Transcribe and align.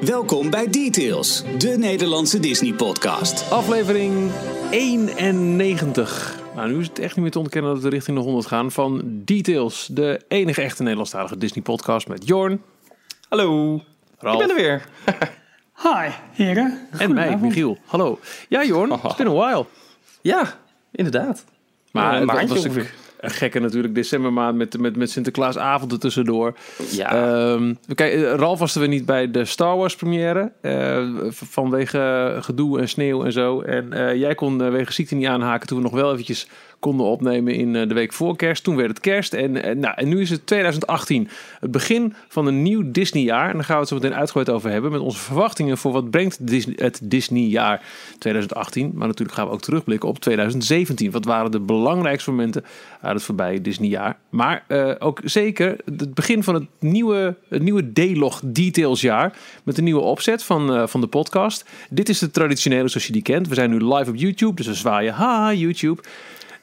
Welkom 0.00 0.50
bij 0.50 0.68
Details, 0.70 1.42
de 1.58 1.68
Nederlandse 1.78 2.40
Disney-podcast. 2.40 3.50
Aflevering 3.50 4.30
91. 4.70 6.38
Nou, 6.54 6.68
nu 6.68 6.78
is 6.80 6.86
het 6.88 6.98
echt 6.98 7.14
niet 7.14 7.22
meer 7.22 7.30
te 7.32 7.38
ontkennen 7.38 7.74
dat 7.74 7.82
we 7.82 7.88
richting 7.88 8.16
de 8.16 8.22
100 8.22 8.46
gaan 8.46 8.72
van 8.72 9.02
Details, 9.04 9.88
de 9.90 10.20
enige 10.28 10.62
echte 10.62 10.82
Nederlandstalige 10.82 11.38
Disney-podcast 11.38 12.08
met 12.08 12.26
Jorn, 12.26 12.62
Hallo, 13.28 13.80
Ralf 14.18 14.40
ik 14.40 14.46
ben 14.46 14.56
er 14.56 14.62
weer. 14.62 14.84
Hi, 15.82 16.10
heren. 16.32 16.88
en 16.98 17.14
mij. 17.14 17.36
Michiel. 17.36 17.78
Hallo. 17.86 18.18
Ja, 18.48 18.64
Jorn, 18.64 18.92
it's 19.04 19.16
been 19.16 19.26
a 19.26 19.32
while. 19.46 19.66
Ja, 20.20 20.58
inderdaad. 20.92 21.44
Maar 21.92 22.20
Een 22.20 22.26
maandje 22.26 22.48
was 22.54 22.64
ongeveer. 22.64 22.94
Een 23.20 23.30
gekke 23.30 23.58
natuurlijk 23.58 23.94
decembermaand 23.94 24.56
met, 24.56 24.78
met, 24.78 24.96
met 24.96 25.10
Sinterklaasavond 25.10 25.92
er 25.92 25.98
tussendoor. 25.98 26.54
Ja, 26.90 27.12
Ehm, 27.12 27.74
kijk, 27.94 28.12
eh, 28.12 28.34
Ralf 28.34 28.58
was 28.58 28.74
er 28.74 28.80
weer 28.80 28.88
niet 28.88 29.06
bij 29.06 29.30
de 29.30 29.44
Star 29.44 29.76
Wars 29.76 29.96
première. 29.96 30.52
eh, 30.60 31.06
vanwege 31.30 32.36
gedoe 32.40 32.80
en 32.80 32.88
sneeuw 32.88 33.24
en 33.24 33.32
zo. 33.32 33.60
En 33.60 33.92
eh, 33.92 34.14
jij 34.14 34.34
kon 34.34 34.70
wegen 34.70 34.94
ziekte 34.94 35.14
niet 35.14 35.26
aanhaken 35.26 35.66
toen 35.66 35.76
we 35.76 35.82
nog 35.82 35.92
wel 35.92 36.12
eventjes 36.12 36.48
konden 36.78 37.06
opnemen 37.06 37.54
in 37.54 37.76
eh, 37.76 37.88
de 37.88 37.94
week 37.94 38.12
voor 38.12 38.36
kerst. 38.36 38.64
Toen 38.64 38.76
werd 38.76 38.88
het 38.88 39.00
kerst. 39.00 39.32
En, 39.32 39.62
eh, 39.62 39.76
nou, 39.76 39.94
en 39.96 40.08
nu 40.08 40.20
is 40.20 40.30
het 40.30 40.46
2018. 40.46 41.28
Het 41.60 41.70
begin 41.70 42.14
van 42.28 42.46
een 42.46 42.62
nieuw 42.62 42.82
Disney-jaar. 42.90 43.48
En 43.48 43.54
daar 43.54 43.64
gaan 43.64 43.74
we 43.74 43.80
het 43.80 43.88
zo 43.88 43.94
meteen 43.94 44.14
uitgebreid 44.14 44.50
over 44.50 44.70
hebben. 44.70 44.90
Met 44.90 45.00
onze 45.00 45.18
verwachtingen 45.18 45.78
voor 45.78 45.92
wat 45.92 46.10
brengt 46.10 46.46
Disney, 46.46 46.74
het 46.78 47.00
Disney-jaar 47.02 47.82
2018. 48.18 48.92
Maar 48.94 49.06
natuurlijk 49.06 49.38
gaan 49.38 49.46
we 49.46 49.52
ook 49.52 49.60
terugblikken 49.60 50.08
op 50.08 50.18
2017. 50.18 51.10
Wat 51.10 51.24
waren 51.24 51.50
de 51.50 51.60
belangrijkste 51.60 52.30
momenten 52.30 52.64
uit 53.00 53.14
het 53.14 53.22
voorbije 53.22 53.60
Disney-jaar. 53.60 54.18
Maar 54.28 54.64
eh, 54.68 54.92
ook 54.98 55.20
zeker 55.24 55.76
het 55.84 56.14
begin 56.14 56.42
van 56.42 56.54
het 56.54 56.66
nieuwe, 56.80 57.36
het 57.48 57.62
nieuwe 57.62 57.92
D-log 57.92 58.40
Details-jaar. 58.44 59.36
Met 59.64 59.78
een 59.78 59.84
nieuwe 59.84 60.00
opzet 60.00 60.42
van, 60.42 60.88
van 60.88 61.00
de 61.00 61.06
podcast. 61.06 61.64
Dit 61.90 62.08
is 62.08 62.18
de 62.18 62.30
traditionele 62.30 62.88
zoals 62.88 63.06
je 63.06 63.12
die 63.12 63.22
kent. 63.22 63.48
We 63.48 63.54
zijn 63.54 63.70
nu 63.70 63.94
live 63.94 64.10
op 64.10 64.16
YouTube. 64.16 64.54
Dus 64.54 64.66
we 64.66 64.74
zwaaien. 64.74 65.14
Haha, 65.14 65.52
YouTube. 65.52 66.02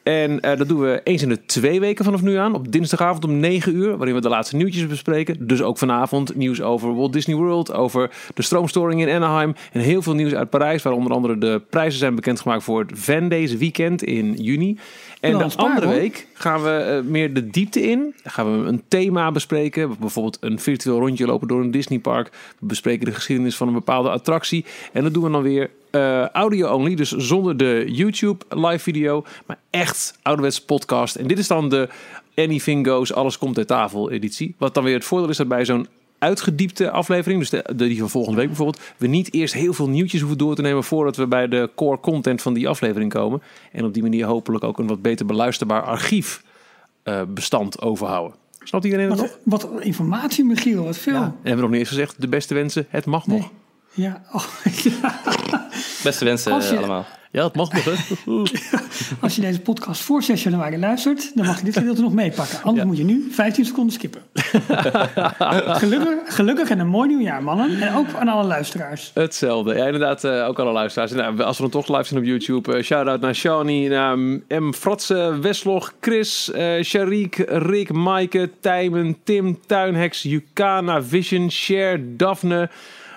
En 0.03 0.39
eh, 0.39 0.57
dat 0.57 0.67
doen 0.67 0.79
we 0.79 1.01
eens 1.03 1.21
in 1.21 1.29
de 1.29 1.45
twee 1.45 1.79
weken 1.79 2.05
vanaf 2.05 2.21
nu 2.21 2.35
aan. 2.35 2.55
Op 2.55 2.71
dinsdagavond 2.71 3.25
om 3.25 3.39
9 3.39 3.75
uur. 3.75 3.97
Waarin 3.97 4.15
we 4.15 4.21
de 4.21 4.29
laatste 4.29 4.55
nieuwtjes 4.55 4.87
bespreken. 4.87 5.47
Dus 5.47 5.61
ook 5.61 5.77
vanavond 5.77 6.35
nieuws 6.35 6.61
over 6.61 6.95
Walt 6.95 7.13
Disney 7.13 7.35
World. 7.35 7.73
Over 7.73 8.11
de 8.33 8.41
stroomstoring 8.41 9.01
in 9.01 9.15
Anaheim. 9.15 9.55
En 9.71 9.81
heel 9.81 10.01
veel 10.01 10.13
nieuws 10.13 10.33
uit 10.33 10.49
Parijs. 10.49 10.83
Waar 10.83 10.93
onder 10.93 11.11
andere 11.11 11.37
de 11.37 11.61
prijzen 11.69 11.99
zijn 11.99 12.15
bekendgemaakt 12.15 12.63
voor 12.63 12.79
het 12.79 12.91
Van 12.95 13.29
Days 13.29 13.55
weekend 13.55 14.03
in 14.03 14.33
juni. 14.33 14.77
En 15.23 15.37
de 15.37 15.55
andere 15.55 15.85
hoor. 15.85 15.95
week 15.95 16.27
gaan 16.33 16.63
we 16.63 16.69
eh, 16.69 17.09
meer 17.09 17.33
de 17.33 17.49
diepte 17.49 17.81
in. 17.81 17.99
Dan 18.23 18.31
gaan 18.31 18.61
we 18.61 18.67
een 18.67 18.83
thema 18.87 19.31
bespreken. 19.31 19.95
Bijvoorbeeld 19.99 20.37
een 20.39 20.59
virtueel 20.59 20.99
rondje 20.99 21.25
lopen 21.25 21.47
door 21.47 21.61
een 21.61 21.71
Disneypark. 21.71 22.29
We 22.59 22.65
bespreken 22.65 23.05
de 23.05 23.11
geschiedenis 23.11 23.55
van 23.55 23.67
een 23.67 23.73
bepaalde 23.73 24.09
attractie. 24.09 24.65
En 24.93 25.03
dat 25.03 25.13
doen 25.13 25.23
we 25.23 25.31
dan 25.31 25.41
weer 25.41 25.69
eh, 25.91 26.27
audio 26.27 26.73
only. 26.73 26.95
Dus 26.95 27.11
zonder 27.11 27.57
de 27.57 27.85
YouTube 27.87 28.45
live 28.49 28.79
video. 28.79 29.25
Maar 29.45 29.59
echt 29.69 30.19
ouderwets 30.21 30.61
podcast. 30.61 31.15
En 31.15 31.27
dit 31.27 31.39
is 31.39 31.47
dan 31.47 31.69
de 31.69 31.89
Anything 32.35 32.87
Goes, 32.87 33.13
alles 33.13 33.37
komt 33.37 33.55
ter 33.55 33.65
tafel 33.65 34.11
editie. 34.11 34.55
Wat 34.57 34.73
dan 34.73 34.83
weer 34.83 34.95
het 34.95 35.05
voordeel 35.05 35.29
is 35.29 35.37
dat 35.37 35.47
bij 35.47 35.65
zo'n 35.65 35.87
uitgediepte 36.23 36.91
aflevering, 36.91 37.39
dus 37.39 37.49
de, 37.49 37.63
de 37.75 37.87
die 37.87 37.99
van 37.99 38.09
volgende 38.09 38.37
week 38.37 38.47
bijvoorbeeld, 38.47 38.81
we 38.97 39.07
niet 39.07 39.33
eerst 39.33 39.53
heel 39.53 39.73
veel 39.73 39.89
nieuwtjes 39.89 40.19
hoeven 40.19 40.37
door 40.37 40.55
te 40.55 40.61
nemen 40.61 40.83
voordat 40.83 41.15
we 41.15 41.27
bij 41.27 41.47
de 41.47 41.69
core 41.75 41.99
content 41.99 42.41
van 42.41 42.53
die 42.53 42.67
aflevering 42.67 43.13
komen. 43.13 43.41
En 43.71 43.85
op 43.85 43.93
die 43.93 44.01
manier 44.03 44.25
hopelijk 44.25 44.63
ook 44.63 44.79
een 44.79 44.87
wat 44.87 45.01
beter 45.01 45.25
beluisterbaar 45.25 45.81
archief 45.81 46.43
eh, 47.03 47.21
bestand 47.27 47.81
overhouden. 47.81 48.37
Snapt 48.59 48.85
iedereen 48.85 49.07
nog? 49.07 49.19
Wat, 49.19 49.39
wat 49.43 49.81
informatie, 49.81 50.45
Michiel, 50.45 50.83
wat 50.83 50.97
veel. 50.97 51.15
En 51.15 51.21
hebben 51.21 51.55
we 51.55 51.61
nog 51.61 51.69
niet 51.69 51.79
eens 51.79 51.89
gezegd, 51.89 52.21
de 52.21 52.27
beste 52.27 52.53
wensen, 52.53 52.85
het 52.89 53.05
mag 53.05 53.27
nog. 53.27 53.49
ja. 53.93 54.21
Oh, 54.31 54.45
ja. 54.83 55.62
Beste 56.03 56.25
wensen 56.25 56.61
je- 56.61 56.77
allemaal. 56.77 57.05
Ja, 57.31 57.43
het 57.43 57.55
mag 57.55 57.73
nog, 57.73 57.83
hè? 57.83 57.91
Als 59.21 59.35
je 59.35 59.41
deze 59.41 59.59
podcast 59.59 60.01
voor 60.01 60.23
6 60.23 60.43
januari 60.43 60.77
luistert, 60.79 61.31
dan 61.35 61.45
mag 61.45 61.57
je 61.59 61.63
dit 61.65 61.77
gedeelte 61.77 62.01
nog 62.01 62.13
meepakken. 62.13 62.57
Anders 62.63 62.77
Ja. 62.81 62.85
moet 62.85 62.97
je 62.97 63.03
nu 63.03 63.27
15 63.31 63.65
seconden 63.65 63.93
skippen. 63.93 64.21
gelukkig, 65.83 66.35
gelukkig 66.35 66.69
en 66.69 66.79
een 66.79 66.87
mooi 66.87 67.07
nieuwjaar, 67.09 67.43
mannen. 67.43 67.81
En 67.81 67.95
ook 67.95 68.05
aan 68.19 68.27
alle 68.27 68.43
luisteraars. 68.43 69.11
Hetzelfde. 69.13 69.75
Ja, 69.75 69.85
inderdaad, 69.85 70.23
eh, 70.23 70.47
ook 70.47 70.59
alle 70.59 70.71
luisteraars. 70.71 71.11
Nou, 71.11 71.41
als 71.41 71.57
we 71.57 71.63
dan 71.69 71.71
toch 71.83 71.87
live 71.97 72.03
zijn 72.07 72.19
op 72.19 72.25
YouTube, 72.25 72.75
eh, 72.77 72.83
shout-out 72.83 73.21
naar 73.21 73.35
Shani, 73.35 73.87
naar 73.87 74.17
M. 74.47 74.71
Fratse, 74.73 75.37
Weslog, 75.41 75.93
Chris, 76.01 76.51
eh 76.51 76.83
Sharik, 76.83 77.35
Rick, 77.47 77.91
Maaike, 77.91 78.49
Tijmen, 78.61 79.17
Tim, 79.23 79.59
Tuinhex, 79.65 80.21
Yukana, 80.21 81.03
Vision, 81.03 81.49
Cher, 81.49 81.99
Daphne, 82.17 82.69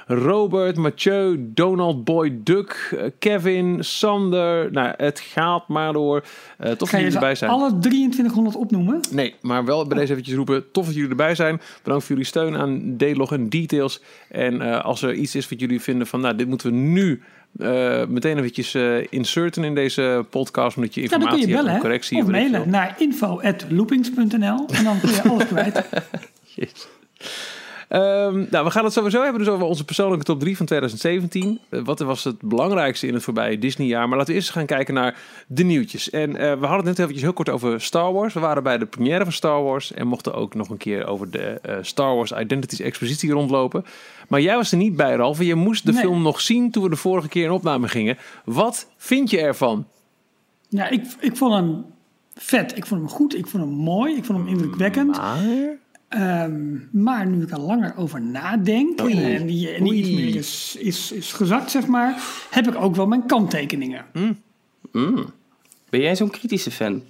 Robert, 0.09 0.77
Mathieu, 0.77 1.37
Donald 1.55 2.05
Boy 2.05 2.39
Duck, 2.43 2.95
eh, 2.97 3.05
Kevin, 3.19 3.85
Sander. 3.85 4.73
Nou, 4.73 4.95
het 4.97 5.21
gaat 5.21 5.69
maar 5.69 5.93
door. 5.93 6.25
Eh 6.59 6.71
tof 6.71 6.91
dat 6.91 7.01
jullie 7.01 7.15
erbij 7.15 7.35
zijn. 7.35 7.51
alle 7.51 7.79
2300 7.79 8.57
opnoemen? 8.57 9.01
Nee, 9.11 9.35
maar 9.41 9.65
wel 9.65 9.87
bij 9.87 9.99
deze 9.99 10.13
eventjes 10.13 10.35
roepen. 10.35 10.71
Tof 10.73 10.87
dat 10.87 10.95
jullie 10.95 11.11
erbij 11.11 11.35
zijn. 11.35 11.61
Bedankt 11.83 12.05
voor 12.05 12.15
jullie 12.15 12.31
steun 12.31 12.57
aan 12.57 12.95
D-log 12.97 13.33
en 13.33 13.49
details. 13.49 14.01
En 14.29 14.61
eh, 14.61 14.85
als 14.85 15.03
er 15.03 15.15
iets 15.15 15.35
is 15.35 15.49
wat 15.49 15.61
jullie 15.61 15.81
vinden 15.81 16.07
van, 16.07 16.21
nou, 16.21 16.37
dit 16.37 16.49
moeten 16.49 16.71
we 16.71 16.77
nu 16.77 17.23
meteen 18.09 18.39
eventjes 18.39 18.75
inserten 19.09 19.65
in 19.65 19.75
deze 19.75 20.27
podcast, 20.31 20.77
omdat 20.77 20.95
je 20.95 21.01
Ja, 21.01 21.09
dan 21.09 21.21
informatie 21.21 21.55
kun 21.55 21.65
je 21.65 21.69
hebt, 21.69 21.81
correctie 21.81 22.23
of 22.23 22.27
mailen 22.27 22.71
naar 22.71 22.95
info.loopings.nl 22.99 24.67
en 24.73 24.85
dan 24.85 25.01
kun 25.01 25.11
je 25.11 25.23
alles 25.23 25.47
kwijt. 25.47 25.83
Jezus. 26.55 26.89
Ehm, 27.89 28.45
nou, 28.51 28.65
we 28.65 28.71
gaan 28.71 28.85
het 28.85 28.93
sowieso 28.93 29.23
hebben 29.23 29.39
dus 29.45 29.53
over 29.53 29.67
onze 29.67 29.85
persoonlijke 29.85 30.25
top 30.25 30.41
3 30.41 30.57
van 30.57 30.67
2017. 30.67 31.61
Eh, 31.69 31.81
wat 31.85 31.99
was 32.01 32.25
het 32.25 32.41
belangrijkste 32.41 33.07
in 33.07 33.15
het 33.15 33.23
voorbije 33.23 33.59
Disney-jaar? 33.59 34.09
Maar 34.09 34.19
laten 34.19 34.33
we 34.33 34.39
eerst 34.39 34.51
gaan 34.51 34.67
kijken 34.67 34.95
naar 34.95 35.19
de 35.47 35.65
nieuwtjes. 35.65 36.11
En 36.11 36.37
eh, 36.37 36.37
we 36.37 36.67
hadden 36.67 36.77
het 36.77 36.85
net 36.85 36.99
eventjes 36.99 37.23
heel 37.23 37.33
kort 37.33 37.49
over 37.49 37.81
Star 37.81 38.13
Wars. 38.13 38.35
We 38.35 38.41
waren 38.41 38.63
bij 38.63 38.79
de 38.79 38.87
première 38.87 39.23
van 39.25 39.33
Star 39.33 39.63
Wars 39.63 39.93
en 39.93 40.07
mochten 40.07 40.35
ook 40.35 40.55
nog 40.55 40.69
een 40.69 40.77
keer 40.77 41.07
over 41.07 41.31
de 41.31 41.59
eh, 41.63 41.77
Star 41.81 42.15
Wars 42.15 42.33
Identities 42.33 42.81
Expositie 42.81 43.31
rondlopen. 43.33 43.85
Maar 44.29 44.41
jij 44.41 44.57
was 44.57 44.71
er 44.73 44.79
niet 44.79 44.97
bij, 44.97 45.15
Ralf. 45.15 45.43
Je 45.43 45.55
moest 45.55 45.87
de 45.87 45.93
Nee. 45.93 46.01
film 46.01 46.23
nog 46.23 46.41
zien 46.41 46.71
toen 46.71 46.83
we 46.83 46.89
de 46.91 46.97
vorige 46.97 47.29
keer 47.29 47.45
in 47.45 47.51
opname 47.51 47.89
gingen. 47.89 48.19
Wat 48.45 48.89
vind 48.97 49.31
je 49.31 49.41
ervan? 49.41 49.87
Ja, 50.69 50.89
ik, 50.89 51.05
ik 51.21 51.37
vond 51.37 51.55
hem 51.55 51.85
vet. 52.35 52.77
Ik 52.77 52.87
vond 52.87 53.01
hem 53.01 53.11
goed. 53.11 53.37
Ik 53.37 53.47
vond 53.47 53.63
hem 53.65 53.73
mooi. 53.73 54.17
Ik 54.17 54.25
vond 54.25 54.39
hem 54.39 54.49
indrukwekkend. 54.49 55.19
Ehm, 56.09 56.75
maar 56.91 57.27
nu 57.27 57.43
ik 57.43 57.51
er 57.51 57.61
langer 57.61 57.97
over 57.97 58.23
nadenk 58.23 59.01
Oei. 59.03 59.35
en, 59.35 59.47
die, 59.47 59.71
en 59.71 59.85
die 59.85 59.95
iets 59.95 60.11
meer 60.11 60.35
is, 60.37 60.77
is, 60.81 61.13
is 61.13 61.33
gezakt, 61.33 61.71
zeg 61.71 61.87
maar, 61.87 62.23
heb 62.51 62.69
ik 62.69 62.75
ook 62.75 62.97
wel 62.97 63.07
mijn 63.07 63.27
kanttekeningen. 63.27 64.05
Ben 65.91 66.01
jij 66.01 66.17
zo'n 66.17 66.31
kritische 66.31 66.71
fan? 66.71 67.03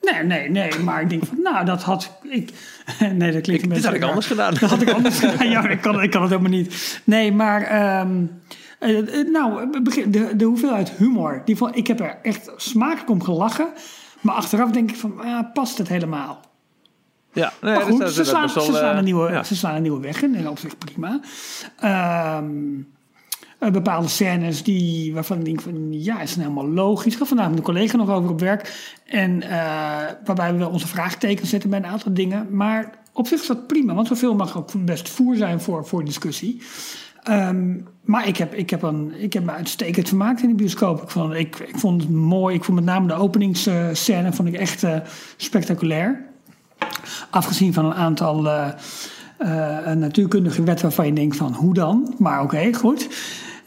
Nee, 0.00 0.22
nee, 0.22 0.50
nee, 0.50 0.78
maar 0.78 1.02
ik 1.02 1.10
denk 1.10 1.24
van, 1.24 1.42
nou, 1.42 1.64
dat 1.64 1.82
had 1.82 2.12
ik. 2.22 2.50
Nee, 3.14 3.32
dat 3.32 3.42
klinkt 3.42 3.62
een 3.62 3.68
Dit 3.68 3.68
beetje. 3.68 3.86
had 3.86 3.94
ik 3.94 4.02
anders 4.02 4.26
gedaan. 4.26 4.54
Dat 4.54 4.70
had 4.70 4.82
ik 4.82 4.90
anders 4.90 5.18
gedaan. 5.24 5.48
Ja, 5.50 5.68
ik 5.68 5.80
kan, 5.80 6.02
ik 6.02 6.10
kan 6.10 6.20
het 6.22 6.30
helemaal 6.30 6.50
niet. 6.50 7.00
Nee, 7.04 7.32
maar. 7.32 7.62
ehm, 7.62 8.24
eh, 8.78 9.20
eh, 9.20 9.28
nou, 9.28 9.82
de, 10.10 10.36
de 10.36 10.44
hoeveelheid 10.44 10.90
humor. 10.90 11.42
Die 11.44 11.56
ik 11.72 11.86
heb 11.86 12.00
er 12.00 12.18
echt 12.22 12.50
smakelijk 12.56 13.10
om 13.10 13.22
gelachen. 13.22 13.68
Maar 14.20 14.34
achteraf 14.34 14.70
denk 14.70 14.90
ik 14.90 14.96
van, 14.96 15.20
ah, 15.20 15.52
past 15.52 15.78
het 15.78 15.88
helemaal? 15.88 16.40
Ja, 17.36 17.52
nee, 17.60 17.74
Maar 17.74 17.82
goed, 17.82 18.10
ze 18.10 18.24
slaan, 18.24 18.48
ze, 18.48 18.60
slaan 18.60 18.92
eh, 18.92 18.98
een 18.98 19.04
nieuwe, 19.04 19.32
ja. 19.32 19.42
ze 19.42 19.56
slaan 19.56 19.74
een 19.74 19.82
nieuwe 19.82 20.00
weg 20.00 20.22
in 20.22 20.34
en 20.34 20.48
op 20.48 20.58
zich 20.58 20.78
prima. 20.78 21.20
Ehm, 21.78 22.46
eh, 23.58 23.70
bepaalde 23.70 24.08
scènes 24.08 24.62
die, 24.62 25.14
waarvan 25.14 25.38
ik 25.38 25.44
denk 25.44 25.60
van 25.60 25.92
ja, 26.02 26.20
is 26.20 26.30
het 26.30 26.38
helemaal 26.38 26.68
logisch. 26.68 27.12
Ik 27.12 27.18
had 27.18 27.28
vandaag 27.28 27.48
met 27.48 27.58
een 27.58 27.64
collega 27.64 27.96
nog 27.96 28.10
over 28.10 28.30
op 28.30 28.40
werk. 28.40 28.92
En 29.06 29.42
eh, 29.42 29.50
waarbij 30.24 30.52
we 30.52 30.58
wel 30.58 30.70
onze 30.70 30.86
vraagtekens 30.86 31.50
zetten 31.50 31.70
bij 31.70 31.78
een 31.78 31.86
aantal 31.86 32.14
dingen. 32.14 32.46
Maar 32.50 32.98
op 33.12 33.26
zich 33.26 33.40
is 33.40 33.46
dat 33.46 33.66
prima, 33.66 33.94
want 33.94 34.06
zoveel 34.06 34.34
mag 34.34 34.56
ook 34.56 34.84
best 34.84 35.08
voer 35.08 35.36
zijn 35.36 35.60
voor, 35.60 35.86
voor 35.86 36.04
discussie. 36.04 36.62
Ehm, 37.22 37.74
maar 38.04 38.28
ik 38.28 38.36
heb, 38.36 38.54
ik, 38.54 38.70
heb 38.70 38.82
een, 38.82 39.12
ik 39.18 39.32
heb 39.32 39.44
me 39.44 39.52
uitstekend 39.52 40.08
vermaakt 40.08 40.42
in 40.42 40.48
de 40.48 40.54
bioscoop. 40.54 41.02
Ik 41.02 41.10
vond, 41.10 41.34
ik, 41.34 41.58
ik 41.58 41.78
vond 41.78 42.02
het 42.02 42.10
mooi. 42.10 42.54
Ik 42.54 42.64
vond 42.64 42.76
met 42.76 42.86
name 42.86 43.06
de 43.06 43.14
openingsscène 43.14 44.32
vond 44.32 44.48
ik 44.48 44.54
echt 44.54 44.84
spectaculair. 45.36 46.25
Afgezien 47.30 47.72
van 47.72 47.84
een 47.84 47.94
aantal 47.94 48.48
eh, 48.48 48.68
eh, 49.38 49.96
natuurkundige 49.96 50.62
wetten 50.62 50.84
waarvan 50.86 51.06
je 51.06 51.12
denkt 51.12 51.36
van 51.36 51.52
hoe 51.54 51.74
dan? 51.74 52.14
Maar 52.18 52.42
oké, 52.42 52.74
goed. 52.74 53.08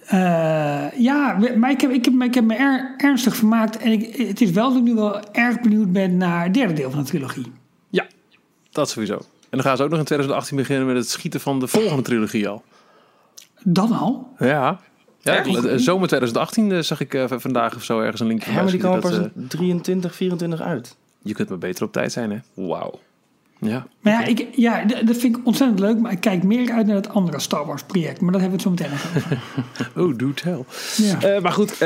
Eh, 0.06 0.92
ja, 1.00 1.38
maar 1.58 1.72
ik 1.72 1.82
heb, 1.82 1.92
ik 1.92 2.06
heb, 2.06 2.14
me- 2.14 2.26
ik 2.26 2.34
heb 2.34 2.44
me 2.44 2.56
er, 2.56 2.94
ernstig 2.98 3.36
vermaakt. 3.36 3.78
En 3.78 3.92
ik, 3.92 4.16
het 4.28 4.42
is 4.42 4.52
wel 4.52 4.70
dat 4.70 4.78
ik 4.78 4.84
nu 4.84 4.94
wel 4.94 5.32
erg 5.32 5.60
benieuwd 5.62 5.92
ben 5.92 6.18
naar 6.18 6.44
het 6.44 6.54
derde 6.54 6.74
deel 6.74 6.92
van 6.92 7.00
de 7.00 7.06
trilogie. 7.06 7.52
Ja, 7.90 8.06
dat 8.72 8.90
sowieso. 8.90 9.14
En 9.14 9.58
dan 9.58 9.62
gaan 9.62 9.78
ze 9.78 9.84
ook 9.84 9.90
nog 9.90 10.00
in 10.00 10.06
2018 10.06 10.58
beginnen 10.58 10.88
met 10.88 10.96
het 10.96 11.10
schieten 11.10 11.40
van 11.42 11.60
de 11.60 11.68
volgende 11.68 12.02
trilogie 12.02 12.48
al. 12.48 12.64
Dan 13.64 13.92
al? 13.92 14.28
Ja. 14.40 14.80
Ja, 15.22 15.44
zomer 15.78 16.08
2018 16.08 16.72
eh, 16.72 16.80
zag 16.80 17.00
ik 17.00 17.26
vandaag 17.28 17.76
of 17.76 17.84
zo 17.84 18.00
ergens 18.00 18.22
een 18.22 18.28
linkje 18.28 18.52
Ja, 18.52 18.62
maar 18.62 18.72
die 18.72 18.80
komen 18.82 19.00
pas 19.00 19.12
dat, 19.12 19.30
in 19.36 19.48
23, 19.48 20.16
24 20.16 20.62
uit. 20.62 20.96
Je 21.22 21.34
kunt 21.34 21.50
maar 21.50 21.58
beter 21.58 21.84
op 21.84 21.92
tijd 21.92 22.12
zijn, 22.12 22.32
hè? 22.32 22.40
Wauw. 22.54 23.00
Ja. 23.60 23.88
Maar 24.00 24.14
ja, 24.14 24.26
ik, 24.26 24.48
ja, 24.56 24.84
dat 24.86 25.18
vind 25.18 25.38
ik 25.38 25.46
ontzettend 25.46 25.80
leuk. 25.80 25.98
Maar 26.00 26.12
ik 26.12 26.20
kijk 26.20 26.44
meer 26.44 26.72
uit 26.72 26.86
naar 26.86 26.96
het 26.96 27.10
andere 27.10 27.40
Star 27.40 27.66
Wars 27.66 27.84
project. 27.84 28.22
Maar 28.22 28.32
daar 28.32 28.42
hebben 28.42 28.60
we 28.60 28.70
het 28.70 28.80
zo 28.80 28.86
meteen 28.86 29.00
nog 29.14 29.16
over. 29.16 29.38
Oh, 30.04 30.18
do 30.18 30.34
tell. 30.34 30.64
Ja. 30.98 31.22
Eh, 31.36 31.42
maar 31.42 31.52
goed, 31.52 31.72
eh, 31.72 31.80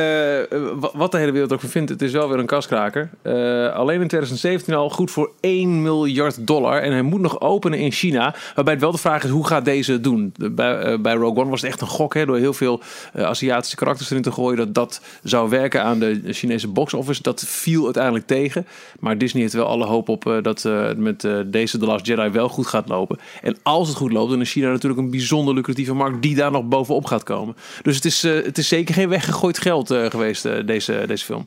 wa- 0.79 0.89
wat 0.93 1.11
de 1.11 1.17
hele 1.17 1.31
wereld 1.31 1.53
ook 1.53 1.59
van 1.59 1.69
vindt, 1.69 1.89
het 1.89 2.01
is 2.01 2.11
wel 2.11 2.29
weer 2.29 2.39
een 2.39 2.45
kaskraker. 2.45 3.09
Eh, 3.21 3.33
alleen 3.73 4.01
in 4.01 4.07
2017 4.07 4.73
al 4.73 4.89
goed 4.89 5.11
voor 5.11 5.31
1 5.39 5.81
miljard 5.81 6.47
dollar. 6.47 6.81
En 6.81 6.91
hij 6.91 7.01
moet 7.01 7.21
nog 7.21 7.39
openen 7.41 7.79
in 7.79 7.91
China. 7.91 8.35
Waarbij 8.55 8.73
het 8.73 8.81
wel 8.83 8.91
de 8.91 8.97
vraag 8.97 9.23
is, 9.23 9.29
hoe 9.29 9.47
gaat 9.47 9.65
deze 9.65 9.91
het 9.91 10.03
doen? 10.03 10.33
Bij, 10.51 11.01
bij 11.01 11.13
Rogue 11.13 11.41
One 11.41 11.49
was 11.49 11.61
het 11.61 11.69
echt 11.69 11.81
een 11.81 11.87
gok, 11.87 12.13
hè, 12.13 12.25
door 12.25 12.37
heel 12.37 12.53
veel 12.53 12.81
Aziatische 13.13 13.75
karakters 13.75 14.09
erin 14.09 14.21
te 14.23 14.31
gooien. 14.31 14.57
Dat 14.57 14.73
dat 14.73 15.01
zou 15.23 15.49
werken 15.49 15.83
aan 15.83 15.99
de 15.99 16.21
Chinese 16.25 16.67
box 16.67 16.93
office. 16.93 17.21
Dat 17.21 17.43
viel 17.47 17.83
uiteindelijk 17.85 18.27
tegen. 18.27 18.67
Maar 18.99 19.17
Disney 19.17 19.41
heeft 19.41 19.53
wel 19.53 19.65
alle 19.67 19.85
hoop 19.85 20.09
op 20.09 20.39
dat 20.41 20.67
met 20.97 21.27
deze 21.45 21.77
The 21.77 21.85
Last 21.85 22.02
Jedi 22.05 22.29
wel 22.29 22.49
goed 22.49 22.67
gaat 22.67 22.87
lopen. 22.89 23.17
En 23.41 23.57
als 23.63 23.87
het 23.87 23.97
goed 23.97 24.11
loopt, 24.11 24.29
dan 24.31 24.41
is 24.41 24.51
China 24.51 24.69
natuurlijk 24.71 25.01
een 25.01 25.09
bijzonder 25.09 25.53
lucratieve 25.53 25.93
markt 25.93 26.21
die 26.21 26.35
daar 26.35 26.51
nog 26.51 26.63
bovenop 26.67 27.05
gaat 27.05 27.23
komen. 27.23 27.55
Dus 27.81 27.95
het 27.95 28.05
is, 28.05 28.23
eh, 28.23 28.33
het 28.43 28.57
is 28.57 28.67
zeker 28.67 28.93
geen 28.93 29.09
weggegooid 29.09 29.57
geld 29.57 29.91
eh, 29.91 30.05
geweest, 30.05 30.45
eh, 30.45 30.65
deze, 30.65 31.03
deze 31.07 31.25
film. 31.25 31.45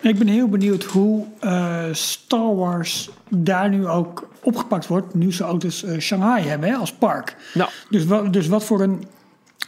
Ik 0.00 0.18
ben 0.18 0.26
heel 0.26 0.48
benieuwd 0.48 0.84
hoe 0.84 1.24
Star 1.92 2.56
Wars 2.56 3.10
daar 3.28 3.68
nu 3.70 3.86
ook 3.86 4.28
opgepakt 4.42 4.86
wordt. 4.86 5.14
Nu 5.14 5.32
ze 5.32 5.44
ook 5.44 5.60
dus 5.60 5.84
Shanghai 5.98 6.42
hebben 6.44 6.68
hè, 6.68 6.74
als 6.74 6.92
park. 6.92 7.36
Nou, 7.54 7.70
Dus, 7.90 8.04
wa- 8.04 8.22
dus 8.22 8.46
wat 8.48 8.64
voor 8.64 8.80
een 8.80 9.04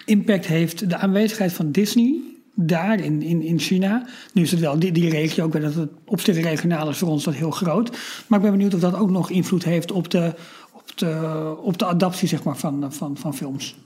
impact 0.05 0.47
heeft 0.47 0.89
de 0.91 0.97
aanwezigheid 0.97 1.53
van 1.53 1.71
Disney 1.71 2.21
daar 2.67 3.01
in, 3.01 3.23
in, 3.23 3.43
in 3.43 3.59
China? 3.59 4.07
Nu 4.33 4.43
is 4.43 4.51
het 4.51 4.61
wel 4.61 4.79
die, 4.79 4.93
die 4.93 5.11
regio, 5.11 5.47
ik 5.47 5.53
weet 5.53 5.63
dat 5.63 5.75
het 5.75 5.91
op 6.05 6.21
zich 6.21 6.37
regionaal 6.43 6.89
is 6.89 6.99
voor 6.99 7.09
ons 7.09 7.25
dat 7.25 7.35
heel 7.35 7.51
groot. 7.51 7.91
Maar 8.27 8.39
ik 8.39 8.45
ben 8.45 8.53
benieuwd 8.55 8.75
of 8.75 8.81
dat 8.81 8.95
ook 8.95 9.11
nog 9.11 9.31
invloed 9.31 9.65
heeft 9.65 9.93
op 9.93 10.11
de, 10.11 10.35
op 10.73 10.97
de, 10.99 11.55
op 11.63 11.79
de 11.79 11.85
adaptie 11.87 12.29
zeg 12.29 12.43
maar, 12.43 12.57
van, 12.57 12.93
van, 12.93 13.17
van 13.17 13.35
films. 13.35 13.77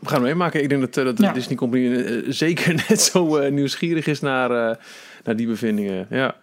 we 0.00 0.06
gaan 0.08 0.18
het 0.18 0.28
meemaken. 0.28 0.62
Ik 0.62 0.68
denk 0.68 0.80
dat, 0.80 0.96
eh, 0.96 1.04
dat 1.04 1.16
de 1.16 1.22
Ja. 1.22 1.32
Disney 1.32 1.56
Company 1.56 1.94
eh, 1.94 2.22
zeker 2.28 2.74
net 2.88 3.00
zo 3.00 3.36
eh, 3.36 3.52
nieuwsgierig 3.52 4.06
is 4.06 4.20
naar, 4.20 4.78
naar 5.24 5.36
die 5.36 5.46
bevindingen. 5.46 6.06
Ja. 6.10 6.36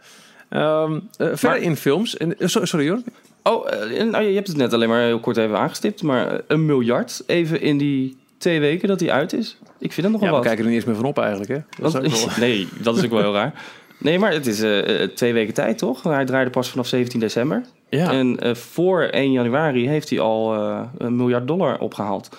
Ehm, 0.50 0.94
eh, 0.94 1.00
verder 1.18 1.50
Maar- 1.50 1.62
in 1.62 1.75
films. 1.75 2.18
En, 2.18 2.36
sorry, 2.40 2.90
hoor. 2.90 3.02
Oh, 3.44 3.69
nou, 4.12 4.24
je 4.24 4.36
hebt 4.36 4.48
het 4.48 4.57
net 4.57 4.74
alleen 4.74 4.90
maar 4.90 5.02
heel 5.02 5.19
kort 5.19 5.38
even 5.38 5.57
aangestipt. 5.57 6.02
Maar 6.04 6.42
een 6.48 6.66
miljard 6.66 7.24
even 7.25 7.62
in 7.62 7.78
die 7.78 8.18
twee 8.45 8.59
weken 8.59 8.88
dat 8.88 9.00
hij 9.00 9.12
uit 9.12 9.33
is. 9.33 9.57
Ik 9.80 9.92
vind 9.94 10.06
het 10.07 10.15
nogal 10.15 10.21
Ja, 10.21 10.27
we 10.27 10.38
wat. 10.38 10.45
kijken 10.45 10.63
er 10.63 10.69
niet 10.69 10.75
eens 10.80 10.86
meer 10.88 10.95
van 10.95 11.06
op 11.06 11.19
eigenlijk. 11.19 11.50
Hè? 11.50 11.57
Dat 11.81 11.88
is 11.88 11.94
Want- 11.94 12.06
ook 12.06 12.12
wel- 12.30 12.39
nee, 12.47 12.68
dat 12.81 12.97
is 12.97 13.03
ook 13.03 13.09
wel 13.09 13.19
heel 13.21 13.33
raar. 13.33 13.53
Nee, 13.97 14.19
maar 14.19 14.31
het 14.31 14.47
is 14.47 14.62
eh, 14.62 15.01
eh, 15.03 15.09
twee 15.09 15.33
weken 15.33 15.53
tijd, 15.53 15.77
toch? 15.77 16.03
Hij 16.03 16.25
draaide 16.25 16.50
pas 16.50 16.69
vanaf 16.69 16.88
17 16.88 17.19
december. 17.19 17.63
ja. 17.89 18.12
En 18.12 18.39
eh, 18.39 18.56
voor 18.56 19.01
1 19.03 19.31
januari 19.31 19.88
heeft 19.88 20.09
hij 20.09 20.19
al 20.19 20.53
eh, 20.53 20.80
een 20.97 21.15
miljard 21.15 21.47
dollar 21.47 21.80
opgehaald. 21.80 22.30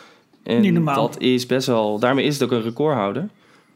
En 0.43 0.61
Niet 0.61 0.73
normaal. 0.73 0.95
dat 1.09 1.21
is 1.21 1.47
best 1.47 1.67
wel... 1.67 1.99
Daarmee 1.99 2.25
is 2.25 2.35
het 2.35 2.43
ook 2.43 2.51
een 2.51 2.63
recordhouder. 2.63 3.29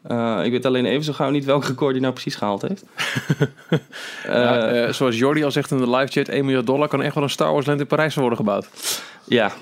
Eh, 0.02 0.40
ik 0.44 0.50
weet 0.50 0.66
alleen 0.66 0.84
even 0.86 1.04
zo 1.04 1.12
gauw 1.12 1.30
niet 1.30 1.44
welk 1.44 1.64
record 1.64 1.90
hij 1.92 2.00
nou 2.00 2.12
precies 2.12 2.34
gehaald 2.34 2.62
heeft. 2.62 2.84
Ja, 4.26 4.92
zoals 4.92 5.18
Jordi 5.18 5.44
al 5.44 5.50
zegt 5.50 5.70
in 5.70 5.78
de 5.78 5.90
live 5.90 6.12
chat, 6.12 6.28
1 6.28 6.44
miljard 6.44 6.66
dollar 6.66 6.88
kan 6.88 7.02
echt 7.02 7.14
wel 7.14 7.24
een 7.24 7.30
Star 7.30 7.52
Wars 7.52 7.66
land 7.66 7.80
in 7.80 7.86
Parijs 7.86 8.14
worden 8.14 8.38
gebouwd. 8.38 8.68
Ja, 9.26 9.52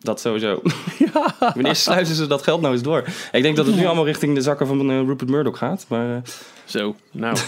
dat 0.00 0.20
sowieso. 0.20 0.62
Wanneer 1.54 1.76
sluiten 1.76 2.14
ze 2.14 2.26
dat 2.26 2.42
geld 2.42 2.60
nou 2.60 2.72
eens 2.74 2.82
door? 2.82 3.04
Ik 3.32 3.42
denk 3.42 3.56
dat 3.56 3.66
het 3.66 3.76
nu 3.76 3.86
allemaal 3.86 4.04
richting 4.04 4.34
de 4.34 4.40
zakken 4.40 4.66
van 4.66 4.90
eh, 4.90 4.96
Rupert 5.00 5.30
Murdoch 5.30 5.58
gaat. 5.58 5.84
Maar 5.88 6.10
eh, 6.14 6.22
Zo, 6.64 6.96
nou. 7.10 7.36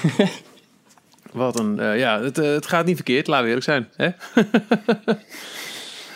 Wat 1.33 1.59
een, 1.59 1.81
eh, 1.81 1.99
ja, 1.99 2.21
het, 2.21 2.37
het 2.37 2.67
gaat 2.67 2.87
niet 2.87 2.95
verkeerd, 2.97 3.27
laten 3.27 3.43
we 3.45 3.49
eerlijk 3.49 3.67
zijn. 3.67 3.89
Hè? 3.97 4.09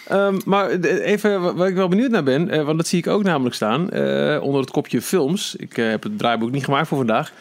Ehm, 0.09 0.39
maar 0.45 0.81
de- 0.81 1.03
even 1.03 1.41
wa- 1.43 1.55
waar 1.55 1.69
ik 1.69 1.75
wel 1.75 1.89
benieuwd 1.89 2.11
naar 2.11 2.23
ben, 2.23 2.65
want 2.65 2.77
dat 2.79 2.87
zie 2.87 2.99
ik 2.99 3.07
ook 3.07 3.23
namelijk 3.23 3.55
staan 3.55 3.81
onder 4.41 4.61
het 4.61 4.71
kopje 4.71 5.03
films. 5.03 5.55
Ik 5.57 5.77
heb 5.77 6.03
het 6.03 6.19
draaiboek 6.19 6.51
niet 6.51 6.65
gemaakt 6.65 6.89
voor 6.89 6.97
vandaag. 6.99 7.33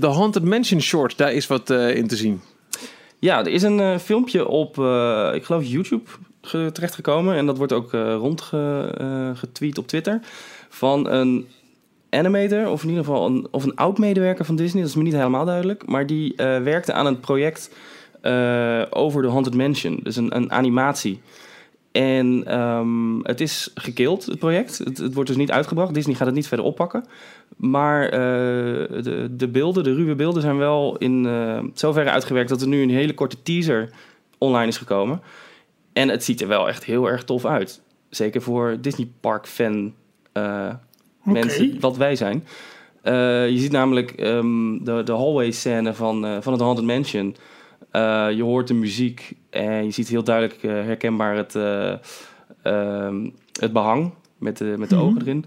The 0.00 0.06
Haunted 0.06 0.44
Mansion 0.44 0.80
short, 0.80 1.18
daar 1.18 1.32
is 1.32 1.46
wat 1.46 1.70
in 1.70 2.06
te 2.06 2.16
zien. 2.16 2.40
ja, 3.18 3.38
er 3.38 3.46
is 3.52 3.62
een 3.62 4.00
filmpje 4.00 4.46
op, 4.48 4.70
ik 5.34 5.44
geloof 5.44 5.62
YouTube 5.64 6.10
terechtgekomen. 6.50 7.36
En 7.36 7.46
dat 7.46 7.56
wordt 7.56 7.72
ook 7.72 7.92
eh 7.92 8.14
rondgetweet 8.14 9.78
op 9.78 9.86
Twitter. 9.86 10.20
Van 10.68 11.08
een 11.10 11.46
animator, 12.10 12.68
of 12.68 12.82
in 12.82 12.88
ieder 12.88 13.04
geval 13.04 13.26
een, 13.26 13.46
of 13.50 13.64
een 13.64 13.76
oud-medewerker 13.76 14.44
van 14.44 14.56
Disney. 14.56 14.82
Dat 14.82 14.90
is 14.90 14.96
me 14.96 15.02
niet 15.02 15.12
helemaal 15.12 15.44
duidelijk. 15.44 15.86
Maar 15.86 16.06
die 16.06 16.36
eh, 16.36 16.62
werkte 16.62 16.92
aan 16.92 17.06
een 17.06 17.20
project 17.20 17.70
eh, 18.20 18.82
over 18.90 19.22
de 19.22 19.28
Haunted 19.28 19.54
Mansion. 19.54 20.00
Dus 20.02 20.16
een, 20.16 20.36
een 20.36 20.52
animatie. 20.52 21.20
En 21.94 22.42
ehm, 22.46 23.18
het 23.22 23.40
is 23.40 23.70
gekild, 23.74 24.26
het 24.26 24.38
project. 24.38 24.78
Het, 24.78 25.14
wordt 25.14 25.28
dus 25.28 25.38
niet 25.38 25.50
uitgebracht. 25.50 25.94
Disney 25.94 26.14
gaat 26.14 26.26
het 26.26 26.34
niet 26.34 26.48
verder 26.48 26.66
oppakken. 26.66 27.04
Maar 27.56 28.04
eh, 28.04 28.12
de, 29.02 29.28
de 29.30 29.48
beelden, 29.48 29.84
de 29.84 29.94
ruwe 29.94 30.14
beelden, 30.14 30.42
zijn 30.42 30.56
wel 30.56 30.96
in 30.98 31.26
eh, 31.26 31.58
zoverre 31.74 32.10
uitgewerkt 32.10 32.48
dat 32.48 32.60
er 32.60 32.68
nu 32.68 32.82
een 32.82 32.90
hele 32.90 33.14
korte 33.14 33.42
teaser 33.42 33.90
online 34.38 34.68
is 34.68 34.76
gekomen. 34.76 35.20
En 35.94 36.08
het 36.08 36.24
ziet 36.24 36.40
er 36.40 36.48
wel 36.48 36.68
echt 36.68 36.84
heel 36.84 37.06
erg 37.06 37.24
tof 37.24 37.44
uit. 37.44 37.80
Zeker 38.08 38.42
voor 38.42 38.76
Disney 38.80 39.08
Park 39.20 39.46
fan 39.46 39.94
eh, 40.32 40.74
mensen, 41.22 41.80
wat 41.80 41.96
wij 41.96 42.16
zijn. 42.16 42.44
Eh, 43.02 43.48
je 43.48 43.58
ziet 43.58 43.72
namelijk 43.72 44.10
ehm, 44.10 44.78
de, 44.84 45.02
de 45.04 45.12
hallway 45.12 45.50
scène 45.50 45.94
van, 45.94 46.26
eh, 46.26 46.36
van 46.40 46.52
het 46.52 46.62
Haunted 46.62 46.84
Mansion. 46.84 47.36
Je 48.36 48.42
hoort 48.42 48.68
de 48.68 48.74
muziek 48.74 49.32
en 49.50 49.84
je 49.84 49.90
ziet 49.90 50.08
heel 50.08 50.24
duidelijk 50.24 50.62
herkenbaar 50.62 51.36
het, 51.36 51.54
eh, 51.54 51.92
ehm, 52.62 53.28
het 53.60 53.72
behang 53.72 54.12
met 54.38 54.56
de, 54.58 54.74
met 54.78 54.88
de 54.88 54.94
Mhm. 54.94 55.04
ogen 55.04 55.20
erin. 55.20 55.44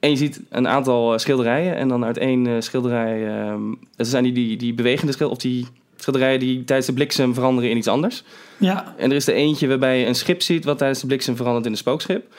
En 0.00 0.10
je 0.10 0.16
ziet 0.16 0.40
een 0.48 0.68
aantal 0.68 1.18
schilderijen 1.18 1.76
en 1.76 1.88
dan 1.88 2.04
uit 2.04 2.18
één 2.18 2.62
schilderij... 2.62 3.26
ehm 3.28 3.62
zijn 3.96 4.24
die, 4.24 4.32
die, 4.32 4.56
die 4.56 4.74
bewegende 4.74 5.12
schilderijen, 5.12 5.62
of 5.62 5.66
die 5.66 5.66
schilderijen 6.04 6.40
die 6.40 6.64
tijdens 6.64 6.86
de 6.86 6.92
bliksem 6.92 7.34
veranderen 7.34 7.70
in 7.70 7.76
iets 7.76 7.88
anders. 7.88 8.24
Ja, 8.58 8.94
En 8.96 9.10
er 9.10 9.16
is 9.16 9.26
er 9.26 9.34
eentje 9.34 9.68
waarbij 9.68 9.98
je 9.98 10.06
een 10.06 10.14
schip 10.14 10.42
ziet 10.42 10.64
wat 10.64 10.78
tijdens 10.78 11.00
de 11.00 11.06
bliksem 11.06 11.36
verandert 11.36 11.66
in 11.66 11.72
een 11.72 11.78
spookschip. 11.78 12.34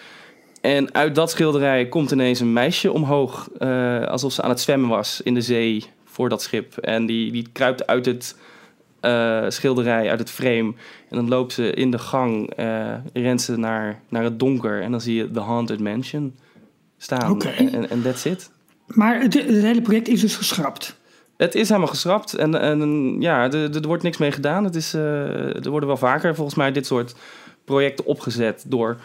En 0.62 0.94
uit 0.94 1.16
dat 1.16 1.30
schilderij 1.30 1.88
komt 1.88 2.12
ineens 2.12 2.40
een 2.40 2.54
meisje 2.54 2.92
omhoog, 2.92 3.50
eh, 3.58 4.06
alsof 4.06 4.32
ze 4.32 4.42
aan 4.42 4.50
het 4.50 4.60
zwemmen 4.60 4.90
was 4.90 5.22
in 5.22 5.34
de 5.34 5.42
zee 5.42 5.84
voor 6.06 6.30
dat 6.30 6.42
schip. 6.42 6.78
En 6.78 7.06
die, 7.06 7.32
die 7.32 7.48
kruipt 7.52 7.88
uit 7.88 8.06
het 8.06 8.36
eh, 9.00 9.46
schilderij, 9.48 10.10
uit 10.10 10.20
het 10.20 10.30
frame. 10.30 10.74
En 11.10 11.16
dan 11.16 11.28
loopt 11.28 11.54
ze 11.54 11.72
in 11.72 11.92
de 11.92 12.00
gang, 12.00 12.50
eh 12.56 12.94
rent 13.14 13.42
ze 13.42 13.58
naar, 13.58 14.02
naar 14.10 14.24
het 14.24 14.40
donker. 14.40 14.82
En 14.82 14.92
dan 14.92 15.02
zie 15.02 15.16
je 15.16 15.32
The 15.32 15.40
Haunted 15.40 15.80
Mansion 15.80 16.36
staan. 16.98 17.42
En, 17.42 17.90
en 17.90 18.02
that's 18.02 18.26
it. 18.26 18.50
maar 18.88 19.22
het, 19.22 19.34
het 19.34 19.62
hele 19.62 19.82
project 19.82 20.08
is 20.08 20.22
dus 20.22 20.36
geschrapt. 20.36 20.96
Het 21.38 21.56
is 21.56 21.68
helemaal 21.68 21.90
geschrapt 21.90 22.34
en, 22.34 22.62
en 22.62 23.16
ja, 23.22 23.52
er, 23.52 23.76
er 23.76 23.88
wordt 23.88 24.04
niks 24.04 24.18
mee 24.18 24.32
gedaan. 24.32 24.64
Het 24.64 24.76
is, 24.76 24.94
eh, 24.94 25.66
er 25.66 25.70
worden 25.70 25.88
wel 25.88 25.98
vaker 25.98 26.36
volgens 26.36 26.56
mij 26.56 26.72
dit 26.72 26.86
soort 26.86 27.16
projecten 27.66 28.06
opgezet 28.06 28.66
door 28.68 28.98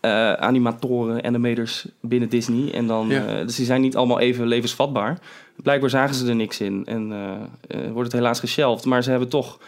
eh, 0.00 0.32
animatoren, 0.32 1.24
animators 1.24 1.86
binnen 2.00 2.28
Disney. 2.28 2.72
En 2.72 2.86
dan, 2.86 3.08
Ja. 3.08 3.26
eh, 3.26 3.46
dus 3.46 3.56
die 3.56 3.66
zijn 3.66 3.80
niet 3.80 3.96
allemaal 3.96 4.20
even 4.20 4.46
levensvatbaar. 4.46 5.18
Blijkbaar 5.62 5.90
zagen 5.90 6.14
ze 6.14 6.28
er 6.28 6.34
niks 6.34 6.60
in 6.60 6.86
en 6.86 7.08
wordt 7.92 8.12
het 8.12 8.20
helaas 8.20 8.40
geshelved. 8.40 8.84
Maar 8.84 9.02
ze 9.02 9.10
hebben 9.10 9.28
toch 9.28 9.58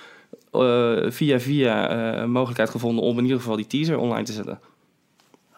via 1.08 1.40
via 1.40 1.90
een 2.22 2.30
mogelijkheid 2.30 2.70
gevonden 2.70 3.04
om 3.04 3.16
in 3.18 3.24
ieder 3.24 3.38
geval 3.38 3.56
die 3.56 3.66
teaser 3.66 3.98
online 3.98 4.24
te 4.24 4.32
zetten. 4.32 4.58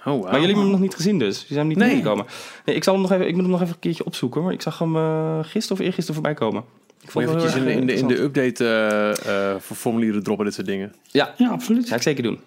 Oh, 0.08 0.14
wow. 0.14 0.22
Maar 0.22 0.32
jullie 0.32 0.46
hebben 0.46 0.62
hem 0.62 0.70
nog 0.72 0.80
niet 0.80 0.94
gezien 0.94 1.18
dus. 1.18 1.40
Je 1.40 1.46
zijn 1.46 1.58
hem 1.58 1.68
niet 1.68 1.76
Nee. 1.78 1.88
meegekomen. 1.88 2.26
Nee, 2.64 2.76
ik, 2.76 2.84
zal 2.84 2.92
hem 2.92 3.02
nog 3.02 3.12
even, 3.12 3.26
ik 3.26 3.32
moet 3.32 3.42
hem 3.42 3.50
nog 3.50 3.60
even 3.60 3.72
een 3.74 3.80
keertje 3.80 4.04
opzoeken. 4.04 4.42
Maar 4.42 4.52
ik 4.52 4.62
zag 4.62 4.78
hem 4.78 4.96
eh 4.96 5.38
gisteren 5.42 5.78
of 5.78 5.84
eergisteren 5.86 6.14
voorbij 6.14 6.34
komen. 6.34 6.64
Ik 7.00 7.14
eventjes 7.14 7.54
in 7.54 7.68
in 7.68 7.86
de, 7.86 7.94
in 7.94 8.06
de 8.06 8.20
update 8.20 8.64
eh, 8.64 9.50
eh, 9.52 9.60
voor 9.60 9.76
formulieren 9.76 10.22
droppen, 10.22 10.44
dit 10.44 10.54
soort 10.54 10.66
dingen. 10.66 10.94
Ja, 11.06 11.34
Ja, 11.36 11.48
absoluut. 11.50 11.88
ga 11.88 11.94
ik 11.94 12.02
zeker 12.02 12.22
doen. 12.22 12.40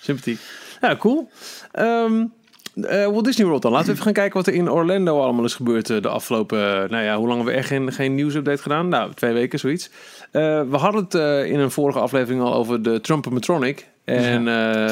Sympathiek. 0.00 0.38
Ja, 0.80 0.96
cool. 0.96 1.30
Ehm 1.72 2.24
eh, 2.82 3.06
Walt 3.06 3.24
Disney 3.24 3.46
World 3.46 3.62
dan. 3.62 3.72
Laten 3.72 3.86
we 3.86 3.92
even 3.92 4.04
gaan 4.04 4.12
kijken 4.12 4.36
wat 4.36 4.46
er 4.46 4.54
in 4.54 4.70
Orlando 4.70 5.20
allemaal 5.20 5.44
is 5.44 5.54
gebeurd 5.54 5.86
de 5.86 6.08
afgelopen... 6.08 6.58
nou 6.90 7.04
ja, 7.04 7.16
hoe 7.16 7.26
lang 7.26 7.36
hebben 7.36 7.52
we 7.54 7.58
echt 7.60 7.68
geen, 7.68 7.92
geen 7.92 8.14
nieuwsupdate 8.14 8.62
gedaan? 8.62 8.88
Nou, 8.88 9.14
twee 9.14 9.32
weken, 9.32 9.58
zoiets. 9.58 9.90
Eh, 10.30 10.62
we 10.70 10.76
hadden 10.76 11.02
het 11.04 11.14
eh, 11.14 11.44
in 11.50 11.58
een 11.58 11.70
vorige 11.70 11.98
aflevering 11.98 12.42
al 12.42 12.54
over 12.54 12.82
de 12.82 13.00
Trump-Matronic. 13.00 13.86
En, 14.08 14.44
ja. 14.44 14.90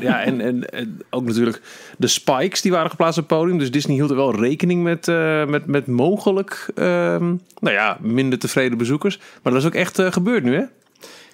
ja, 0.00 0.22
en, 0.22 0.40
en, 0.40 0.64
en 0.64 1.00
ook 1.10 1.24
natuurlijk 1.24 1.60
de 1.98 2.06
spikes 2.06 2.60
die 2.60 2.72
waren 2.72 2.90
geplaatst 2.90 3.18
op 3.18 3.28
het 3.28 3.38
podium. 3.38 3.58
Dus 3.58 3.70
Disney 3.70 3.96
hield 3.96 4.10
er 4.10 4.16
wel 4.16 4.34
rekening 4.34 4.82
met, 4.82 5.08
eh, 5.08 5.46
met, 5.46 5.66
met 5.66 5.86
mogelijk 5.86 6.70
ehm, 6.74 7.34
nou 7.60 7.74
ja, 7.74 7.98
minder 8.00 8.38
tevreden 8.38 8.78
bezoekers. 8.78 9.18
Maar 9.42 9.52
dat 9.52 9.62
is 9.62 9.68
ook 9.68 9.74
echt 9.74 9.98
eh, 9.98 10.12
gebeurd 10.12 10.44
nu, 10.44 10.54
hè? 10.54 10.64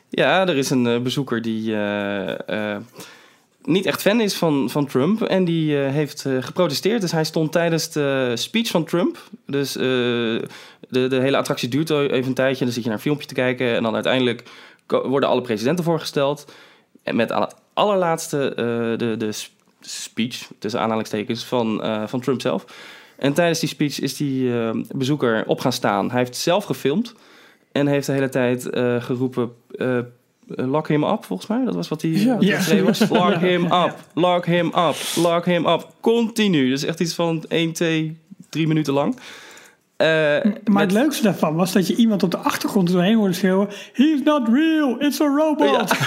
Ja, 0.08 0.46
er 0.48 0.56
is 0.56 0.70
een 0.70 0.86
eh, 0.86 1.00
bezoeker 1.00 1.42
die 1.42 1.74
eh, 1.74 2.72
eh, 2.72 2.80
niet 3.64 3.86
echt 3.86 4.00
fan 4.00 4.20
is 4.20 4.34
van, 4.34 4.70
van 4.70 4.86
Trump. 4.86 5.22
En 5.22 5.44
die 5.44 5.84
eh, 5.84 5.92
heeft 5.92 6.24
eh, 6.24 6.32
geprotesteerd. 6.40 7.00
Dus 7.00 7.12
hij 7.12 7.24
stond 7.24 7.52
tijdens 7.52 7.92
de 7.92 8.32
speech 8.34 8.68
van 8.68 8.84
Trump. 8.84 9.18
Dus 9.46 9.76
eh, 9.76 9.82
de, 9.82 11.06
de 11.08 11.20
hele 11.20 11.36
attractie 11.36 11.68
duurt 11.68 11.90
even 11.90 12.26
een 12.26 12.34
tijdje. 12.34 12.64
Dan 12.64 12.72
zit 12.72 12.82
je 12.82 12.88
naar 12.88 12.98
een 12.98 13.04
filmpje 13.04 13.26
te 13.26 13.34
kijken. 13.34 13.74
En 13.74 13.82
dan 13.82 13.94
uiteindelijk 13.94 14.42
worden 14.86 15.28
alle 15.28 15.40
presidenten 15.40 15.84
voorgesteld. 15.84 16.52
En 17.04 17.16
met 17.16 17.32
aan 17.32 17.40
het 17.40 17.54
allerlaatste 17.72 18.48
eh, 18.48 18.98
de, 18.98 19.14
de 19.18 19.30
speech, 19.80 20.48
tussen 20.58 20.80
aanhalingstekens, 20.80 21.44
van, 21.44 21.82
eh, 21.82 22.02
van 22.06 22.20
Trump 22.20 22.40
zelf. 22.40 22.64
En 23.16 23.32
tijdens 23.32 23.60
die 23.60 23.68
speech 23.68 24.00
is 24.00 24.16
die 24.16 24.58
eh, 24.60 24.70
bezoeker 24.94 25.44
op 25.46 25.60
gaan 25.60 25.72
staan. 25.72 26.10
Hij 26.10 26.18
heeft 26.18 26.36
zelf 26.36 26.64
gefilmd 26.64 27.14
en 27.72 27.86
heeft 27.86 28.06
de 28.06 28.12
hele 28.12 28.28
tijd 28.28 28.68
geroepen... 29.04 29.52
lock 30.46 30.88
him 30.88 31.04
up, 31.04 31.24
volgens 31.24 31.48
mij. 31.48 31.64
Dat 31.64 31.74
was 31.74 31.88
wat 31.88 32.02
hij 32.02 32.10
Ja. 32.10 32.82
was. 32.82 33.08
Lock 33.10 33.34
him 33.34 33.64
up, 33.64 33.96
lock 34.14 34.46
him 34.46 34.66
up, 34.66 34.96
lock 35.16 35.44
him 35.44 35.66
up. 35.66 35.88
Continu. 36.00 36.68
Dus 36.68 36.84
echt 36.84 37.00
iets 37.00 37.14
van 37.14 37.44
1, 37.48 37.72
2, 37.72 38.16
3 38.48 38.66
minuten 38.66 38.92
lang. 38.92 39.16
Eh, 39.96 40.06
Maar 40.08 40.42
met- 40.64 40.82
het 40.82 40.92
leukste 40.92 41.22
daarvan 41.22 41.54
was 41.54 41.72
dat 41.72 41.86
je 41.86 41.94
iemand 41.96 42.22
op 42.22 42.30
de 42.30 42.36
achtergrond 42.36 42.88
er 42.88 42.94
doorheen 42.94 43.16
hoorde 43.16 43.32
schreeuwen... 43.32 43.68
He's 43.92 44.22
not 44.24 44.48
real, 44.48 44.96
it's 45.00 45.20
a 45.20 45.26
robot. 45.26 45.92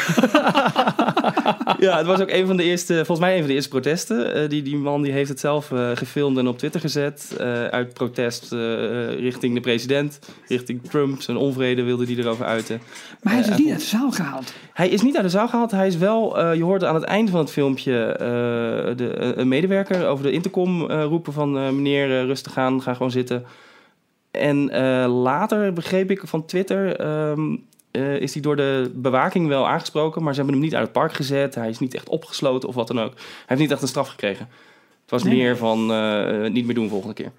Ja, 1.80 1.98
het 1.98 2.06
was 2.06 2.20
ook 2.20 2.30
een 2.30 2.48
van 2.48 2.58
de 2.58 2.64
eerste, 2.64 2.94
volgens 2.94 3.20
mij 3.20 3.32
een 3.34 3.40
van 3.40 3.48
de 3.48 3.54
eerste 3.54 3.70
protesten. 3.70 4.34
Eh, 4.34 4.50
die, 4.50 4.62
die 4.62 4.76
man 4.78 5.02
die 5.02 5.12
heeft 5.12 5.30
het 5.30 5.40
zelf 5.40 5.72
eh, 5.72 5.90
gefilmd 5.94 6.38
en 6.38 6.48
op 6.48 6.58
Twitter 6.58 6.80
gezet. 6.82 7.36
uit 7.72 7.94
protest 7.94 8.52
richting 9.20 9.54
de 9.54 9.60
president, 9.60 10.20
richting 10.48 10.84
Trump. 10.90 11.22
Zijn 11.22 11.38
onvrede 11.38 11.84
wilde 11.84 12.06
hij 12.06 12.16
erover 12.16 12.46
uiten. 12.46 12.82
Maar 13.22 13.34
hij 13.34 13.42
is 13.42 13.48
dus 13.48 13.58
niet 13.58 13.70
uit 13.72 13.80
de 13.80 13.86
zaal 13.86 14.12
gehaald. 14.12 14.54
Hij 14.74 14.90
is 14.90 15.02
niet 15.02 15.16
uit 15.16 15.24
de 15.24 15.30
zaal 15.30 15.48
gehaald. 15.48 15.72
Hij 15.72 15.88
is 15.88 15.98
wel, 15.98 16.52
je 16.54 16.64
hoorde 16.64 16.88
aan 16.88 16.96
het 16.96 17.04
eind 17.04 17.30
van 17.30 17.40
het 17.40 17.52
filmpje 17.52 18.16
de, 18.98 19.34
een 19.36 19.48
medewerker 19.48 20.08
over 20.08 20.24
de 20.24 20.32
intercom 20.32 20.92
roepen 20.92 21.34
van... 21.34 21.52
meneer, 21.52 22.26
rustig 22.26 22.58
aan, 22.58 22.82
ga 22.82 22.94
gewoon 22.94 23.12
zitten. 23.12 23.46
En 24.38 24.70
eh, 24.70 25.22
later 25.24 25.74
begreep 25.74 26.12
ik 26.12 26.22
van 26.26 26.46
Twitter... 26.46 26.96
ehm, 27.00 27.56
eh, 27.92 28.16
is 28.16 28.34
hij 28.34 28.42
door 28.42 28.56
de 28.56 28.92
bewaking 28.96 29.48
wel 29.48 29.68
aangesproken, 29.68 30.24
maar 30.24 30.34
ze 30.34 30.40
hebben 30.40 30.56
hem 30.58 30.66
niet 30.68 30.76
uit 30.76 30.84
het 30.84 30.94
park 30.94 31.14
gezet. 31.14 31.56
Hij 31.56 31.70
is 31.70 31.80
niet 31.80 31.94
echt 31.94 32.10
opgesloten 32.10 32.70
of 32.70 32.76
wat 32.76 32.88
dan 32.88 33.00
ook. 33.00 33.14
Hij 33.16 33.24
heeft 33.46 33.62
niet 33.62 33.72
echt 33.72 33.82
een 33.82 33.88
straf 33.88 34.08
gekregen. 34.08 34.48
Het 35.02 35.12
was 35.12 35.24
Nee. 35.24 35.36
meer 35.38 35.58
van 35.58 35.92
eh, 35.94 36.50
niet 36.50 36.66
meer 36.66 36.76
doen 36.76 36.90
volgende 36.90 37.14
keer. 37.16 37.32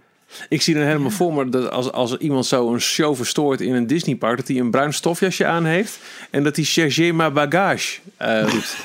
Ik 0.49 0.62
zie 0.62 0.75
dan 0.75 0.83
helemaal 0.83 1.11
voor 1.11 1.33
me 1.35 1.49
dat 1.49 1.71
als, 1.71 1.93
als 1.93 2.17
iemand 2.17 2.47
zo 2.47 2.73
een 2.73 2.81
show 2.81 3.14
verstoort 3.17 3.61
in 3.61 3.75
een 3.75 3.87
Disneypark, 3.87 4.37
dat 4.37 4.49
hij 4.49 4.57
een 4.59 4.71
bruin 4.71 4.93
stofjasje 4.93 5.47
aan 5.47 5.64
heeft 5.64 5.99
en 6.31 6.43
dat 6.45 6.57
hij 6.57 6.64
cherchez 6.64 7.11
ma 7.12 7.31
bagage 7.31 7.99
eh, 8.17 8.43
roept. 8.43 8.76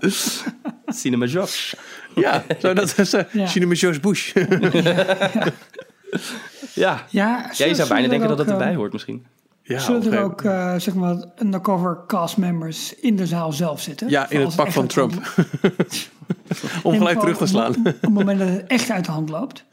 Cinema 0.86 1.26
Josh. 1.26 1.72
ja, 2.14 2.44
zo 2.60 2.72
dat 2.72 2.98
is 2.98 3.14
uh, 3.14 3.20
Ja. 3.32 3.46
Cinema 3.46 3.74
George 3.74 4.00
Bush. 4.00 4.32
Ja. 4.72 5.06
Ja, 6.74 7.04
ja, 7.10 7.50
je 7.52 7.74
zou 7.74 7.88
bijna 7.88 8.08
denken 8.08 8.28
dat 8.28 8.36
dat 8.36 8.46
het 8.46 8.54
erbij 8.54 8.74
hoort 8.74 8.92
misschien. 8.92 9.26
ja, 9.62 9.78
Zullen 9.78 10.12
er 10.12 10.22
ook 10.22 10.42
eh, 10.42 10.74
zeg 10.76 10.94
maar 10.94 11.16
undercover 11.42 11.98
cast 12.06 12.36
members 12.36 12.94
in 12.94 13.16
de 13.16 13.26
zaal 13.26 13.52
zelf 13.52 13.80
zitten? 13.80 14.08
Ja, 14.08 14.30
in 14.30 14.40
het 14.40 14.56
pak 14.56 14.72
van 14.72 14.86
moment- 14.96 15.20
om 16.82 16.96
gelijk 16.96 17.20
terug 17.20 17.36
te 17.36 17.46
slaan. 17.46 17.70
Op, 17.70 17.86
op 17.86 18.00
het 18.00 18.10
moment 18.10 18.38
dat 18.38 18.48
het 18.48 18.64
echt 18.66 18.90
uit 18.90 19.04
de 19.04 19.10
hand 19.10 19.28
loopt. 19.28 19.64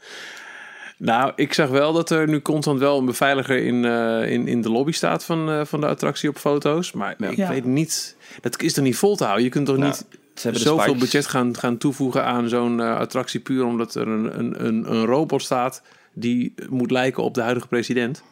Nou, 0.96 1.32
ik 1.36 1.52
zag 1.54 1.68
wel 1.68 1.92
dat 1.92 2.10
er 2.10 2.28
nu 2.28 2.42
constant 2.42 2.78
wel 2.78 2.98
een 2.98 3.04
beveiliger 3.04 3.64
in, 3.64 3.84
eh, 3.84 4.30
in, 4.32 4.48
in 4.48 4.60
de 4.62 4.70
lobby 4.70 4.92
staat 4.92 5.24
van, 5.24 5.50
eh, 5.50 5.60
van 5.64 5.80
de 5.80 5.86
attractie 5.86 6.28
op 6.28 6.36
foto's. 6.38 6.92
Maar 6.92 7.14
ik 7.18 7.36
Ja. 7.36 7.48
weet 7.48 7.64
niet, 7.64 8.16
dat 8.40 8.62
is 8.62 8.72
toch 8.72 8.84
niet 8.84 8.96
vol 8.96 9.16
te 9.16 9.24
houden? 9.24 9.44
Je 9.44 9.50
kunt 9.50 9.66
toch 9.66 9.76
Nou, 9.76 9.88
niet 9.88 10.06
Ze 10.34 10.42
hebben 10.42 10.62
de 10.62 10.68
zoveel 10.68 10.94
budget 10.96 11.26
gaan, 11.26 11.56
gaan 11.56 11.78
toevoegen 11.78 12.24
aan 12.24 12.48
zo'n 12.48 12.80
eh, 12.80 12.96
attractie 12.96 13.40
puur 13.40 13.64
omdat 13.64 13.94
er 13.94 14.08
een, 14.08 14.38
een, 14.38 14.66
een, 14.66 14.92
een 14.92 15.04
robot 15.04 15.42
staat 15.42 15.82
die 16.20 16.54
moet 16.68 16.90
lijken 16.90 17.22
op 17.22 17.34
de 17.34 17.40
huidige 17.42 17.68
president. 17.68 18.22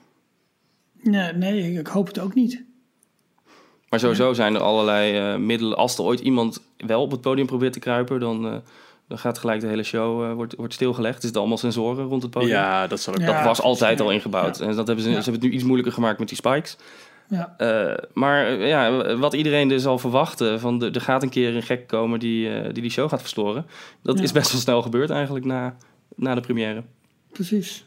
Nee, 1.03 1.33
nee, 1.33 1.73
ik 1.73 1.87
hoop 1.87 2.07
het 2.07 2.19
ook 2.19 2.35
niet. 2.35 2.65
Maar 3.89 4.01
sowieso 4.01 4.33
zijn 4.33 4.55
er 4.55 4.61
allerlei 4.61 5.17
eh, 5.19 5.39
middelen. 5.39 5.77
Als 5.77 5.99
er 5.99 6.05
ooit 6.05 6.21
iemand 6.21 6.63
wel 6.77 7.03
op 7.03 7.11
het 7.11 7.21
podium 7.21 7.47
probeert 7.47 7.73
te 7.73 7.79
kruipen, 7.79 8.21
dan, 8.21 8.47
eh, 8.47 8.57
dan 9.09 9.19
gaat 9.19 9.39
gelijk 9.39 9.61
de 9.61 9.67
hele 9.67 9.83
show 9.83 10.25
eh, 10.25 10.33
wordt, 10.33 10.55
wordt 10.55 10.75
stilgelegd. 10.75 11.17
Er 11.17 11.23
zitten 11.23 11.41
allemaal 11.41 11.59
sensoren 11.59 12.07
rond 12.07 12.23
het 12.23 12.31
podium. 12.31 12.51
Ja, 12.51 12.87
dat 12.87 13.01
zal 13.01 13.15
ook. 13.15 13.21
Ja. 13.21 13.27
Dat 13.27 13.45
was 13.45 13.61
altijd 13.63 13.99
ja. 13.99 14.05
al 14.05 14.11
ingebouwd. 14.11 14.59
Ja. 14.59 14.67
En 14.67 14.75
dat 14.77 14.87
hebben 14.87 15.05
ze, 15.05 15.11
Ja. 15.11 15.17
ze 15.17 15.23
hebben 15.23 15.41
het 15.41 15.51
nu 15.51 15.57
iets 15.57 15.65
moeilijker 15.65 15.93
gemaakt 15.95 16.19
met 16.19 16.29
die 16.29 16.37
spikes. 16.37 16.77
Ja. 17.29 17.55
Eh, 17.57 18.05
maar 18.15 18.53
ja, 18.67 19.17
wat 19.17 19.35
iedereen 19.35 19.69
dus 19.69 19.87
al 19.87 19.99
verwachtte, 19.99 20.59
van 20.59 20.79
de, 20.79 20.91
er 20.91 21.01
gaat 21.01 21.23
een 21.23 21.29
keer 21.29 21.57
een 21.57 21.63
gek 21.63 21.87
komen 21.87 22.19
die 22.19 22.51
eh, 22.55 22.63
die, 22.73 22.83
die 22.83 22.91
show 22.91 23.09
gaat 23.09 23.21
verstoren. 23.21 23.67
Dat 24.03 24.17
Ja. 24.19 24.23
is 24.23 24.33
best 24.33 24.53
wel 24.53 24.61
snel 24.61 24.83
gebeurd 24.83 25.11
eigenlijk 25.11 25.45
na, 25.45 25.77
na 26.17 26.35
de 26.35 26.41
première. 26.41 26.83
Precies. 27.37 27.85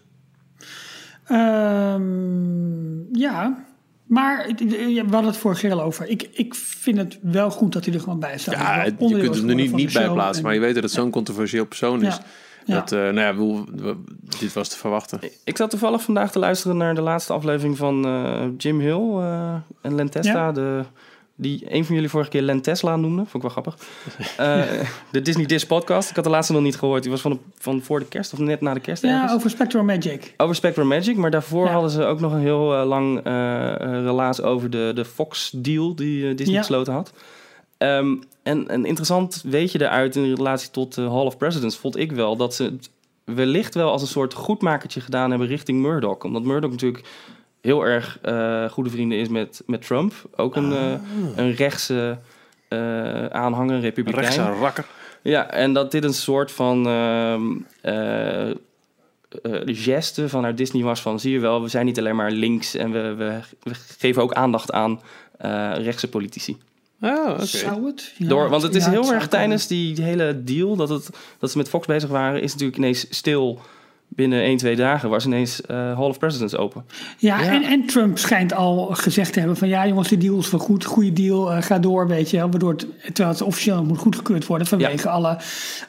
Ehm, 1.69 3.17
ja, 3.19 3.65
maar 4.05 4.45
het- 4.47 4.59
ja, 4.69 5.05
we 5.05 5.11
hadden 5.11 5.25
het 5.25 5.37
vorige 5.37 5.61
keer 5.61 5.71
al 5.71 5.81
over. 5.81 6.07
Ik, 6.07 6.29
ik 6.33 6.55
vind 6.55 6.97
het 6.97 7.19
wel 7.21 7.49
goed 7.51 7.73
dat 7.73 7.85
hij 7.85 7.93
er 7.93 7.99
gewoon 7.99 8.19
bij 8.19 8.37
staat. 8.37 8.53
Ja, 8.55 8.83
je 8.83 8.95
kunt 8.95 9.35
hem 9.35 9.49
er 9.49 9.55
niet, 9.55 9.71
niet 9.73 9.93
bij 9.93 10.09
plaatsen, 10.09 10.37
en- 10.37 10.43
maar 10.43 10.53
je 10.53 10.59
weet 10.59 10.73
dat 10.73 10.83
het 10.83 10.91
zo'n 10.91 11.09
controversieel 11.11 11.65
persoon 11.65 12.01
is. 12.03 12.15
Ja. 12.15 12.23
Ja. 12.65 12.75
Dat, 12.75 12.91
eh, 12.91 12.99
nou 12.99 13.19
ja, 13.19 13.35
we- 13.35 13.95
dit 14.39 14.53
was 14.53 14.69
te 14.69 14.77
verwachten. 14.77 15.19
Ik 15.43 15.57
zat 15.57 15.69
toevallig 15.69 16.01
vandaag 16.01 16.31
te 16.31 16.39
luisteren 16.39 16.77
naar 16.77 16.95
de 16.95 17.01
laatste 17.01 17.33
aflevering 17.33 17.77
van 17.77 18.05
eh, 18.05 18.45
Jim 18.57 18.79
Hill 18.79 19.17
eh, 19.19 19.53
en 19.81 19.95
Len 19.95 20.09
Testa. 20.09 20.31
Ja. 20.45 20.51
De, 20.51 20.83
die 21.41 21.63
een 21.75 21.85
van 21.85 21.95
jullie 21.95 22.09
vorige 22.09 22.29
keer 22.29 22.41
Len 22.41 22.61
Tesla 22.61 22.95
noemde. 22.95 23.21
Vond 23.25 23.33
ik 23.35 23.41
wel 23.41 23.49
grappig. 23.51 23.75
Eh, 24.37 24.63
de 25.11 25.21
Disney 25.21 25.45
Dish 25.45 25.63
podcast. 25.63 26.09
Ik 26.09 26.15
had 26.15 26.23
de 26.23 26.29
laatste 26.29 26.53
nog 26.53 26.61
niet 26.61 26.75
gehoord. 26.77 27.01
Die 27.01 27.11
was 27.11 27.21
van, 27.21 27.31
de, 27.31 27.37
van 27.57 27.81
voor 27.81 27.99
de 27.99 28.05
kerst 28.05 28.33
of 28.33 28.39
net 28.39 28.61
na 28.61 28.73
de 28.73 28.79
kerst 28.79 29.03
Ja, 29.03 29.09
ergens. 29.13 29.33
over 29.33 29.49
Spectrum 29.49 29.85
Magic. 29.85 30.33
Over 30.37 30.55
Spectrum 30.55 30.87
Magic, 30.87 31.15
maar 31.17 31.31
daarvoor 31.31 31.65
Ja. 31.65 31.71
hadden 31.71 31.91
ze 31.91 32.03
ook 32.03 32.19
nog 32.19 32.31
een 32.31 32.39
heel 32.39 32.75
eh, 32.75 32.85
lang 32.87 33.17
eh, 33.17 33.23
relaas 33.79 34.41
over 34.41 34.69
de, 34.69 34.91
de 34.95 35.05
Fox-deal 35.05 35.95
die 35.95 36.33
Disney 36.35 36.55
Ja. 36.55 36.61
gesloten 36.61 36.93
had. 36.93 37.13
Ehm, 37.77 38.15
en 38.43 38.73
een 38.73 38.85
interessant 38.85 39.43
weetje 39.45 39.81
eruit 39.81 40.15
in 40.15 40.33
relatie 40.35 40.71
tot 40.71 40.95
de 40.95 41.01
Hall 41.01 41.25
of 41.25 41.37
Presidents 41.37 41.77
vond 41.77 41.97
ik 41.97 42.11
wel 42.11 42.35
dat 42.35 42.53
ze 42.55 42.63
het 42.63 42.89
wellicht 43.23 43.75
wel 43.75 43.91
als 43.91 44.01
een 44.01 44.07
soort 44.07 44.33
goedmakertje 44.33 45.01
gedaan 45.01 45.29
hebben 45.29 45.47
richting 45.47 45.81
Murdoch. 45.81 46.23
Omdat 46.23 46.43
Murdoch 46.43 46.71
natuurlijk 46.71 47.03
heel 47.61 47.85
erg 47.85 48.19
eh, 48.21 48.69
goede 48.69 48.89
vrienden 48.89 49.17
is 49.17 49.27
met, 49.27 49.63
met 49.65 49.85
Trump. 49.85 50.13
Ook 50.35 50.55
een, 50.55 50.73
eh, 50.73 50.93
een 51.35 51.55
rechtse 51.55 52.17
eh, 52.67 53.25
aanhanger, 53.25 53.75
een 53.75 53.81
republikein. 53.81 54.23
Rechtse 54.23 54.41
rakker. 54.41 54.85
Ja, 55.21 55.49
en 55.49 55.73
dat 55.73 55.91
dit 55.91 56.03
een 56.03 56.13
soort 56.13 56.51
van 56.51 56.87
ehm 56.87 57.41
eh, 57.81 58.49
eh, 58.49 58.55
geste 59.65 60.29
vanuit 60.29 60.57
Disney 60.57 60.83
was 60.83 61.01
van... 61.01 61.19
zie 61.19 61.31
je 61.31 61.39
wel, 61.39 61.61
we 61.61 61.67
zijn 61.67 61.85
niet 61.85 61.99
alleen 61.99 62.15
maar 62.15 62.31
links... 62.31 62.75
en 62.75 62.91
we, 62.91 63.13
we, 63.13 63.39
we 63.63 63.71
geven 63.97 64.21
ook 64.21 64.33
aandacht 64.33 64.71
aan 64.71 65.01
eh 65.37 65.71
rechtse 65.77 66.09
politici. 66.09 66.57
Oh, 67.01 67.29
oké. 67.29 67.45
Zou 67.45 67.85
het? 67.85 68.13
Ja, 68.17 68.27
Door, 68.27 68.49
want 68.49 68.61
het 68.61 68.75
is 68.75 68.85
ja, 68.85 68.91
heel 68.91 69.13
erg 69.13 69.27
tijdens 69.27 69.67
die, 69.67 69.95
die 69.95 70.03
hele 70.03 70.43
deal... 70.43 70.75
Dat, 70.75 70.89
het, 70.89 71.09
dat 71.39 71.51
ze 71.51 71.57
met 71.57 71.69
Fox 71.69 71.87
bezig 71.87 72.09
waren... 72.09 72.41
is 72.41 72.51
natuurlijk 72.51 72.77
ineens 72.77 73.05
stil... 73.09 73.59
Binnen 74.11 74.41
1, 74.41 74.57
2 74.57 74.75
dagen 74.75 75.09
was 75.09 75.25
ineens 75.25 75.61
eh, 75.61 75.75
Hall 75.75 76.07
of 76.09 76.19
Presidents 76.19 76.55
open. 76.55 76.85
Ja, 77.17 77.41
Ja. 77.41 77.53
En, 77.53 77.63
en 77.63 77.85
Trump 77.85 78.17
schijnt 78.17 78.53
al 78.53 78.85
gezegd 78.85 79.33
te 79.33 79.39
hebben 79.39 79.57
van 79.57 79.67
ja 79.67 79.87
jongens, 79.87 80.07
de 80.07 80.17
deal 80.17 80.39
is 80.39 80.51
wel 80.51 80.59
goed, 80.59 80.85
goede 80.85 81.13
deal, 81.13 81.51
eh, 81.51 81.61
ga 81.61 81.79
door, 81.79 82.07
weet 82.07 82.29
je 82.29 82.37
wel. 82.37 82.49
Waardoor 82.49 82.71
het, 82.71 82.87
terwijl 83.03 83.29
het 83.29 83.41
officieel 83.41 83.83
moet 83.83 83.97
goedgekeurd 83.97 84.45
worden 84.45 84.67
vanwege 84.67 85.09
alle, 85.09 85.37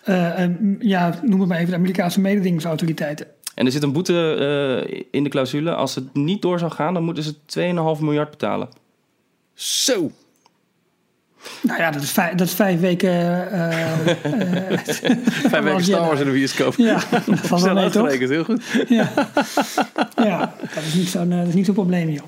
eh, 0.04 0.44
eh, 0.44 0.50
ja, 0.78 1.18
noem 1.22 1.40
het 1.40 1.48
maar 1.48 1.58
even, 1.58 1.70
de 1.70 1.76
Amerikaanse 1.76 2.20
mededingingsautoriteiten. 2.20 3.26
En 3.54 3.66
er 3.66 3.72
zit 3.72 3.82
een 3.82 3.92
boete 3.92 4.34
eh, 4.90 5.02
in 5.10 5.24
de 5.24 5.30
clausule. 5.30 5.74
Als 5.74 5.94
het 5.94 6.14
niet 6.14 6.42
door 6.42 6.58
zou 6.58 6.70
gaan, 6.70 6.94
dan 6.94 7.02
moeten 7.02 7.22
ze 7.22 7.34
2,5 7.96 8.00
miljard 8.02 8.30
betalen. 8.30 8.68
Zo. 9.54 10.10
Nou 11.62 11.80
ja, 11.80 11.90
dat 11.90 12.02
is 12.02 12.10
vijf, 12.10 12.34
dat 12.34 12.46
is 12.46 12.54
vijf 12.54 12.80
weken. 12.80 13.10
eh, 13.10 14.10
eh, 14.10 14.78
Vijf 15.50 15.64
weken 15.64 15.84
Star 15.84 16.00
Wars 16.06 16.20
in 16.20 16.26
de 16.26 16.32
bioscoop. 16.32 16.74
ja, 16.76 17.00
dat 17.26 17.48
was 17.48 17.62
wel 17.62 17.74
mee 17.74 17.90
toch? 17.90 18.18
heel 18.18 18.44
goed. 18.44 18.62
Ja. 18.88 19.08
ja, 20.16 20.54
dat 20.74 20.84
is 20.86 20.94
niet 20.94 21.08
zo'n 21.08 21.32
eh, 21.32 21.38
dat 21.38 21.46
is 21.48 21.54
niet 21.54 21.64
zo'n 21.66 21.74
probleem 21.74 22.08
joh. 22.08 22.24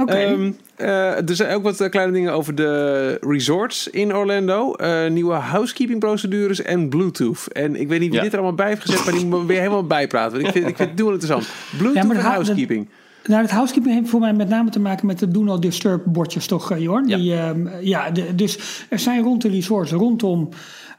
Oké. 0.00 0.12
Ehm, 0.12 0.50
eh, 0.76 1.16
er 1.28 1.36
zijn 1.36 1.54
ook 1.54 1.62
wat 1.62 1.80
eh, 1.80 1.90
kleine 1.90 2.12
dingen 2.12 2.32
over 2.32 2.54
de 2.54 3.18
resorts 3.20 3.88
in 3.88 4.14
Orlando. 4.14 4.72
Eh, 4.74 5.10
nieuwe 5.10 5.34
housekeeping 5.34 5.98
procedures 6.00 6.62
en 6.62 6.88
Bluetooth. 6.88 7.46
En 7.52 7.80
ik 7.80 7.88
weet 7.88 8.00
niet 8.00 8.08
wie 8.08 8.18
Ja. 8.18 8.22
dit 8.24 8.32
er 8.32 8.38
allemaal 8.38 8.56
bij 8.56 8.68
heeft 8.68 8.80
gezet, 8.80 9.04
maar 9.04 9.14
die 9.14 9.26
moet 9.26 9.46
weer 9.46 9.58
helemaal 9.58 9.86
bijpraten. 9.86 10.32
Want 10.32 10.44
ik 10.46 10.52
vind, 10.52 10.68
ik 10.68 10.76
vind 10.76 10.88
het 10.90 10.98
heel 10.98 11.10
interessant. 11.12 11.46
Bluetooth 11.78 11.94
Ja, 12.04 12.10
en 12.10 12.16
hou- 12.16 12.32
housekeeping. 12.34 12.88
Nou, 13.28 13.42
het 13.42 13.50
housekeeping 13.50 13.94
heeft 13.94 14.08
voor 14.08 14.20
mij 14.20 14.32
met 14.32 14.48
name 14.48 14.70
te 14.70 14.80
maken 14.80 15.06
met 15.06 15.18
de 15.18 15.28
Do 15.28 15.42
Not 15.42 15.62
Disturb 15.62 16.02
bordjes, 16.06 16.46
toch, 16.46 16.70
eh, 16.70 16.80
Jorn? 16.80 17.08
Ja. 17.08 17.16
Die, 17.16 17.34
ehm, 17.34 17.68
ja 17.80 18.10
de, 18.10 18.34
dus 18.34 18.84
er 18.88 18.98
zijn 18.98 19.22
rond 19.22 19.42
de 19.42 19.48
resorts, 19.48 19.90
rondom, 19.90 20.48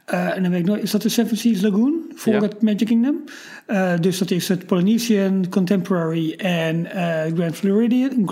eh, 0.04 0.36
en 0.36 0.42
dan 0.42 0.50
weet 0.50 0.60
ik 0.60 0.66
nooit, 0.66 0.82
is 0.82 0.90
dat 0.90 1.02
de 1.02 1.08
Seven 1.08 1.36
Seas 1.36 1.60
Lagoon 1.60 1.94
voor 2.14 2.32
Ja. 2.32 2.40
het 2.40 2.62
Magic 2.62 2.86
Kingdom? 2.86 3.16
Eh, 3.66 3.92
dus 4.00 4.18
dat 4.18 4.30
is 4.30 4.48
het 4.48 4.66
Polynesian, 4.66 5.48
Contemporary 5.48 6.32
en 6.32 6.86
Grand 7.34 7.54
Floridian. 7.56 8.24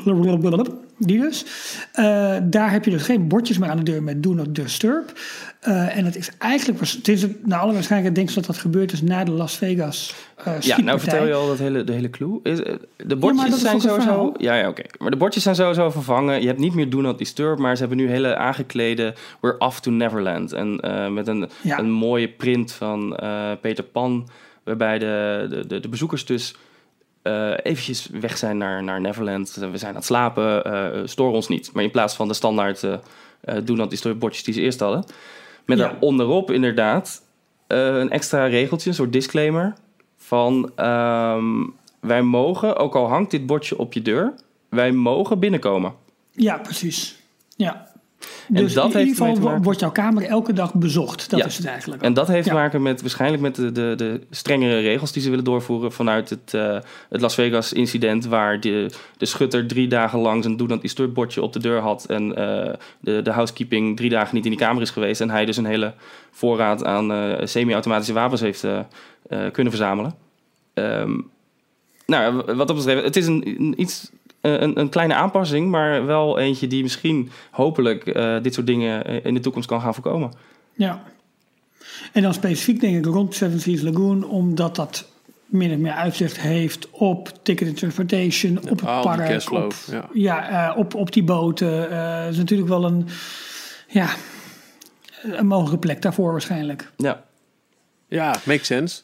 Die 0.98 1.20
dus. 1.20 1.44
Eh, 1.92 2.36
daar 2.42 2.70
heb 2.70 2.84
je 2.84 2.90
dus 2.90 3.02
geen 3.02 3.28
bordjes 3.28 3.58
meer 3.58 3.68
aan 3.68 3.76
de 3.76 3.82
deur 3.82 4.02
met 4.02 4.22
Do 4.22 4.32
Not 4.32 4.54
Disturb. 4.54 5.12
Eh, 5.60 5.96
en 5.96 6.04
het 6.04 6.16
is 6.16 6.30
eigenlijk, 6.38 6.80
het 6.80 7.08
is 7.08 7.26
naar 7.42 7.58
alle 7.58 7.72
waarschijnlijkheid 7.72 8.14
denk 8.14 8.28
ik 8.28 8.34
dat 8.34 8.46
dat 8.46 8.58
gebeurd 8.58 8.92
is 8.92 9.02
na 9.02 9.24
de 9.24 9.30
Las 9.30 9.56
Vegas 9.56 10.14
uh, 10.48 10.60
Ja, 10.60 10.80
nou 10.80 11.00
vertel 11.00 11.26
je 11.26 11.34
al 11.34 11.46
dat 11.46 11.58
hele, 11.58 11.84
de 11.84 11.92
hele 11.92 12.10
clue. 12.10 12.40
Is, 12.42 12.58
de 12.96 13.16
bordjes 13.16 13.60
zijn 13.60 13.80
sowieso... 13.80 14.32
Ja, 14.36 14.54
ja 14.54 14.68
oké. 14.68 14.82
Maar 14.98 15.10
de 15.10 15.16
bordjes 15.16 15.42
zijn 15.42 15.54
sowieso 15.54 15.90
vervangen. 15.90 16.40
Je 16.40 16.46
hebt 16.46 16.58
niet 16.58 16.74
meer 16.74 16.90
Do 16.90 17.00
Not 17.00 17.18
Disturb, 17.18 17.58
maar 17.58 17.74
ze 17.74 17.80
hebben 17.80 17.98
nu 17.98 18.08
hele 18.08 18.36
aangeklede 18.36 19.14
We're 19.40 19.58
Off 19.58 19.80
to 19.80 19.90
Neverland. 19.90 20.52
En 20.52 20.80
met 21.14 21.26
een, 21.26 21.48
Ja. 21.62 21.78
een 21.78 21.90
mooie 21.90 22.28
print 22.28 22.72
van 22.72 23.18
Peter 23.60 23.84
Pan, 23.84 24.28
waarbij 24.64 24.98
de, 24.98 25.46
de, 25.50 25.66
de, 25.66 25.80
de 25.80 25.88
bezoekers 25.88 26.24
dus 26.24 26.54
eh 27.24 27.52
eventjes 27.62 28.08
weg 28.12 28.36
zijn 28.38 28.56
naar, 28.58 28.82
naar 28.82 29.00
Neverland. 29.00 29.54
We 29.54 29.78
zijn 29.78 29.90
aan 29.90 29.96
het 29.96 30.04
slapen, 30.04 30.64
eh 30.64 31.00
stoor 31.04 31.32
ons 31.32 31.48
niet. 31.48 31.72
Maar 31.72 31.82
in 31.82 31.90
plaats 31.90 32.14
van 32.16 32.28
de 32.28 32.34
standaard 32.34 32.82
eh 32.82 32.94
eh, 33.40 33.56
Do 33.64 33.74
Not 33.74 33.90
Disturb 33.90 34.18
bordjes 34.18 34.44
die 34.44 34.54
ze 34.54 34.60
eerst 34.60 34.80
hadden. 34.80 35.04
Met 35.66 35.78
Ja. 35.78 35.84
daar 35.84 35.96
onderop 36.00 36.50
inderdaad 36.50 37.22
eh, 37.66 37.96
een 37.96 38.10
extra 38.10 38.46
regeltje, 38.46 38.88
een 38.88 38.94
soort 38.94 39.12
disclaimer. 39.12 39.74
Van 40.16 40.72
ehm, 40.76 41.66
wij 42.00 42.22
mogen, 42.22 42.76
ook 42.76 42.94
al 42.94 43.08
hangt 43.08 43.30
dit 43.30 43.46
bordje 43.46 43.78
op 43.78 43.92
je 43.92 44.02
deur, 44.02 44.34
wij 44.68 44.92
mogen 44.92 45.38
binnenkomen. 45.38 45.94
Ja, 46.32 46.58
precies. 46.58 47.20
Ja. 47.56 47.92
En 48.48 48.54
Dus 48.54 48.72
dat 48.72 48.90
in 48.90 48.96
heeft 48.96 49.08
ieder 49.10 49.26
geval 49.26 49.42
maken- 49.42 49.62
wordt 49.62 49.80
jouw 49.80 49.90
kamer 49.90 50.22
elke 50.24 50.52
dag 50.52 50.74
bezocht. 50.74 51.30
Dat 51.30 51.40
Ja. 51.40 51.46
is 51.46 51.56
het 51.56 51.66
eigenlijk. 51.66 52.02
En 52.02 52.14
dat 52.14 52.28
heeft 52.28 52.44
Ja. 52.46 52.52
te 52.52 52.58
maken 52.58 52.82
met 52.82 53.00
waarschijnlijk 53.00 53.42
met 53.42 53.54
de, 53.54 53.72
de, 53.72 53.94
de 53.96 54.20
strengere 54.30 54.80
regels 54.80 55.12
die 55.12 55.22
ze 55.22 55.28
willen 55.30 55.44
doorvoeren 55.44 55.92
vanuit 55.92 56.30
het, 56.30 56.54
eh, 56.54 56.78
het 57.08 57.20
Las 57.20 57.34
Vegas 57.34 57.72
incident, 57.72 58.26
waar 58.26 58.60
de, 58.60 58.90
de 59.16 59.26
schutter 59.26 59.66
drie 59.66 59.88
dagen 59.88 60.18
lang 60.18 60.42
zijn 60.42 60.56
Do 60.56 60.66
Not 60.66 60.80
Disturb 60.82 61.14
bordje 61.14 61.42
op 61.42 61.52
de 61.52 61.58
deur 61.58 61.80
had 61.80 62.04
en 62.04 62.36
eh, 62.36 62.72
de, 63.00 63.22
de 63.22 63.30
housekeeping 63.30 63.96
drie 63.96 64.10
dagen 64.10 64.34
niet 64.34 64.44
in 64.44 64.50
die 64.50 64.60
kamer 64.60 64.82
is 64.82 64.90
geweest 64.90 65.20
en 65.20 65.30
hij 65.30 65.44
dus 65.44 65.56
een 65.56 65.64
hele 65.64 65.94
voorraad 66.30 66.84
aan 66.84 67.12
eh, 67.12 67.46
semi-automatische 67.46 68.12
wapens 68.12 68.40
heeft 68.40 68.66
kunnen 69.52 69.72
verzamelen. 69.72 70.14
Ehm, 70.74 71.20
nou, 72.06 72.42
wat 72.56 72.66
dat 72.68 72.76
betreft, 72.76 73.04
het 73.04 73.16
is 73.16 73.26
een, 73.26 73.54
een 73.58 73.80
iets, 73.80 74.10
een, 74.44 74.80
een 74.80 74.88
kleine 74.88 75.14
aanpassing, 75.14 75.70
maar 75.70 76.06
wel 76.06 76.38
eentje 76.38 76.66
die 76.66 76.82
misschien 76.82 77.30
hopelijk 77.50 78.06
eh, 78.06 78.42
dit 78.42 78.54
soort 78.54 78.66
dingen 78.66 79.04
eh, 79.04 79.24
in 79.24 79.34
de 79.34 79.40
toekomst 79.40 79.68
kan 79.68 79.80
gaan 79.80 79.94
voorkomen. 79.94 80.32
Ja. 80.72 81.02
En 82.12 82.22
dan 82.22 82.34
specifiek 82.34 82.80
denk 82.80 82.96
ik 82.96 83.12
rond 83.12 83.34
Seven 83.34 83.60
Seas 83.60 83.80
Lagoon, 83.80 84.24
omdat 84.24 84.76
dat 84.76 85.08
min 85.46 85.72
of 85.72 85.78
meer 85.78 85.92
uitzicht 85.92 86.40
heeft 86.40 86.88
op 86.90 87.32
ticket 87.42 87.68
and 87.68 87.76
transportation, 87.76 88.58
op 88.58 88.80
het 88.80 89.02
park, 89.02 89.50
op, 89.50 89.74
ja. 89.90 90.08
ja, 90.12 90.70
eh, 90.70 90.78
op, 90.78 90.94
op 90.94 91.12
die 91.12 91.24
boten. 91.24 91.90
Eh 91.90 92.28
is 92.28 92.36
natuurlijk 92.36 92.68
wel 92.68 92.84
een, 92.84 93.06
ja, 93.88 94.08
een 95.22 95.46
mogelijke 95.46 95.78
plek 95.78 96.02
daarvoor 96.02 96.30
waarschijnlijk. 96.32 96.92
Ja. 96.96 97.24
Ja, 98.08 98.36
makes 98.44 98.66
sense. 98.66 99.00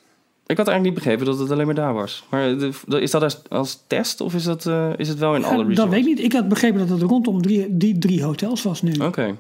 Ik 0.50 0.56
had 0.56 0.68
eigenlijk 0.68 0.82
niet 0.82 0.94
begrepen 1.04 1.26
dat 1.26 1.38
het 1.38 1.50
alleen 1.50 1.66
maar 1.66 1.74
daar 1.74 1.94
was. 1.94 2.24
Maar 2.30 2.58
de- 2.58 3.00
is 3.00 3.10
dat 3.10 3.22
als, 3.22 3.40
als 3.48 3.84
test 3.86 4.20
of 4.20 4.34
is, 4.34 4.44
dat, 4.44 4.66
eh, 4.66 4.88
is 4.96 5.08
het 5.08 5.18
wel 5.18 5.34
in 5.34 5.44
alle 5.44 5.56
resorts? 5.56 5.76
dat 5.76 5.88
weet 5.88 6.00
ik 6.00 6.06
niet. 6.06 6.20
Ik 6.20 6.32
had 6.32 6.48
begrepen 6.48 6.78
dat 6.78 6.88
het 6.88 7.02
rondom 7.10 7.42
drie, 7.42 7.66
die 7.76 7.98
drie 7.98 8.22
hotels 8.22 8.62
was 8.62 8.82
nu. 8.82 8.92
Oké. 8.92 9.36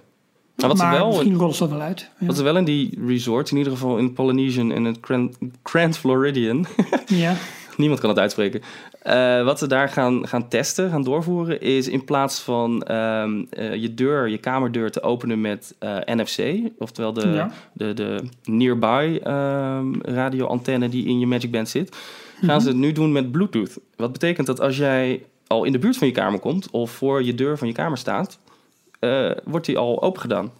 Wat 0.56 0.78
ze, 0.78 0.82
maar 0.84 0.92
wel, 0.98 1.06
misschien 1.08 1.34
rollen 1.34 1.54
ze 1.54 1.60
dat 1.60 1.70
wel 1.70 1.80
uit. 1.80 2.10
Ja. 2.18 2.26
wat 2.26 2.36
ze 2.36 2.42
wel 2.42 2.56
in 2.56 2.64
die 2.64 2.98
resorts, 3.06 3.50
in 3.50 3.56
ieder 3.56 3.72
geval 3.72 3.98
in 3.98 4.12
Polynesian 4.12 4.72
en 4.72 4.84
het 4.84 4.98
Grand, 5.00 5.38
Grand 5.62 5.96
Floridian, 5.98 6.66
ja. 7.06 7.36
niemand 7.76 8.00
kan 8.00 8.08
het 8.10 8.18
uitspreken. 8.18 8.60
Eh, 9.00 9.44
wat 9.44 9.58
ze 9.58 9.66
daar 9.66 9.88
gaan, 9.88 10.28
gaan 10.28 10.48
testen, 10.48 10.90
gaan 10.90 11.02
doorvoeren, 11.02 11.60
is 11.60 11.88
in 11.88 12.04
plaats 12.04 12.40
van 12.40 12.82
ehm, 12.82 13.42
eh, 13.50 13.74
je 13.74 13.94
deur, 13.94 14.28
je 14.28 14.38
kamerdeur 14.38 14.90
te 14.90 15.02
openen 15.02 15.40
met 15.40 15.74
eh, 15.78 15.96
NFC, 16.06 16.38
oftewel 16.78 17.12
de, 17.12 17.28
Ja. 17.28 17.50
de, 17.72 17.94
de 17.94 18.22
nearby 18.44 19.18
ehm, 19.22 19.92
radioantenne 20.02 20.88
die 20.88 21.06
in 21.06 21.18
je 21.18 21.26
Magic 21.26 21.50
Band 21.50 21.68
zit, 21.68 21.96
gaan 22.40 22.48
Mhm. 22.48 22.60
ze 22.60 22.68
het 22.68 22.76
nu 22.76 22.92
doen 22.92 23.12
met 23.12 23.32
Bluetooth. 23.32 23.78
Wat 23.96 24.12
betekent 24.12 24.46
dat 24.46 24.60
als 24.60 24.76
jij 24.76 25.22
al 25.46 25.64
in 25.64 25.72
de 25.72 25.78
buurt 25.78 25.96
van 25.96 26.06
je 26.06 26.12
kamer 26.12 26.38
komt 26.40 26.70
of 26.70 26.90
voor 26.90 27.22
je 27.24 27.34
deur 27.34 27.58
van 27.58 27.66
je 27.68 27.74
kamer 27.74 27.98
staat, 27.98 28.38
eh, 28.98 29.30
wordt 29.44 29.66
die 29.66 29.78
al 29.78 30.02
open 30.02 30.20
gedaan. 30.20 30.50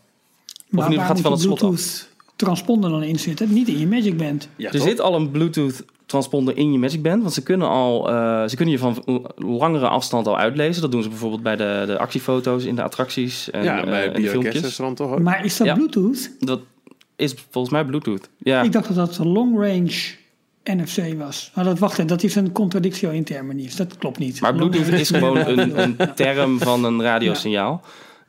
Maar 0.68 0.90
ieder 0.90 1.00
geval 1.00 1.06
gaat 1.06 1.12
hij 1.14 1.22
van 1.22 1.32
het 1.32 1.40
slot 1.40 1.58
Bluetooth 1.58 2.08
transponder 2.36 2.90
dan 2.90 3.02
in 3.02 3.18
zitten? 3.18 3.52
Niet 3.52 3.68
in 3.68 3.78
je 3.78 3.86
Magic 3.86 4.16
Band. 4.16 4.48
Ja, 4.56 4.72
er 4.72 4.80
zit 4.80 5.00
al 5.00 5.14
een 5.14 5.30
Bluetooth 5.30 5.84
transponder 6.10 6.56
in 6.56 6.72
je 6.72 6.78
Magic 6.78 7.02
Band, 7.02 7.22
want 7.22 7.34
ze 7.34 7.42
kunnen 7.42 7.68
al, 7.68 8.08
eh, 8.10 8.44
ze 8.48 8.56
kunnen 8.56 8.74
je 8.74 8.80
van 8.80 9.02
langere 9.36 9.88
afstand 9.88 10.26
al 10.26 10.38
uitlezen. 10.38 10.82
Dat 10.82 10.92
doen 10.92 11.02
ze 11.02 11.08
bijvoorbeeld 11.08 11.42
bij 11.42 11.56
de, 11.56 11.82
de 11.86 11.98
actiefoto's 11.98 12.64
in 12.64 12.74
de 12.74 12.82
attracties 12.82 13.50
en, 13.50 13.64
ja, 13.64 13.78
eh, 13.78 13.84
bij 13.84 14.12
en 14.12 14.22
de 14.22 14.28
filmpjes. 14.28 14.76
toch 14.76 15.00
ook? 15.00 15.20
Maar 15.20 15.44
is 15.44 15.56
dat 15.56 15.66
Ja. 15.66 15.74
Bluetooth? 15.74 16.30
Dat 16.38 16.60
is 17.16 17.34
volgens 17.50 17.72
mij 17.74 17.84
Bluetooth. 17.84 18.28
Ja, 18.38 18.62
Ik 18.62 18.72
dacht 18.72 18.94
dat 18.94 18.96
dat 19.16 19.26
long 19.26 19.58
range 19.58 20.18
NFC 20.64 21.18
was. 21.18 21.50
Maar 21.54 21.64
dat 21.64 21.78
wacht, 21.78 21.96
hè, 21.96 22.04
dat 22.04 22.22
is 22.22 22.34
een 22.34 22.52
contradictio 22.52 23.10
in 23.10 23.24
terminis. 23.24 23.76
Dat 23.76 23.98
klopt 23.98 24.18
niet. 24.18 24.40
maar 24.40 24.54
Bluetooth 24.54 24.88
is 24.88 25.10
gewoon 25.10 25.36
een, 25.36 25.78
een 25.82 25.94
Ja. 25.98 26.06
term 26.06 26.58
van 26.58 26.84
een 26.84 27.02
radiosignaal. 27.02 27.82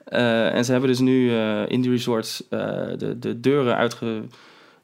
Eh, 0.05 0.53
en 0.53 0.65
ze 0.65 0.71
hebben 0.71 0.89
dus 0.89 0.99
nu 0.99 1.31
eh, 1.37 1.61
in 1.67 1.81
die 1.81 1.91
resorts 1.91 2.43
eh, 2.49 2.59
de, 2.97 3.19
de 3.19 3.39
deuren 3.39 3.75
uitge... 3.75 4.21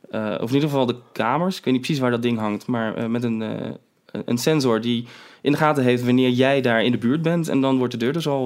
eh, 0.10 0.36
of 0.40 0.50
in 0.50 0.56
ieder 0.56 0.70
geval 0.70 0.86
de 0.86 0.96
kamers. 1.12 1.58
Ik 1.58 1.64
weet 1.64 1.74
niet 1.74 1.82
precies 1.82 2.02
waar 2.02 2.12
dat 2.12 2.22
ding 2.22 2.40
hangt. 2.40 2.68
Maar 2.68 2.96
eh, 2.96 3.06
met 3.06 3.24
een, 3.24 3.42
eh, 3.42 4.22
een 4.26 4.38
sensor 4.38 4.82
die 4.82 5.06
in 5.42 5.52
de 5.52 5.58
gaten 5.58 5.84
heeft 5.84 6.06
wanneer 6.06 6.30
jij 6.30 6.62
daar 6.62 6.84
in 6.84 6.92
de 6.92 6.98
buurt 6.98 7.22
bent. 7.22 7.48
En 7.48 7.62
dan 7.62 7.78
wordt 7.78 7.94
de 7.94 8.00
deur 8.00 8.14
dus 8.14 8.28
al 8.28 8.46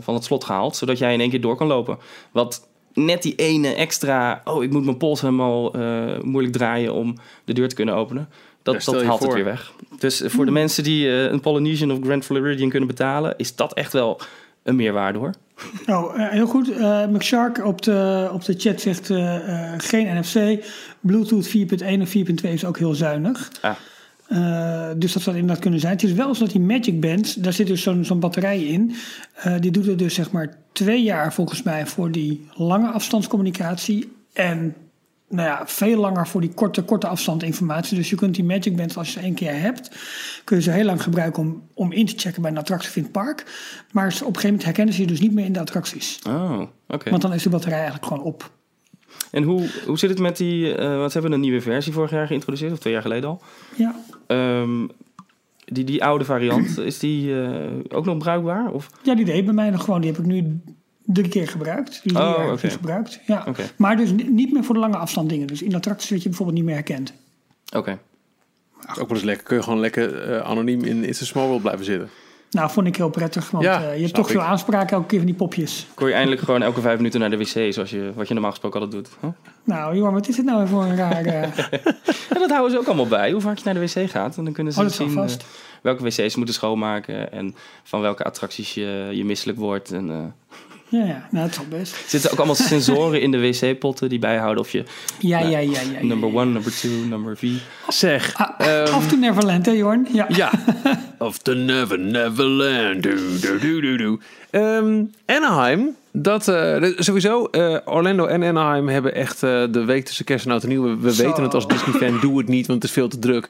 van 0.00 0.14
het 0.14 0.24
slot 0.24 0.44
gehaald. 0.44 0.76
Zodat 0.76 0.98
jij 0.98 1.12
in 1.12 1.20
één 1.20 1.30
keer 1.30 1.40
door 1.40 1.56
kan 1.56 1.66
lopen. 1.66 1.98
Wat 2.32 2.68
net 2.92 3.22
die 3.22 3.34
ene 3.34 3.74
extra... 3.74 4.40
Oh, 4.44 4.62
ik 4.62 4.70
moet 4.70 4.84
mijn 4.84 4.96
pols 4.96 5.20
helemaal 5.20 5.72
moeilijk 6.22 6.52
draaien 6.52 6.92
om 6.92 7.16
de 7.44 7.52
deur 7.52 7.68
te 7.68 7.74
kunnen 7.74 7.94
openen. 7.94 8.28
Dat, 8.62 8.84
dat 8.84 9.02
haalt 9.02 9.22
het 9.22 9.32
weer 9.32 9.44
weg. 9.44 9.72
Dus 9.98 10.22
voor 10.26 10.44
de 10.44 10.50
mensen 10.50 10.84
die 10.84 11.08
een 11.08 11.40
Polynesian 11.40 11.92
of 11.92 11.98
Grand 12.02 12.24
Floridian 12.24 12.68
kunnen 12.68 12.88
betalen... 12.88 13.34
is 13.36 13.56
dat 13.56 13.72
echt 13.74 13.92
wel 13.92 14.20
een 14.62 14.76
meerwaarde 14.76 15.18
hoor. 15.18 15.32
Oh, 15.86 16.20
eh, 16.20 16.28
heel 16.28 16.46
goed. 16.46 16.70
Eh 16.70 17.06
McShark 17.06 17.64
op 17.64 17.82
de, 17.82 18.28
op 18.32 18.44
de 18.44 18.54
chat 18.58 18.80
zegt 18.80 19.10
eh, 19.10 19.72
geen 19.76 20.18
NFC. 20.18 20.64
Bluetooth 21.00 21.48
4.1 21.48 22.00
of 22.00 22.16
4.2 22.16 22.50
is 22.52 22.64
ook 22.64 22.78
heel 22.78 22.94
zuinig. 22.94 23.50
Ah. 23.60 23.74
Dus 24.96 25.12
dat 25.12 25.22
zou 25.22 25.36
inderdaad 25.36 25.62
kunnen 25.62 25.80
zijn. 25.80 25.92
Het 25.92 26.02
is 26.02 26.12
wel 26.12 26.34
zo 26.34 26.44
dat 26.44 26.52
die 26.52 26.60
Magic 26.60 27.00
Band, 27.00 27.42
daar 27.44 27.52
zit 27.52 27.66
dus 27.66 27.82
zo'n 27.82 28.04
zo'n 28.04 28.20
batterij 28.20 28.62
in. 28.62 28.94
Die 29.60 29.70
doet 29.70 29.86
er 29.86 29.96
dus 29.96 30.14
zeg 30.14 30.30
maar 30.30 30.56
twee 30.72 31.02
jaar 31.02 31.32
volgens 31.32 31.62
mij 31.62 31.86
voor 31.86 32.10
die 32.10 32.48
lange 32.54 32.88
afstandscommunicatie. 32.88 34.12
En 34.32 34.74
nou 35.28 35.48
ja, 35.48 35.62
veel 35.66 36.00
langer 36.00 36.26
voor 36.26 36.40
die 36.40 36.54
korte, 36.54 36.82
korte 36.82 37.06
afstand 37.06 37.42
informatie. 37.42 37.96
Dus 37.96 38.10
je 38.10 38.16
kunt 38.16 38.34
die 38.34 38.44
Magic 38.44 38.76
Bands, 38.76 38.96
als 38.96 39.06
je 39.06 39.12
ze 39.12 39.20
één 39.20 39.34
keer 39.34 39.60
hebt, 39.60 39.90
kun 40.44 40.56
je 40.56 40.62
ze 40.62 40.70
heel 40.70 40.84
lang 40.84 41.02
gebruiken 41.02 41.42
om, 41.42 41.62
om 41.74 41.92
in 41.92 42.06
te 42.06 42.14
checken 42.16 42.42
bij 42.42 42.50
een 42.50 42.58
attractie 42.58 42.90
in 42.94 43.02
het 43.02 43.12
park. 43.12 43.44
Maar 43.92 44.06
op 44.06 44.12
een 44.12 44.24
gegeven 44.24 44.42
moment 44.44 44.64
herkennen 44.64 44.94
ze 44.94 45.00
je 45.00 45.06
dus 45.06 45.20
niet 45.20 45.32
meer 45.32 45.44
in 45.44 45.52
de 45.52 45.60
attracties. 45.60 46.18
Oh, 46.28 46.60
oké. 46.88 47.10
Want 47.10 47.22
dan 47.22 47.32
is 47.32 47.42
de 47.42 47.48
batterij 47.48 47.78
eigenlijk 47.78 48.06
gewoon 48.06 48.22
op. 48.22 48.50
En 49.30 49.42
hoe, 49.42 49.68
hoe 49.86 49.98
zit 49.98 50.10
het 50.10 50.18
met 50.18 50.36
die... 50.36 50.74
eh 50.74 50.96
want 50.96 51.12
ze 51.12 51.18
hebben 51.18 51.32
een 51.32 51.40
nieuwe 51.40 51.60
versie 51.60 51.92
vorig 51.92 52.10
jaar 52.10 52.26
geïntroduceerd, 52.26 52.72
of 52.72 52.78
twee 52.78 52.92
jaar 52.92 53.02
geleden 53.02 53.28
al. 53.28 53.42
Ja, 53.76 53.94
Ehm, 54.26 54.86
die, 55.64 55.84
die 55.84 56.04
oude 56.04 56.24
variant, 56.24 56.78
is 56.78 56.98
die 56.98 57.42
eh, 57.42 57.70
ook 57.88 58.04
nog 58.04 58.18
bruikbaar? 58.18 58.70
Of? 58.70 58.90
ja 59.02 59.14
die 59.14 59.24
deed 59.24 59.44
bij 59.44 59.54
mij 59.54 59.70
nog 59.70 59.84
gewoon. 59.84 60.00
Die 60.00 60.10
heb 60.10 60.20
ik 60.20 60.26
nu 60.26 60.60
drie 61.06 61.28
keer 61.28 61.48
gebruikt. 61.48 61.88
Dus 62.02 62.12
drie 62.12 62.18
Oh, 62.26 62.52
oké. 62.52 62.70
gebruikt. 62.70 63.20
Ja. 63.26 63.44
Maar 63.76 63.96
dus 63.96 64.10
ni- 64.10 64.28
niet 64.30 64.52
meer 64.52 64.64
voor 64.64 64.74
de 64.74 64.80
lange 64.80 64.96
afstand 64.96 65.28
dingen. 65.28 65.46
Dus 65.46 65.62
in 65.62 65.74
attracties 65.74 66.10
werd 66.10 66.22
je 66.22 66.28
bijvoorbeeld 66.28 66.58
niet 66.58 66.66
meer 66.66 66.74
herkend. 66.76 67.12
Oké. 67.76 67.98
Dat 68.86 68.96
is 68.96 69.02
ook 69.02 69.08
wel 69.08 69.16
eens 69.16 69.26
lekker. 69.26 69.44
Kun 69.46 69.56
je 69.56 69.62
gewoon 69.62 69.80
lekker 69.80 70.22
eh, 70.32 70.40
anoniem 70.50 70.84
in 70.84 71.04
It's 71.04 71.22
a 71.22 71.24
Small 71.24 71.46
World 71.46 71.62
blijven 71.62 71.84
zitten. 71.84 72.08
Nou, 72.50 72.70
vond 72.70 72.86
ik 72.86 72.96
heel 72.96 73.08
prettig. 73.10 73.50
Want 73.50 73.64
Ja, 73.64 73.82
eh, 73.82 73.94
je 73.96 74.02
hebt 74.02 74.14
toch 74.14 74.30
veel 74.30 74.40
aanspraak 74.42 74.90
elke 74.90 75.06
keer 75.06 75.18
van 75.18 75.26
die 75.26 75.36
popjes. 75.36 75.86
Kon 75.94 76.08
je 76.08 76.14
eindelijk 76.14 76.40
gewoon 76.42 76.62
elke 76.62 76.80
vijf 76.80 76.96
minuten 76.96 77.20
naar 77.20 77.30
de 77.30 77.36
wc, 77.36 77.72
zoals 77.72 77.90
je, 77.90 78.12
wat 78.14 78.26
je 78.28 78.32
normaal 78.34 78.50
gesproken 78.50 78.80
altijd 78.80 79.04
doet. 79.04 79.12
Huh? 79.20 79.30
Nou, 79.64 79.96
joh, 79.96 80.12
wat 80.12 80.28
is 80.28 80.36
dit 80.36 80.44
nou 80.44 80.58
weer 80.58 80.68
voor 80.68 80.82
een 80.84 80.96
raar... 80.96 81.24
eh, 81.24 81.42
En 82.34 82.38
dat 82.40 82.50
houden 82.50 82.70
ze 82.70 82.78
ook 82.78 82.86
allemaal 82.86 83.06
bij, 83.06 83.30
hoe 83.32 83.40
vaak 83.40 83.58
je 83.58 83.64
naar 83.64 83.74
de 83.74 83.80
wc 83.80 84.10
gaat. 84.10 84.36
En 84.36 84.44
dan 84.44 84.52
kunnen 84.52 84.72
ze 84.72 84.78
Oh, 84.78 84.84
dat 84.84 84.94
zien 84.94 85.10
vast. 85.10 85.40
eh, 85.42 85.46
welke 85.82 86.02
wc's 86.02 86.14
ze 86.16 86.32
moeten 86.36 86.54
schoonmaken 86.54 87.32
en 87.32 87.54
van 87.82 88.00
welke 88.00 88.24
attracties 88.24 88.74
je, 88.74 89.08
je 89.12 89.24
misselijk 89.24 89.58
wordt. 89.58 89.92
En, 89.92 90.10
eh, 90.10 90.16
ja, 90.88 91.04
ja, 91.04 91.28
nou, 91.30 91.44
dat 91.44 91.50
is 91.50 91.58
al 91.58 91.78
best. 91.78 91.92
er 91.92 92.02
zitten 92.06 92.30
ook 92.30 92.36
allemaal 92.36 92.54
sensoren 92.54 93.20
in 93.20 93.30
de 93.30 93.38
wc-potten 93.38 94.08
die 94.08 94.18
bijhouden 94.18 94.62
of 94.62 94.70
je 94.70 94.84
Ja, 95.18 95.38
Nou, 95.38 95.50
ja, 95.50 95.58
ja, 95.58 95.70
ja. 95.70 95.80
ja, 95.98 96.04
number 96.04 96.34
one, 96.34 96.44
number 96.44 96.72
two, 96.80 96.90
number 96.90 97.36
three. 97.36 97.60
Zeg. 97.88 98.34
Ah, 98.34 98.68
ehm, 98.68 98.94
Af 98.94 99.08
to 99.08 99.16
Neverland, 99.16 99.66
hè, 99.66 99.72
Jorn? 99.72 100.06
Ja. 100.12 100.26
Ja. 100.28 100.50
of 101.18 101.38
the 101.38 101.54
Never 101.54 101.98
Neverland. 101.98 103.02
Do, 103.02 103.10
do, 103.40 103.58
do, 103.58 103.80
do, 103.80 103.96
do. 103.96 104.18
Ehm, 104.50 105.04
Anaheim. 105.26 105.96
Dat, 106.12 106.48
eh, 106.48 106.82
sowieso, 106.96 107.44
eh, 107.44 107.76
Orlando 107.84 108.26
en 108.26 108.42
Anaheim 108.42 108.88
hebben 108.88 109.14
echt 109.14 109.42
eh, 109.42 109.62
de 109.70 109.84
week 109.84 110.04
tussen 110.04 110.24
kerst 110.24 110.46
en 110.46 110.52
oud 110.52 110.62
en 110.62 110.68
nieuw. 110.68 110.98
We, 111.00 111.16
weten 111.16 111.42
het 111.42 111.54
als 111.54 111.68
Disney-fan, 111.68 112.20
doe 112.20 112.38
het 112.38 112.48
niet, 112.48 112.66
want 112.66 112.82
het 112.82 112.90
is 112.90 112.96
veel 112.96 113.08
te 113.08 113.18
druk. 113.18 113.48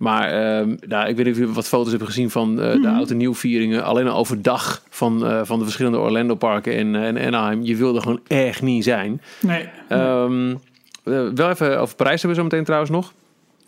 Maar 0.00 0.28
ehm, 0.28 0.76
nou, 0.88 1.08
ik 1.08 1.16
weet 1.16 1.24
niet 1.24 1.34
of 1.34 1.40
jullie 1.40 1.54
wat 1.54 1.68
foto's 1.68 1.90
hebben 1.90 2.08
gezien 2.08 2.30
van 2.30 2.60
eh, 2.60 2.82
de 2.82 2.88
oud 2.88 3.10
en 3.10 3.16
nieuw 3.16 3.34
vieringen. 3.34 3.84
Alleen 3.84 4.08
al 4.08 4.16
overdag 4.16 4.82
van, 4.90 5.26
eh, 5.26 5.40
van 5.44 5.58
de 5.58 5.64
verschillende 5.64 5.98
Orlando 5.98 6.34
parken 6.34 6.76
en, 6.76 6.94
en 6.94 7.18
Anaheim. 7.18 7.62
Je 7.62 7.76
wilde 7.76 8.00
gewoon 8.00 8.20
echt 8.26 8.62
niet 8.62 8.84
zijn. 8.84 9.22
Nee. 9.40 9.68
Ehm, 9.88 10.50
eh, 10.50 11.22
wel 11.34 11.50
even 11.50 11.80
over 11.80 11.96
Parijs 11.96 12.22
hebben 12.22 12.30
we 12.30 12.44
zo 12.44 12.48
meteen 12.48 12.64
trouwens 12.64 12.90
nog. 12.90 13.12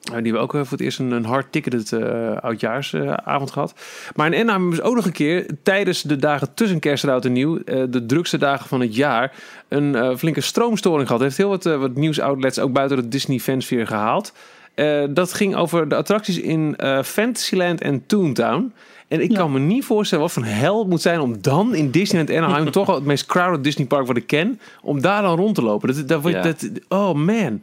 Eh, 0.02 0.14
die 0.14 0.22
hebben 0.22 0.40
ook 0.40 0.50
voor 0.50 0.66
het 0.70 0.80
eerst 0.80 0.98
een, 0.98 1.10
een 1.10 1.24
hard 1.24 1.52
ticketed 1.52 1.92
oudjaarsavond 2.40 3.50
gehad. 3.50 3.74
Maar 4.16 4.26
in 4.26 4.40
Anaheim 4.40 4.68
hebben 4.68 4.88
ook 4.88 4.94
nog 4.94 5.06
een 5.06 5.12
keer 5.12 5.46
tijdens 5.62 6.02
de 6.02 6.16
dagen 6.16 6.54
tussen 6.54 6.78
kerst 6.78 7.04
en 7.04 7.10
oud 7.10 7.24
en 7.24 7.32
nieuw, 7.32 7.58
de 7.64 8.06
drukste 8.06 8.38
dagen 8.38 8.68
van 8.68 8.80
het 8.80 8.94
jaar, 8.96 9.32
een 9.68 10.18
flinke 10.18 10.40
stroomstoring 10.40 11.06
gehad. 11.06 11.22
Heeft 11.22 11.36
heel 11.36 11.48
wat, 11.48 11.64
wat 11.64 11.94
nieuwsoutlets 11.94 12.58
ook 12.58 12.72
buiten 12.72 12.96
de 12.96 13.08
Disney 13.08 13.38
fansfeer 13.38 13.86
gehaald. 13.86 14.32
Eh, 14.74 15.04
dat 15.10 15.32
ging 15.32 15.54
over 15.56 15.88
de 15.88 15.94
attracties 15.96 16.38
in 16.40 16.74
eh, 16.76 17.02
Fantasyland 17.02 17.80
en 17.80 18.06
Toontown. 18.06 18.72
En 19.08 19.20
ik 19.22 19.30
Ja. 19.30 19.36
kan 19.38 19.52
me 19.52 19.58
niet 19.58 19.84
voorstellen 19.84 20.24
wat 20.24 20.32
voor 20.32 20.44
hel 20.44 20.78
het 20.78 20.88
moet 20.88 21.00
zijn 21.02 21.20
om 21.20 21.42
dan 21.42 21.74
in 21.74 21.90
Disneyland 21.90 22.30
Anaheim, 22.44 22.70
toch 22.80 22.94
het 22.94 23.04
meest 23.04 23.26
crowded 23.26 23.64
Disney 23.64 23.86
park 23.86 24.06
wat 24.06 24.16
ik 24.16 24.26
ken, 24.26 24.60
om 24.82 25.00
daar 25.00 25.22
dan 25.22 25.36
rond 25.36 25.54
te 25.54 25.62
lopen. 25.62 25.94
Dat, 25.94 26.08
dat, 26.08 26.22
wordt- 26.22 26.36
Ja. 26.36 26.42
dat, 26.42 26.68
oh 26.88 27.12
man. 27.14 27.62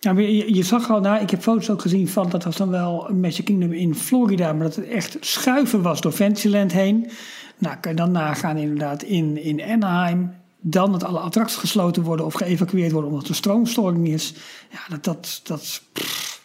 Ja, 0.00 0.12
je, 0.12 0.54
je 0.54 0.62
zag 0.62 0.90
al, 0.90 1.00
nou, 1.00 1.22
ik 1.22 1.30
heb 1.30 1.40
foto's 1.42 1.70
ook 1.70 1.80
gezien 1.80 2.08
van, 2.08 2.30
dat 2.30 2.44
was 2.44 2.56
dan 2.56 2.70
wel 2.70 3.08
Magic 3.20 3.44
Kingdom 3.44 3.72
in 3.72 3.94
Florida, 3.94 4.52
maar 4.52 4.62
dat 4.66 4.76
het 4.76 4.88
echt 4.88 5.16
schuiven 5.20 5.82
was 5.82 6.00
door 6.00 6.12
Fantasyland 6.12 6.72
heen. 6.72 7.10
Nou, 7.58 7.76
kan 7.80 7.90
je 7.90 7.96
dan 7.96 8.10
nagaan 8.10 8.56
inderdaad 8.56 9.02
in, 9.02 9.42
in 9.42 9.62
Anaheim. 9.62 10.34
Dan 10.60 10.92
dat 10.92 11.04
alle 11.04 11.18
attracties 11.18 11.58
gesloten 11.58 12.02
worden 12.02 12.26
of 12.26 12.34
geëvacueerd 12.34 12.92
worden 12.92 13.10
omdat 13.10 13.28
er 13.28 13.34
stroomstoring 13.34 14.08
is. 14.08 14.32
Ja, 14.70 14.80
dat, 14.88 15.04
dat, 15.04 15.40
dat 15.44 15.60
is 15.60 15.82
pff, 15.92 16.42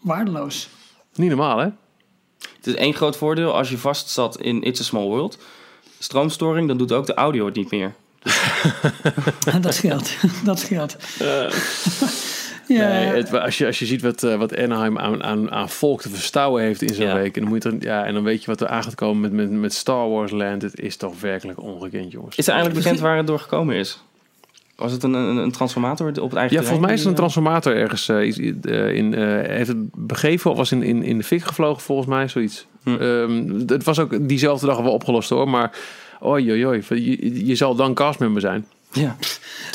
waardeloos. 0.00 0.68
Niet 1.14 1.28
normaal, 1.28 1.58
hè? 1.58 1.68
Het 2.56 2.66
is 2.66 2.74
één 2.74 2.94
groot 2.94 3.16
voordeel 3.16 3.54
als 3.54 3.70
je 3.70 3.78
vast 3.78 4.08
zat 4.08 4.40
in 4.40 4.62
It's 4.62 4.80
a 4.80 4.84
Small 4.84 5.06
World. 5.06 5.38
Stroomstoring, 5.98 6.68
dan 6.68 6.76
doet 6.76 6.92
ook 6.92 7.06
de 7.06 7.14
audio 7.14 7.46
het 7.46 7.54
niet 7.54 7.70
meer. 7.70 7.94
dat 9.60 9.74
scheelt, 9.74 10.10
dat 10.44 10.58
scheelt. 10.58 10.96
Ja, 12.72 12.88
Nee, 12.88 13.06
het, 13.06 13.32
als, 13.32 13.58
je, 13.58 13.66
als 13.66 13.78
je 13.78 13.86
ziet 13.86 14.02
wat, 14.02 14.22
eh, 14.22 14.36
wat 14.36 14.56
Anaheim 14.56 14.98
aan, 14.98 15.22
aan, 15.22 15.50
aan 15.50 15.68
volk 15.68 16.00
te 16.02 16.08
verstouwen 16.08 16.62
heeft 16.62 16.82
in 16.82 16.94
zo'n 16.94 17.06
Ja. 17.06 17.14
week. 17.14 17.36
En 17.36 17.42
dan, 17.42 17.50
moet 17.50 17.62
je 17.62 17.68
dan, 17.68 17.78
ja, 17.80 18.04
en 18.04 18.14
dan 18.14 18.22
weet 18.22 18.40
je 18.40 18.46
wat 18.46 18.60
er 18.60 18.66
aan 18.68 18.82
gaat 18.82 18.94
komen 18.94 19.20
met, 19.20 19.32
met, 19.32 19.60
met 19.60 19.74
Star 19.74 20.08
Wars 20.08 20.30
Land. 20.30 20.62
Het 20.62 20.80
is 20.80 20.96
toch 20.96 21.20
werkelijk 21.20 21.62
ongekend, 21.62 22.12
jongens. 22.12 22.36
Is 22.36 22.46
er 22.46 22.52
eigenlijk 22.52 22.84
bekend 22.84 23.00
waar 23.02 23.16
het 23.16 23.26
door 23.26 23.38
gekomen 23.38 23.76
is? 23.76 24.02
Was 24.76 24.92
het 24.92 25.02
een, 25.02 25.12
een, 25.14 25.36
een 25.36 25.52
transformator 25.52 26.08
op 26.08 26.30
het 26.30 26.38
eigen 26.38 26.56
Ja, 26.56 26.62
volgens 26.62 26.86
mij 26.86 26.94
is 26.94 27.02
er 27.02 27.08
een 27.08 27.14
transformator 27.14 27.76
ergens 27.76 28.08
eh, 28.08 28.26
iets, 28.26 28.38
eh, 28.38 28.94
in. 28.94 29.14
heeft 29.48 29.68
het 29.68 29.94
begeven 29.94 30.50
of 30.50 30.56
was 30.56 30.72
in, 30.72 30.82
in, 30.82 31.02
in 31.02 31.18
de 31.18 31.24
fik 31.24 31.42
gevlogen, 31.44 31.82
volgens 31.82 32.08
mij, 32.08 32.28
zoiets. 32.28 32.66
Hm. 32.82 32.94
Ehm, 32.94 33.62
het 33.66 33.84
was 33.84 33.98
ook 33.98 34.28
diezelfde 34.28 34.66
dag 34.66 34.80
wel 34.80 34.92
opgelost 34.92 35.28
hoor. 35.28 35.48
Maar 35.48 35.78
oi, 36.20 36.50
oi, 36.50 36.66
oi, 36.66 36.82
je, 36.88 37.46
je 37.46 37.54
zal 37.54 37.74
dan 37.74 37.94
castmember 37.94 38.40
zijn. 38.40 38.66
Ja. 38.92 39.16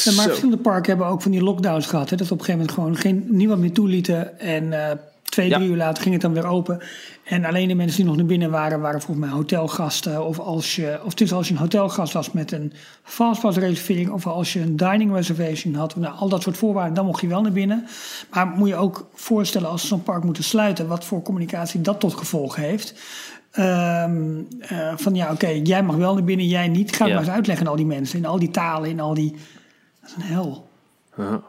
En 0.06 0.16
maar 0.16 0.26
verschillende 0.26 0.62
parken 0.62 0.90
hebben 0.90 1.08
ook 1.08 1.22
van 1.22 1.32
die 1.32 1.44
lockdowns 1.44 1.86
gehad. 1.86 2.10
Hè, 2.10 2.16
dat 2.16 2.32
op 2.32 2.40
een 2.40 2.46
gegeven 2.46 2.60
moment 2.60 2.80
gewoon 2.80 2.98
geen, 2.98 3.26
niemand 3.38 3.60
meer 3.60 3.72
toelieten. 3.72 4.40
En 4.40 4.90
eh, 4.90 4.98
twee, 5.24 5.50
Ja. 5.50 5.58
drie 5.58 5.70
uur 5.70 5.76
later 5.76 6.02
ging 6.02 6.14
het 6.14 6.24
dan 6.24 6.34
weer 6.34 6.46
open. 6.48 6.82
En 7.24 7.46
alleen 7.46 7.68
de 7.68 7.76
mensen 7.76 7.98
die 7.98 8.06
nog 8.06 8.16
naar 8.16 8.26
binnen 8.26 8.52
waren, 8.52 8.80
waren 8.80 9.02
volgens 9.02 9.26
mij 9.26 9.36
hotelgasten. 9.36 10.26
Of 10.26 10.40
als 10.40 10.76
je, 10.76 11.00
of 11.04 11.14
dus 11.14 11.34
als 11.34 11.48
je 11.48 11.54
een 11.54 11.60
hotelgast 11.60 12.14
was 12.14 12.32
met 12.32 12.52
een 12.52 12.74
fastpass 13.04 13.58
reservering. 13.58 14.10
Of 14.10 14.28
als 14.28 14.54
je 14.54 14.60
een 14.60 14.76
dining 14.78 15.14
reservation 15.14 15.74
had. 15.74 15.96
Nou, 15.96 16.16
al 16.18 16.30
dat 16.30 16.42
soort 16.42 16.58
voorwaarden, 16.58 16.94
dan 16.94 17.06
mocht 17.06 17.22
je 17.22 17.28
wel 17.28 17.42
naar 17.42 17.52
binnen. 17.52 17.88
Maar 18.32 18.48
moet 18.48 18.68
je 18.68 18.76
ook 18.76 19.10
voorstellen 19.14 19.70
als 19.70 19.82
ze 19.82 19.88
zo'n 19.88 20.04
park 20.04 20.24
moeten 20.24 20.44
sluiten. 20.44 20.88
Wat 20.88 21.06
voor 21.06 21.22
communicatie 21.22 21.82
dat 21.82 22.00
tot 22.00 22.14
gevolg 22.14 22.56
heeft. 22.56 22.94
Ehm, 23.52 24.42
eh, 24.60 24.94
van 24.96 25.16
ja, 25.16 25.32
oké, 25.32 25.48
jij 25.64 25.84
mag 25.84 25.96
wel 25.96 26.14
naar 26.14 26.24
binnen, 26.24 26.48
jij 26.48 26.68
niet. 26.68 26.92
Ga 26.96 26.98
het 26.98 27.08
Ja. 27.08 27.14
maar 27.14 27.24
eens 27.24 27.34
uitleggen 27.36 27.66
aan 27.66 27.72
al 27.72 27.78
die 27.78 27.86
mensen. 27.86 28.20
In 28.20 28.26
al 28.26 28.40
die 28.40 28.52
talen, 28.52 28.90
in 28.90 29.00
al 29.00 29.14
die... 29.14 29.32
Dat 30.02 30.10
is 30.10 30.16
een 30.16 30.22
hel. 30.22 30.68
Ja. 31.18 31.42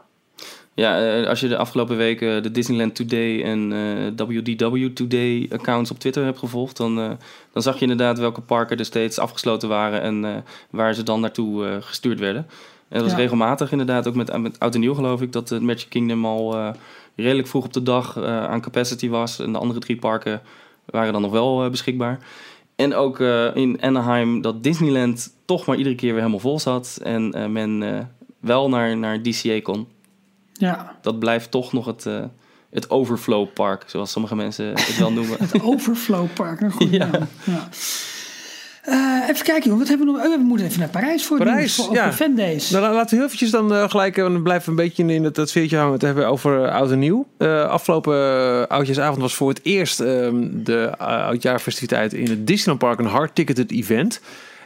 Ja, 0.73 0.99
eh, 1.21 1.27
als 1.27 1.39
je 1.39 1.47
de 1.47 1.57
afgelopen 1.57 1.97
weken 1.97 2.43
de 2.43 2.51
Disneyland 2.51 2.95
Today 2.95 3.43
en 3.43 3.73
eh, 4.17 4.27
WDW 4.27 4.87
Today 4.93 5.47
accounts 5.51 5.91
op 5.91 5.99
Twitter 5.99 6.23
hebt 6.23 6.39
gevolgd, 6.39 6.77
dan, 6.77 6.95
dan 7.53 7.61
zag 7.63 7.75
je 7.75 7.81
inderdaad 7.81 8.19
welke 8.19 8.41
parken 8.41 8.77
er 8.77 8.85
steeds 8.85 9.19
afgesloten 9.19 9.69
waren 9.69 10.01
en 10.01 10.43
waar 10.69 10.93
ze 10.93 11.03
dan 11.03 11.19
naartoe 11.19 11.77
gestuurd 11.81 12.19
werden. 12.19 12.45
En 12.87 12.95
dat 12.97 13.01
was 13.01 13.11
Ja. 13.11 13.17
regelmatig 13.17 13.71
inderdaad, 13.71 14.07
ook 14.07 14.15
met, 14.15 14.37
met 14.37 14.59
Oud 14.59 14.73
en 14.73 14.79
Nieuw 14.79 14.93
geloof 14.93 15.21
ik, 15.21 15.31
dat 15.31 15.49
het 15.49 15.61
Magic 15.61 15.89
Kingdom 15.89 16.25
al 16.25 16.73
redelijk 17.15 17.47
vroeg 17.47 17.65
op 17.65 17.73
de 17.73 17.83
dag 17.83 18.17
aan 18.23 18.61
capacity 18.61 19.09
was. 19.09 19.39
En 19.39 19.51
de 19.51 19.57
andere 19.57 19.79
drie 19.79 19.97
parken 19.97 20.41
waren 20.91 21.13
dan 21.13 21.21
nog 21.21 21.31
wel 21.31 21.63
eh, 21.63 21.69
beschikbaar. 21.69 22.19
En 22.75 22.95
ook 22.95 23.19
eh, 23.19 23.55
in 23.55 23.81
Anaheim 23.81 24.41
dat 24.41 24.63
Disneyland 24.63 25.33
toch 25.45 25.65
maar 25.65 25.75
iedere 25.77 25.95
keer 25.95 26.09
weer 26.09 26.17
helemaal 26.19 26.39
vol 26.39 26.59
zat 26.59 26.99
en 27.03 27.33
eh, 27.33 27.45
men 27.45 28.09
wel 28.39 28.69
naar, 28.69 28.97
naar 28.97 29.21
DCA 29.21 29.61
kon 29.61 29.87
Ja, 30.53 30.97
dat 31.01 31.19
blijft 31.19 31.51
toch 31.51 31.73
nog 31.73 31.85
het, 31.85 32.05
eh, 32.05 32.23
het 32.69 32.89
overflow 32.89 33.47
park, 33.53 33.83
zoals 33.87 34.11
sommige 34.11 34.35
mensen 34.35 34.65
het 34.67 34.97
wel 34.97 35.11
noemen. 35.11 35.37
het 35.43 35.61
Overflow 35.61 36.27
Park. 36.33 36.61
Een 36.61 36.71
goede 36.71 36.97
Ja. 36.97 37.05
naam. 37.05 37.27
Ja. 37.43 37.67
Eh, 38.89 39.29
even 39.29 39.45
kijken. 39.45 39.77
Wat 39.77 39.87
hebben 39.87 40.07
we 40.07 40.13
nog? 40.13 40.25
Oh, 40.25 40.35
we 40.35 40.43
moeten 40.43 40.65
even 40.67 40.79
naar 40.79 40.89
Parijs 40.89 41.25
voor 41.25 41.37
Parijs, 41.37 41.75
voor, 41.75 41.93
ja. 41.93 42.03
voor 42.03 42.13
Fan 42.13 42.35
Days. 42.35 42.69
Nou, 42.69 42.83
la- 42.83 42.93
laten 42.93 43.09
we 43.09 43.15
heel 43.15 43.25
eventjes 43.25 43.51
dan 43.51 43.73
eh, 43.73 43.89
gelijk, 43.89 44.17
eh, 44.17 44.23
dan 44.23 44.43
blijven 44.43 44.75
we 44.75 44.81
een 44.81 44.87
beetje 44.87 45.13
in 45.13 45.23
dat, 45.23 45.35
dat 45.35 45.49
sfeertje 45.49 45.77
hangen. 45.77 45.93
Het 45.93 46.01
hebben 46.01 46.27
over 46.27 46.69
oud 46.69 46.91
en 46.91 46.99
nieuw. 46.99 47.27
Afgelopen 47.67 48.67
oudjaarsavond 48.67 49.21
was 49.21 49.35
voor 49.35 49.49
het 49.49 49.59
eerst 49.63 49.99
ehm, 49.99 50.35
de 50.51 50.97
oudjaarfestiviteit 50.97 52.13
in 52.13 52.29
het 52.29 52.47
Disneyland 52.47 52.79
Park 52.79 52.99
een 52.99 53.05
hard 53.05 53.35
ticketed 53.35 53.71
event. 53.71 54.21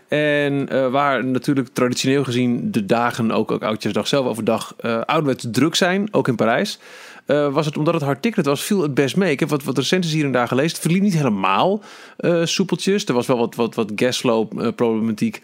En 0.07 0.67
uh, 0.73 0.87
waar 0.87 1.25
natuurlijk 1.25 1.67
traditioneel 1.73 2.23
gezien 2.23 2.71
de 2.71 2.85
dagen, 2.85 3.31
ook, 3.31 3.51
ook 3.51 3.63
oudjaarsdag 3.63 4.07
zelf 4.07 4.27
overdag, 4.27 4.75
uh, 4.81 5.01
ouderwets 5.01 5.45
druk 5.51 5.75
zijn, 5.75 6.07
ook 6.11 6.27
in 6.27 6.35
Parijs. 6.35 6.79
Uh, 7.27 7.53
was 7.53 7.65
het 7.65 7.77
omdat 7.77 7.93
het 7.93 8.03
hard 8.03 8.21
ticketed 8.21 8.45
was, 8.45 8.63
viel 8.63 8.81
het 8.81 8.93
best 8.93 9.15
mee. 9.15 9.31
Ik 9.31 9.39
heb 9.39 9.49
wat, 9.49 9.63
wat 9.63 9.77
recensies 9.77 10.13
hier 10.13 10.25
en 10.25 10.31
daar 10.31 10.47
gelezen. 10.47 10.71
Het 10.71 10.79
verliep 10.79 11.01
niet 11.01 11.13
helemaal 11.13 11.81
uh, 12.19 12.45
soepeltjes. 12.45 13.05
Er 13.05 13.13
was 13.13 13.27
wel 13.27 13.37
wat, 13.37 13.55
wat, 13.55 13.75
wat 13.75 13.91
gasflow 13.95 14.61
uh, 14.61 14.67
problematiek 14.75 15.41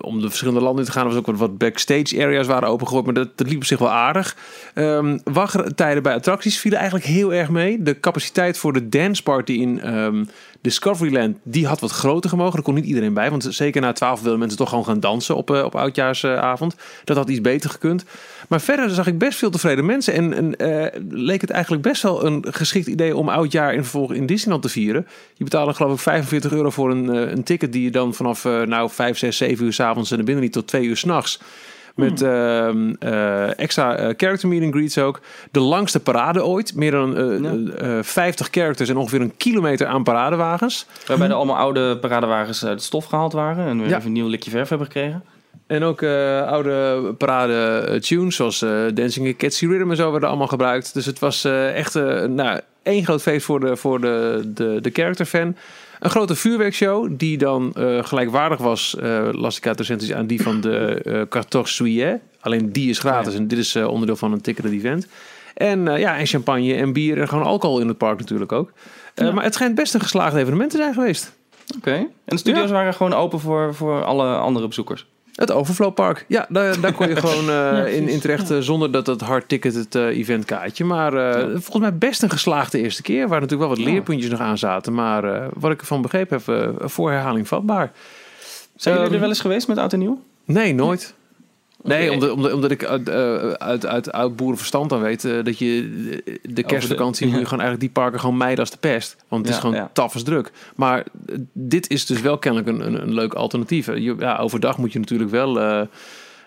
om 0.00 0.20
de 0.20 0.28
verschillende 0.28 0.60
landen 0.60 0.84
in 0.84 0.90
te 0.90 0.92
gaan. 0.92 1.02
Er 1.02 1.08
was 1.08 1.18
ook 1.18 1.26
wat, 1.26 1.36
wat 1.38 1.58
backstage 1.58 2.24
areas 2.24 2.46
waren 2.46 2.68
opengegooid, 2.68 3.04
maar 3.04 3.14
dat, 3.14 3.38
dat 3.38 3.48
liep 3.48 3.56
op 3.56 3.64
zich 3.64 3.78
wel 3.78 3.90
aardig. 3.90 4.36
Um, 4.74 5.20
wachttijden 5.24 6.02
bij 6.02 6.14
attracties 6.14 6.58
vielen 6.58 6.78
eigenlijk 6.78 7.08
heel 7.08 7.34
erg 7.34 7.48
mee. 7.48 7.82
De 7.82 8.00
capaciteit 8.00 8.58
voor 8.58 8.72
de 8.72 8.88
dance 8.88 9.22
party 9.22 9.52
in 9.52 9.94
um, 9.94 10.28
Discoveryland, 10.62 11.36
die 11.42 11.66
had 11.66 11.80
wat 11.80 11.90
groter 11.90 12.30
gemogen. 12.30 12.54
Daar 12.54 12.62
kon 12.62 12.74
niet 12.74 12.84
iedereen 12.84 13.14
bij, 13.14 13.30
want 13.30 13.46
zeker 13.50 13.80
na 13.80 13.92
12 13.92 14.20
wilden 14.20 14.38
mensen 14.38 14.58
toch 14.58 14.68
gewoon 14.68 14.84
gaan 14.84 15.00
dansen 15.00 15.36
op, 15.36 15.50
uh, 15.50 15.64
op 15.64 15.74
oudjaarsavond. 15.74 16.74
Dat 17.04 17.16
had 17.16 17.28
iets 17.28 17.40
beter 17.40 17.70
gekund. 17.70 18.04
Maar 18.48 18.60
verder 18.60 18.90
zag 18.90 19.06
ik 19.06 19.18
best 19.18 19.38
veel 19.38 19.50
tevreden 19.50 19.86
mensen. 19.86 20.34
En, 20.34 20.54
uh, 20.58 20.86
leek 21.08 21.40
het 21.40 21.50
eigenlijk 21.50 21.82
best 21.82 22.02
wel 22.02 22.24
een 22.24 22.44
geschikt 22.48 22.86
idee 22.86 23.16
om 23.16 23.28
oudjaar 23.28 23.74
in 23.74 23.82
vervolg 23.82 24.12
in 24.12 24.26
Disneyland 24.26 24.62
te 24.62 24.68
vieren. 24.68 25.06
Je 25.34 25.44
betaalde 25.44 25.74
geloof 25.74 25.92
ik 25.92 25.98
45 25.98 26.52
euro 26.52 26.70
voor 26.70 26.90
een, 26.90 27.04
uh, 27.04 27.30
een 27.30 27.42
ticket 27.42 27.72
die 27.72 27.82
je 27.82 27.90
dan 27.90 28.14
vanaf 28.14 28.44
nou 28.44 28.90
5, 28.90 29.18
6, 29.18 29.36
7 29.36 29.64
uur 29.64 29.72
s'avonds 29.72 30.10
en 30.10 30.24
binnen 30.24 30.44
niet 30.44 30.52
tot 30.52 30.66
2 30.66 30.84
uur 30.84 30.96
s'nachts. 30.96 31.40
Met 31.94 32.20
hmm. 32.20 32.96
extra 33.56 34.12
character 34.16 34.48
meet 34.48 34.62
and 34.62 34.74
greets 34.74 34.98
ook. 34.98 35.20
De 35.50 35.60
langste 35.60 36.00
parade 36.00 36.44
ooit. 36.44 36.74
Meer 36.74 36.90
dan 36.90 37.72
ja. 37.76 38.02
50 38.02 38.48
characters 38.50 38.88
en 38.88 38.96
ongeveer 38.96 39.20
een 39.20 39.36
kilometer 39.36 39.86
aan 39.86 40.02
paradewagens. 40.02 40.86
Waarbij 41.06 41.28
er 41.28 41.34
allemaal 41.34 41.56
oude 41.56 41.98
paradewagens 41.98 42.64
uit 42.64 42.78
de 42.78 42.84
stof 42.84 43.04
gehaald 43.04 43.32
waren. 43.32 43.66
En 43.66 43.82
we 43.82 43.88
ja. 43.88 43.96
even 43.96 44.06
een 44.06 44.12
nieuw 44.12 44.28
likje 44.28 44.50
verf 44.50 44.68
hebben 44.68 44.86
gekregen. 44.86 45.22
En 45.66 45.82
ook 45.82 46.02
uh, 46.02 46.42
oude 46.42 47.14
parade 47.18 47.86
uh, 47.88 48.00
tunes 48.00 48.36
zoals 48.36 48.62
uh, 48.62 48.70
Dancing 48.94 49.28
a 49.28 49.32
Catchy 49.36 49.66
Rhythm 49.66 49.90
en 49.90 49.96
zo 49.96 50.10
werden 50.10 50.28
allemaal 50.28 50.46
gebruikt. 50.46 50.94
Dus 50.94 51.06
het 51.06 51.18
was 51.18 51.44
echt 51.44 51.94
nou, 52.28 52.60
één 52.82 53.04
groot 53.04 53.22
feest 53.22 53.44
voor 53.44 53.60
de, 53.60 53.76
voor 53.76 54.00
de, 54.00 54.42
de, 54.54 54.78
de 54.80 54.90
character 54.92 55.26
fan. 55.26 55.56
Een 56.02 56.10
grote 56.10 56.34
vuurwerkshow 56.34 57.08
die 57.10 57.38
dan 57.38 57.72
gelijkwaardig 58.00 58.58
was, 58.58 58.96
las 59.32 59.56
ik 59.56 59.66
uit 59.66 59.78
recensies, 59.78 60.12
aan 60.12 60.26
die 60.26 60.42
van 60.42 60.60
de 60.60 61.02
uh, 61.30 61.42
14 61.48 61.86
juillet. 61.92 62.20
Alleen 62.40 62.72
die 62.72 62.90
is 62.90 62.98
gratis 62.98 63.32
ja. 63.32 63.38
en 63.38 63.48
dit 63.48 63.58
is 63.58 63.76
onderdeel 63.76 64.16
van 64.16 64.32
een 64.32 64.40
ticketed 64.40 64.72
event. 64.72 65.06
En 65.54 65.84
ja, 65.98 66.18
en 66.18 66.26
champagne 66.26 66.74
en 66.74 66.92
bier 66.92 67.20
en 67.20 67.28
gewoon 67.28 67.44
alcohol 67.44 67.80
in 67.80 67.88
het 67.88 67.98
park 67.98 68.18
natuurlijk 68.18 68.52
ook. 68.52 68.72
Ja. 69.14 69.32
Maar 69.32 69.44
het 69.44 69.54
schijnt 69.54 69.74
best 69.74 69.94
een 69.94 70.00
geslaagd 70.00 70.36
evenement 70.36 70.70
te 70.70 70.76
zijn 70.76 70.94
geweest. 70.94 71.32
Oké. 71.76 71.88
Okay. 71.88 71.98
En 71.98 72.10
de 72.24 72.36
studio's 72.36 72.68
ja. 72.68 72.74
waren 72.74 72.94
gewoon 72.94 73.14
open 73.14 73.40
voor, 73.40 73.74
voor 73.74 74.04
alle 74.04 74.36
andere 74.36 74.68
bezoekers? 74.68 75.06
Het 75.32 75.50
Overflow 75.50 75.94
Park. 75.94 76.24
Ja, 76.28 76.46
daar, 76.48 76.80
daar 76.80 76.92
kon 76.92 77.08
je 77.08 77.16
gewoon 77.26 77.44
uh, 77.44 77.50
ja, 77.50 77.84
in, 77.84 78.08
in 78.08 78.20
terecht 78.20 78.50
uh, 78.50 78.58
zonder 78.58 78.90
dat 78.90 79.06
het 79.06 79.20
hard 79.20 79.48
ticket 79.48 79.74
het 79.74 79.94
uh, 79.94 80.06
event 80.06 80.44
kaartje. 80.44 80.84
Maar 80.84 81.14
ja. 81.14 81.48
volgens 81.48 81.78
mij 81.78 81.96
best 81.96 82.22
een 82.22 82.30
geslaagde 82.30 82.78
eerste 82.78 83.02
keer. 83.02 83.28
Waar 83.28 83.40
natuurlijk 83.40 83.68
wel 83.68 83.78
wat 83.78 83.92
leerpuntjes 83.92 84.30
nog 84.30 84.40
aan 84.40 84.58
zaten. 84.58 84.94
Maar 84.94 85.48
wat 85.54 85.72
ik 85.72 85.80
ervan 85.80 86.02
begrepen 86.02 86.40
heb, 86.44 86.74
voor 86.90 87.10
herhaling 87.10 87.48
vatbaar. 87.48 87.92
Zijn 88.76 88.94
jullie 88.94 89.08
um, 89.08 89.14
er 89.14 89.20
wel 89.20 89.28
eens 89.28 89.40
geweest 89.40 89.68
met 89.68 89.78
Oud 89.78 89.92
en 89.92 89.98
Nieuw? 89.98 90.22
Nee, 90.44 90.74
nooit. 90.74 91.14
Nee, 91.82 92.12
omdat, 92.12 92.30
omdat, 92.30 92.52
omdat 92.52 92.70
ik 92.70 92.84
uit, 92.84 93.08
eh, 93.08 93.50
uit, 93.50 94.12
uit 94.12 94.36
boerenverstand 94.36 94.90
dan 94.90 95.00
weet 95.00 95.24
eh, 95.24 95.44
dat 95.44 95.58
je 95.58 96.20
eh, 96.24 96.34
de 96.42 96.62
kerstvakantie 96.62 97.26
je 97.26 97.32
gewoon 97.32 97.48
eigenlijk 97.48 97.80
die 97.80 97.90
parken 97.90 98.20
gewoon 98.20 98.36
mijden 98.36 98.58
als 98.58 98.70
de 98.70 98.76
pest. 98.76 99.16
Want 99.28 99.46
het 99.46 99.54
is 99.54 99.60
gewoon 99.60 99.76
ja. 99.76 99.90
taf 99.92 100.14
als 100.14 100.22
druk. 100.22 100.52
Maar 100.76 100.98
eh, 100.98 101.36
dit 101.52 101.90
is 101.90 102.06
dus 102.06 102.20
wel 102.20 102.38
kennelijk 102.38 102.68
een, 102.70 102.86
een, 102.86 103.02
een 103.02 103.14
leuk 103.14 103.34
alternatief. 103.34 103.86
Je, 103.86 104.14
ja, 104.18 104.36
overdag 104.36 104.78
moet 104.78 104.92
je 104.92 104.98
natuurlijk 104.98 105.30
wel 105.30 105.60
eh, 105.60 105.80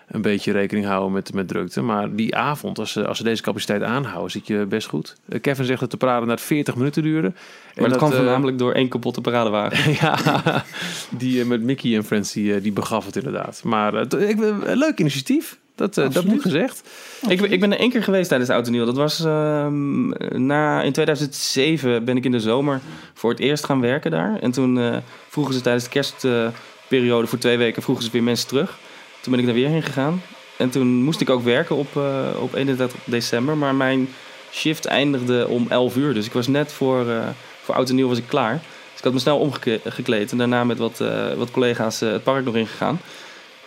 een 0.06 0.22
beetje 0.22 0.52
rekening 0.52 0.86
houden 0.86 1.12
met, 1.12 1.32
met 1.32 1.48
drukte. 1.48 1.82
Maar 1.82 2.14
die 2.14 2.36
avond, 2.36 2.78
als 2.78 2.92
ze, 2.92 3.06
als 3.06 3.16
ze 3.18 3.24
deze 3.24 3.42
capaciteit 3.42 3.82
aanhouden, 3.82 4.30
zit 4.30 4.46
je 4.46 4.66
best 4.68 4.88
goed. 4.88 5.16
Eh, 5.28 5.40
Kevin 5.40 5.64
zegt 5.64 5.80
dat 5.80 5.90
de 5.90 5.96
parade 5.96 6.26
net 6.26 6.40
40 6.40 6.76
minuten 6.76 7.02
duurde. 7.02 7.26
En 7.26 7.80
Maar 7.80 7.88
dat 7.88 7.98
kwam 7.98 8.10
eh, 8.10 8.16
voornamelijk 8.16 8.58
door 8.58 8.72
één 8.72 8.88
kapotte 8.88 9.20
paradewagen. 9.20 9.92
ja, 10.00 10.64
die 11.10 11.40
eh, 11.40 11.46
met 11.46 11.62
Mickey 11.62 11.96
en 11.96 12.04
Friends, 12.04 12.32
die, 12.32 12.60
die 12.60 12.72
begaf 12.72 13.06
het 13.06 13.16
inderdaad. 13.16 13.60
Maar 13.64 13.94
ik, 14.20 14.38
een 14.40 14.76
leuk 14.76 14.98
initiatief, 14.98 15.58
dat, 15.74 15.94
dat 15.94 16.24
moet 16.24 16.42
gezegd. 16.42 16.82
Ik, 17.28 17.40
ben- 17.40 17.52
ik 17.52 17.60
ben 17.60 17.72
er 17.72 17.78
één 17.78 17.90
keer 17.90 18.02
geweest 18.02 18.28
tijdens 18.28 18.50
Oud 18.50 18.66
en 18.66 18.72
Nieuw. 18.72 18.84
Dat 18.84 18.96
was 18.96 19.24
ehm, 19.24 20.08
na, 20.46 20.82
in 20.82 20.92
2007 20.92 22.04
ben 22.04 22.16
ik 22.16 22.24
in 22.24 22.30
de 22.30 22.40
zomer 22.40 22.80
voor 23.14 23.30
het 23.30 23.40
eerst 23.40 23.64
gaan 23.64 23.80
werken 23.80 24.10
daar. 24.10 24.38
En 24.38 24.50
toen 24.50 24.78
eh, 24.78 24.96
vroegen 25.28 25.54
ze 25.54 25.60
tijdens 25.60 25.84
de 25.84 25.90
kerstperiode 25.90 27.26
voor 27.26 27.38
twee 27.38 27.56
weken 27.58 27.82
vroegen 27.82 28.04
ze 28.04 28.10
weer 28.10 28.22
mensen 28.22 28.48
terug. 28.48 28.78
Toen 29.26 29.34
ben 29.34 29.44
ik 29.44 29.50
daar 29.50 29.60
weer 29.60 29.72
heen 29.72 29.82
gegaan. 29.82 30.22
En 30.56 30.70
toen 30.70 31.02
moest 31.02 31.20
ik 31.20 31.30
ook 31.30 31.42
werken 31.42 31.76
op, 31.76 31.96
eh, 31.96 32.42
op 32.42 32.54
31 32.54 33.00
december. 33.04 33.56
Maar 33.56 33.74
mijn 33.74 34.08
shift 34.52 34.84
eindigde 34.84 35.48
om 35.48 35.66
11 35.68 35.96
uur. 35.96 36.14
Dus 36.14 36.26
ik 36.26 36.32
was 36.32 36.46
net 36.46 36.72
voor, 36.72 37.08
eh, 37.08 37.28
voor 37.62 37.74
Oud 37.74 37.88
en 37.88 37.94
Nieuw 37.94 38.08
was 38.08 38.18
ik 38.18 38.26
klaar. 38.26 38.52
Dus 38.52 38.98
ik 38.98 39.04
had 39.04 39.12
me 39.12 39.18
snel 39.18 39.38
omgekleed. 39.38 40.32
En 40.32 40.38
daarna 40.38 40.64
met 40.64 40.78
wat, 40.78 41.00
eh, 41.00 41.32
wat 41.32 41.50
collega's 41.50 42.00
het 42.00 42.22
park 42.22 42.44
nog 42.44 42.56
ingegaan. 42.56 43.00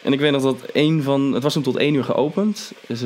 En 0.02 0.14
ik 0.14 0.20
weet 0.20 0.32
nog 0.32 0.42
dat 0.42 0.64
een 0.74 1.04
van... 1.04 1.34
Het 1.34 1.44
was 1.44 1.54
toen 1.54 1.64
tot 1.64 1.78
één 1.78 1.94
uur 1.94 2.04
geopend. 2.04 2.72
Dus 2.88 3.02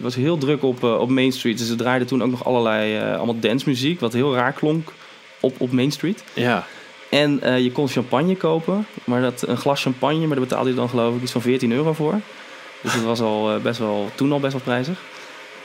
was 0.00 0.14
heel 0.14 0.38
druk 0.38 0.62
op, 0.62 0.82
op 0.82 1.08
Main 1.08 1.32
Street. 1.32 1.58
Dus 1.58 1.66
ze 1.66 1.76
draaiden 1.76 2.08
toen 2.08 2.22
ook 2.22 2.30
nog 2.30 2.44
allerlei... 2.44 3.14
allemaal 3.16 3.40
dancemuziek. 3.40 4.00
Wat 4.00 4.12
heel 4.12 4.34
raar 4.34 4.52
klonk 4.52 4.92
op, 5.40 5.60
op 5.60 5.72
Main 5.72 5.92
Street. 5.92 6.24
Ja, 6.32 6.66
En 7.14 7.40
eh, 7.42 7.58
je 7.58 7.72
kon 7.72 7.88
champagne 7.88 8.36
kopen. 8.36 8.86
Maar 9.04 9.20
dat, 9.20 9.44
een 9.48 9.56
glas 9.56 9.82
champagne, 9.82 10.18
maar 10.26 10.36
daar 10.36 10.46
betaalde 10.46 10.68
je 10.70 10.74
dan 10.76 10.88
geloof 10.88 11.16
ik 11.16 11.22
iets 11.22 11.32
van 11.32 11.40
14 11.42 11.72
euro 11.72 11.92
voor. 11.92 12.20
Dus 12.80 12.92
dat 12.94 13.02
was 13.02 13.20
al, 13.20 13.54
eh, 13.54 13.60
best 13.60 13.78
wel, 13.78 14.10
toen 14.14 14.32
al 14.32 14.40
best 14.40 14.52
wel 14.52 14.62
prijzig. 14.62 14.98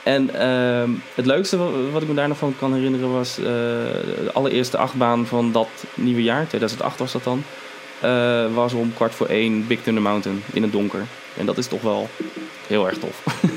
En 0.03 0.33
ehm, 0.39 0.89
het 1.15 1.25
leukste 1.25 1.57
wa- 1.57 1.89
wat 1.91 2.01
ik 2.01 2.07
me 2.07 2.13
daar 2.13 2.27
nog 2.27 2.37
van 2.37 2.55
kan 2.59 2.73
herinneren 2.73 3.11
was 3.13 3.37
eh, 3.37 3.43
de 3.43 4.29
allereerste 4.33 4.77
achtbaan 4.77 5.25
van 5.25 5.51
dat 5.51 5.67
nieuwe 5.95 6.23
jaar, 6.23 6.47
2008 6.47 6.99
was 6.99 7.11
dat 7.11 7.23
dan. 7.23 7.43
was 8.53 8.73
om 8.73 8.93
kwart 8.93 9.15
voor 9.15 9.27
één 9.27 9.67
Big 9.67 9.81
Thunder 9.81 10.03
Mountain 10.03 10.43
in 10.53 10.61
het 10.63 10.71
donker. 10.71 11.05
En 11.37 11.45
dat 11.45 11.57
is 11.57 11.67
toch 11.67 11.81
wel 11.81 12.09
heel 12.67 12.87
erg 12.87 12.97
tof. 12.97 13.23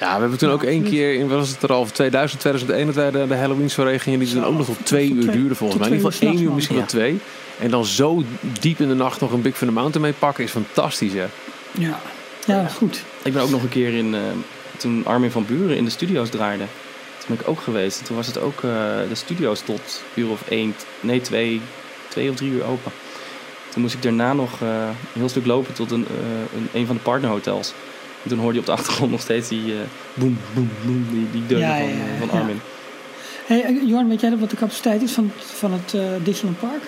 ja 0.00 0.14
we 0.14 0.20
hebben 0.20 0.38
toen 0.38 0.50
ook 0.50 0.62
één 0.62 0.82
keer, 0.82 1.14
in 1.14 1.28
was 1.28 1.48
het 1.48 1.62
er 1.62 1.72
al, 1.72 1.84
2000, 1.84 2.40
2001, 2.40 2.86
dat 2.86 2.94
wij 2.94 3.10
de, 3.10 3.26
de 3.26 3.36
Halloween 3.36 3.70
zo 3.70 3.84
gingen, 3.96 4.18
die 4.18 4.32
toen 4.32 4.44
ook 4.44 4.56
nog 4.56 4.66
tot 4.66 4.76
twee 4.82 5.12
uur 5.12 5.30
duurde 5.32 5.54
volgens 5.54 5.78
mij. 5.78 5.88
In 5.88 5.94
ieder 5.94 6.12
geval 6.12 6.28
één 6.28 6.42
uur, 6.42 6.52
misschien 6.52 6.76
wel 6.76 6.86
twee. 6.86 7.20
En 7.58 7.70
dan 7.70 7.84
zo 7.84 8.22
diep 8.60 8.80
in 8.80 8.88
de 8.88 8.94
nacht 8.94 9.20
nog 9.20 9.32
een 9.32 9.42
Big 9.42 9.56
Thunder 9.56 9.76
Mountain 9.76 10.02
mee 10.02 10.18
pakken 10.18 10.44
is 10.44 10.50
fantastisch, 10.50 11.12
hè? 11.12 11.26
Ja, 11.72 12.00
ja 12.46 12.66
goed. 12.68 13.02
Ik 13.22 13.32
ben 13.32 13.42
ook 13.42 13.50
nog 13.50 13.62
een 13.62 13.68
keer 13.68 13.94
in, 13.94 14.14
eh, 14.14 14.20
toen 14.76 15.02
Armin 15.06 15.30
van 15.30 15.46
Buren 15.46 15.76
in 15.76 15.84
de 15.84 15.90
studio's 15.90 16.30
draaide. 16.30 16.64
Toen 17.18 17.36
ben 17.36 17.38
ik 17.40 17.48
ook 17.48 17.60
geweest. 17.60 17.98
En 17.98 18.04
toen 18.04 18.16
was 18.16 18.26
het 18.26 18.40
ook, 18.40 18.56
eh, 18.56 18.70
de 19.08 19.14
studio's 19.14 19.60
tot 19.60 20.02
uur 20.14 20.30
of 20.30 20.42
één, 20.48 20.74
nee 21.00 21.20
twee, 21.20 21.60
twee 22.08 22.30
of 22.30 22.36
drie 22.36 22.50
uur 22.50 22.64
open. 22.64 22.92
Toen 23.68 23.82
moest 23.82 23.94
ik 23.94 24.02
daarna 24.02 24.32
nog 24.32 24.62
eh, 24.62 24.68
een 24.68 25.18
heel 25.20 25.28
stuk 25.28 25.46
lopen 25.46 25.74
tot 25.74 25.90
een, 25.90 26.06
eh, 26.06 26.58
een, 26.58 26.68
een 26.72 26.86
van 26.86 26.96
de 26.96 27.02
partnerhotels. 27.02 27.72
En 28.22 28.28
toen 28.28 28.38
hoorde 28.38 28.54
je 28.54 28.60
op 28.60 28.66
de 28.66 28.72
achtergrond 28.72 29.10
nog 29.10 29.20
steeds 29.20 29.48
die 29.48 29.72
eh 29.72 29.78
boem, 30.14 30.38
boem, 30.54 30.70
boem, 30.84 31.06
die, 31.10 31.46
die 31.46 31.58
Ja, 31.58 31.68
van, 31.78 31.86
ja, 31.86 31.92
eh, 31.92 31.96
ja, 32.20 32.26
van. 32.26 32.30
Armin. 32.40 32.60
Hey, 33.46 33.62
eh, 33.64 33.88
Johan, 33.88 34.08
weet 34.08 34.20
jij 34.20 34.36
wat 34.36 34.50
de 34.50 34.56
capaciteit 34.56 35.02
is 35.02 35.12
van, 35.12 35.30
van 35.36 35.72
het 35.72 35.96
Disneyland 36.24 36.58
Park? 36.60 36.82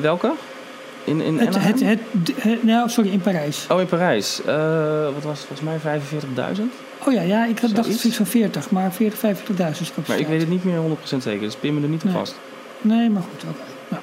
Welke? 0.00 0.32
In, 1.04 1.20
in 1.20 1.38
Het, 1.38 1.54
het, 1.64 1.80
het, 1.80 1.98
het- 2.36 2.62
nou, 2.64 2.88
sorry, 2.88 3.10
in 3.10 3.20
Parijs. 3.20 3.66
Oh, 3.68 3.80
in 3.80 3.86
Parijs. 3.86 4.40
Eh, 4.44 5.04
wat 5.14 5.22
was 5.22 5.38
het? 5.38 5.46
Volgens 5.46 5.82
mij 5.82 5.98
45.000. 6.56 6.62
Oh 7.06 7.12
ja, 7.12 7.20
ja 7.22 7.44
ik 7.46 7.58
had- 7.58 7.70
dacht 7.70 7.84
Zoiets. 7.84 8.04
iets 8.04 8.16
van 8.16 8.26
40, 8.26 8.70
maar 8.70 8.92
40, 8.92 9.18
50.000 9.18 9.80
is 9.80 9.88
capaciteit. 9.88 10.06
Maar 10.08 10.18
ik 10.18 10.26
weet 10.26 10.40
het 10.40 10.48
niet 10.48 10.64
meer 10.64 10.78
100% 10.78 11.22
zeker, 11.22 11.40
dus 11.40 11.54
pin 11.54 11.74
me 11.74 11.82
er 11.82 11.88
niet 11.88 12.02
op 12.02 12.08
Nee. 12.08 12.14
vast. 12.18 12.34
Nee, 12.80 13.10
maar 13.10 13.22
goed, 13.22 13.42
oké. 13.50 13.62
Nou. 13.88 14.02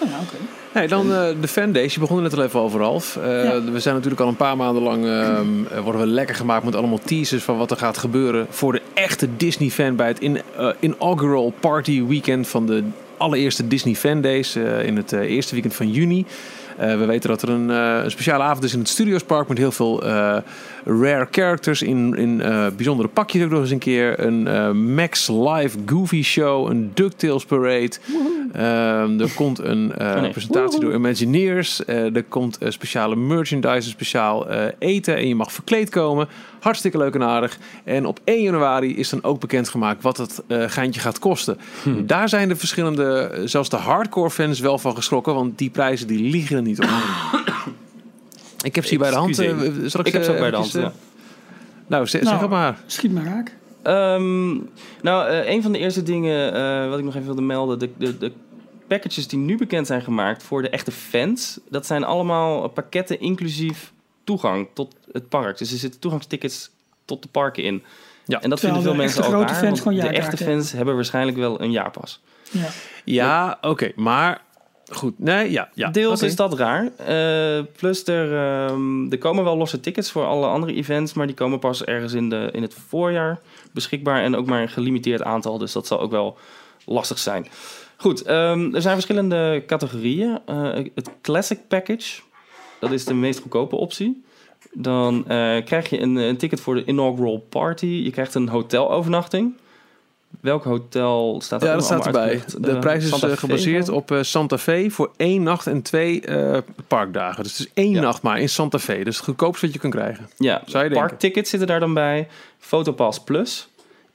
Nou 0.00 0.10
ja, 0.12 0.18
oké. 0.20 0.36
Nee, 0.76 0.88
dan 0.88 1.12
eh, 1.12 1.26
de 1.40 1.48
fandays. 1.48 1.94
Je 1.94 2.00
begon 2.00 2.16
er 2.16 2.22
net 2.22 2.36
al 2.36 2.44
even 2.44 2.60
over, 2.60 2.80
Ralf. 2.80 3.16
Eh, 3.16 3.44
Ja. 3.44 3.62
We 3.62 3.80
zijn 3.80 3.94
natuurlijk 3.94 4.22
al 4.22 4.28
een 4.28 4.36
paar 4.36 4.56
maanden 4.56 4.82
lang... 4.82 5.04
ehm, 5.06 5.46
eh, 5.70 5.80
worden 5.80 6.00
we 6.00 6.06
lekker 6.06 6.34
gemaakt 6.34 6.64
met 6.64 6.76
allemaal 6.76 6.98
teasers... 7.04 7.42
van 7.42 7.58
wat 7.58 7.70
er 7.70 7.76
gaat 7.76 7.98
gebeuren 7.98 8.46
voor 8.50 8.72
de 8.72 8.82
echte 8.94 9.28
Disney-fan... 9.36 9.96
bij 9.96 10.06
het 10.06 10.20
in, 10.20 10.40
inaugural 10.80 11.52
party 11.60 12.04
weekend 12.04 12.48
van 12.48 12.66
de 12.66 12.84
allereerste 13.16 13.68
Disney 13.68 13.94
Fandays... 13.94 14.56
eh 14.56 14.84
in 14.84 14.96
het 14.96 15.12
eerste 15.12 15.52
weekend 15.52 15.74
van 15.74 15.90
juni. 15.90 16.26
We 16.76 17.04
weten 17.06 17.30
dat 17.30 17.42
er 17.42 17.48
een, 17.48 17.68
een 17.68 18.10
speciale 18.10 18.42
avond 18.42 18.64
is 18.64 18.72
in 18.72 18.78
het 18.78 18.88
Studiospark... 18.88 19.48
met 19.48 19.58
heel 19.58 19.72
veel 19.72 20.02
rare 20.86 21.28
characters 21.30 21.82
in, 21.82 22.14
in 22.16 22.40
eh, 22.40 22.66
bijzondere 22.76 23.08
pakjes 23.08 23.42
ook 23.42 23.50
nog 23.50 23.60
eens 23.60 23.70
een 23.70 23.78
keer. 23.78 24.20
Een 24.20 24.46
eh, 24.46 24.70
Max 24.70 25.28
Live 25.28 25.78
Goofy 25.86 26.22
Show, 26.22 26.70
een 26.70 26.90
DuckTales 26.94 27.44
Parade... 27.44 27.92
Ehm, 28.52 29.20
er 29.20 29.32
komt 29.34 29.58
een 29.58 29.92
Oh 30.00 30.20
nee. 30.20 30.30
presentatie 30.30 30.80
door 30.80 30.94
Imagineers. 30.94 31.86
Er 31.86 32.24
komt 32.24 32.58
speciale 32.68 33.16
merchandise, 33.16 33.88
speciaal 33.88 34.48
eten. 34.78 35.16
En 35.16 35.28
je 35.28 35.34
mag 35.34 35.52
verkleed 35.52 35.88
komen. 35.88 36.28
Hartstikke 36.60 36.98
leuk 36.98 37.14
en 37.14 37.22
aardig. 37.22 37.58
En 37.84 38.06
op 38.06 38.20
1 38.24 38.42
januari 38.42 38.96
is 38.96 39.08
dan 39.08 39.24
ook 39.24 39.40
bekendgemaakt 39.40 40.02
wat 40.02 40.16
het 40.16 40.42
geintje 40.48 41.00
gaat 41.00 41.18
kosten. 41.18 41.58
Daar 42.04 42.28
zijn 42.28 42.48
de 42.48 42.56
verschillende, 42.56 43.40
zelfs 43.44 43.68
de 43.68 43.76
hardcore 43.76 44.30
fans 44.30 44.60
wel 44.60 44.78
van 44.78 44.94
geschrokken. 44.94 45.34
Want 45.34 45.58
die 45.58 45.70
prijzen 45.70 46.06
die 46.06 46.30
liegen 46.30 46.56
er 46.56 46.62
niet 46.62 46.80
op. 46.80 46.88
ik 48.66 48.74
heb 48.74 48.84
ze 48.84 48.90
hier 48.90 48.98
bij 48.98 49.10
de 49.10 49.16
hand. 49.16 49.38
Eh, 49.38 49.58
zal 49.84 50.06
Ik 50.06 50.12
heb 50.12 50.22
ze 50.22 50.30
ook 50.30 50.38
bij 50.38 50.50
de 50.50 50.56
hand, 50.56 50.72
ja. 50.72 50.80
eh, 50.82 50.88
Nou, 51.86 52.06
zeg, 52.06 52.22
Nou. 52.22 52.38
zeg 52.38 52.48
maar. 52.48 52.78
Schiet 52.86 53.12
maar 53.12 53.24
raak. 53.24 53.56
Ehm, 53.82 54.48
nou, 55.02 55.28
eh, 55.28 55.48
een 55.48 55.62
van 55.62 55.72
de 55.72 55.78
eerste 55.78 56.02
dingen 56.02 56.54
eh, 56.54 56.88
wat 56.88 56.98
ik 56.98 57.04
nog 57.04 57.14
even 57.14 57.26
wilde 57.26 57.42
melden. 57.42 57.78
De, 57.78 57.90
de, 57.98 58.18
de 58.18 58.32
packages 58.86 59.28
die 59.28 59.38
nu 59.38 59.56
bekend 59.56 59.86
zijn 59.86 60.02
gemaakt 60.02 60.42
voor 60.42 60.62
de 60.62 60.68
echte 60.70 60.90
fans. 60.92 61.58
Dat 61.70 61.86
zijn 61.86 62.04
allemaal 62.04 62.68
pakketten 62.68 63.20
inclusief 63.20 63.92
toegang 64.24 64.68
tot 64.72 64.94
het 65.12 65.28
park. 65.28 65.58
Dus 65.58 65.72
er 65.72 65.78
zitten 65.78 66.00
toegangstickets 66.00 66.70
tot 67.04 67.22
de 67.22 67.28
parken 67.28 67.62
in. 67.62 67.82
Ja. 68.24 68.40
En 68.40 68.50
dat 68.50 68.60
Terwijl 68.60 68.82
vinden 68.82 68.82
veel 68.82 68.94
mensen 68.94 69.24
ook 69.24 69.32
raar. 69.32 69.48
fans 69.48 69.60
want 69.62 69.80
gewoon 69.80 69.98
de 69.98 70.16
echte 70.18 70.36
fans 70.36 70.72
hebben 70.72 70.94
waarschijnlijk 70.94 71.36
wel 71.36 71.60
een 71.60 71.70
jaarpas. 71.70 72.20
Ja. 72.50 72.68
Ja, 73.04 73.58
oké. 73.60 73.92
maar 73.96 74.42
goed. 74.92 75.18
Nee, 75.18 75.50
ja. 75.50 75.68
ja. 75.74 75.90
Deels 75.90 76.22
is 76.22 76.36
dat 76.36 76.54
raar. 76.54 76.90
Eh, 76.96 77.64
plus 77.76 78.06
er, 78.06 78.32
ehm, 78.32 79.10
er 79.12 79.18
komen 79.18 79.44
wel 79.44 79.56
losse 79.56 79.80
tickets 79.80 80.10
voor 80.10 80.24
alle 80.24 80.46
andere 80.46 80.74
events, 80.74 81.14
maar 81.14 81.26
die 81.26 81.36
komen 81.36 81.58
pas 81.58 81.84
ergens 81.84 82.12
in, 82.12 82.28
de, 82.28 82.48
in 82.52 82.62
het 82.62 82.74
voorjaar 82.88 83.40
beschikbaar 83.72 84.22
en 84.22 84.36
ook 84.36 84.46
maar 84.46 84.62
een 84.62 84.68
gelimiteerd 84.68 85.22
aantal, 85.22 85.58
dus 85.58 85.72
dat 85.72 85.86
zal 85.86 86.00
ook 86.00 86.10
wel 86.10 86.38
lastig 86.84 87.18
zijn. 87.18 87.46
Goed, 87.96 88.22
ehm, 88.22 88.74
er 88.74 88.82
zijn 88.82 88.94
verschillende 88.94 89.62
categorieën. 89.66 90.38
Eh, 90.46 90.72
het 90.94 91.10
Classic 91.22 91.58
Package, 91.68 92.20
dat 92.80 92.90
is 92.90 93.04
de 93.04 93.14
meest 93.14 93.40
goedkope 93.40 93.76
optie. 93.76 94.24
Dan 94.72 95.28
eh, 95.28 95.64
krijg 95.64 95.90
je 95.90 96.00
een, 96.00 96.16
een 96.16 96.36
ticket 96.36 96.60
voor 96.60 96.74
de 96.74 96.84
inaugural 96.84 97.38
party. 97.48 97.86
Je 97.86 98.10
krijgt 98.10 98.34
een 98.34 98.48
hotelovernachting. 98.48 99.56
Welk 100.46 100.64
hotel 100.64 101.40
staat 101.42 101.62
er 101.62 101.68
Ja, 101.68 101.74
dat 101.74 101.84
staat 101.84 102.06
erbij. 102.06 102.42
De 102.58 102.70
Eh, 102.70 102.78
prijs 102.78 103.02
is 103.04 103.08
Santa 103.10 103.26
eh, 103.26 103.32
Fe 103.32 103.38
gebaseerd 103.38 103.88
op 103.88 104.10
eh, 104.10 104.22
Santa 104.22 104.58
Fe 104.58 104.86
voor 104.90 105.12
één 105.16 105.42
nacht 105.42 105.66
en 105.66 105.82
twee 105.82 106.22
parkdagen. 106.88 107.42
Dus 107.42 107.58
het 107.58 107.66
is 107.66 107.72
één 107.74 107.90
Ja. 107.92 108.00
nacht 108.00 108.22
maar 108.22 108.40
in 108.40 108.48
Santa 108.48 108.78
Fe. 108.78 109.04
Dus 109.04 109.16
het 109.16 109.24
goedkoopste 109.24 109.64
wat 109.64 109.74
je 109.74 109.80
kunt 109.80 109.94
krijgen. 109.94 110.28
Ja, 110.36 110.62
parktickets 110.92 111.50
zitten 111.50 111.68
daar 111.68 111.80
dan 111.80 111.94
bij. 111.94 112.28
Fotopass 112.58 113.20
Plus. 113.20 113.68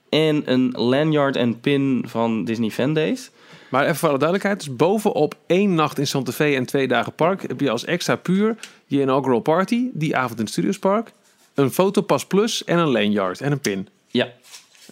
En 0.10 0.42
een 0.52 0.72
lanyard 0.72 1.36
en 1.36 1.60
pin 1.60 2.04
van 2.08 2.44
Disney 2.46 2.70
Fan 2.70 2.94
Days. 2.94 3.30
Maar 3.70 3.84
even 3.84 3.96
voor 3.96 4.10
alle 4.10 4.18
duidelijkheid. 4.18 4.60
Dus 4.66 4.76
bovenop 4.76 5.36
één 5.48 5.76
nacht 5.76 6.00
in 6.00 6.08
Santa 6.08 6.32
Fe 6.32 6.56
en 6.56 6.66
twee 6.66 6.88
dagen 6.88 7.14
park... 7.14 7.42
heb 7.48 7.60
je 7.60 7.70
als 7.70 7.86
extra 7.86 8.16
puur 8.16 8.56
je 8.86 9.02
inaugural 9.02 9.40
party. 9.40 9.90
Die 9.94 10.16
avond 10.16 10.38
in 10.38 10.44
het 10.44 10.54
Studiospark. 10.54 11.12
Een 11.54 11.72
fotopas 11.72 12.26
plus 12.26 12.64
en 12.64 12.78
een 12.78 12.92
lanyard 12.92 13.42
en 13.42 13.52
een 13.52 13.60
pin. 13.60 13.88
Ja, 14.08 14.28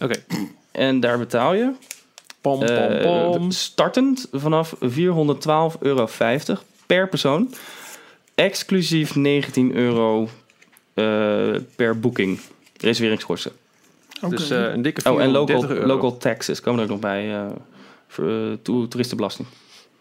Oké. 0.02 0.14
En 0.72 1.00
daar 1.00 1.18
betaal 1.18 1.54
je 1.54 1.72
Pom, 2.40 2.58
pom, 2.58 2.66
eh, 2.68 3.30
pom. 3.30 3.50
startend 3.50 4.28
vanaf 4.32 4.74
412,50 4.80 5.78
euro 5.80 6.08
per 6.86 7.08
persoon. 7.08 7.54
Exclusief 8.34 9.14
19 9.16 9.74
euro 9.76 10.28
eh, 10.94 11.04
per 11.76 11.98
boeking. 12.00 12.40
Reserveringskosten. 12.76 13.52
Oké. 14.22 14.36
Dus 14.36 14.50
eh, 14.50 14.62
een 14.72 14.82
dikke 14.82 15.00
Oh, 15.10 15.20
en 15.22 15.30
430 15.30 15.54
local, 15.68 15.76
euro. 15.76 15.86
local 15.94 16.16
taxes 16.16 16.60
komen 16.60 16.78
er 16.78 16.84
ook 16.84 16.90
nog 16.90 17.00
bij. 17.00 17.34
eh, 17.34 17.46
voor, 18.08 18.58
toe- 18.62 18.88
toeristenbelasting. 18.88 19.48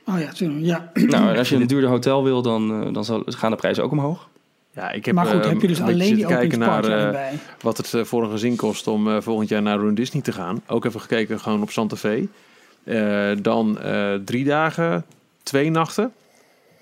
oh 0.08 0.19
ja, 0.19 0.32
tuurlijk. 0.32 0.65
Ja. 0.65 0.91
nou, 0.93 1.29
en 1.29 1.38
als 1.38 1.49
je 1.49 1.55
een 1.55 1.67
duurder 1.67 1.89
hotel 1.89 2.23
wil, 2.23 2.41
dan, 2.41 2.84
eh, 2.84 2.93
dan 2.93 3.05
zal, 3.05 3.23
gaan 3.25 3.51
de 3.51 3.58
prijzen 3.58 3.84
ook 3.84 3.91
omhoog. 3.91 4.27
Ja, 4.71 4.91
ik 4.91 5.05
heb, 5.05 5.15
maar 5.15 5.25
goed, 5.25 5.45
heb 5.45 5.62
je 5.62 5.67
dus 5.67 5.79
een 5.79 5.86
beetje 5.86 6.01
alleen 6.03 6.15
die 6.15 6.19
zitten 6.19 6.38
kijken 6.38 6.60
naar 6.60 6.84
eh, 7.13 7.34
wat 7.62 7.77
het 7.77 7.93
eh, 7.93 8.03
voor 8.03 8.23
een 8.23 8.29
gezin 8.32 8.55
kost 8.55 8.88
om 8.88 9.08
eh, 9.10 9.21
volgend 9.21 9.49
jaar 9.49 9.62
naar 9.62 9.79
Run 9.79 9.95
Disney 9.95 10.21
te 10.21 10.32
gaan. 10.32 10.62
Ook 10.67 10.86
even 10.86 11.01
gekeken 11.01 11.39
gewoon 11.39 11.62
op 11.62 11.71
Santa 11.71 11.95
Fe. 11.95 12.27
Dan 13.41 13.77
drie 14.25 14.43
dagen, 14.45 15.05
twee 15.43 15.69
nachten. 15.71 16.12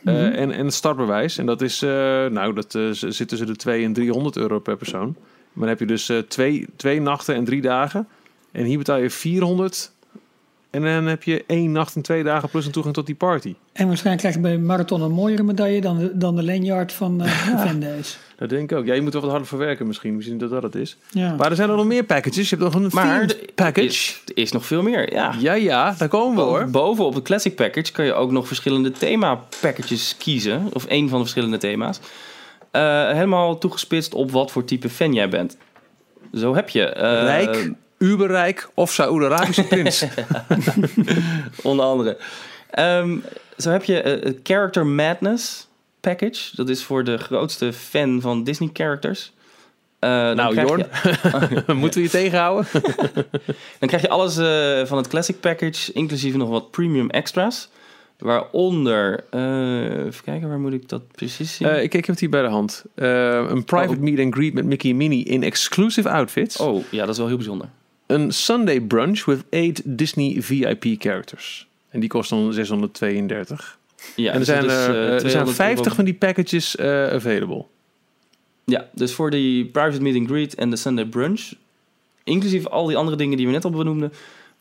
Mhm. 0.01 0.15
en, 0.15 0.51
en 0.51 0.65
het 0.65 0.73
startbewijs. 0.73 1.37
En 1.37 1.45
dat 1.45 1.61
is, 1.61 1.79
nou, 1.79 2.53
dat 2.53 2.75
eh, 2.75 2.89
z- 2.91 3.03
zit 3.03 3.27
tussen 3.27 3.47
de 3.47 3.55
2 3.55 3.83
en 3.83 3.93
300 3.93 4.37
euro 4.37 4.59
per 4.59 4.77
persoon. 4.77 5.15
Maar 5.53 5.67
dan 5.67 5.67
heb 5.67 5.79
je 5.79 5.85
dus 5.85 6.11
twee, 6.27 6.65
twee 6.75 7.01
nachten 7.01 7.35
en 7.35 7.43
drie 7.45 7.61
dagen. 7.61 8.07
En 8.51 8.63
hier 8.65 8.77
betaal 8.77 8.97
je 8.97 9.09
400. 9.09 9.91
En 10.85 10.93
dan 10.93 11.05
heb 11.05 11.23
je 11.23 11.43
één 11.47 11.71
nacht 11.71 11.95
en 11.95 12.01
twee 12.01 12.23
dagen 12.23 12.49
plus 12.49 12.65
een 12.65 12.71
toegang 12.71 12.95
tot 12.95 13.05
die 13.05 13.15
party. 13.15 13.55
En 13.73 13.87
waarschijnlijk 13.87 14.17
krijg 14.19 14.35
je 14.35 14.41
bij 14.41 14.57
Marathon 14.57 15.01
een 15.01 15.11
mooiere 15.11 15.43
medaille 15.43 15.81
dan 15.81 15.97
de, 15.97 16.17
dan 16.17 16.35
de 16.35 16.43
lanyard 16.43 16.93
van 16.93 17.23
uh, 17.23 17.31
Vendays. 17.65 18.17
Dat 18.37 18.49
denk 18.49 18.71
ik 18.71 18.77
ook. 18.77 18.85
Ja, 18.85 18.93
je 18.93 19.01
moet 19.01 19.13
er 19.13 19.19
wat 19.21 19.29
harder 19.29 19.47
voor 19.47 19.57
werken 19.57 19.87
misschien. 19.87 20.15
Misschien 20.15 20.37
dat 20.37 20.49
dat 20.49 20.63
het 20.63 20.75
is. 20.75 20.97
Ja. 21.09 21.35
Maar 21.35 21.49
er 21.49 21.55
zijn 21.55 21.69
er 21.69 21.75
nog 21.75 21.85
meer 21.85 22.03
packages. 22.03 22.49
Je 22.49 22.55
hebt 22.55 22.73
nog 22.73 22.83
een 22.83 22.89
Maar 22.93 23.21
er 23.21 23.37
package. 23.55 23.87
is, 23.87 24.21
er 24.25 24.37
is 24.37 24.51
nog 24.51 24.65
veel 24.65 24.81
meer, 24.81 25.13
ja. 25.13 25.33
Ja, 25.39 25.53
ja, 25.53 25.95
daar 25.97 26.07
komen 26.07 26.35
we 26.35 26.41
hoor. 26.41 26.65
Boven 26.69 27.05
op 27.05 27.15
de 27.15 27.21
Classic 27.21 27.55
Package 27.55 27.91
kan 27.91 28.05
je 28.05 28.13
ook 28.13 28.31
nog 28.31 28.47
verschillende 28.47 28.91
thema-packages 28.91 30.15
kiezen. 30.17 30.67
Of 30.73 30.85
één 30.85 31.07
van 31.09 31.17
de 31.17 31.23
verschillende 31.23 31.57
thema's. 31.57 31.99
Eh, 32.71 33.11
helemaal 33.11 33.57
toegespitst 33.57 34.13
op 34.13 34.31
wat 34.31 34.51
voor 34.51 34.63
type 34.65 34.89
fan 34.89 35.13
jij 35.13 35.29
bent. 35.29 35.57
Zo 36.33 36.55
heb 36.55 36.69
je... 36.69 36.83
eh, 36.85 37.21
Rijk, 37.21 37.71
uberrijk 37.97 38.69
of 38.73 38.91
Saoed-Arabische 38.91 39.63
prins. 39.73 40.05
Onder 41.63 41.85
andere. 41.85 42.17
Ehm, 42.69 43.17
zo 43.57 43.69
heb 43.71 43.83
je 43.83 44.01
eh, 44.01 44.23
het 44.23 44.39
Character 44.43 44.85
Madness 44.85 45.67
Package. 46.01 46.55
Dat 46.55 46.69
is 46.69 46.83
voor 46.83 47.03
de 47.03 47.17
grootste 47.17 47.73
fan 47.73 48.21
van 48.21 48.43
Disney 48.43 48.69
characters. 48.73 49.31
Eh, 49.99 50.09
nou, 50.09 50.55
Jorn, 50.55 50.85
je- 51.65 51.73
moeten 51.73 51.99
we 51.99 52.05
je 52.05 52.11
tegenhouden? 52.11 52.67
Dan 53.79 53.87
krijg 53.89 54.01
je 54.01 54.09
alles 54.09 54.37
eh, 54.37 54.85
van 54.85 54.97
het 54.97 55.07
Classic 55.07 55.39
Package, 55.39 55.93
inclusief 55.93 56.35
nog 56.35 56.49
wat 56.49 56.71
premium 56.71 57.09
extra's. 57.09 57.69
Waaronder, 58.17 59.23
eh, 59.29 60.05
even 60.05 60.23
kijken, 60.23 60.47
waar 60.49 60.59
moet 60.59 60.73
ik 60.73 60.89
dat 60.89 61.11
precies 61.11 61.55
zien? 61.55 61.67
Ik, 61.75 61.83
ik 61.83 61.93
heb 61.93 62.05
het 62.07 62.19
hier 62.19 62.29
bij 62.29 62.41
de 62.41 62.47
hand. 62.47 62.83
Een 62.95 63.63
private 63.63 63.93
Oh. 63.93 63.99
meet 63.99 64.19
and 64.19 64.33
greet 64.33 64.53
met 64.53 64.65
Mickey 64.65 64.89
en 64.89 64.97
Minnie 64.97 65.25
in 65.25 65.43
exclusive 65.43 66.09
outfits. 66.09 66.57
oh, 66.57 66.83
ja, 66.89 66.99
dat 66.99 67.09
is 67.09 67.17
wel 67.17 67.27
heel 67.27 67.35
bijzonder. 67.37 67.67
Een 68.07 68.31
Sunday 68.31 68.81
brunch 68.81 69.25
with 69.25 69.43
eight 69.49 69.81
Disney 69.85 70.41
VIP 70.41 70.85
characters. 70.99 71.67
En 71.89 71.99
die 71.99 72.09
kost 72.09 72.29
dan 72.29 72.53
632. 72.53 73.77
Ja, 74.15 74.31
en 74.31 74.39
er 74.39 74.45
zijn, 74.45 74.63
er, 74.63 74.69
eh, 74.69 74.85
eh, 74.87 75.13
er 75.13 75.19
zijn 75.19 75.19
200 75.19 75.55
50 75.55 75.83
euro- 75.83 75.95
van 75.95 76.05
die 76.05 76.13
packages 76.13 76.75
eh, 76.75 77.07
available. 77.07 77.65
Ja, 78.65 78.89
dus 78.93 79.13
voor 79.13 79.29
die 79.29 79.65
private 79.65 80.01
meet 80.01 80.15
and 80.15 80.27
greet 80.27 80.55
en 80.55 80.69
de 80.69 80.75
Sunday 80.75 81.05
brunch, 81.05 81.53
inclusief 82.23 82.67
al 82.67 82.85
die 82.85 82.97
andere 82.97 83.17
dingen 83.17 83.37
die 83.37 83.45
we 83.45 83.51
net 83.51 83.65
al 83.65 83.71
benoemden, 83.71 84.13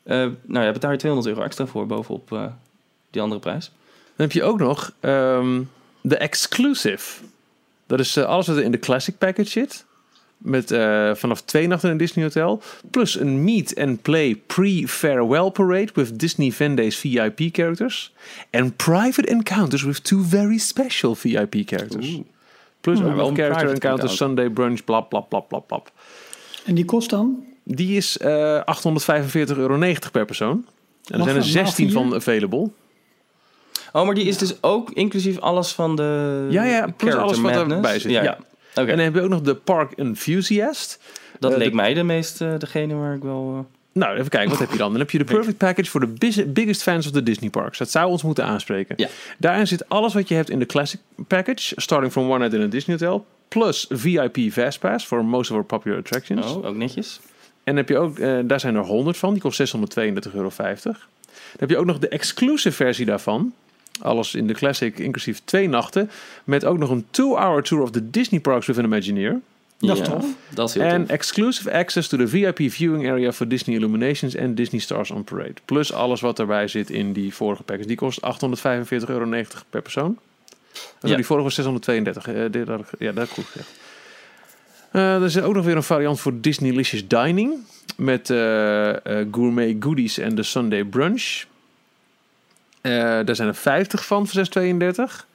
nou 0.04 0.64
ja, 0.64 0.72
betaal 0.72 0.90
je 0.90 0.96
200 0.96 1.34
euro 1.34 1.46
extra 1.46 1.66
voor 1.66 1.86
bovenop 1.86 2.52
die 3.10 3.22
andere 3.22 3.40
prijs. 3.40 3.72
Dan 4.16 4.26
heb 4.26 4.32
je 4.32 4.42
ook 4.42 4.58
nog 4.58 4.92
ehm, 5.00 5.62
de 6.00 6.16
exclusive. 6.16 7.22
Dat 7.86 8.00
is 8.00 8.18
alles 8.18 8.46
wat 8.46 8.56
er 8.56 8.62
in 8.62 8.70
de 8.70 8.78
classic 8.78 9.18
package 9.18 9.50
zit. 9.50 9.84
Met 10.38 10.70
eh, 10.70 11.14
vanaf 11.14 11.40
twee 11.42 11.66
nachten 11.66 11.88
in 11.88 11.94
een 11.94 12.00
Disney 12.00 12.24
hotel. 12.24 12.62
Plus 12.90 13.20
een 13.20 13.44
meet 13.44 13.76
and 13.78 14.02
play 14.02 14.42
pre-farewell 14.46 15.50
parade 15.50 15.88
with 15.94 16.18
Disney 16.18 16.52
Vendays 16.52 16.96
VIP 16.96 17.40
characters. 17.52 18.12
En 18.50 18.76
private 18.76 19.26
encounters 19.26 19.82
with 19.82 20.04
two 20.04 20.22
very 20.22 20.58
special 20.58 21.14
VIP 21.14 21.54
characters. 21.64 22.20
Plus 22.80 22.98
ook 23.02 23.14
wel 23.14 23.28
een 23.28 23.34
character 23.36 23.68
encounters, 23.68 23.72
encounter. 23.72 24.08
Sunday 24.08 24.50
brunch, 24.50 24.84
blap, 24.84 25.08
blap, 25.08 25.28
blap, 25.28 25.48
blap, 25.48 25.66
blap. 25.66 25.90
En 26.64 26.74
die 26.74 26.84
kost 26.84 27.10
dan? 27.10 27.44
Die 27.62 27.96
is 27.96 28.18
eh 28.18 28.60
845,90 28.60 29.56
euro 29.56 29.78
per 30.12 30.24
persoon. 30.24 30.66
En 31.10 31.18
er 31.18 31.24
zijn 31.24 31.28
er 31.28 31.34
dat? 31.34 31.44
16 31.44 31.84
Mag 31.84 31.94
van 31.94 32.14
available. 32.14 32.70
Oh, 33.92 34.04
maar 34.04 34.14
die 34.14 34.24
is 34.24 34.38
dus 34.38 34.62
ook 34.62 34.90
inclusief 34.90 35.38
alles 35.38 35.72
van 35.72 35.96
de 35.96 36.46
Ja, 36.50 36.64
ja, 36.64 36.86
plus 36.96 37.14
alles 37.14 37.40
wat 37.40 37.52
Madness? 37.54 37.74
erbij 37.74 37.98
zit. 37.98 38.10
Ja, 38.10 38.22
Ja. 38.22 38.38
En 38.84 38.86
dan 38.86 38.98
heb 38.98 39.14
je 39.14 39.20
ook 39.20 39.28
nog 39.28 39.40
de 39.40 39.54
Park 39.54 39.92
Enthusiast. 39.92 40.98
dat 41.38 41.52
eh, 41.52 41.58
leek 41.58 41.68
de- 41.70 41.74
mij 41.76 41.94
de 41.94 42.02
meest 42.02 42.40
eh, 42.40 42.58
degene 42.58 42.94
waar 42.94 43.14
ik 43.14 43.22
wel... 43.22 43.54
eh, 43.58 43.64
Nou, 43.92 44.16
even 44.16 44.28
kijken, 44.28 44.50
wat 44.50 44.58
heb 44.58 44.70
je 44.70 44.76
dan? 44.78 44.90
Dan 44.90 45.00
heb 45.00 45.10
je 45.10 45.18
de 45.18 45.24
Perfect 45.34 45.56
Package 45.56 45.90
voor 45.90 46.00
de 46.00 46.44
biggest 46.46 46.82
fans 46.82 47.06
of 47.06 47.12
the 47.12 47.22
Disney 47.22 47.50
Parks. 47.50 47.78
Dat 47.78 47.90
zou 47.90 48.10
ons 48.10 48.22
moeten 48.22 48.44
aanspreken. 48.44 48.94
Ja. 48.98 49.08
Daarin 49.38 49.66
zit 49.66 49.88
alles 49.88 50.14
wat 50.14 50.28
je 50.28 50.34
hebt 50.34 50.50
in 50.50 50.58
de 50.58 50.66
Classic 50.66 51.00
Package, 51.26 51.72
starting 51.80 52.12
from 52.12 52.30
one 52.30 52.38
night 52.38 52.52
in 52.54 52.60
a 52.62 52.66
Disney 52.66 52.96
Hotel, 52.96 53.26
plus 53.48 53.86
VIP 53.88 54.38
Fastpass 54.52 55.04
for 55.06 55.24
most 55.24 55.50
of 55.50 55.56
our 55.56 55.66
popular 55.66 55.98
attractions. 55.98 56.46
oh, 56.46 56.66
ook 56.66 56.76
netjes. 56.76 57.20
En 57.64 57.74
dan 57.74 57.76
heb 57.76 57.88
je 57.88 57.98
ook, 57.98 58.48
daar 58.48 58.60
zijn 58.60 58.74
er 58.74 58.82
100 58.84 59.16
van, 59.16 59.32
die 59.32 59.42
kost 59.42 59.60
632,50 59.76 60.34
euro. 60.34 60.50
Dan 60.82 60.94
heb 61.58 61.70
je 61.70 61.76
ook 61.76 61.84
nog 61.86 61.98
de 61.98 62.08
exclusive 62.08 62.76
versie 62.76 63.06
daarvan. 63.06 63.52
Alles 64.00 64.34
in 64.34 64.46
de 64.46 64.54
Classic, 64.54 64.98
inclusief 64.98 65.40
twee 65.44 65.68
nachten. 65.68 66.10
Met 66.44 66.64
ook 66.64 66.78
nog 66.78 66.90
een 66.90 67.06
two-hour 67.10 67.62
tour 67.62 67.82
of 67.82 67.90
the 67.90 68.10
Disney 68.10 68.40
Parks 68.40 68.66
with 68.66 68.78
an 68.78 68.84
Imagineer. 68.84 69.40
Dat 69.78 69.98
is 69.98 70.06
Ja, 70.06 70.12
tof. 70.12 70.26
Dat 70.54 70.68
is 70.68 70.74
heel 70.74 70.82
En 70.84 71.00
tof. 71.00 71.10
exclusive 71.10 71.72
access 71.72 72.08
to 72.08 72.16
the 72.18 72.28
VIP 72.28 72.58
viewing 72.70 73.08
area 73.10 73.32
for 73.32 73.48
Disney 73.48 73.76
Illuminations 73.76 74.34
en 74.34 74.54
Disney 74.54 74.80
Stars 74.80 75.10
on 75.10 75.24
Parade. 75.24 75.54
Plus 75.64 75.92
alles 75.92 76.20
wat 76.20 76.38
erbij 76.38 76.68
zit 76.68 76.90
in 76.90 77.12
die 77.12 77.34
vorige 77.34 77.62
package. 77.62 77.86
Die 77.86 77.96
kost 77.96 78.20
845,90 78.22 79.08
euro 79.08 79.44
per 79.70 79.82
persoon. 79.82 80.18
Ja. 81.00 81.16
Die 81.16 81.24
vorige 81.26 81.44
was 81.44 81.54
632. 81.54 82.28
eh, 82.28 82.34
dit 82.50 82.68
had 82.68 82.80
ik- 82.80 82.86
ja, 82.98 83.12
dat 83.12 83.28
goed 83.28 83.44
gezegd. 83.44 83.68
Eh, 84.90 85.14
er 85.14 85.24
is 85.24 85.40
ook 85.40 85.54
nog 85.54 85.64
weer 85.64 85.76
een 85.76 85.82
variant 85.82 86.20
voor 86.20 86.32
Disneylicious 86.40 87.08
Dining. 87.08 87.54
Met 87.96 88.30
eh, 88.30 88.88
eh, 89.20 89.26
gourmet 89.32 89.76
goodies 89.80 90.18
en 90.18 90.34
de 90.34 90.42
Sunday 90.42 90.84
brunch. 90.84 91.44
Eh, 92.86 93.24
daar 93.26 93.36
zijn 93.36 93.48
er 93.48 93.54
50 93.54 94.06
van 94.06 94.18
voor 94.26 94.34
632. 94.34 95.26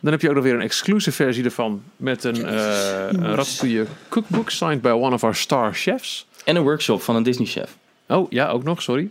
Dan 0.00 0.12
heb 0.12 0.20
je 0.20 0.28
ook 0.28 0.34
nog 0.34 0.44
weer 0.44 0.54
een 0.54 0.60
exclusive 0.60 1.16
versie 1.24 1.44
ervan. 1.44 1.82
Met 1.96 2.24
een, 2.24 2.44
eh 2.46 3.06
een 3.08 3.34
cookbook 4.08 4.50
signed 4.50 4.80
by 4.82 4.88
one 4.88 5.14
of 5.14 5.24
our 5.24 5.34
star 5.34 5.74
chefs. 5.74 6.26
En 6.44 6.56
een 6.56 6.62
workshop 6.62 7.02
van 7.02 7.16
een 7.16 7.22
Disney 7.22 7.46
chef. 7.46 7.76
Oh, 8.08 8.30
ja, 8.30 8.48
ook 8.48 8.62
nog, 8.62 8.82
sorry. 8.82 9.10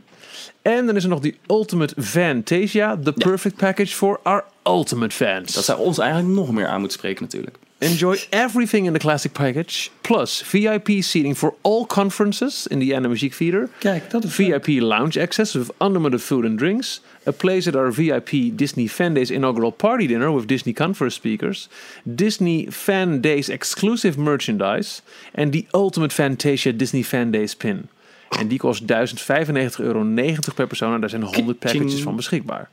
En 0.62 0.86
dan 0.86 0.96
is 0.96 1.04
er 1.04 1.10
nog 1.10 1.20
die 1.20 1.38
Ultimate 1.48 2.02
Fantasia. 2.02 2.98
The 3.04 3.14
Ja. 3.16 3.26
perfect 3.30 3.56
package 3.56 3.96
for 3.96 4.20
our 4.24 4.44
ultimate 4.64 5.16
fans. 5.16 5.54
Dat 5.54 5.64
zou 5.66 5.80
ons 5.80 5.98
eigenlijk 5.98 6.34
nog 6.34 6.52
meer 6.52 6.68
aan 6.68 6.80
moeten 6.80 6.98
spreken 6.98 7.24
natuurlijk. 7.24 7.58
Enjoy 7.80 8.18
everything 8.30 8.86
in 8.86 8.94
the 8.94 9.00
classic 9.00 9.34
package. 9.34 9.90
Plus 10.02 10.42
VIP 10.42 11.02
seating 11.02 11.36
for 11.36 11.54
all 11.62 11.86
conferences 11.86 12.68
in 12.68 12.80
the 12.80 12.92
Animagic 12.92 13.34
Theater. 13.34 13.70
Kijk, 13.80 14.10
dat 14.10 14.24
is 14.24 14.38
leuk. 14.38 14.66
VIP 14.66 14.82
lounge 14.82 15.22
access 15.22 15.54
with 15.54 15.72
unlimited 15.78 16.22
food 16.22 16.46
and 16.46 16.58
drinks. 16.58 17.02
A 17.26 17.32
place 17.32 17.68
at 17.68 17.76
our 17.76 17.94
VIP 17.94 18.30
Disney 18.56 18.88
Fan 18.88 19.14
Days 19.14 19.32
inaugural 19.32 19.72
party 19.72 20.08
dinner 20.08 20.32
with 20.34 20.48
Disney 20.48 20.74
conference 20.74 21.16
speakers. 21.16 21.70
Disney 22.04 22.68
Fan 22.70 23.22
Days 23.22 23.50
exclusive 23.50 24.18
merchandise. 24.20 25.02
En 25.32 25.52
the 25.52 25.66
Ultimate 25.72 26.14
Fantasia 26.14 26.72
Disney 26.72 27.04
Fan 27.04 27.32
Days 27.32 27.56
pin. 27.56 27.90
En 28.30 28.48
die 28.48 28.60
kost 28.60 28.82
1095,90 28.82 28.88
euro 29.78 30.06
per 30.56 30.68
persoon. 30.68 30.94
En 30.94 31.00
daar 31.00 31.10
zijn 31.10 31.22
100 31.24 31.60
Kitching. 31.60 31.60
packages 31.60 32.02
van 32.02 32.16
beschikbaar. 32.16 32.70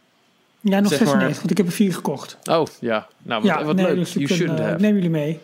Ja, 0.68 0.80
nog 0.80 0.88
zeg 0.90 0.98
maar- 0.98 1.08
96, 1.08 1.36
want 1.38 1.50
ik 1.50 1.56
heb 1.56 1.66
er 1.66 1.72
vier 1.72 1.94
gekocht. 1.94 2.36
Oh, 2.44 2.66
ja. 2.80 3.06
Nou, 3.22 3.42
wat, 3.42 3.50
Ja, 3.50 3.64
wat 3.64 3.76
nee, 3.76 3.86
leuk. 3.86 3.94
dus 3.96 4.12
you 4.12 4.26
shouldn't 4.26 4.58
eh, 4.58 4.64
ik 4.64 4.70
have. 4.70 4.80
neem 4.82 4.94
jullie 4.94 5.10
mee. 5.10 5.40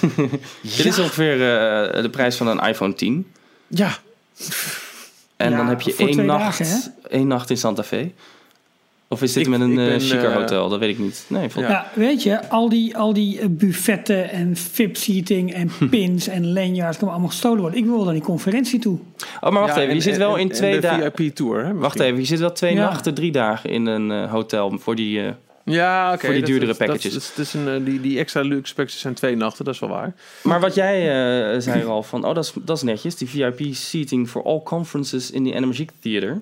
Dit 0.76 0.84
is 0.86 0.98
ongeveer 0.98 1.32
eh, 1.32 2.02
de 2.02 2.08
prijs 2.10 2.36
van 2.36 2.46
een 2.46 2.58
iPhone 2.60 2.94
10. 2.94 3.32
Ja, 3.68 3.96
En 5.36 5.50
Ja, 5.50 5.56
dan 5.56 5.66
heb 5.68 5.80
je 5.80 5.94
één 5.96 6.26
nacht, 6.26 6.58
dagen, 6.58 6.94
één 7.08 7.26
nacht 7.26 7.50
in 7.50 7.56
Santa 7.56 7.82
Fe. 7.82 8.10
Of 9.12 9.22
is 9.22 9.32
dit 9.32 9.42
Ik- 9.42 9.48
met 9.48 9.60
een 9.60 9.78
eh 9.78 9.86
ben, 9.86 10.00
chiquer 10.00 10.24
eh, 10.30 10.34
hotel? 10.34 10.68
Dat 10.68 10.78
weet 10.78 10.88
ik 10.90 10.98
niet. 10.98 11.24
Nee, 11.28 11.48
vol- 11.48 11.62
Ja. 11.62 11.68
Ja. 11.68 11.90
weet 11.94 12.22
je, 12.22 12.48
al 12.48 12.68
die, 12.68 12.96
al 12.96 13.12
die 13.12 13.40
eh, 13.40 13.46
buffetten 13.50 14.30
en 14.30 14.56
VIP-seating 14.56 15.52
en 15.54 15.70
pins 15.90 16.28
en 16.28 16.52
lanyards 16.52 16.96
kunnen 16.96 17.10
allemaal 17.14 17.30
gestolen 17.32 17.60
worden. 17.60 17.78
Ik 17.78 17.84
wil 17.84 18.04
naar 18.04 18.12
die 18.12 18.22
conferentie 18.22 18.78
toe. 18.80 18.98
Oh, 19.40 19.50
maar 19.50 19.60
wacht 19.62 19.74
Ja, 19.74 19.80
even. 19.80 19.88
Je 19.88 19.94
en- 19.96 20.02
zit 20.02 20.16
wel 20.16 20.34
en- 20.34 20.40
in 20.40 20.48
twee 20.48 20.80
dagen. 20.80 21.12
VIP 21.14 21.34
tour, 21.34 21.64
hè? 21.64 21.74
Wacht 21.74 22.00
even, 22.00 22.18
je 22.18 22.24
zit 22.24 22.38
wel 22.38 22.52
twee 22.52 22.74
Ja. 22.74 22.80
nachten, 22.84 23.14
drie 23.14 23.32
dagen 23.32 23.70
in 23.70 23.86
een 23.86 24.10
eh, 24.10 24.30
hotel 24.30 24.78
voor 24.78 24.94
die... 24.96 25.20
eh, 25.20 25.30
Ja, 25.64 26.12
oké. 26.12 26.24
Voor 26.24 26.34
die 26.34 26.42
duurdere 26.44 26.66
dat- 26.66 26.78
packages. 26.78 27.12
dat 27.12 27.22
is- 27.22 27.32
dat 27.34 27.44
is 27.46 27.54
een, 27.54 27.84
die, 27.84 28.00
die 28.00 28.18
extra 28.18 28.40
luxe 28.40 28.74
packages 28.74 29.00
zijn 29.00 29.14
twee 29.14 29.36
nachten, 29.36 29.64
dat 29.64 29.74
is 29.74 29.80
wel 29.80 29.88
waar. 29.88 30.14
Maar 30.42 30.60
wat 30.60 30.74
jij 30.74 31.00
eh, 31.54 31.60
zei 31.60 31.84
al 31.84 32.02
van, 32.02 32.24
oh 32.26 32.34
dat 32.34 32.44
is, 32.44 32.52
dat 32.64 32.76
is 32.76 32.82
netjes, 32.82 33.16
die 33.16 33.28
VIP 33.28 33.74
seating 33.74 34.28
for 34.28 34.42
all 34.44 34.60
conferences 34.62 35.30
in 35.30 35.44
the 35.44 35.54
Animagic 35.56 35.90
Theater. 36.00 36.40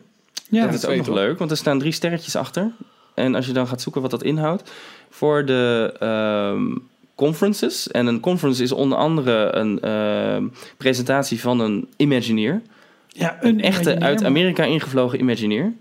Ja, 0.51 0.65
dat 0.67 0.75
is 0.75 0.87
ook 0.87 0.97
nog 0.97 1.09
leuk, 1.15 1.39
want 1.39 1.51
er 1.51 1.57
staan 1.57 1.79
drie 1.79 1.93
sterretjes 1.93 2.37
achter. 2.37 2.71
En 3.15 3.35
als 3.35 3.47
je 3.47 3.53
dan 3.53 3.67
gaat 3.67 3.81
zoeken 3.83 4.03
wat 4.03 4.11
dat 4.11 4.23
inhoudt, 4.23 4.71
voor 5.11 5.45
de 5.45 5.95
ehm, 5.99 6.77
conferences. 7.15 7.91
En 7.91 8.07
een 8.07 8.21
conference 8.21 8.63
is 8.63 8.73
onder 8.73 8.99
andere 8.99 9.51
een 9.57 9.81
ehm, 9.81 10.47
presentatie 10.77 11.41
van 11.41 11.61
een 11.61 11.89
Imagineer. 11.97 12.63
Ja, 13.09 13.37
Een 13.41 13.61
echte 13.61 13.81
Imagineer, 13.83 14.09
uit 14.09 14.25
Amerika 14.25 14.65
ingevlogen 14.65 15.19
Imagineer. 15.21 15.73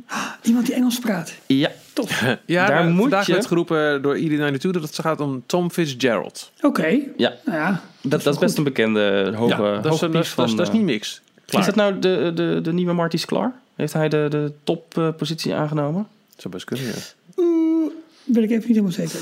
Iemand 0.43 0.65
die 0.65 0.75
Engels 0.75 0.99
praat. 0.99 1.33
Ja, 1.45 1.71
Ja, 2.45 2.67
Daar 2.67 2.85
moet 2.85 2.99
vandaag 3.01 3.25
je- 3.25 3.31
werd 3.33 3.45
geroepen 3.45 4.01
door 4.01 4.17
ID92 4.17 4.59
dat 4.71 4.81
het 4.81 4.99
gaat 4.99 5.19
om 5.19 5.43
Tom 5.45 5.71
Fitzgerald. 5.71 6.51
Oké. 6.61 6.87
ja. 7.17 7.33
Nou 7.45 7.57
ja, 7.57 7.81
Dat, 8.01 8.23
dat 8.23 8.33
is 8.33 8.39
best 8.39 8.57
een 8.57 8.63
bekende 8.63 9.33
hoge, 9.35 9.49
ja, 9.63 9.81
dat, 9.81 9.93
is, 9.93 9.99
hoge 9.99 10.17
is, 10.19 10.27
van... 10.29 10.43
dat, 10.43 10.49
is, 10.51 10.55
dat 10.55 10.67
is 10.67 10.73
eh, 10.73 10.73
niet 10.73 10.85
niks. 10.85 11.21
Klaar. 11.45 11.61
Is 11.61 11.67
dat 11.67 11.75
nou 11.75 11.99
de, 11.99 12.31
de, 12.35 12.59
de 12.63 12.73
nieuwe 12.73 12.93
Marty 12.93 13.17
Sklar? 13.17 13.53
Heeft 13.79 13.93
hij 13.93 14.09
de, 14.09 14.25
de 14.29 14.51
toppositie 14.63 15.53
aangenomen? 15.53 16.07
zou 16.37 16.53
best 16.53 16.65
kunnen, 16.65 16.85
ja. 16.85 16.91
ben 18.23 18.43
ik 18.43 18.49
even 18.49 18.67
niet 18.67 18.67
helemaal 18.67 18.91
zeker. 18.91 19.19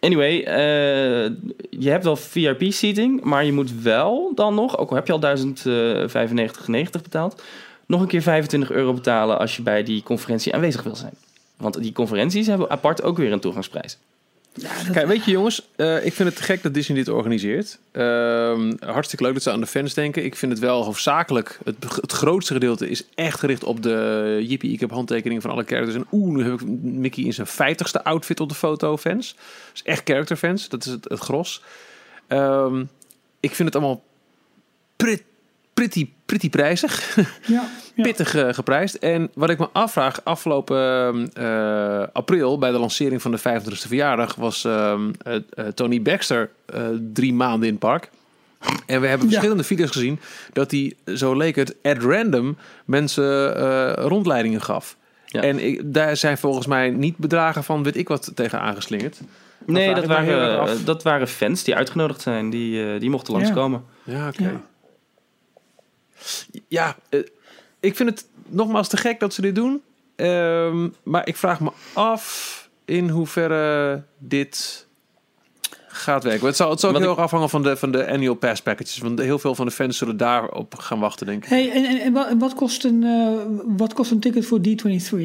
Anyway, 0.00 0.42
eh, 0.42 1.32
je 1.70 1.90
hebt 1.90 2.04
wel 2.04 2.16
VIP-seating, 2.16 3.22
maar 3.22 3.44
je 3.44 3.52
moet 3.52 3.82
wel 3.82 4.32
dan 4.34 4.54
nog, 4.54 4.78
ook 4.78 4.90
al 4.90 4.96
heb 4.96 5.06
je 5.06 5.12
al 5.12 5.20
1095,90 5.20 7.02
betaald, 7.02 7.42
nog 7.86 8.00
een 8.00 8.06
keer 8.06 8.22
25 8.22 8.70
euro 8.70 8.92
betalen 8.92 9.38
als 9.38 9.56
je 9.56 9.62
bij 9.62 9.82
die 9.82 10.02
conferentie 10.02 10.54
aanwezig 10.54 10.82
wil 10.82 10.96
zijn. 10.96 11.14
Want 11.56 11.82
die 11.82 11.92
conferenties 11.92 12.46
hebben 12.46 12.70
apart 12.70 13.02
ook 13.02 13.16
weer 13.16 13.32
een 13.32 13.40
toegangsprijs. 13.40 13.98
Ja, 14.56 14.68
dat, 14.84 14.92
Kijk, 14.92 15.06
weet 15.06 15.24
je 15.24 15.30
jongens, 15.30 15.68
eh, 15.76 16.06
ik 16.06 16.12
vind 16.12 16.28
het 16.28 16.36
te 16.36 16.42
gek 16.42 16.62
dat 16.62 16.74
Disney 16.74 16.96
dit 16.96 17.08
organiseert. 17.08 17.78
Ehm, 17.92 18.72
hartstikke 18.78 19.24
leuk 19.24 19.34
dat 19.34 19.42
ze 19.42 19.50
aan 19.50 19.60
de 19.60 19.66
fans 19.66 19.94
denken. 19.94 20.24
Ik 20.24 20.36
vind 20.36 20.52
het 20.52 20.60
wel 20.60 20.84
hoofdzakelijk, 20.84 21.58
het, 21.64 21.76
het 22.00 22.12
grootste 22.12 22.52
gedeelte 22.52 22.90
is 22.90 23.04
echt 23.14 23.38
gericht 23.38 23.64
op 23.64 23.82
de 23.82 24.38
Yippie, 24.48 24.72
ik 24.72 24.80
heb 24.80 24.90
handtekeningen 24.90 25.42
van 25.42 25.50
alle 25.50 25.64
characters. 25.64 25.96
En 25.96 26.06
oeh, 26.12 26.36
nu 26.36 26.44
heb 26.44 26.60
ik 26.60 26.66
Mickey 26.82 27.24
in 27.24 27.32
zijn 27.32 27.46
vijftigste 27.46 28.04
outfit 28.04 28.40
op 28.40 28.48
de 28.48 28.54
foto 28.54 28.96
fans. 28.96 29.36
Dus 29.72 29.82
echt 29.82 30.02
character 30.04 30.36
fans, 30.36 30.68
dat 30.68 30.84
is 30.84 30.92
het, 30.92 31.04
het 31.08 31.20
gros. 31.20 31.62
Ehm, 32.26 32.84
ik 33.40 33.54
vind 33.54 33.68
het 33.68 33.76
allemaal 33.76 34.02
pret, 34.96 35.22
pretty, 35.74 36.08
pretty 36.26 36.50
prijzig. 36.50 37.16
ja. 37.46 37.70
pittig 37.94 38.34
eh, 38.34 38.48
geprijsd. 38.52 38.94
En 38.94 39.30
wat 39.34 39.50
ik 39.50 39.58
me 39.58 39.68
afvraag, 39.72 40.24
afgelopen 40.24 41.30
eh, 41.34 42.02
april 42.12 42.58
bij 42.58 42.70
de 42.70 42.78
lancering 42.78 43.22
van 43.22 43.30
de 43.30 43.38
25e 43.38 43.88
verjaardag 43.88 44.34
was 44.34 44.64
ehm, 44.64 45.10
eh, 45.22 45.66
Tony 45.74 46.02
Baxter 46.02 46.50
eh, 46.66 46.82
drie 47.12 47.34
maanden 47.34 47.66
in 47.66 47.70
het 47.74 47.82
park. 47.82 48.10
En 48.86 49.00
we 49.00 49.06
hebben 49.06 49.26
Ja. 49.26 49.32
verschillende 49.32 49.64
video's 49.64 49.90
gezien 49.90 50.20
dat 50.52 50.70
hij, 50.70 50.92
zo 51.14 51.34
leek 51.36 51.56
het, 51.56 51.76
at 51.82 52.02
random 52.02 52.56
mensen 52.84 53.56
eh, 53.56 53.92
rondleidingen 54.04 54.62
gaf. 54.62 54.96
Ja. 55.26 55.40
En 55.42 55.58
ik, 55.58 55.80
daar 55.84 56.16
zijn 56.16 56.38
volgens 56.38 56.66
mij 56.66 56.90
niet 56.90 57.16
bedragen 57.16 57.64
van 57.64 57.82
weet 57.82 57.96
ik 57.96 58.08
wat 58.08 58.32
tegen 58.34 58.60
aangeslingerd. 58.60 59.20
Nee, 59.66 59.94
dat 59.94 60.06
waren, 60.06 60.84
dat 60.84 61.02
waren 61.02 61.28
fans 61.28 61.64
die 61.64 61.74
uitgenodigd 61.76 62.20
zijn, 62.20 62.50
die, 62.50 62.98
die 62.98 63.10
mochten 63.10 63.32
langskomen. 63.34 63.84
Ja, 64.02 64.28
oké. 64.28 64.42
Ja. 64.42 64.60
Ja, 66.68 66.96
eh, 67.08 67.20
ik 67.84 67.96
vind 67.96 68.08
het 68.10 68.26
nogmaals 68.46 68.88
te 68.88 68.96
gek 68.96 69.20
dat 69.20 69.34
ze 69.34 69.40
dit 69.40 69.54
doen. 69.54 69.82
Ehm, 70.16 70.88
maar 71.02 71.26
ik 71.28 71.36
vraag 71.36 71.60
me 71.60 71.70
af 71.92 72.68
in 72.84 73.08
hoeverre 73.08 74.02
dit 74.18 74.86
gaat 75.88 76.24
werken. 76.24 76.46
Het 76.46 76.56
zal, 76.56 76.70
het 76.70 76.80
zal 76.80 76.90
ook 76.90 76.98
heel 76.98 77.08
erg 77.08 77.18
afhangen 77.18 77.48
van 77.48 77.62
de, 77.62 77.76
van 77.76 77.90
de 77.92 78.06
annual 78.10 78.34
pass 78.34 78.62
packages. 78.62 78.98
Want 78.98 79.18
heel 79.18 79.38
veel 79.38 79.54
van 79.54 79.66
de 79.66 79.72
fans 79.72 79.98
zullen 79.98 80.16
daarop 80.16 80.74
gaan 80.74 80.98
wachten, 81.00 81.26
denk 81.26 81.42
ik. 81.44 81.48
Hey, 81.50 81.70
en, 81.72 81.84
en, 81.84 82.00
en 82.00 82.12
wat, 82.12 82.28
en 82.28 82.54
kost 82.54 82.84
een, 82.84 83.02
eh, 83.04 83.60
wat 83.76 83.92
kost 83.92 84.10
een 84.10 84.20
ticket 84.20 84.46
voor 84.46 84.58
D23? 84.58 85.18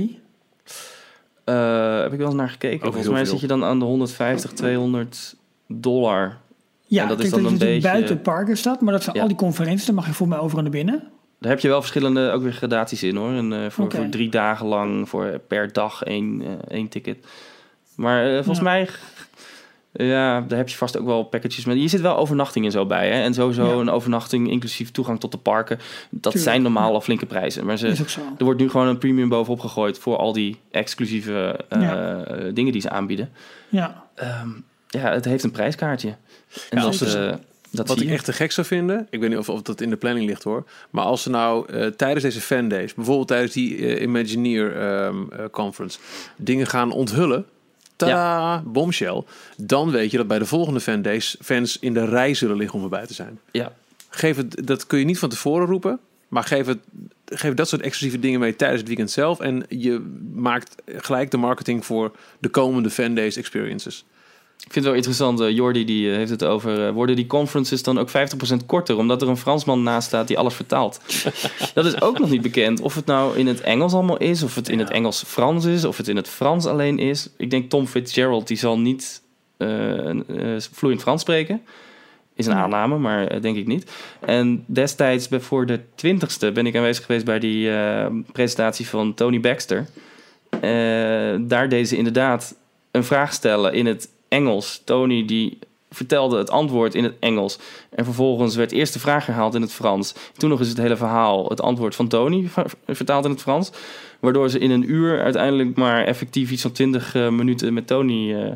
Eh, 1.43 2.01
heb 2.01 2.11
ik 2.11 2.17
wel 2.17 2.27
eens 2.27 2.35
naar 2.35 2.49
gekeken. 2.49 2.81
Volgens 2.85 3.07
mij 3.07 3.21
veel. 3.23 3.31
zit 3.31 3.39
je 3.41 3.47
dan 3.47 3.63
aan 3.63 3.79
de 3.79 3.85
150, 3.85 4.51
200 4.51 5.35
dollar. 5.67 6.37
Ja, 6.85 7.01
En 7.01 7.07
dat 7.07 7.19
is 7.23 7.29
dan 7.29 7.43
dat 7.43 7.51
een 7.51 7.57
beetje- 7.57 7.81
buiten 7.89 8.13
het 8.13 8.23
parken 8.23 8.57
staat, 8.57 8.81
maar 8.81 8.93
dat 8.93 9.03
zijn 9.03 9.15
Ja. 9.15 9.21
al 9.21 9.27
die 9.27 9.37
conferenties, 9.37 9.85
daar 9.85 9.95
mag 9.95 10.05
je 10.07 10.13
voor 10.13 10.27
mij 10.27 10.39
overal 10.39 10.61
naar 10.61 10.71
binnen. 10.71 11.03
Daar 11.39 11.51
heb 11.51 11.59
je 11.59 11.67
wel 11.67 11.79
verschillende 11.79 12.31
ook 12.31 12.41
weer 12.41 12.53
gradaties 12.53 13.03
in 13.03 13.15
hoor. 13.15 13.31
En, 13.31 13.53
eh, 13.53 13.69
voor, 13.69 14.09
drie 14.09 14.29
dagen 14.29 14.65
lang, 14.67 15.09
voor 15.09 15.39
per 15.47 15.73
dag 15.73 16.03
één, 16.03 16.41
eh, 16.41 16.75
één 16.77 16.87
ticket. 16.89 17.25
Maar 17.95 18.25
eh, 18.25 18.33
volgens 18.35 18.57
Ja. 18.57 18.63
mij, 18.63 18.89
ja, 19.91 20.41
daar 20.41 20.57
heb 20.57 20.69
je 20.69 20.75
vast 20.77 20.97
ook 20.97 21.05
wel 21.05 21.23
packages 21.23 21.65
met. 21.65 21.75
Hier 21.75 21.89
zit 21.89 22.01
wel 22.01 22.17
overnachting 22.17 22.65
en 22.65 22.71
zo 22.71 22.85
bij. 22.85 23.07
Hè? 23.09 23.21
En 23.23 23.33
sowieso 23.33 23.65
Ja. 23.75 23.79
een 23.81 23.89
overnachting 23.89 24.49
inclusief 24.49 24.91
toegang 24.91 25.19
tot 25.19 25.31
de 25.31 25.37
parken. 25.37 25.77
Dat 26.09 26.21
Tuurlijk, 26.21 26.43
zijn 26.43 26.61
normaal 26.61 26.93
al 26.93 27.01
flinke 27.01 27.25
prijzen. 27.25 27.65
Maar 27.65 27.77
ze, 27.77 27.87
er 28.37 28.43
wordt 28.45 28.59
nu 28.59 28.69
gewoon 28.69 28.87
een 28.87 28.97
premium 28.97 29.29
bovenop 29.29 29.59
gegooid 29.59 29.99
voor 29.99 30.17
al 30.17 30.33
die 30.33 30.57
exclusieve 30.71 31.59
Ja. 31.69 32.23
dingen 32.53 32.71
die 32.71 32.81
ze 32.81 32.89
aanbieden. 32.89 33.29
Ja, 33.69 34.07
Ehm, 34.15 34.49
ja, 34.87 35.11
het 35.11 35.25
heeft 35.25 35.43
een 35.43 35.51
prijskaartje. 35.51 36.15
En 36.69 36.77
Ja, 36.77 36.83
als 36.83 37.17
dat 37.71 37.87
Wat 37.87 38.01
ik 38.01 38.09
echt 38.09 38.25
te 38.25 38.33
gek 38.33 38.51
zou 38.51 38.67
vinden, 38.67 39.07
ik 39.09 39.19
weet 39.19 39.29
niet 39.29 39.37
of, 39.37 39.49
of 39.49 39.61
dat 39.61 39.81
in 39.81 39.89
de 39.89 39.95
planning 39.95 40.25
ligt 40.25 40.43
hoor. 40.43 40.63
Maar 40.89 41.03
als 41.03 41.21
ze 41.21 41.29
nou 41.29 41.73
eh, 41.73 41.87
tijdens 41.87 42.23
deze 42.23 42.41
fandays, 42.41 42.93
bijvoorbeeld 42.93 43.27
tijdens 43.27 43.53
die 43.53 43.77
eh, 43.77 44.01
Imagineer 44.01 44.77
ehm, 44.77 45.15
eh, 45.31 45.45
conference, 45.51 45.99
dingen 46.37 46.67
gaan 46.67 46.91
onthullen. 46.91 47.45
Tada, 47.95 48.63
bombshell. 48.65 49.23
Dan 49.57 49.91
weet 49.91 50.11
je 50.11 50.17
dat 50.17 50.27
bij 50.27 50.39
de 50.39 50.45
volgende 50.45 50.79
fandays 50.79 51.35
fans 51.41 51.79
in 51.79 51.93
de 51.93 52.05
rij 52.05 52.33
zullen 52.33 52.57
liggen 52.57 52.77
om 52.77 52.83
erbij 52.83 53.05
te 53.05 53.13
zijn. 53.13 53.39
Ja. 53.51 53.73
Geef 54.09 54.35
het, 54.37 54.67
dat 54.67 54.87
kun 54.87 54.99
je 54.99 55.05
niet 55.05 55.19
van 55.19 55.29
tevoren 55.29 55.67
roepen. 55.67 55.99
Maar 56.27 56.43
geef, 56.43 56.65
het, 56.65 56.79
geef 57.25 57.53
dat 57.53 57.69
soort 57.69 57.81
exclusieve 57.81 58.19
dingen 58.19 58.39
mee 58.39 58.55
tijdens 58.55 58.79
het 58.79 58.87
weekend 58.87 59.11
zelf. 59.11 59.39
En 59.39 59.65
je 59.69 60.19
maakt 60.33 60.75
gelijk 60.85 61.31
de 61.31 61.37
marketing 61.37 61.85
voor 61.85 62.11
de 62.39 62.49
komende 62.49 62.89
fandays 62.89 63.35
experiences. 63.35 64.05
Ik 64.65 64.73
vind 64.73 64.85
het 64.85 64.93
wel 64.93 65.03
interessant, 65.03 65.39
eh, 65.39 65.49
Jordi 65.49 65.85
die 65.85 66.09
eh, 66.11 66.15
heeft 66.15 66.29
het 66.29 66.43
over... 66.43 66.87
eh, 66.87 66.93
worden 66.93 67.15
die 67.15 67.27
conferences 67.27 67.83
dan 67.83 67.99
ook 67.99 68.09
50% 68.09 68.13
korter... 68.65 68.97
omdat 68.97 69.21
er 69.21 69.27
een 69.27 69.37
Fransman 69.37 69.83
naast 69.83 70.07
staat 70.07 70.27
die 70.27 70.37
alles 70.37 70.53
vertaalt? 70.53 70.99
dat 71.73 71.85
is 71.85 72.01
ook 72.01 72.19
nog 72.19 72.29
niet 72.29 72.41
bekend. 72.41 72.81
Of 72.81 72.95
het 72.95 73.05
nou 73.05 73.37
in 73.37 73.47
het 73.47 73.61
Engels 73.61 73.93
allemaal 73.93 74.17
is... 74.17 74.43
of 74.43 74.55
het 74.55 74.69
in 74.69 74.79
het 74.79 74.89
Engels-Frans 74.89 75.65
is... 75.65 75.85
of 75.85 75.97
het 75.97 76.07
in 76.07 76.15
het 76.15 76.27
Frans 76.27 76.65
alleen 76.65 76.99
is. 76.99 77.29
Ik 77.37 77.49
denk 77.49 77.69
Tom 77.69 77.87
Fitzgerald, 77.87 78.47
die 78.47 78.57
zal 78.57 78.79
niet 78.79 79.21
vloeiend 80.71 81.01
Frans 81.01 81.21
spreken. 81.21 81.61
Is 82.35 82.45
een 82.45 82.53
aanname, 82.53 82.97
maar 82.97 83.41
denk 83.41 83.57
ik 83.57 83.67
niet. 83.67 83.91
En 84.19 84.63
destijds, 84.67 85.27
voor 85.31 85.65
de 85.65 85.79
20ste... 85.79 86.53
ben 86.53 86.65
ik 86.65 86.75
aanwezig 86.75 87.05
geweest 87.05 87.25
bij 87.25 87.39
die 87.39 87.71
presentatie 88.31 88.87
van 88.87 89.13
Tony 89.13 89.39
Baxter... 89.39 89.87
Daar 91.41 91.69
deden 91.69 91.87
ze 91.87 91.97
inderdaad 91.97 92.55
een 92.91 93.03
vraag 93.03 93.33
stellen 93.33 93.73
in 93.73 93.85
het 93.85 94.09
Engels. 94.29 94.81
Tony 94.85 95.25
die 95.25 95.59
vertelde 95.91 96.37
het 96.37 96.49
antwoord 96.49 96.95
in 96.95 97.03
het 97.03 97.15
Engels. 97.19 97.59
En 97.89 98.05
vervolgens 98.05 98.55
werd 98.55 98.71
eerst 98.71 98.93
de 98.93 98.99
vraag 98.99 99.25
herhaald 99.25 99.55
in 99.55 99.61
het 99.61 99.71
Frans. 99.71 100.13
Toen 100.37 100.49
nog 100.49 100.59
eens 100.59 100.69
het 100.69 100.77
hele 100.77 100.97
verhaal, 100.97 101.49
het 101.49 101.61
antwoord 101.61 101.95
van 101.95 102.07
Tony 102.07 102.47
ver- 102.47 102.71
vertaald 102.87 103.25
in 103.25 103.31
het 103.31 103.41
Frans. 103.41 103.71
Waardoor 104.19 104.49
ze 104.49 104.59
in 104.59 104.71
een 104.71 104.91
uur 104.91 105.23
uiteindelijk 105.23 105.75
maar 105.75 106.05
effectief 106.05 106.51
iets 106.51 106.61
van 106.61 106.71
20 106.71 107.15
eh, 107.15 107.29
minuten 107.29 107.73
met 107.73 107.87
Tony 107.87 108.33
eh, 108.33 108.51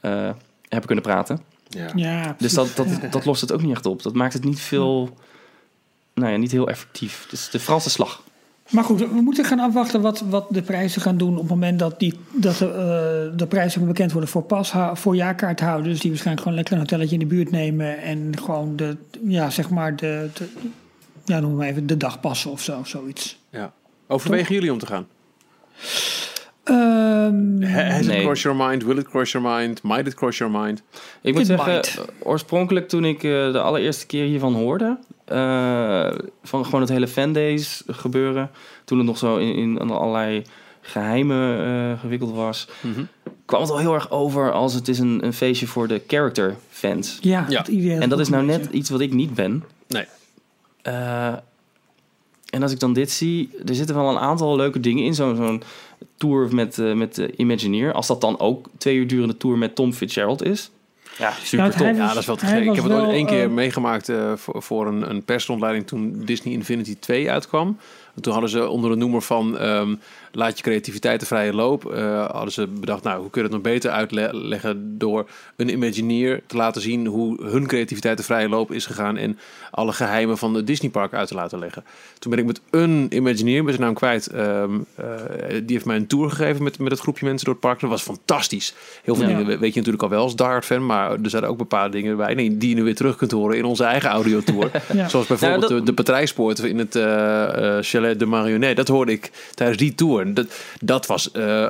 eh, 0.00 0.34
hebben 0.68 0.86
kunnen 0.86 1.04
praten. 1.04 1.40
Ja. 1.68 1.90
ja. 1.94 2.36
Dus 2.38 2.52
dat, 2.52 2.72
dat, 2.76 2.88
dat 3.10 3.24
lost 3.24 3.40
het 3.40 3.52
ook 3.52 3.62
niet 3.62 3.72
echt 3.72 3.86
op. 3.86 4.02
Dat 4.02 4.14
maakt 4.14 4.32
het 4.32 4.44
niet 4.44 4.60
veel, 4.60 5.16
nou 6.14 6.32
ja, 6.32 6.36
niet 6.36 6.52
heel 6.52 6.68
effectief. 6.68 7.26
Dus 7.30 7.50
de 7.50 7.60
Franse 7.60 7.90
slag. 7.90 8.22
Maar 8.70 8.84
goed, 8.84 8.98
we 8.98 9.20
moeten 9.20 9.44
gaan 9.44 9.58
afwachten 9.58 10.00
wat, 10.00 10.20
wat 10.20 10.46
de 10.50 10.62
prijzen 10.62 11.02
gaan 11.02 11.16
doen 11.16 11.32
op 11.32 11.40
het 11.40 11.48
moment 11.48 11.78
dat, 11.78 11.98
die, 12.00 12.14
dat 12.32 12.56
de, 12.58 12.66
eh, 12.66 13.38
de 13.38 13.46
prijzen 13.46 13.86
bekend 13.86 14.12
worden 14.12 14.30
voor, 14.30 14.42
pashou- 14.42 14.96
voor 14.96 15.16
jaarkaarthouders. 15.16 16.00
Die 16.00 16.10
waarschijnlijk 16.10 16.42
gewoon 16.42 16.56
lekker 16.56 16.74
een 16.74 16.80
hotelletje 16.80 17.14
in 17.14 17.20
de 17.20 17.34
buurt 17.34 17.50
nemen 17.50 18.02
en 18.02 18.32
gewoon 18.42 18.76
de, 18.76 18.96
ja, 19.22 19.50
zeg 19.50 19.70
maar 19.70 19.96
de, 19.96 20.28
de 20.34 20.48
ja, 21.24 21.40
noem 21.40 21.54
maar 21.56 21.66
even, 21.66 21.86
de 21.86 21.96
dagpassen 21.96 22.50
of 22.50 22.62
zo, 22.62 22.80
zoiets. 22.84 23.38
Ja. 23.50 23.72
Overwegen 24.06 24.54
jullie 24.54 24.72
om 24.72 24.78
te 24.78 24.86
gaan? 24.86 25.06
Ehm, 26.64 27.62
Ha- 27.62 27.90
Has 27.90 28.06
Nee. 28.06 28.16
it 28.18 28.22
crossed 28.24 28.42
your 28.42 28.56
mind? 28.68 28.82
Will 28.82 28.98
it 28.98 29.08
cross 29.08 29.32
your 29.32 29.48
mind? 29.48 29.82
Might 29.82 30.06
it 30.06 30.14
cross 30.14 30.38
your 30.38 30.52
mind? 30.60 30.82
Ik 31.22 31.32
moet 31.32 31.40
It 31.42 31.46
zeggen, 31.46 31.72
might. 31.72 31.96
eh, 31.98 32.04
oorspronkelijk 32.28 32.88
toen 32.88 33.04
ik 33.04 33.16
eh, 33.16 33.52
de 33.52 33.60
allereerste 33.60 34.06
keer 34.06 34.24
hiervan 34.24 34.54
hoorde, 34.54 34.98
eh, 35.24 36.10
van 36.42 36.64
gewoon 36.64 36.80
het 36.80 36.90
hele 36.90 37.08
fandays 37.08 37.82
gebeuren, 37.86 38.50
toen 38.84 38.98
het 38.98 39.06
nog 39.06 39.18
zo 39.18 39.36
in, 39.36 39.54
in 39.78 39.90
allerlei 39.90 40.42
geheimen 40.80 41.58
eh, 41.66 42.00
gewikkeld 42.00 42.34
was, 42.34 42.68
kwam 43.44 43.60
het 43.60 43.70
al 43.70 43.78
heel 43.78 43.94
erg 43.94 44.10
over 44.10 44.52
als 44.52 44.74
het 44.74 44.88
is 44.88 44.98
een, 44.98 45.24
een 45.24 45.32
feestje 45.32 45.66
voor 45.66 45.88
de 45.88 46.02
character 46.06 46.56
fans. 46.70 47.18
ja, 47.20 47.44
Ja. 47.48 47.58
het 47.58 47.68
idee 47.68 47.98
En 47.98 48.08
dat 48.08 48.20
is 48.20 48.28
nou 48.28 48.44
net 48.44 48.68
iets 48.70 48.90
wat 48.90 49.00
ik 49.00 49.12
niet 49.12 49.34
ben. 49.34 49.64
Nee. 49.88 50.04
Eh, 50.82 51.32
en 52.50 52.62
als 52.62 52.72
ik 52.72 52.80
dan 52.80 52.92
dit 52.92 53.10
zie, 53.10 53.50
er 53.66 53.74
zitten 53.74 53.94
wel 53.96 54.08
een 54.08 54.18
aantal 54.18 54.56
leuke 54.56 54.80
dingen 54.80 55.04
in. 55.04 55.14
Zo'n 55.14 55.36
zo'n 55.36 55.62
tour 56.16 56.54
met, 56.54 56.78
eh 56.78 56.92
met 56.92 57.14
de 57.14 57.36
Imagineer. 57.36 57.92
Als 57.92 58.06
dat 58.06 58.20
dan 58.20 58.38
ook 58.38 58.66
twee 58.78 58.96
uur 58.96 59.06
durende 59.06 59.36
tour 59.36 59.58
met 59.58 59.74
Tom 59.74 59.92
Fitzgerald 59.92 60.42
is. 60.44 60.70
Ja, 61.18 61.32
super 61.42 61.70
top. 61.70 61.78
hij- 61.80 61.94
Ja, 61.94 62.08
dat 62.08 62.16
is 62.16 62.26
wel 62.26 62.36
te 62.36 62.46
gek. 62.46 62.64
Ik 62.64 62.74
heb 62.74 62.84
het 62.84 62.92
ooit 62.92 63.08
één 63.10 63.26
keer 63.26 63.44
eh, 63.44 63.50
meegemaakt 63.50 64.08
eh, 64.08 64.32
voor, 64.36 64.62
voor 64.62 64.86
een, 64.86 65.10
een 65.10 65.22
persrondleiding 65.24 65.86
toen 65.86 66.22
Disney 66.24 66.54
Infinity 66.54 66.96
2 66.98 67.30
uitkwam. 67.30 67.78
En 68.14 68.22
toen 68.22 68.32
hadden 68.32 68.50
ze 68.50 68.68
onder 68.68 68.90
de 68.90 68.96
noemer 68.96 69.22
van 69.22 69.58
ehm, 69.58 69.94
laat 70.34 70.56
je 70.56 70.62
creativiteit 70.62 71.20
de 71.20 71.26
vrije 71.26 71.52
loop, 71.54 71.92
eh, 71.92 72.30
hadden 72.30 72.52
ze 72.52 72.66
bedacht, 72.66 73.02
nou, 73.02 73.20
hoe 73.20 73.30
kun 73.30 73.40
je 73.42 73.46
het 73.46 73.56
nog 73.56 73.72
beter 73.72 73.90
uitleggen 73.90 74.98
door 74.98 75.28
een 75.56 75.68
Imagineer 75.70 76.42
te 76.46 76.56
laten 76.56 76.82
zien 76.82 77.06
hoe 77.06 77.44
hun 77.46 77.66
creativiteit 77.66 78.16
de 78.16 78.22
vrije 78.22 78.48
loop 78.48 78.72
is 78.72 78.86
gegaan 78.86 79.16
en 79.16 79.38
alle 79.70 79.92
geheimen 79.92 80.38
van 80.38 80.54
het 80.54 80.66
Disneypark 80.66 81.12
uit 81.12 81.28
te 81.28 81.34
laten 81.34 81.58
leggen. 81.58 81.84
Toen 82.18 82.30
ben 82.30 82.40
ik 82.40 82.46
met 82.46 82.60
een 82.70 83.06
Imagineer, 83.10 83.62
ben 83.64 83.72
zijn 83.72 83.84
naam 83.86 83.94
kwijt, 83.94 84.26
ehm, 84.26 84.70
eh, 84.94 85.04
die 85.50 85.62
heeft 85.66 85.84
mij 85.84 85.96
een 85.96 86.06
tour 86.06 86.30
gegeven 86.30 86.62
met, 86.62 86.78
met 86.78 86.90
het 86.90 87.00
groepje 87.00 87.24
mensen 87.26 87.44
door 87.44 87.54
het 87.54 87.62
park. 87.62 87.80
Dat 87.80 87.90
was 87.90 88.02
fantastisch. 88.02 88.74
Heel 89.02 89.14
veel 89.14 89.28
Ja. 89.28 89.36
dingen 89.36 89.46
weet 89.58 89.72
je 89.72 89.76
natuurlijk 89.78 90.02
al 90.02 90.08
wel 90.08 90.22
als 90.22 90.36
Die 90.36 90.46
Hard 90.46 90.64
fan, 90.64 90.86
maar 90.86 91.10
er 91.10 91.30
zaten 91.30 91.48
ook 91.48 91.58
bepaalde 91.58 91.90
dingen 91.96 92.16
bij 92.16 92.34
nee, 92.34 92.56
die 92.56 92.68
je 92.68 92.74
nu 92.74 92.82
weer 92.82 92.94
terug 92.94 93.16
kunt 93.16 93.30
horen 93.30 93.56
in 93.56 93.64
onze 93.64 93.84
eigen 93.84 94.10
audiotour. 94.10 94.70
Ja. 94.92 95.08
Zoals 95.08 95.26
bijvoorbeeld 95.26 95.60
Nou, 95.60 95.72
dat- 95.74 95.78
de, 95.78 95.84
de 95.84 95.92
patrijspoort 95.94 96.58
in 96.58 96.78
het 96.78 96.96
eh, 96.96 97.76
Chalet 97.80 98.18
de 98.18 98.26
Marionnet. 98.26 98.76
Dat 98.76 98.88
hoorde 98.88 99.12
ik 99.12 99.30
tijdens 99.54 99.78
die 99.78 99.94
tour. 99.94 100.23
Dat, 100.32 100.46
dat 100.80 101.06
was, 101.06 101.30
eh, 101.30 101.68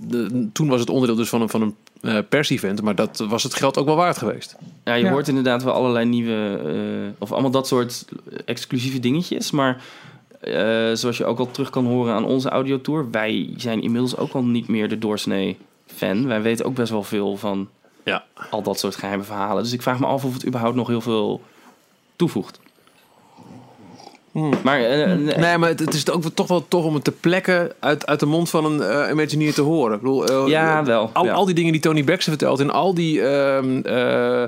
de- 0.00 0.48
toen 0.52 0.68
was 0.68 0.80
het 0.80 0.90
onderdeel 0.90 1.16
dus 1.16 1.28
van 1.28 1.42
een, 1.42 1.48
van 1.48 1.62
een 1.62 1.74
eh, 2.00 2.18
pers-event, 2.28 2.82
maar 2.82 2.94
dat 2.94 3.24
was 3.28 3.42
het 3.42 3.54
geld 3.54 3.78
ook 3.78 3.86
wel 3.86 3.96
waard 3.96 4.18
geweest. 4.18 4.56
Ja, 4.84 4.94
je 4.94 5.04
Ja. 5.04 5.10
hoort 5.10 5.28
inderdaad 5.28 5.62
wel 5.62 5.72
allerlei 5.72 6.04
nieuwe, 6.06 6.60
eh, 6.64 7.12
of 7.22 7.32
allemaal 7.32 7.50
dat 7.50 7.66
soort 7.66 8.04
exclusieve 8.44 9.00
dingetjes. 9.00 9.50
Maar 9.50 9.82
eh, 10.40 10.54
zoals 10.94 11.16
je 11.16 11.24
ook 11.24 11.38
al 11.38 11.50
terug 11.50 11.70
kan 11.70 11.86
horen 11.86 12.14
aan 12.14 12.24
onze 12.24 12.48
audiotour, 12.48 13.10
wij 13.10 13.50
zijn 13.56 13.82
inmiddels 13.82 14.16
ook 14.16 14.32
al 14.32 14.44
niet 14.44 14.68
meer 14.68 14.88
de 14.88 14.98
doorsnee 14.98 15.56
fan. 15.86 16.26
Wij 16.26 16.42
weten 16.42 16.64
ook 16.64 16.74
best 16.74 16.90
wel 16.90 17.02
veel 17.02 17.36
van 17.36 17.68
Ja. 18.04 18.24
al 18.50 18.62
dat 18.62 18.78
soort 18.78 18.96
geheime 18.96 19.22
verhalen. 19.22 19.62
Dus 19.62 19.72
ik 19.72 19.82
vraag 19.82 19.98
me 19.98 20.06
af 20.06 20.24
of 20.24 20.32
het 20.32 20.46
überhaupt 20.46 20.76
nog 20.76 20.86
heel 20.88 21.00
veel 21.00 21.42
toevoegt. 22.16 22.60
Maar 24.62 24.78
eh, 24.78 25.12
eh, 25.12 25.18
Nee, 25.18 25.58
maar 25.58 25.68
het, 25.68 25.80
het 25.80 25.94
is 25.94 26.10
ook 26.10 26.24
toch 26.34 26.48
wel 26.48 26.68
tof 26.68 26.84
om 26.84 26.94
het 26.94 27.04
te 27.04 27.12
plekken 27.12 27.72
uit, 27.78 28.06
uit 28.06 28.20
de 28.20 28.26
mond 28.26 28.50
van 28.50 28.64
een 28.64 28.82
eh 28.82 29.10
Imagineer 29.10 29.54
te 29.54 29.62
horen. 29.62 29.94
Ik 29.94 30.00
bedoel, 30.00 30.48
Ja, 30.48 30.84
wel, 30.84 31.10
Al, 31.12 31.24
ja. 31.24 31.32
al 31.32 31.44
die 31.44 31.54
dingen 31.54 31.72
die 31.72 31.80
Tony 31.80 32.04
Baxter 32.04 32.32
vertelt 32.32 32.60
en 32.60 32.70
al 32.70 32.94
die 32.94 33.22
ehm, 33.22 33.80
eh, 33.82 34.42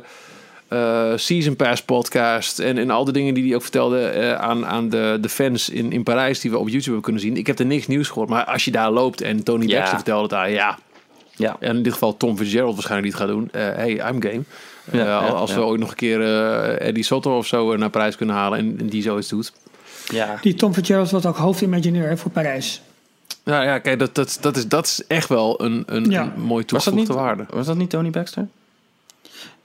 eh, 0.68 1.12
Season 1.16 1.56
Pass 1.56 1.82
podcast 1.82 2.58
en, 2.58 2.78
en 2.78 2.90
al 2.90 3.04
die 3.04 3.12
dingen 3.12 3.34
die 3.34 3.44
hij 3.44 3.54
ook 3.54 3.62
vertelde 3.62 4.36
aan, 4.40 4.66
aan 4.66 4.88
de, 4.88 5.18
de 5.20 5.28
fans 5.28 5.68
in, 5.68 5.92
in 5.92 6.02
Parijs 6.02 6.40
die 6.40 6.50
we 6.50 6.58
op 6.58 6.66
YouTube 6.66 6.84
hebben 6.84 7.02
kunnen 7.02 7.22
zien. 7.22 7.36
Ik 7.36 7.46
heb 7.46 7.58
er 7.58 7.66
niks 7.66 7.86
nieuws 7.86 8.08
gehoord, 8.08 8.28
maar 8.28 8.44
als 8.44 8.64
je 8.64 8.70
daar 8.70 8.90
loopt 8.90 9.20
en 9.20 9.42
Tony 9.42 9.66
Ja. 9.66 9.78
Baxter 9.78 9.96
vertelde 9.96 10.28
daar, 10.28 10.50
ja. 10.50 10.78
ja. 11.36 11.56
En 11.60 11.76
in 11.76 11.82
dit 11.82 11.92
geval 11.92 12.16
Tom 12.16 12.36
Fitzgerald 12.36 12.74
waarschijnlijk 12.74 13.12
niet 13.12 13.20
gaat 13.20 13.28
doen. 13.28 13.48
Hey, 13.52 13.90
I'm 13.90 14.22
game. 14.22 14.42
Ja, 14.92 15.04
ja, 15.04 15.18
als 15.18 15.54
we 15.54 15.60
ja. 15.60 15.66
ooit 15.66 15.80
nog 15.80 15.90
een 15.90 15.96
keer 15.96 16.22
Eddie 16.78 17.04
Soto 17.04 17.36
of 17.36 17.46
zo 17.46 17.76
naar 17.76 17.90
Parijs 17.90 18.16
kunnen 18.16 18.34
halen 18.36 18.58
en, 18.58 18.76
en 18.78 18.86
die 18.86 19.02
zoiets 19.02 19.28
doet. 19.28 19.52
Ja. 20.10 20.38
Die 20.40 20.54
Tom 20.54 20.74
Fitzgerald 20.74 21.10
was 21.10 21.26
ook 21.26 21.36
hoofdimagineur 21.36 22.08
hè, 22.08 22.16
voor 22.16 22.30
Parijs. 22.30 22.82
Ja, 23.44 23.62
ja 23.62 23.78
kijk, 23.78 23.98
dat, 23.98 24.14
dat, 24.14 24.38
dat, 24.40 24.56
is, 24.56 24.68
dat 24.68 24.86
is 24.86 25.02
echt 25.06 25.28
wel 25.28 25.62
een, 25.62 25.82
een, 25.86 26.10
Ja. 26.10 26.22
een 26.22 26.42
mooi 26.42 26.64
Was 26.66 26.84
dat, 26.84 26.94
niet, 26.94 27.06
toegevoegde 27.06 27.36
waarde. 27.36 27.56
was 27.56 27.66
dat 27.66 27.76
niet 27.76 27.90
Tony 27.90 28.10
Baxter? 28.10 28.46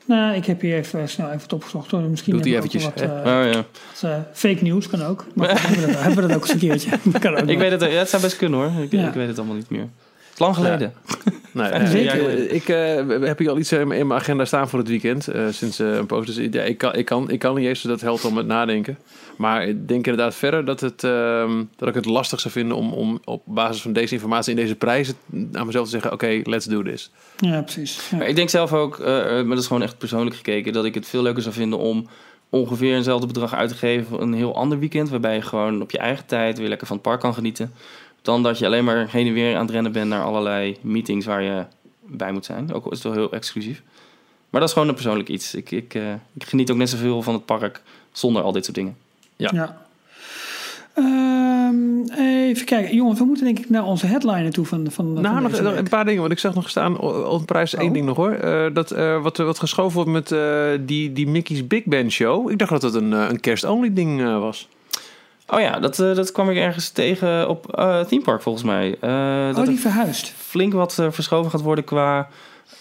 Nou, 0.05 0.35
ik 0.35 0.45
heb 0.45 0.61
hier 0.61 0.77
even 0.77 1.09
snel 1.09 1.27
even 1.27 1.41
het 1.41 1.53
opgezocht. 1.53 1.91
hoor. 1.91 2.01
Misschien 2.01 2.33
Doet 2.33 2.43
hij 2.43 2.53
heb 2.53 2.63
eventjes, 2.63 2.83
wat, 2.93 3.01
eh, 3.01 3.09
oh 3.09 3.23
ja. 3.25 3.51
wat, 3.53 4.11
eh, 4.11 4.17
fake 4.33 4.63
news 4.63 4.87
kan 4.87 5.01
ook. 5.03 5.25
Maar 5.33 5.61
hebben, 5.61 5.79
we 5.79 5.91
dat, 5.91 6.01
hebben 6.01 6.21
we 6.21 6.27
dat 6.27 6.37
ook 6.37 6.43
eens 6.43 6.51
een 6.53 6.59
keertje. 6.59 6.89
Dat 7.11 7.21
kan 7.21 7.37
ook 7.37 7.47
Ik 7.47 7.57
weet 7.57 7.71
het, 7.71 7.81
het 7.81 8.09
zou 8.09 8.21
best 8.21 8.37
kunnen 8.37 8.59
hoor. 8.59 8.83
Ik, 8.83 8.91
Ja. 8.91 9.07
ik 9.07 9.13
weet 9.13 9.27
het 9.27 9.37
allemaal 9.37 9.55
niet 9.55 9.69
meer. 9.69 9.79
Het 9.81 10.33
is 10.33 10.39
lang 10.39 10.55
geleden. 10.55 10.93
Nee, 11.55 11.69
Vijf, 11.69 12.13
eh, 12.13 12.53
ik, 12.53 12.69
eh, 12.69 13.09
ik 13.09 13.23
heb 13.25 13.37
hier 13.37 13.49
al 13.49 13.57
iets 13.57 13.71
eh, 13.71 13.79
in 13.79 13.87
mijn 13.87 14.11
agenda 14.11 14.45
staan 14.45 14.69
voor 14.69 14.79
het 14.79 14.87
weekend. 14.87 15.27
eh, 15.27 15.47
sinds 15.49 15.79
een 15.79 16.05
poos. 16.05 16.25
Dus 16.25 16.35
ja, 16.51 16.61
ik, 16.61 16.77
kan, 16.77 16.95
ik, 16.95 17.05
kan, 17.05 17.29
ik 17.29 17.39
kan 17.39 17.55
niet 17.55 17.67
eens, 17.67 17.81
dus 17.81 17.91
dat 17.91 18.01
helpt 18.01 18.23
al 18.23 18.31
met 18.31 18.45
nadenken. 18.45 18.97
Maar 19.37 19.67
ik 19.67 19.87
denk 19.87 20.07
inderdaad 20.07 20.35
verder 20.35 20.65
dat, 20.65 20.79
het, 20.79 21.03
ehm, 21.03 21.63
dat 21.75 21.87
ik 21.87 21.93
het 21.95 22.05
lastig 22.05 22.39
zou 22.39 22.53
vinden 22.53 22.77
om, 22.77 22.93
om 22.93 23.19
op 23.23 23.41
basis 23.45 23.81
van 23.81 23.93
deze 23.93 24.13
informatie 24.13 24.53
en 24.55 24.59
deze 24.59 24.75
prijzen 24.75 25.15
aan 25.53 25.65
mezelf 25.65 25.85
te 25.85 25.91
zeggen: 25.91 26.11
oké, 26.11 26.41
let's 26.43 26.65
do 26.65 26.83
this. 26.83 27.11
Ja, 27.37 27.61
precies. 27.61 28.09
Ja. 28.11 28.17
Maar 28.17 28.27
ik 28.27 28.35
denk 28.35 28.49
zelf 28.49 28.73
ook, 28.73 28.99
maar 28.99 29.47
dat 29.47 29.57
is 29.59 29.67
gewoon 29.67 29.81
echt 29.81 29.97
persoonlijk 29.97 30.35
gekeken, 30.35 30.73
dat 30.73 30.85
ik 30.85 30.93
het 30.93 31.07
veel 31.07 31.21
leuker 31.21 31.41
zou 31.41 31.55
vinden 31.55 31.79
om 31.79 32.07
ongeveer 32.49 32.95
eenzelfde 32.95 33.27
bedrag 33.27 33.53
uit 33.53 33.69
te 33.69 33.75
geven 33.75 34.05
voor 34.05 34.21
een 34.21 34.33
heel 34.33 34.55
ander 34.55 34.79
weekend. 34.79 35.09
Waarbij 35.09 35.35
je 35.35 35.41
gewoon 35.41 35.81
op 35.81 35.91
je 35.91 35.97
eigen 35.97 36.25
tijd 36.25 36.57
weer 36.57 36.67
lekker 36.69 36.87
van 36.87 36.95
het 36.95 37.05
park 37.05 37.19
kan 37.19 37.33
genieten. 37.33 37.73
Dan 38.25 38.43
dat 38.43 38.57
je 38.59 38.65
alleen 38.65 38.83
maar 38.83 39.07
heen 39.09 39.27
en 39.27 39.33
weer 39.33 39.55
aan 39.55 39.61
het 39.61 39.71
rennen 39.71 39.91
bent 39.91 40.09
naar 40.09 40.23
allerlei 40.23 40.77
meetings 40.81 41.25
waar 41.25 41.41
je 41.41 41.63
bij 42.07 42.31
moet 42.31 42.45
zijn. 42.45 42.73
Ook 42.73 42.85
al 42.85 42.91
is 42.91 42.97
het 43.03 43.07
wel 43.13 43.21
heel 43.21 43.31
exclusief. 43.31 43.81
Maar 44.49 44.59
dat 44.59 44.69
is 44.69 44.73
gewoon 44.73 44.87
een 44.89 44.95
persoonlijk 44.95 45.29
iets. 45.29 45.55
Ik, 45.55 45.71
ik, 45.71 45.93
eh, 45.93 46.13
ik 46.33 46.43
geniet 46.43 46.71
ook 46.71 46.77
net 46.77 46.89
zoveel 46.89 47.21
van 47.21 47.33
het 47.33 47.45
park 47.45 47.81
zonder 48.11 48.41
al 48.41 48.51
dit 48.51 48.63
soort 48.63 48.75
dingen. 48.77 48.97
Ja. 49.35 49.77
Ehm, 50.93 52.01
even 52.17 52.65
kijken. 52.65 52.95
Jongens, 52.95 53.19
we 53.19 53.25
moeten 53.25 53.45
denk 53.45 53.59
ik 53.59 53.69
naar 53.69 53.83
onze 53.83 54.05
headliner 54.05 54.51
toe 54.51 54.65
van, 54.65 54.91
van, 54.91 55.13
van 55.13 55.21
Nou, 55.21 55.41
nog, 55.41 55.49
deze 55.51 55.61
nog 55.63 55.71
week. 55.71 55.81
een 55.81 55.89
paar 55.89 56.05
dingen. 56.05 56.19
Want 56.19 56.31
ik 56.31 56.39
zag 56.39 56.55
nog 56.55 56.69
staan 56.69 56.99
op 56.99 57.45
prijs 57.45 57.75
één 57.75 57.87
Oh. 57.87 57.93
ding 57.93 58.05
nog 58.05 58.15
hoor. 58.17 58.31
Eh, 58.31 58.65
dat 58.73 58.91
eh, 58.91 59.21
wat, 59.21 59.37
wat 59.37 59.59
geschoven 59.59 59.95
wordt 59.95 60.09
met 60.11 60.31
eh, 60.31 60.67
die, 60.79 61.13
die 61.13 61.27
Mickey's 61.27 61.67
Big 61.67 61.83
Band 61.83 62.11
Show. 62.11 62.51
Ik 62.51 62.57
dacht 62.57 62.71
dat 62.71 62.81
het 62.81 62.93
een, 62.93 63.11
een 63.11 63.39
kerst-only 63.39 63.93
ding 63.93 64.21
eh, 64.21 64.39
was. 64.39 64.67
Oh 65.47 65.59
ja, 65.59 65.79
dat, 65.79 65.99
eh, 65.99 66.15
dat 66.15 66.31
kwam 66.31 66.49
ik 66.49 66.57
ergens 66.57 66.89
tegen 66.89 67.49
op 67.49 67.75
eh 67.77 67.99
Theme 67.99 68.21
Park 68.23 68.41
volgens 68.41 68.63
mij. 68.63 68.97
Eh, 68.99 69.47
dat 69.47 69.57
Oh, 69.57 69.65
die 69.65 69.79
verhuisd. 69.79 70.33
flink 70.37 70.73
wat 70.73 70.99
eh, 70.99 71.07
verschoven 71.11 71.51
gaat 71.51 71.61
worden 71.61 71.83
qua 71.83 72.27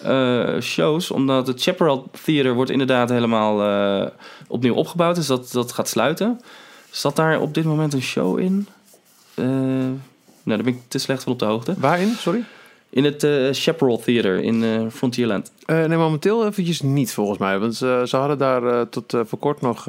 eh, 0.02 0.60
shows. 0.60 1.10
Omdat 1.10 1.46
het 1.46 1.62
Chaparral 1.62 2.10
Theater 2.24 2.54
wordt 2.54 2.70
inderdaad 2.70 3.08
helemaal 3.08 3.62
eh, 3.62 4.10
opnieuw 4.48 4.74
opgebouwd. 4.74 5.14
Dus 5.14 5.26
dat, 5.26 5.52
dat 5.52 5.72
gaat 5.72 5.88
sluiten. 5.88 6.40
Zat 6.90 7.16
daar 7.16 7.40
op 7.40 7.54
dit 7.54 7.64
moment 7.64 7.92
een 7.92 8.02
show 8.02 8.38
in? 8.38 8.68
Eh, 9.34 9.44
nou, 9.46 9.94
daar 10.44 10.56
ben 10.62 10.66
ik 10.66 10.80
te 10.88 10.98
slecht 10.98 11.22
van 11.22 11.32
op 11.32 11.38
de 11.38 11.44
hoogte. 11.44 11.74
Waarin? 11.78 12.14
Sorry? 12.18 12.44
In 12.90 13.04
het 13.04 13.22
eh 13.24 13.48
Chaparral 13.52 13.98
Theater 13.98 14.42
in 14.42 14.64
eh, 14.64 14.80
Frontierland. 14.92 15.52
Eh, 15.66 15.84
nee, 15.84 15.98
momenteel 15.98 16.46
eventjes 16.46 16.80
niet 16.80 17.12
volgens 17.12 17.38
mij. 17.38 17.58
Want 17.58 17.74
ze, 17.74 18.02
ze 18.06 18.16
hadden 18.16 18.38
daar 18.38 18.62
eh, 18.66 18.80
tot 18.80 19.14
voor 19.24 19.38
kort 19.38 19.60
nog 19.60 19.84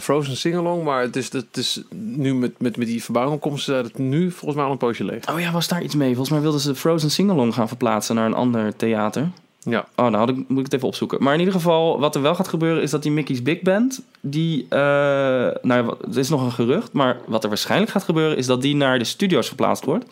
Frozen 0.00 0.36
Singalong. 0.36 0.84
Maar 0.84 1.02
het 1.02 1.16
is, 1.16 1.32
het 1.32 1.56
is 1.56 1.82
nu 1.94 2.34
met, 2.34 2.60
met, 2.60 2.76
met 2.76 2.86
die 2.86 3.02
verbouwing 3.02 3.40
komt 3.40 3.60
ze 3.60 3.72
het 3.72 3.98
nu 3.98 4.30
volgens 4.30 4.54
mij 4.54 4.64
al 4.64 4.70
een 4.70 4.78
poosje 4.78 5.04
leeg. 5.04 5.30
Oh 5.30 5.40
ja, 5.40 5.52
was 5.52 5.68
daar 5.68 5.82
iets 5.82 5.94
mee? 5.94 6.08
Volgens 6.08 6.30
mij 6.30 6.40
wilden 6.40 6.60
ze 6.60 6.74
Frozen 6.74 7.10
Singalong 7.10 7.54
gaan 7.54 7.68
verplaatsen 7.68 8.14
naar 8.14 8.26
een 8.26 8.34
ander 8.34 8.76
theater. 8.76 9.30
Ja. 9.70 9.86
Oh, 9.96 10.04
nou 10.04 10.16
had 10.16 10.28
ik, 10.28 10.36
moet 10.36 10.58
ik 10.58 10.64
het 10.64 10.72
even 10.72 10.88
opzoeken. 10.88 11.22
Maar 11.22 11.32
in 11.32 11.38
ieder 11.38 11.54
geval, 11.54 12.00
wat 12.00 12.14
er 12.14 12.22
wel 12.22 12.34
gaat 12.34 12.48
gebeuren, 12.48 12.82
is 12.82 12.90
dat 12.90 13.02
die 13.02 13.12
Mickey's 13.12 13.42
Big 13.42 13.60
Band, 13.60 14.02
die, 14.20 14.66
eh, 14.68 14.78
nou, 15.62 15.96
het 16.06 16.16
is 16.16 16.28
nog 16.28 16.42
een 16.42 16.52
gerucht, 16.52 16.92
maar 16.92 17.16
wat 17.26 17.42
er 17.42 17.48
waarschijnlijk 17.48 17.90
gaat 17.90 18.04
gebeuren, 18.04 18.36
is 18.36 18.46
dat 18.46 18.62
die 18.62 18.76
naar 18.76 18.98
de 18.98 19.04
studio's 19.04 19.46
verplaatst 19.46 19.84
wordt. 19.84 20.04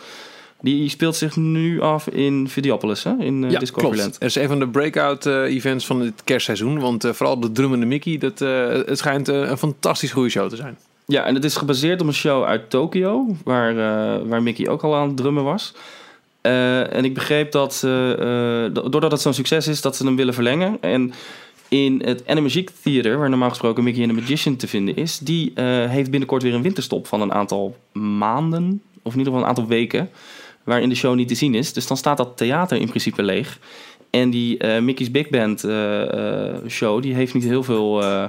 Die 0.64 0.88
speelt 0.88 1.16
zich 1.16 1.36
nu 1.36 1.80
af 1.80 2.08
in 2.08 2.48
Videopolis, 2.48 3.02
hè? 3.02 3.14
in 3.18 3.44
eh, 3.44 3.50
ja, 3.50 3.58
Discoveryland. 3.58 4.00
klopt. 4.00 4.22
Het 4.22 4.36
is 4.36 4.42
een 4.42 4.48
van 4.48 4.58
de 4.58 4.68
breakout 4.68 5.26
eh, 5.26 5.42
events 5.42 5.86
van 5.86 6.00
het 6.00 6.22
kerstseizoen. 6.24 6.78
Want 6.78 7.04
eh, 7.04 7.12
vooral 7.12 7.40
de 7.40 7.52
drummende 7.52 7.86
Mickey, 7.86 8.18
dat, 8.18 8.38
het 8.86 8.98
schijnt 8.98 9.28
een 9.28 9.58
fantastisch 9.58 10.12
goede 10.12 10.28
show 10.28 10.48
te 10.48 10.56
zijn. 10.56 10.78
Ja, 11.06 11.24
en 11.24 11.34
het 11.34 11.44
is 11.44 11.56
gebaseerd 11.56 12.00
op 12.00 12.06
een 12.06 12.14
show 12.14 12.44
uit 12.44 12.70
Tokio, 12.70 13.36
waar, 13.44 13.74
waar 14.28 14.42
Mickey 14.42 14.68
ook 14.68 14.82
al 14.82 14.94
aan 14.94 15.08
het 15.08 15.16
drummen 15.16 15.44
was. 15.44 15.74
En 16.40 17.04
ik 17.04 17.14
begreep 17.14 17.52
dat, 17.52 17.78
doordat 18.90 19.10
het 19.10 19.20
zo'n 19.20 19.34
succes 19.34 19.68
is, 19.68 19.80
dat 19.80 19.96
ze 19.96 20.04
hem 20.04 20.16
willen 20.16 20.34
verlengen. 20.34 20.76
En 20.80 21.12
in 21.68 22.02
het 22.04 22.26
Animagic 22.26 22.70
Theater, 22.82 23.18
waar 23.18 23.30
normaal 23.30 23.48
gesproken 23.48 23.84
Mickey 23.84 24.02
and 24.02 24.12
the 24.12 24.20
Magician 24.20 24.56
te 24.56 24.68
vinden 24.68 24.96
is, 24.96 25.18
die 25.18 25.52
heeft 25.88 26.10
binnenkort 26.10 26.42
weer 26.42 26.54
een 26.54 26.62
winterstop 26.62 27.06
van 27.06 27.20
een 27.20 27.32
aantal 27.32 27.76
maanden, 27.92 28.82
of 29.02 29.12
in 29.12 29.18
ieder 29.18 29.32
geval 29.32 29.40
een 29.40 29.48
aantal 29.48 29.66
weken, 29.66 30.10
waarin 30.64 30.88
de 30.88 30.94
show 30.94 31.14
niet 31.14 31.28
te 31.28 31.34
zien 31.34 31.54
is. 31.54 31.72
Dus 31.72 31.86
dan 31.86 31.96
staat 31.96 32.16
dat 32.16 32.36
theater 32.36 32.76
in 32.80 32.88
principe 32.88 33.22
leeg. 33.22 33.58
En 34.10 34.30
die 34.30 34.58
eh, 34.58 34.82
Mickey's 34.82 35.10
Big 35.10 35.28
Band 35.28 35.64
eh, 35.64 36.48
eh, 36.48 36.56
show, 36.68 37.02
die 37.02 37.14
heeft 37.14 37.34
niet 37.34 37.44
heel 37.44 37.62
veel 37.62 38.02
eh, 38.02 38.24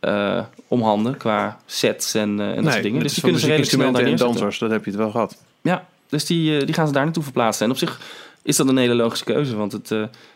eh, 0.00 0.44
om 0.68 0.82
handen 0.82 1.16
qua 1.16 1.58
sets 1.66 2.14
en, 2.14 2.40
en 2.40 2.62
dat 2.62 2.72
soort 2.72 2.84
dingen. 2.84 3.02
Dus 3.02 3.14
die 3.14 3.22
kunnen 3.22 3.40
ze 3.40 3.46
redelijk 3.46 3.72
snel 3.72 3.92
daar 3.92 4.02
en 4.02 4.16
dansers, 4.16 4.58
dat 4.58 4.70
heb 4.70 4.84
je 4.84 4.90
het 4.90 4.98
wel 4.98 5.10
gehad. 5.10 5.36
Ja, 5.60 5.86
dus 6.08 6.24
die, 6.24 6.64
die 6.64 6.74
gaan 6.74 6.86
ze 6.86 6.92
daar 6.92 7.04
naartoe 7.04 7.22
verplaatsen. 7.22 7.64
En 7.64 7.70
op 7.70 7.78
zich 7.78 8.00
is 8.42 8.56
dat 8.56 8.68
een 8.68 8.76
hele 8.76 8.94
logische 8.94 9.24
keuze, 9.24 9.56
want 9.56 9.72
het, 9.72 9.88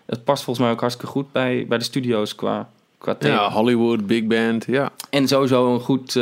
het 0.06 0.24
past 0.24 0.44
volgens 0.44 0.64
mij 0.64 0.74
ook 0.74 0.80
hartstikke 0.80 1.12
goed 1.12 1.32
bij, 1.32 1.66
bij 1.68 1.78
de 1.78 1.84
studio's 1.84 2.34
qua, 2.34 2.68
qua 2.98 3.14
thema. 3.14 3.34
Ja, 3.34 3.50
Hollywood, 3.50 4.06
Big 4.06 4.24
Band, 4.24 4.64
ja. 4.66 4.90
En 5.10 5.28
sowieso 5.28 5.74
een 5.74 5.80
goed, 5.80 6.18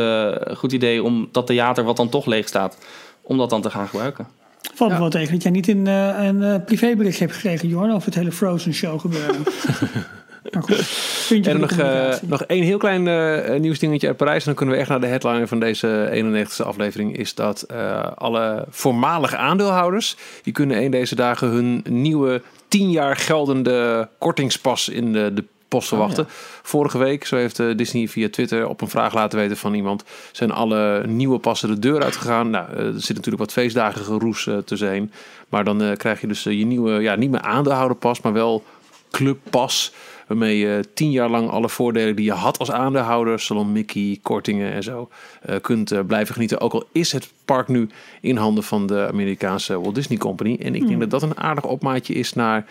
goed 0.57 0.73
idee 0.73 1.03
om 1.03 1.29
dat 1.33 1.47
theater, 1.47 1.85
wat 1.85 1.97
dan 1.97 2.09
toch 2.09 2.27
leeg 2.27 2.49
staat, 2.49 2.79
om 3.23 3.39
dat 3.39 3.51
dan 3.51 3.63
te 3.63 3.71
gaan 3.71 3.89
gebruiken. 3.89 4.27
Valt 4.75 4.93
me 4.93 4.99
wel 4.99 5.11
tegen 5.11 5.33
dat 5.33 5.43
jij 5.43 5.53
niet 5.53 5.69
in, 5.69 5.87
eh, 5.87 6.25
een 6.25 6.43
eh, 6.43 6.55
privébericht 6.65 7.19
hebt 7.19 7.33
gekregen, 7.33 7.69
Jorn, 7.69 7.93
over 7.93 8.07
het 8.07 8.15
hele 8.15 8.33
Frozen 8.33 8.75
show 8.75 9.01
gebeuren. 9.01 9.43
maar 10.53 10.63
goed, 10.63 11.25
puntje 11.29 11.51
En 11.51 11.61
nog, 11.61 11.71
eh, 11.71 12.15
nog 12.27 12.43
één 12.43 12.63
heel 12.63 12.79
klein 12.79 13.09
eh, 13.09 13.61
nieuwsdingetje 13.61 14.07
uit 14.07 14.17
Parijs. 14.17 14.39
En 14.39 14.45
dan 14.45 14.55
kunnen 14.55 14.75
we 14.75 14.81
echt 14.81 14.91
naar 14.91 15.01
de 15.01 15.07
headliner 15.07 15.49
van 15.49 15.61
deze 15.61 16.11
91ste 16.13 16.65
aflevering. 16.65 17.17
Is 17.17 17.35
dat 17.35 17.67
alle 18.15 18.65
voormalige 18.69 19.37
aandeelhouders... 19.37 20.17
die 20.43 20.53
kunnen 20.53 20.83
een 20.83 20.91
deze 20.91 21.15
dagen 21.15 21.49
hun 21.49 21.85
nieuwe 21.89 22.43
tien 22.69 22.91
jaar 22.91 23.17
geldende 23.17 24.09
kortingspas 24.19 24.89
in 24.89 25.13
de, 25.13 25.35
de 25.35 25.45
post 25.71 25.89
verwachten. 25.89 26.27
Vorige 26.63 26.99
week, 26.99 27.27
zo 27.27 27.37
heeft 27.37 27.59
eh, 27.59 27.77
Disney 27.77 28.09
via 28.09 28.29
Twitter 28.31 28.69
op 28.69 28.81
een 28.81 28.89
vraag 28.89 29.15
laten 29.15 29.39
weten 29.39 29.57
van 29.57 29.75
iemand, 29.75 30.05
zijn 30.33 30.51
alle 30.51 31.07
nieuwe 31.07 31.39
passen 31.39 31.69
de 31.69 31.79
deur 31.79 32.03
uitgegaan. 32.03 32.51
Nou, 32.51 32.73
eh, 32.73 32.85
er 32.85 33.01
zit 33.01 33.17
natuurlijk 33.17 33.43
wat 33.43 33.53
feestdagen 33.53 34.05
geroes 34.05 34.47
uh, 34.47 34.57
tussenheen. 34.57 35.11
Maar 35.51 35.65
dan 35.65 35.83
eh, 35.83 35.97
krijg 35.97 36.21
je 36.21 36.27
dus 36.27 36.47
eh, 36.47 36.59
je 36.59 36.67
nieuwe, 36.67 37.01
ja, 37.01 37.15
niet 37.15 37.31
meer 37.31 37.41
aandeelhouderpas, 37.41 38.21
maar 38.21 38.33
wel 38.33 38.65
clubpas. 39.11 39.93
Waarmee 40.27 40.59
je 40.59 40.85
tien 40.95 41.11
jaar 41.11 41.29
lang 41.31 41.49
alle 41.49 41.69
voordelen 41.69 42.17
die 42.17 42.25
je 42.25 42.33
had 42.33 42.59
als 42.59 42.71
aandeelhouder, 42.71 43.41
Salon 43.41 43.73
Mickey, 43.73 44.19
kortingen 44.23 44.73
en 44.73 44.83
zo, 44.83 45.09
eh, 45.43 45.57
kunt 45.61 45.91
eh, 45.91 46.01
blijven 46.07 46.35
genieten. 46.35 46.61
Ook 46.61 46.73
al 46.73 46.85
is 46.93 47.13
het 47.13 47.33
park 47.45 47.69
nu 47.69 47.89
in 48.21 48.37
handen 48.37 48.65
van 48.65 48.87
de 48.87 49.07
Amerikaanse 49.09 49.81
Walt 49.81 49.95
Disney 49.95 50.19
Company. 50.19 50.59
En 50.61 50.75
ik 50.75 50.87
denk 50.87 51.01
dat 51.01 51.11
dat 51.11 51.23
een 51.23 51.39
aardig 51.39 51.65
opmaatje 51.65 52.15
is 52.15 52.33
naar 52.33 52.67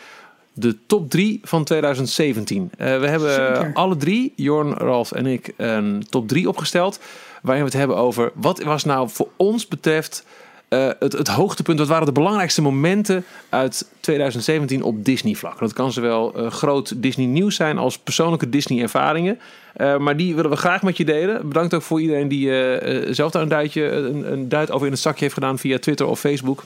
de 0.59 0.77
top 0.85 1.09
3 1.09 1.39
van 1.43 1.63
2017. 1.63 2.71
Eh, 2.77 2.99
we 2.99 3.07
hebben 3.07 3.33
Zeker. 3.33 3.71
alle 3.73 3.97
drie, 3.97 4.33
Jorn, 4.35 4.73
Ralf 4.73 5.11
en 5.11 5.25
ik, 5.25 5.53
een 5.57 6.05
top 6.09 6.27
3 6.27 6.47
opgesteld. 6.47 6.99
Waarin 7.41 7.63
we 7.63 7.69
het 7.69 7.79
hebben 7.79 7.97
over 7.97 8.31
wat 8.35 8.63
was 8.63 8.83
nou 8.83 9.09
voor 9.09 9.27
ons 9.37 9.67
betreft 9.67 10.23
eh, 10.69 10.87
het, 10.99 11.13
het 11.13 11.27
hoogtepunt. 11.27 11.79
Wat 11.79 11.87
waren 11.87 12.05
de 12.05 12.11
belangrijkste 12.11 12.61
momenten 12.61 13.25
uit 13.49 13.89
2017 13.99 14.83
op 14.83 15.05
Disney 15.05 15.33
vlak? 15.33 15.59
Dat 15.59 15.73
kan 15.73 15.91
zowel 15.91 16.33
eh, 16.33 16.51
groot 16.51 17.01
Disney 17.01 17.25
nieuws 17.25 17.55
zijn 17.55 17.77
als 17.77 17.97
persoonlijke 17.97 18.49
Disney 18.49 18.81
ervaringen. 18.81 19.39
Eh, 19.73 19.97
maar 19.97 20.17
die 20.17 20.35
willen 20.35 20.51
we 20.51 20.57
graag 20.57 20.81
met 20.81 20.97
je 20.97 21.05
delen. 21.05 21.47
Bedankt 21.47 21.73
ook 21.73 21.81
voor 21.81 22.01
iedereen 22.01 22.27
die 22.27 22.47
zelf 23.13 23.31
daar 23.31 23.41
een 23.41 23.47
duitje, 23.47 23.89
een, 23.89 24.31
een 24.31 24.49
duit 24.49 24.71
over 24.71 24.85
in 24.85 24.91
het 24.91 25.01
zakje 25.01 25.23
heeft 25.23 25.33
gedaan 25.33 25.59
via 25.59 25.79
Twitter 25.79 26.05
of 26.05 26.19
Facebook. 26.19 26.63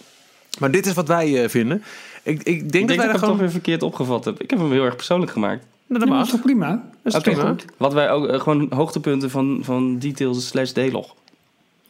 Maar 0.59 0.71
dit 0.71 0.85
is 0.85 0.93
wat 0.93 1.07
wij 1.07 1.49
vinden. 1.49 1.83
Ik, 2.23 2.43
ik 2.43 2.71
denk 2.71 2.73
Ik 2.83 2.87
dat 2.87 2.87
wij 2.87 2.95
dat 2.95 2.97
ik 2.97 2.97
hem 2.97 3.09
gewoon. 3.19 3.29
toch 3.29 3.39
weer 3.39 3.51
verkeerd 3.51 3.83
opgevat 3.83 4.25
heb. 4.25 4.41
Ik 4.41 4.49
heb 4.49 4.59
hem 4.59 4.71
heel 4.71 4.83
erg 4.83 4.95
persoonlijk 4.95 5.31
gemaakt. 5.31 5.65
Nou, 5.87 5.99
dat 5.99 6.09
mag. 6.09 6.17
dat 6.17 6.25
is 6.27 6.31
toch 6.33 6.41
prima? 6.41 6.69
Dat 7.03 7.13
is 7.13 7.19
Oké, 7.19 7.31
prima. 7.31 7.49
goed. 7.49 7.65
Wat 7.77 7.93
wij 7.93 8.11
ook, 8.11 8.27
eh, 8.27 8.39
gewoon 8.39 8.67
hoogtepunten 8.73 9.29
van, 9.29 9.59
van 9.63 9.99
details 9.99 10.47
slash 10.47 10.71
D-log. 10.71 11.15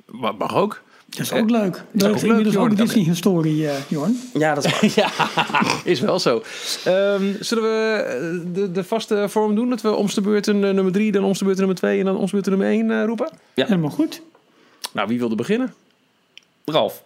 Mag 0.06 0.38
mag 0.38 0.56
ook. 0.56 0.82
Dat 1.10 1.20
is 1.22 1.32
ook 1.32 1.50
leuk. 1.50 1.66
ook 1.66 1.84
Dat 1.92 2.02
leuk, 2.08 2.16
is 2.16 2.24
inmiddels 2.24 2.54
Jorn. 2.56 2.72
ook 2.72 2.78
een 2.78 2.86
Disney-historie, 2.86 3.68
eh 3.70 3.76
Jorn. 3.88 4.20
Ja, 4.34 4.54
dat 4.54 4.66
is 4.82 4.96
waar. 4.96 5.82
Is 5.84 6.00
wel 6.00 6.20
zo. 6.20 6.44
Ehm, 6.86 7.24
zullen 7.40 7.64
we 7.64 7.94
eh, 8.48 8.54
de, 8.54 8.72
de 8.72 8.84
vaste 8.84 9.26
vorm 9.30 9.56
doen? 9.56 9.70
Dat 9.70 9.82
we 9.82 9.92
om 9.92 10.08
de 10.14 10.22
beurt 10.22 10.48
een 10.48 10.64
eh, 10.64 10.74
nummer 10.74 10.94
3, 10.94 11.12
dan 11.12 11.24
om 11.24 11.34
de 11.34 11.44
beurt 11.44 11.52
een 11.60 11.66
nummer 11.66 11.76
2 11.76 12.00
en 12.00 12.06
dan 12.06 12.16
om 12.18 12.26
de 12.26 12.32
beurt 12.32 12.48
een 12.48 12.58
nummer 12.58 12.92
1 12.96 13.06
roepen? 13.06 13.30
Ja. 13.54 13.66
Helemaal 13.66 13.90
goed. 13.90 14.22
Nou, 14.92 15.08
wie 15.08 15.20
wilde 15.20 15.36
beginnen? 15.36 15.74
Ralf. 16.66 17.04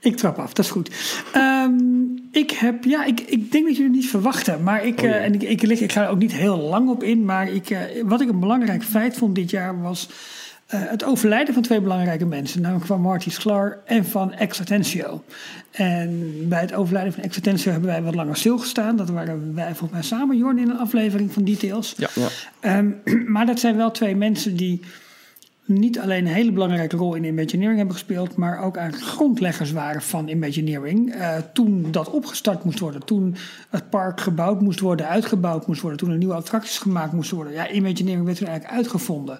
Ik 0.00 0.16
trap 0.16 0.38
af, 0.38 0.52
dat 0.52 0.64
is 0.64 0.70
goed. 0.70 0.90
Ehm, 1.32 1.93
ik 2.36 2.50
heb, 2.50 2.84
ja, 2.84 3.04
ik, 3.04 3.20
ik 3.20 3.52
denk 3.52 3.64
dat 3.66 3.76
jullie 3.76 3.90
het 3.92 4.00
niet 4.00 4.10
verwachten. 4.10 4.62
Maar 4.62 4.84
ik, 4.86 4.98
Oh, 4.98 5.04
ja. 5.04 5.10
eh, 5.14 5.24
en 5.24 5.34
ik, 5.34 5.42
ik, 5.42 5.62
lig- 5.62 5.80
ik 5.80 5.92
ga 5.92 6.02
er 6.02 6.08
ook 6.08 6.18
niet 6.18 6.32
heel 6.32 6.56
lang 6.58 6.88
op 6.88 7.02
in. 7.02 7.24
Maar 7.24 7.48
ik, 7.48 7.70
eh, 7.70 7.78
wat 8.04 8.20
ik 8.20 8.28
een 8.28 8.40
belangrijk 8.40 8.84
feit 8.84 9.16
vond 9.16 9.34
dit 9.34 9.50
jaar 9.50 9.80
was 9.82 10.08
eh, 10.66 10.80
het 10.84 11.04
overlijden 11.04 11.54
van 11.54 11.62
twee 11.62 11.80
belangrijke 11.80 12.26
mensen. 12.26 12.60
Namelijk 12.62 12.86
van 12.86 13.00
Marty 13.00 13.30
Sklar 13.30 13.78
en 13.86 14.04
van 14.04 14.32
Exatentio. 14.32 15.22
En 15.70 16.34
bij 16.48 16.60
het 16.60 16.74
overlijden 16.74 17.12
van 17.12 17.22
Exatentio 17.22 17.70
hebben 17.72 17.90
wij 17.90 18.02
wat 18.02 18.14
langer 18.14 18.36
stilgestaan. 18.36 18.96
Dat 18.96 19.10
waren 19.10 19.54
wij 19.54 19.66
volgens 19.74 19.90
mij 19.90 20.02
samen, 20.02 20.36
Jorn, 20.36 20.58
in 20.58 20.70
een 20.70 20.78
aflevering 20.78 21.32
van 21.32 21.44
Details. 21.44 21.94
Ja. 21.96 22.08
Ja. 22.14 22.28
Ehm, 22.60 22.90
maar 23.32 23.46
dat 23.46 23.60
zijn 23.60 23.76
wel 23.76 23.90
twee 23.90 24.16
mensen 24.16 24.56
die 24.56 24.80
niet 25.66 25.98
alleen 25.98 26.26
een 26.26 26.32
hele 26.32 26.52
belangrijke 26.52 26.96
rol 26.96 27.14
in 27.14 27.24
Imagineering 27.24 27.76
hebben 27.76 27.94
gespeeld, 27.94 28.36
maar 28.36 28.62
ook 28.62 28.76
eigenlijk 28.76 29.08
grondleggers 29.08 29.72
waren 29.72 30.02
van 30.02 30.28
Imagineering. 30.28 31.14
Eh, 31.14 31.36
toen 31.52 31.86
dat 31.90 32.10
opgestart 32.10 32.64
moest 32.64 32.78
worden, 32.78 33.04
toen 33.04 33.36
het 33.70 33.90
park 33.90 34.20
gebouwd 34.20 34.60
moest 34.60 34.80
worden, 34.80 35.08
uitgebouwd 35.08 35.66
moest 35.66 35.80
worden, 35.80 35.98
toen 35.98 36.10
er 36.10 36.16
nieuwe 36.16 36.34
attracties 36.34 36.78
gemaakt 36.78 37.12
moesten 37.12 37.36
worden. 37.36 37.54
Ja, 37.54 37.70
Imagineering 37.70 38.24
werd 38.24 38.38
toen 38.38 38.46
eigenlijk 38.46 38.76
uitgevonden. 38.76 39.38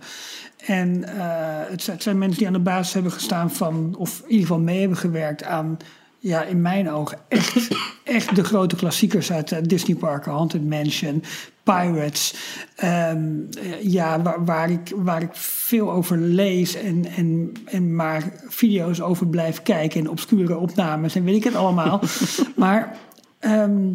En 0.66 1.04
eh, 1.04 1.70
het, 1.70 1.86
het 1.86 2.02
zijn 2.02 2.18
mensen 2.18 2.38
die 2.38 2.46
aan 2.46 2.52
de 2.52 2.58
basis 2.58 2.94
hebben 2.94 3.12
gestaan 3.12 3.50
van, 3.50 3.94
of 3.98 4.20
in 4.20 4.30
ieder 4.30 4.46
geval 4.46 4.62
mee 4.62 4.80
hebben 4.80 4.98
gewerkt 4.98 5.44
aan, 5.44 5.76
ja, 6.18 6.42
in 6.42 6.62
mijn 6.62 6.90
ogen 6.90 7.18
echt, 7.28 7.68
echt 8.04 8.36
de 8.36 8.44
grote 8.44 8.76
klassiekers 8.76 9.32
uit 9.32 9.52
eh, 9.52 9.58
Disney 9.62 9.96
parken. 9.96 10.32
Haunted 10.32 10.68
Mansion, 10.68 11.22
Pirates. 11.62 12.34
ehm, 12.76 13.28
eh, 13.58 13.82
ja, 13.82 14.22
waar, 14.22 14.44
waar, 14.44 14.70
ik, 14.70 14.92
waar 14.96 15.22
ik 15.22 15.30
veel 15.32 15.92
over 15.92 16.18
lees 16.18 16.74
en, 16.74 17.06
en, 17.16 17.52
en 17.64 17.96
maar 17.96 18.32
video's 18.48 19.00
over 19.00 19.26
blijf 19.26 19.62
kijken 19.62 20.00
en 20.00 20.10
obscure 20.10 20.56
opnames 20.56 21.14
en 21.14 21.24
weet 21.24 21.36
ik 21.36 21.44
het 21.44 21.54
allemaal. 21.54 22.00
maar 22.56 22.96
ehm, 23.38 23.92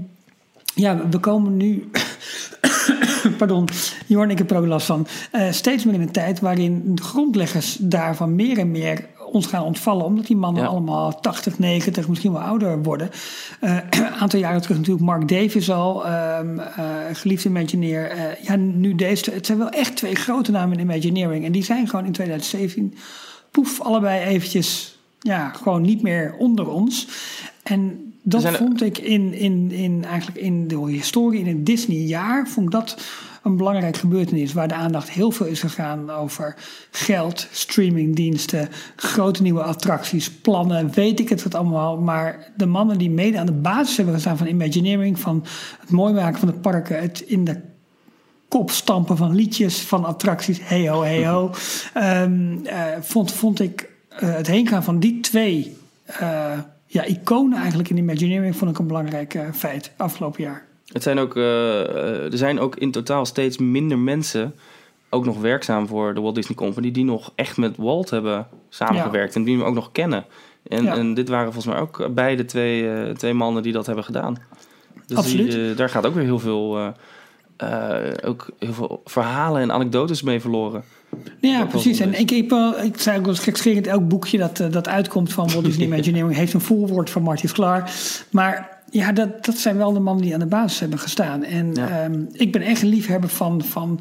ja, 0.76 1.10
we 1.10 1.20
komen 1.20 1.58
nu 1.58 1.90
pardon, 3.38 3.68
Jorn, 4.06 4.30
ik 4.30 4.38
heb 4.38 4.52
er 4.52 4.58
ook 4.58 4.66
last 4.66 4.86
van. 4.86 5.08
Eh, 5.32 5.52
steeds 5.52 5.86
meer 5.86 5.94
in 5.94 6.02
een 6.02 6.12
tijd 6.12 6.40
waarin 6.40 6.96
de 6.96 7.02
grondleggers 7.02 7.78
daarvan 7.80 8.36
meer 8.36 8.58
en 8.58 8.72
meer 8.72 9.06
ons 9.32 9.46
gaan 9.46 9.64
ontvallen. 9.64 10.06
Omdat 10.06 10.26
die 10.26 10.36
mannen 10.36 10.64
Ja. 10.64 10.70
allemaal 10.70 11.20
80, 11.20 11.60
90, 11.60 12.08
misschien 12.08 12.32
wel 12.32 12.42
ouder 12.42 12.84
worden. 12.84 13.10
Eh, 13.60 13.78
Een 13.90 14.06
aantal 14.22 14.40
jaren 14.40 14.62
terug 14.62 14.78
natuurlijk 14.78 15.06
Mark 15.06 15.28
Davis 15.28 15.72
al. 15.72 16.06
ehm 16.06 16.60
eh, 16.60 16.86
geliefd 17.14 17.46
Imagineer. 17.46 18.10
Eh, 18.10 18.44
ja, 18.44 18.56
nu 18.56 18.96
deze. 18.96 19.32
Het 19.32 19.46
zijn 19.46 19.58
wel 19.58 19.70
echt 19.70 19.96
twee 19.96 20.16
grote 20.16 20.52
namen 20.52 20.78
in 20.78 20.84
Imagineering. 20.90 21.46
En 21.46 21.52
die 21.52 21.64
zijn 21.64 21.88
gewoon 21.88 22.06
in 22.06 22.12
2017, 22.12 22.94
poef, 23.52 23.82
allebei 23.82 24.26
eventjes... 24.26 24.98
Ja, 25.22 25.50
gewoon 25.50 25.82
niet 25.82 26.02
meer 26.02 26.36
onder 26.38 26.70
ons. 26.70 27.08
En 27.64 28.14
dat 28.24 28.58
vond 28.58 28.82
ik 28.84 28.98
in, 28.98 29.34
in, 29.34 29.72
in, 29.72 30.06
eigenlijk 30.06 30.38
in 30.38 30.68
de 30.68 30.78
historie, 30.78 31.40
in 31.40 31.48
het 31.48 31.66
Disney-jaar, 31.66 32.48
vond 32.48 32.66
ik 32.66 32.72
dat 32.72 32.98
een 33.50 33.58
belangrijk 33.58 33.98
gebeurtenis. 33.98 34.54
Waar 34.54 34.68
de 34.68 34.74
aandacht 34.74 35.10
heel 35.10 35.32
veel 35.32 35.46
is 35.46 35.60
gegaan 35.60 36.10
over 36.12 36.56
geld, 36.92 37.48
streamingdiensten, 37.52 38.70
grote 38.96 39.42
nieuwe 39.42 39.64
attracties, 39.64 40.32
plannen, 40.32 40.92
weet 40.92 41.20
ik 41.20 41.30
het 41.30 41.44
wat 41.44 41.56
allemaal. 41.56 41.98
Maar 41.98 42.52
de 42.58 42.66
mannen 42.66 42.98
die 42.98 43.10
mede 43.10 43.40
aan 43.40 43.46
de 43.46 43.52
basis 43.52 43.96
hebben 43.96 44.14
gestaan 44.14 44.38
van 44.38 44.48
Imagineering, 44.48 45.20
van 45.20 45.46
het 45.80 45.90
mooi 45.90 46.14
maken 46.14 46.40
van 46.40 46.48
de 46.48 46.54
parken, 46.54 47.02
het 47.02 47.20
in 47.20 47.44
de 47.46 47.62
kop 48.48 48.72
stampen 48.72 49.18
van 49.18 49.36
liedjes, 49.36 49.82
van 49.82 50.06
attracties, 50.06 50.60
hey 50.62 50.90
ho, 50.90 51.02
hey 51.02 51.28
ho. 51.28 51.52
Ehm, 51.94 52.66
eh, 52.66 52.84
vond, 53.00 53.32
vond 53.32 53.60
ik 53.60 53.90
eh, 54.10 54.34
het 54.34 54.48
heengaan 54.48 54.84
van 54.84 55.00
die 55.00 55.20
twee 55.20 55.78
eh, 56.06 56.52
ja, 56.86 57.06
iconen 57.06 57.60
eigenlijk 57.60 57.90
in 57.90 57.98
Imagineering 57.98 58.56
vond 58.56 58.72
ik 58.72 58.80
een 58.80 58.88
belangrijk 58.88 59.40
feit 59.54 59.92
afgelopen 59.98 60.44
jaar. 60.44 60.69
Het 60.94 61.04
zijn 61.04 61.20
ook, 61.20 61.36
eh, 61.36 61.80
eh, 61.82 62.32
er 62.32 62.38
zijn 62.38 62.60
ook 62.60 62.76
in 62.76 62.92
totaal 62.92 63.26
steeds 63.26 63.58
minder 63.58 63.98
mensen 63.98 64.56
ook 65.10 65.26
nog 65.26 65.40
werkzaam 65.40 65.88
voor 65.88 66.14
de 66.14 66.22
Walt 66.22 66.36
Disney 66.36 66.58
Company 66.58 66.92
die 66.92 67.06
nog 67.06 67.32
echt 67.36 67.58
met 67.58 67.78
Walt 67.78 68.10
hebben 68.10 68.48
samengewerkt 68.70 69.36
en 69.36 69.44
die 69.44 69.58
we 69.58 69.64
ook 69.64 69.74
nog 69.74 69.92
kennen. 69.92 70.26
En, 70.68 70.84
Ja. 70.84 70.96
en 70.98 71.14
dit 71.14 71.30
waren 71.30 71.54
volgens 71.54 71.74
mij 71.74 71.82
ook 71.84 72.08
beide 72.14 72.46
twee, 72.46 72.92
eh, 72.92 73.10
twee 73.12 73.34
mannen 73.34 73.64
die 73.64 73.74
dat 73.74 73.86
hebben 73.86 74.04
gedaan. 74.04 74.38
Dus 75.06 75.18
Absoluut. 75.18 75.52
Die, 75.52 75.70
eh, 75.72 75.78
daar 75.78 75.90
gaat 75.90 76.06
ook 76.06 76.14
weer 76.14 76.24
heel 76.24 76.40
veel, 76.40 76.78
eh, 76.78 76.88
eh, 78.08 78.14
ook 78.30 78.50
heel 78.60 78.74
veel 78.74 79.02
verhalen 79.06 79.62
en 79.62 79.72
anekdotes 79.72 80.22
mee 80.22 80.42
verloren. 80.42 80.84
Ja, 81.42 81.60
Dat 81.60 81.70
precies. 81.70 82.00
En 82.00 82.20
ik, 82.20 82.32
ik, 82.32 82.50
wel- 82.50 82.80
ik 82.80 83.00
zei 83.00 83.18
ook 83.18 83.26
wel 83.26 83.34
eens 83.34 83.44
gekscherend, 83.44 83.88
elk 83.88 84.08
boekje 84.08 84.38
dat, 84.38 84.60
eh, 84.60 84.72
dat 84.72 84.88
uitkomt 84.88 85.34
van 85.34 85.50
Walt 85.52 85.66
Disney 85.66 85.86
Imagineering 85.94 86.36
heeft 86.36 86.54
een 86.54 86.62
voorwoord 86.62 87.10
van 87.10 87.22
Marty 87.22 87.48
Sklar. 87.48 87.90
Maar 88.32 88.78
ja, 88.92 89.12
dat, 89.12 89.46
dat 89.46 89.56
zijn 89.58 89.78
wel 89.78 89.94
de 89.94 90.00
mannen 90.00 90.24
die 90.24 90.34
aan 90.34 90.40
de 90.40 90.46
basis 90.46 90.80
hebben 90.80 91.00
gestaan. 91.00 91.44
En 91.44 91.74
Ja. 91.74 91.88
ehm, 92.04 92.26
ik 92.32 92.52
ben 92.52 92.62
echt 92.62 92.82
een 92.82 92.88
liefhebber 92.90 93.30
van, 93.30 93.62
van, 93.64 94.00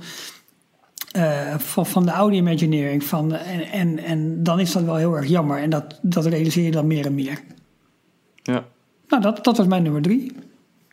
eh, 1.12 1.58
van, 1.58 1.86
van 1.86 2.04
de 2.04 2.12
oude 2.12 2.36
Imagineering. 2.36 3.04
Van, 3.04 3.32
en, 3.34 3.60
en, 3.60 3.98
en 3.98 4.42
dan 4.42 4.60
is 4.60 4.72
dat 4.72 4.82
wel 4.82 4.96
heel 4.96 5.16
erg 5.16 5.26
jammer. 5.28 5.58
En 5.58 5.70
dat, 5.70 5.98
dat 6.02 6.26
realiseer 6.26 6.64
je 6.64 6.70
dan 6.70 6.86
meer 6.86 7.06
en 7.06 7.14
meer. 7.14 7.40
Ja, 8.42 8.64
Nou, 9.08 9.22
dat, 9.22 9.44
dat 9.44 9.56
was 9.56 9.66
mijn 9.66 9.82
nummer 9.82 10.02
drie. 10.02 10.32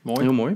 Mooi. 0.01 0.21
heel 0.21 0.33
mooi. 0.33 0.55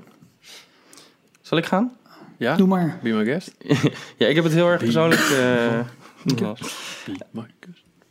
Zal 1.41 1.57
ik 1.57 1.65
gaan? 1.65 1.91
Ja? 2.37 2.55
Doe 2.55 2.67
maar. 2.67 2.99
Be 3.03 3.09
my 3.09 3.25
guest. 3.25 3.51
Ja, 4.17 4.27
ik 4.27 4.35
heb 4.35 4.43
het 4.43 4.53
heel 4.53 4.67
erg 4.67 4.79
persoonlijk. 4.83 5.21
eh, 5.21 5.27
Be 6.25 6.33
my 6.33 6.35
guest. 6.55 7.58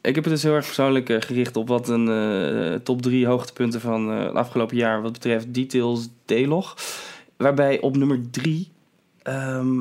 Ik 0.09 0.15
heb 0.15 0.25
het 0.25 0.33
dus 0.33 0.43
heel 0.43 0.55
erg 0.55 0.65
persoonlijk 0.65 1.09
eh, 1.09 1.17
gericht 1.21 1.57
op 1.57 1.69
wat 1.69 1.89
een 1.89 2.09
eh, 2.09 2.75
top 2.75 3.03
drie 3.03 3.27
hoogtepunten 3.27 3.81
van 3.81 4.11
eh, 4.13 4.25
het 4.25 4.35
afgelopen 4.35 4.77
jaar 4.77 5.03
wat 5.03 5.13
betreft 5.13 5.55
Details 5.55 6.09
D-log. 6.25 6.77
Waarbij 7.37 7.81
op 7.81 7.97
nummer 7.97 8.21
drie, 8.31 8.71
ehm, 9.23 9.81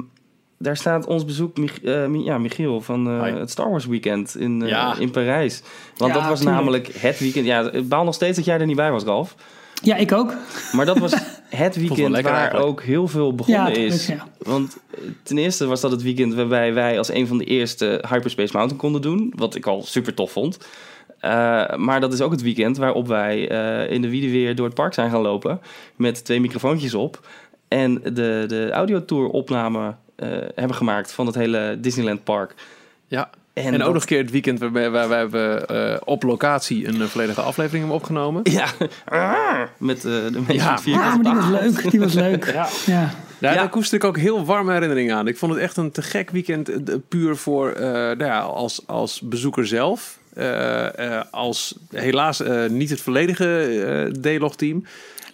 daar 0.57 0.77
staat 0.77 1.05
ons 1.05 1.25
bezoek 1.25 1.57
Mich- 1.57 1.79
ja, 2.23 2.37
Michiel 2.37 2.81
van 2.81 3.07
eh, 3.09 3.35
het 3.39 3.49
Star 3.49 3.69
Wars 3.69 3.85
weekend 3.85 4.35
in, 4.37 4.61
eh, 4.61 4.69
Ja. 4.69 4.97
in 4.99 5.11
Parijs. 5.11 5.61
Want 5.97 6.13
Ja, 6.13 6.19
dat 6.19 6.29
was 6.29 6.39
tuurlijk. 6.39 6.57
namelijk 6.59 6.87
het 6.87 7.19
weekend. 7.19 7.45
Ja, 7.45 7.71
ik 7.71 7.87
baal 7.89 8.03
nog 8.03 8.13
steeds 8.13 8.35
dat 8.35 8.45
jij 8.45 8.59
er 8.59 8.65
niet 8.65 8.75
bij 8.75 8.91
was, 8.91 9.03
Ralf. 9.03 9.35
Ja, 9.83 9.95
ik 9.95 10.11
ook. 10.11 10.33
Maar 10.71 10.85
dat 10.85 10.97
was 10.97 11.13
het 11.49 11.75
weekend 11.75 12.21
waar 12.21 12.33
eigenlijk. 12.33 12.65
ook 12.65 12.81
heel 12.81 13.07
veel 13.07 13.35
begonnen 13.35 13.71
Ja, 13.71 13.77
is. 13.77 14.11
Want 14.37 14.77
eh, 14.91 14.99
ten 15.23 15.37
eerste 15.37 15.65
was 15.65 15.81
dat 15.81 15.91
het 15.91 16.01
weekend 16.01 16.33
waarbij 16.33 16.73
wij 16.73 16.97
als 16.97 17.13
een 17.13 17.27
van 17.27 17.37
de 17.37 17.45
eerste 17.45 18.03
Hyperspace 18.09 18.53
Mountain 18.53 18.81
konden 18.81 19.01
doen. 19.01 19.33
Wat 19.35 19.55
ik 19.55 19.65
al 19.65 19.83
super 19.83 20.13
tof 20.13 20.31
vond. 20.31 20.57
Eh, 21.19 21.75
maar 21.75 21.99
dat 21.99 22.13
is 22.13 22.21
ook 22.21 22.31
het 22.31 22.41
weekend 22.41 22.77
waarop 22.77 23.07
wij 23.07 23.49
eh, 23.49 23.91
in 23.93 24.01
de 24.01 24.09
wieden 24.09 24.31
weer 24.31 24.55
door 24.55 24.65
het 24.65 24.75
park 24.75 24.93
zijn 24.93 25.09
gaan 25.09 25.21
lopen. 25.21 25.61
Met 25.95 26.25
twee 26.25 26.39
microfoontjes 26.39 26.93
op. 26.93 27.27
En 27.67 28.01
de, 28.03 28.43
de 28.47 28.69
audiotour 28.71 29.27
opname 29.27 29.95
eh, 30.15 30.29
hebben 30.55 30.75
gemaakt 30.75 31.11
van 31.11 31.25
het 31.25 31.35
hele 31.35 31.77
Disneyland 31.79 32.23
Park. 32.23 32.55
Ja. 33.07 33.29
En, 33.57 33.63
En, 33.73 33.79
dat- 33.79 33.87
ook 33.87 33.93
nog 33.93 34.01
een 34.01 34.07
keer 34.07 34.17
het 34.21 34.31
weekend 34.31 34.59
waarbij 34.59 34.89
waar 34.89 35.09
wij 35.09 35.17
hebben 35.17 35.67
eh, 35.67 35.97
op 36.03 36.23
locatie 36.23 36.87
een 36.87 37.01
eh, 37.01 37.07
volledige 37.07 37.41
aflevering 37.41 37.79
hebben 37.83 37.99
opgenomen. 38.01 38.41
Ja, 38.43 38.67
met 39.77 39.97
eh, 39.97 40.03
de 40.03 40.29
mensen 40.31 40.53
Ja, 40.55 40.77
vierkante 40.77 41.29
Ja, 41.29 41.33
maar 41.33 41.41
die 41.51 41.51
was 41.51 41.61
leuk. 41.75 41.91
Die 41.91 41.99
was 41.99 42.13
leuk. 42.13 42.45
Ja. 42.53 42.67
Ja. 42.85 43.13
Ja, 43.39 43.51
Ja. 43.51 43.53
daar 43.53 43.69
koester 43.69 43.97
ik 43.97 44.03
ook 44.03 44.17
heel 44.17 44.45
warme 44.45 44.73
herinneringen 44.73 45.15
aan. 45.15 45.27
Ik 45.27 45.37
vond 45.37 45.53
het 45.53 45.61
echt 45.61 45.77
een 45.77 45.91
te 45.91 46.01
gek 46.01 46.29
weekend. 46.29 46.71
puur 47.07 47.35
voor, 47.35 47.69
eh, 47.71 47.83
nou 47.91 48.23
ja, 48.25 48.39
als, 48.39 48.81
als 48.85 49.21
bezoeker 49.21 49.67
zelf. 49.67 50.17
Eh, 50.33 51.15
eh, 51.17 51.21
als 51.31 51.75
helaas 51.91 52.41
eh, 52.41 52.65
niet 52.69 52.89
het 52.89 53.01
volledige 53.01 53.61
eh 54.23 54.35
D-log-team. 54.37 54.85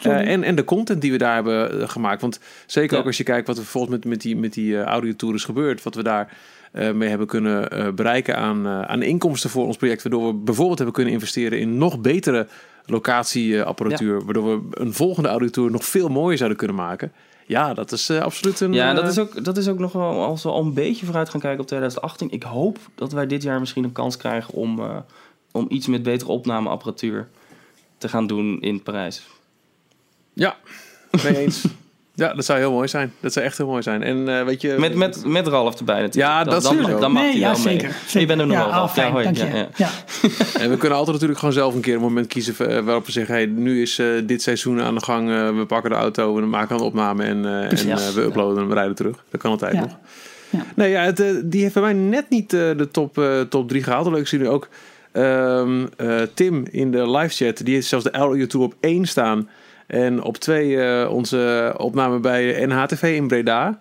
Eh, 0.02 0.32
en, 0.32 0.44
en 0.44 0.56
de 0.56 0.64
content 0.64 1.02
die 1.02 1.12
we 1.12 1.18
daar 1.18 1.34
hebben 1.36 1.90
gemaakt. 1.90 2.22
Want 2.22 2.40
zeker 2.66 2.94
Ja. 2.94 3.00
ook 3.00 3.06
als 3.06 3.18
je 3.18 3.24
kijkt 3.24 3.48
wat 3.48 3.58
er 3.58 3.66
volgens 3.66 3.94
met, 3.94 4.06
met 4.06 4.22
die, 4.22 4.36
met 4.38 4.54
die 4.54 4.78
eh, 4.80 4.84
audiotour 4.84 5.34
is 5.36 5.44
gebeurd. 5.44 5.84
Wat 5.84 5.96
we 5.96 6.04
daar 6.04 6.38
mee 6.74 7.10
hebben 7.10 7.28
kunnen 7.28 7.70
eh, 7.70 7.92
bereiken 7.92 8.38
aan, 8.38 8.66
eh, 8.66 8.82
aan 8.82 9.02
inkomsten 9.02 9.50
voor 9.50 9.66
ons 9.66 9.78
project. 9.78 10.04
Waardoor 10.04 10.28
we 10.28 10.34
bijvoorbeeld 10.34 10.78
hebben 10.78 10.96
kunnen 10.96 11.14
investeren 11.14 11.60
in 11.60 11.78
nog 11.78 12.00
betere 12.00 12.48
locatieapparatuur. 12.86 14.24
Waardoor 14.24 14.46
we 14.46 14.80
een 14.80 14.94
volgende 14.94 15.30
audiotour 15.30 15.72
nog 15.72 15.86
veel 15.86 16.10
mooier 16.10 16.38
zouden 16.38 16.58
kunnen 16.58 16.76
maken. 16.76 17.12
Ja, 17.46 17.74
dat 17.74 17.92
is 17.92 18.10
eh, 18.10 18.22
absoluut 18.22 18.60
een... 18.60 18.74
Ja, 18.74 18.94
dat 18.94 19.04
eh, 19.04 19.10
is, 19.10 19.20
ook, 19.20 19.44
dat 19.44 19.58
is 19.58 19.68
ook 19.68 19.80
nog 19.80 19.92
wel, 19.92 20.24
als 20.24 20.44
we 20.44 20.50
al 20.50 20.62
een 20.62 20.74
beetje 20.74 21.06
vooruit 21.06 21.30
gaan 21.30 21.40
kijken 21.40 21.60
op 21.60 21.68
2018. 21.68 22.32
Ik 22.32 22.44
hoop 22.44 22.78
dat 22.96 23.12
wij 23.12 23.28
dit 23.28 23.44
jaar 23.44 23.60
misschien 23.60 23.84
een 23.84 23.92
kans 23.92 24.18
krijgen 24.18 24.54
om, 24.54 24.80
eh, 24.80 24.98
om 25.52 25.66
iets 25.70 25.88
met 25.88 26.04
betere 26.04 26.32
opnameapparatuur 26.32 27.28
te 27.98 28.10
gaan 28.10 28.28
doen 28.28 28.62
in 28.62 28.84
Parijs. 28.84 29.28
Ja, 30.34 30.58
mee 31.24 31.38
eens. 31.38 31.66
ja, 32.16 32.34
dat 32.34 32.46
zou 32.46 32.60
heel 32.60 32.72
mooi 32.72 32.88
zijn. 32.88 33.14
Dat 33.20 33.34
zou 33.34 33.46
echt 33.46 33.58
heel 33.58 33.68
mooi 33.68 33.82
zijn. 33.82 34.04
En 34.04 34.38
eh, 34.40 34.46
weet 34.46 34.62
je... 34.62 34.76
Met, 34.80 34.96
met, 34.96 35.26
met 35.26 35.48
Ralf 35.48 35.80
erbij 35.80 36.02
natuurlijk. 36.02 36.34
Ja, 36.34 36.44
dan, 36.44 36.54
dat 36.54 36.64
dan, 36.64 37.00
dan 37.00 37.12
mag 37.12 37.22
nee, 37.22 37.32
hij 37.32 37.40
ja, 37.40 37.52
wel 37.54 37.64
mee. 37.64 37.74
zeker. 37.74 37.88
Je 37.88 37.96
zeker. 38.08 38.28
bent 38.28 38.40
er 38.40 38.48
nog 38.48 38.58
ja, 38.58 38.70
wel. 38.72 38.88
fijn, 38.88 39.08
ja, 39.08 39.12
hoi. 39.14 39.24
dank 39.24 39.38
je. 39.38 39.46
Ja, 39.46 39.54
ja. 39.56 39.68
Ja. 39.76 39.90
En 40.62 40.70
we 40.70 40.78
kunnen 40.78 40.98
altijd 40.98 41.14
natuurlijk 41.14 41.40
gewoon 41.40 41.54
zelf 41.54 41.76
een 41.76 41.82
keer 41.82 41.96
een 41.96 42.02
moment 42.02 42.28
kiezen 42.28 42.70
eh, 42.70 42.80
waarop 42.84 43.06
we 43.06 43.12
zeggen: 43.12 43.36
hey, 43.36 43.46
nu 43.46 43.82
is 43.82 44.00
eh, 44.00 44.08
dit 44.26 44.42
seizoen 44.42 44.82
aan 44.82 44.96
de 44.96 45.04
gang. 45.04 45.30
eh, 45.30 45.58
we 45.58 45.66
pakken 45.66 45.90
de 45.90 45.96
auto 45.96 46.36
we 46.36 46.42
maken 46.42 46.76
een 46.76 46.82
opname 46.82 47.24
en, 47.24 47.46
eh, 47.46 47.62
en 47.82 47.90
eh, 47.90 48.10
we 48.10 48.22
uploaden 48.22 48.58
en 48.64 48.68
we 48.68 48.74
rijden 48.74 48.96
terug. 48.96 49.24
Dat 49.30 49.42
kan 49.42 49.52
altijd 49.52 49.74
Ja. 49.74 49.80
nog. 49.80 49.98
Ja. 50.50 50.66
Nee, 50.76 50.90
ja, 50.92 51.02
het, 51.04 51.20
eh, 51.20 51.32
die 51.44 51.62
heeft 51.62 51.74
bij 51.74 51.84
mij 51.84 51.94
net 51.94 52.30
niet 52.30 52.54
eh, 52.54 52.60
de 52.78 52.88
top, 52.92 53.18
eh, 53.18 53.42
top 53.42 53.68
3 53.70 53.84
gehaald. 53.84 54.08
Leuk 54.08 54.28
zien 54.28 54.40
jullie 54.40 54.54
ook. 54.56 54.68
ehm, 55.12 55.86
eh, 55.98 56.22
Tim 56.34 56.66
in 56.72 56.92
de 56.92 57.10
live 57.12 57.46
chat, 57.46 57.66
die 57.66 57.74
heeft 57.74 57.88
zelfs 57.88 58.04
de 58.06 58.12
audio 58.12 58.48
tour 58.48 58.66
op 58.66 58.74
1 58.80 59.06
staan. 59.06 59.50
En 59.94 60.22
op 60.24 60.38
2 60.38 61.10
onze 61.10 61.74
opname 61.78 62.20
bij 62.20 62.66
NHTV 62.66 63.04
in 63.16 63.28
Breda. 63.28 63.80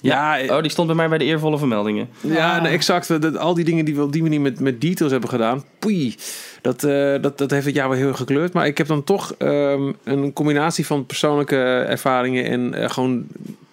Ja, 0.00 0.38
Oh, 0.48 0.60
die 0.60 0.70
stond 0.70 0.86
bij 0.86 0.96
mij 0.96 1.08
bij 1.08 1.18
de 1.18 1.24
eervolle 1.24 1.58
vermeldingen. 1.58 2.08
ja, 2.20 2.58
Ah. 2.58 2.72
exact. 2.72 3.20
Dat, 3.22 3.36
al 3.38 3.54
die 3.54 3.64
dingen 3.64 3.84
die 3.84 3.94
we 3.94 4.02
op 4.02 4.12
die 4.12 4.22
manier 4.22 4.40
met, 4.40 4.60
met 4.60 4.80
details 4.80 5.12
hebben 5.12 5.30
gedaan. 5.30 5.64
Poei, 5.78 6.14
dat, 6.62 6.84
eh, 6.84 7.14
dat, 7.20 7.38
dat 7.38 7.50
heeft 7.50 7.66
het 7.66 7.74
jaar 7.74 7.88
wel 7.88 7.98
heel 7.98 8.14
gekleurd. 8.14 8.52
Maar 8.52 8.66
ik 8.66 8.78
heb 8.78 8.86
dan 8.86 9.04
toch 9.04 9.34
ehm, 9.38 9.92
een 10.04 10.32
combinatie 10.32 10.86
van 10.86 11.06
persoonlijke 11.06 11.56
ervaringen 11.88 12.44
en 12.44 12.74
eh, 12.74 12.90
gewoon 12.90 13.26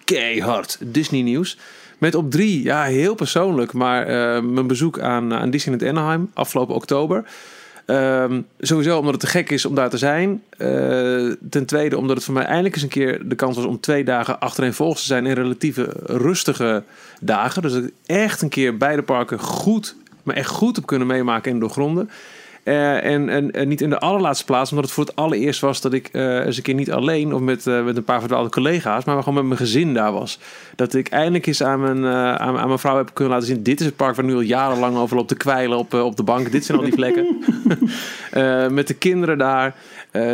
keihard 0.04 0.78
Disney 0.80 1.22
nieuws. 1.22 1.58
Met 1.98 2.14
op 2.14 2.30
drie, 2.30 2.62
ja, 2.62 2.82
heel 2.82 3.14
persoonlijk, 3.14 3.72
maar 3.72 4.06
eh, 4.06 4.42
mijn 4.42 4.66
bezoek 4.66 4.98
aan, 5.00 5.34
aan 5.34 5.50
Disneyland 5.50 5.88
Anaheim 5.90 6.30
afgelopen 6.34 6.74
oktober. 6.74 7.24
Ehm, 7.86 8.40
sowieso 8.58 8.98
omdat 8.98 9.12
het 9.12 9.20
te 9.20 9.26
gek 9.26 9.50
is 9.50 9.64
om 9.64 9.74
daar 9.74 9.90
te 9.90 9.98
zijn. 9.98 10.42
Eh, 10.50 10.68
ten 11.50 11.66
tweede 11.66 11.98
omdat 11.98 12.16
het 12.16 12.24
voor 12.24 12.34
mij 12.34 12.44
eindelijk 12.44 12.74
eens 12.74 12.82
een 12.82 12.88
keer 12.88 13.28
de 13.28 13.34
kans 13.34 13.56
was 13.56 13.64
om 13.64 13.80
twee 13.80 14.04
dagen 14.04 14.40
achtereenvolgens 14.40 15.00
te 15.00 15.06
zijn 15.06 15.26
in 15.26 15.32
relatieve 15.32 15.88
rustige 16.04 16.82
dagen. 17.20 17.62
Dus 17.62 17.72
dat 17.72 17.84
ik 17.84 17.92
echt 18.06 18.42
een 18.42 18.48
keer 18.48 18.76
beide 18.76 19.02
parken 19.02 19.38
goed, 19.38 19.96
maar 20.22 20.36
echt 20.36 20.50
goed 20.50 20.78
op 20.78 20.86
kunnen 20.86 21.06
meemaken 21.06 21.52
en 21.52 21.58
doorgronden. 21.58 22.10
Eh, 22.64 23.04
en, 23.04 23.28
en, 23.28 23.50
en 23.50 23.68
niet 23.68 23.80
in 23.80 23.90
de 23.90 23.98
allerlaatste 23.98 24.44
plaats, 24.44 24.70
omdat 24.70 24.84
het 24.84 24.94
voor 24.94 25.04
het 25.04 25.16
allereerst 25.16 25.60
was 25.60 25.80
dat 25.80 25.92
ik 25.92 26.08
eh, 26.12 26.46
eens 26.46 26.56
een 26.56 26.62
keer 26.62 26.74
niet 26.74 26.92
alleen 26.92 27.34
of 27.34 27.40
met, 27.40 27.66
eh, 27.66 27.84
met 27.84 27.96
een 27.96 28.04
paar 28.04 28.20
verdwaalde 28.20 28.50
collega's, 28.50 29.04
maar 29.04 29.18
gewoon 29.18 29.34
met 29.34 29.44
mijn 29.44 29.58
gezin 29.58 29.94
daar 29.94 30.12
was. 30.12 30.38
Dat 30.76 30.94
ik 30.94 31.08
eindelijk 31.08 31.46
eens 31.46 31.62
aan 31.62 31.80
mijn, 31.80 32.06
aan, 32.38 32.58
aan 32.58 32.66
mijn 32.66 32.78
vrouw 32.78 32.96
heb 32.96 33.10
kunnen 33.12 33.32
laten 33.32 33.48
zien: 33.48 33.62
dit 33.62 33.80
is 33.80 33.86
het 33.86 33.96
park 33.96 34.16
waar 34.16 34.24
nu 34.24 34.34
al 34.34 34.40
jarenlang 34.40 34.96
over 34.96 35.16
loopt 35.16 35.28
te 35.28 35.36
kwijlen 35.36 35.78
op, 35.78 35.94
op 35.94 36.16
de 36.16 36.22
bank. 36.22 36.52
Dit 36.52 36.64
zijn 36.64 36.78
al 36.78 36.84
die 36.84 36.94
plekken. 36.94 37.38
Met 38.74 38.86
de 38.86 38.94
kinderen 38.94 39.38
daar. 39.38 39.74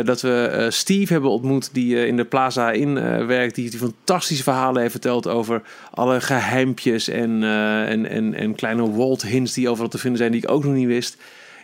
Dat 0.03 0.21
we 0.21 0.67
Steve 0.69 1.13
hebben 1.13 1.31
ontmoet, 1.31 1.73
die 1.73 2.07
in 2.07 2.17
de 2.17 2.25
Plaza 2.25 2.71
in 2.71 2.93
werkt. 3.27 3.55
Die, 3.55 3.69
die 3.69 3.79
fantastische 3.79 4.43
verhalen 4.43 4.79
heeft 4.81 4.91
verteld 4.91 5.27
over 5.27 5.61
alle 5.93 6.21
geheimpjes 6.21 7.07
en, 7.07 7.43
en, 7.87 8.09
en, 8.09 8.33
en 8.33 8.55
kleine 8.55 8.91
Walt 8.91 9.21
hints 9.21 9.53
die 9.53 9.69
overal 9.69 9.89
te 9.89 9.97
vinden 9.97 10.19
zijn, 10.19 10.31
die 10.31 10.43
ik 10.43 10.51
ook 10.51 10.63
nog 10.63 10.73
niet 10.73 10.87
wist. 10.87 11.17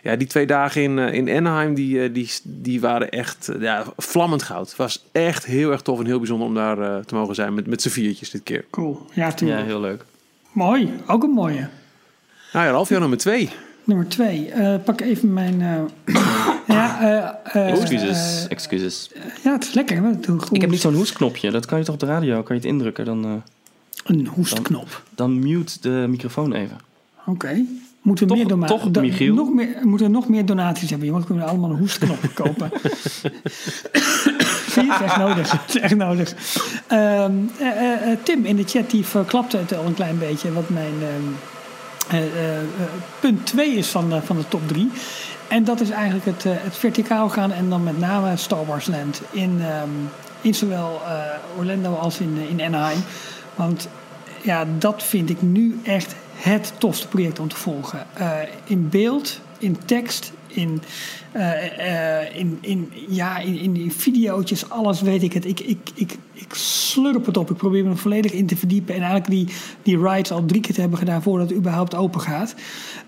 Ja, 0.08 0.16
die 0.16 0.26
twee 0.26 0.46
dagen 0.46 0.82
in, 0.82 0.98
eh, 0.98 1.12
in 1.14 1.28
Anaheim, 1.30 1.74
die, 1.74 2.02
eh, 2.02 2.14
die, 2.14 2.30
die 2.44 2.80
waren 2.80 3.10
echt 3.10 3.48
eh, 3.48 3.60
ja, 3.60 3.84
vlammend 3.96 4.42
goud. 4.42 4.68
Het 4.68 4.76
was 4.76 5.04
echt 5.12 5.44
heel 5.46 5.70
erg 5.70 5.82
tof 5.82 5.98
en 5.98 6.06
heel 6.06 6.18
bijzonder 6.18 6.46
om 6.46 6.54
daar 6.54 6.78
eh, 6.78 7.04
te 7.04 7.14
mogen 7.14 7.34
zijn 7.34 7.54
met, 7.54 7.66
met 7.66 7.82
z'n 7.82 7.88
viertjes 7.88 8.30
dit 8.30 8.42
keer. 8.42 8.64
Cool. 8.70 9.06
Ja, 9.12 9.32
Ja, 9.36 9.62
heel 9.64 9.80
leuk. 9.80 10.04
Mooi. 10.52 10.92
Ook 11.06 11.22
een 11.22 11.30
mooie. 11.30 11.68
Nou 12.52 12.66
ja, 12.66 12.70
Ralf, 12.70 12.88
jouw 12.88 12.98
nummer 13.00 13.18
twee. 13.18 13.50
Nummer 13.84 14.08
twee. 14.08 14.50
Eh, 14.50 14.74
pak 14.84 15.00
even 15.00 15.32
mijn... 15.32 15.60
eh, 15.62 16.14
ja, 16.76 17.00
eh, 17.00 17.66
eh, 17.68 17.70
Excuses, 17.80 18.46
excuses. 18.48 19.10
ja, 19.44 19.52
het 19.52 19.62
is 19.64 19.72
lekker. 19.72 20.02
Ik 20.52 20.60
heb 20.60 20.70
niet 20.70 20.80
zo'n 20.80 20.94
hoesknopje. 20.94 21.50
Dat 21.50 21.66
kan 21.66 21.78
je 21.78 21.84
toch 21.84 21.94
op 21.94 22.00
de 22.00 22.06
radio, 22.06 22.42
kan 22.42 22.56
je 22.56 22.62
het 22.62 22.70
indrukken. 22.70 23.04
Dan, 23.04 23.24
eh, 23.24 23.32
Een 24.04 24.26
hoestknop. 24.26 25.02
dan 25.14 25.38
mute 25.38 25.78
de 25.80 26.04
microfoon 26.08 26.52
even. 26.52 26.78
Oké. 27.26 27.64
Moeten 28.08 28.26
we 28.26 28.32
Toch- 28.32 28.38
meer 28.42 28.48
doma- 28.48 28.66
toch, 28.66 28.90
Michiel? 29.02 29.34
Nog 29.34 29.52
meer, 29.52 29.68
moeten 29.82 30.06
we 30.06 30.12
nog 30.12 30.28
meer 30.28 30.46
donaties 30.46 30.90
hebben? 30.90 31.10
Want 31.10 31.20
we 31.22 31.28
kunnen 31.28 31.48
allemaal 31.48 31.70
een 31.70 31.76
hoestknop 31.76 32.18
kopen. 32.34 32.70
Zie 34.70 34.84
je, 34.84 34.92
het 34.92 35.00
is 35.00 35.06
echt 35.06 35.16
nodig. 35.16 35.50
Het 35.50 35.74
is 35.74 35.80
echt 35.80 35.96
nodig. 35.96 36.34
Ehm, 36.86 37.32
eh, 37.58 37.66
eh, 37.68 38.12
eh, 38.12 38.18
Tim 38.22 38.44
in 38.44 38.56
de 38.56 38.64
chat 38.66 38.90
die 38.90 39.04
verklapte 39.06 39.56
het 39.56 39.76
al 39.76 39.84
een 39.86 39.94
klein 39.94 40.18
beetje. 40.18 40.52
Wat 40.52 40.68
mijn 40.68 40.92
ehm, 41.00 41.32
eh, 42.08 42.18
eh, 42.18 42.58
eh, 42.58 42.64
punt 43.20 43.46
2 43.46 43.70
is 43.74 43.88
van 43.88 44.08
de, 44.10 44.22
van 44.22 44.36
de 44.36 44.48
top 44.48 44.68
3. 44.68 44.90
En 45.48 45.64
dat 45.64 45.80
is 45.80 45.90
eigenlijk 45.90 46.24
het, 46.24 46.44
het 46.46 46.76
verticaal 46.76 47.28
gaan. 47.28 47.52
En 47.52 47.68
dan 47.70 47.82
met 47.82 47.98
name 47.98 48.36
Star 48.36 48.66
Wars 48.66 48.86
Land. 48.86 49.22
In, 49.30 49.58
ehm, 49.60 49.88
in 50.40 50.54
zowel 50.54 51.00
Orlando 51.58 51.94
als 51.94 52.18
in, 52.18 52.38
in 52.48 52.60
Anaheim. 52.62 52.98
Want 53.54 53.88
ja, 54.42 54.64
dat 54.78 55.02
vind 55.02 55.30
ik 55.30 55.42
nu 55.42 55.80
echt 55.84 56.14
het 56.38 56.72
tofste 56.78 57.08
project 57.08 57.38
om 57.38 57.48
te 57.48 57.56
volgen. 57.56 58.06
Eh, 58.14 58.38
in 58.64 58.88
beeld, 58.88 59.40
in 59.58 59.76
tekst, 59.84 60.32
in, 60.46 60.82
eh, 61.32 62.36
in, 62.36 62.58
in, 62.60 62.92
ja, 63.08 63.38
in, 63.38 63.58
in 63.58 63.72
die 63.72 63.92
videootjes, 63.92 64.70
alles 64.70 65.00
weet 65.00 65.22
ik 65.22 65.32
het. 65.32 65.44
Ik, 65.44 65.60
ik, 65.60 65.78
ik, 65.94 66.16
ik 66.32 66.54
slurp 66.54 67.26
het 67.26 67.36
op. 67.36 67.50
Ik 67.50 67.56
probeer 67.56 67.84
me 67.84 67.90
er 67.90 67.96
volledig 67.96 68.32
in 68.32 68.46
te 68.46 68.56
verdiepen. 68.56 68.94
En 68.94 69.00
eigenlijk 69.00 69.30
die, 69.30 69.48
die 69.82 69.98
rides 70.08 70.30
al 70.30 70.44
drie 70.44 70.60
keer 70.60 70.74
te 70.74 70.80
hebben 70.80 70.98
gedaan 70.98 71.22
voordat 71.22 71.48
het 71.48 71.58
überhaupt 71.58 71.94
open 71.94 72.20
gaat. 72.20 72.54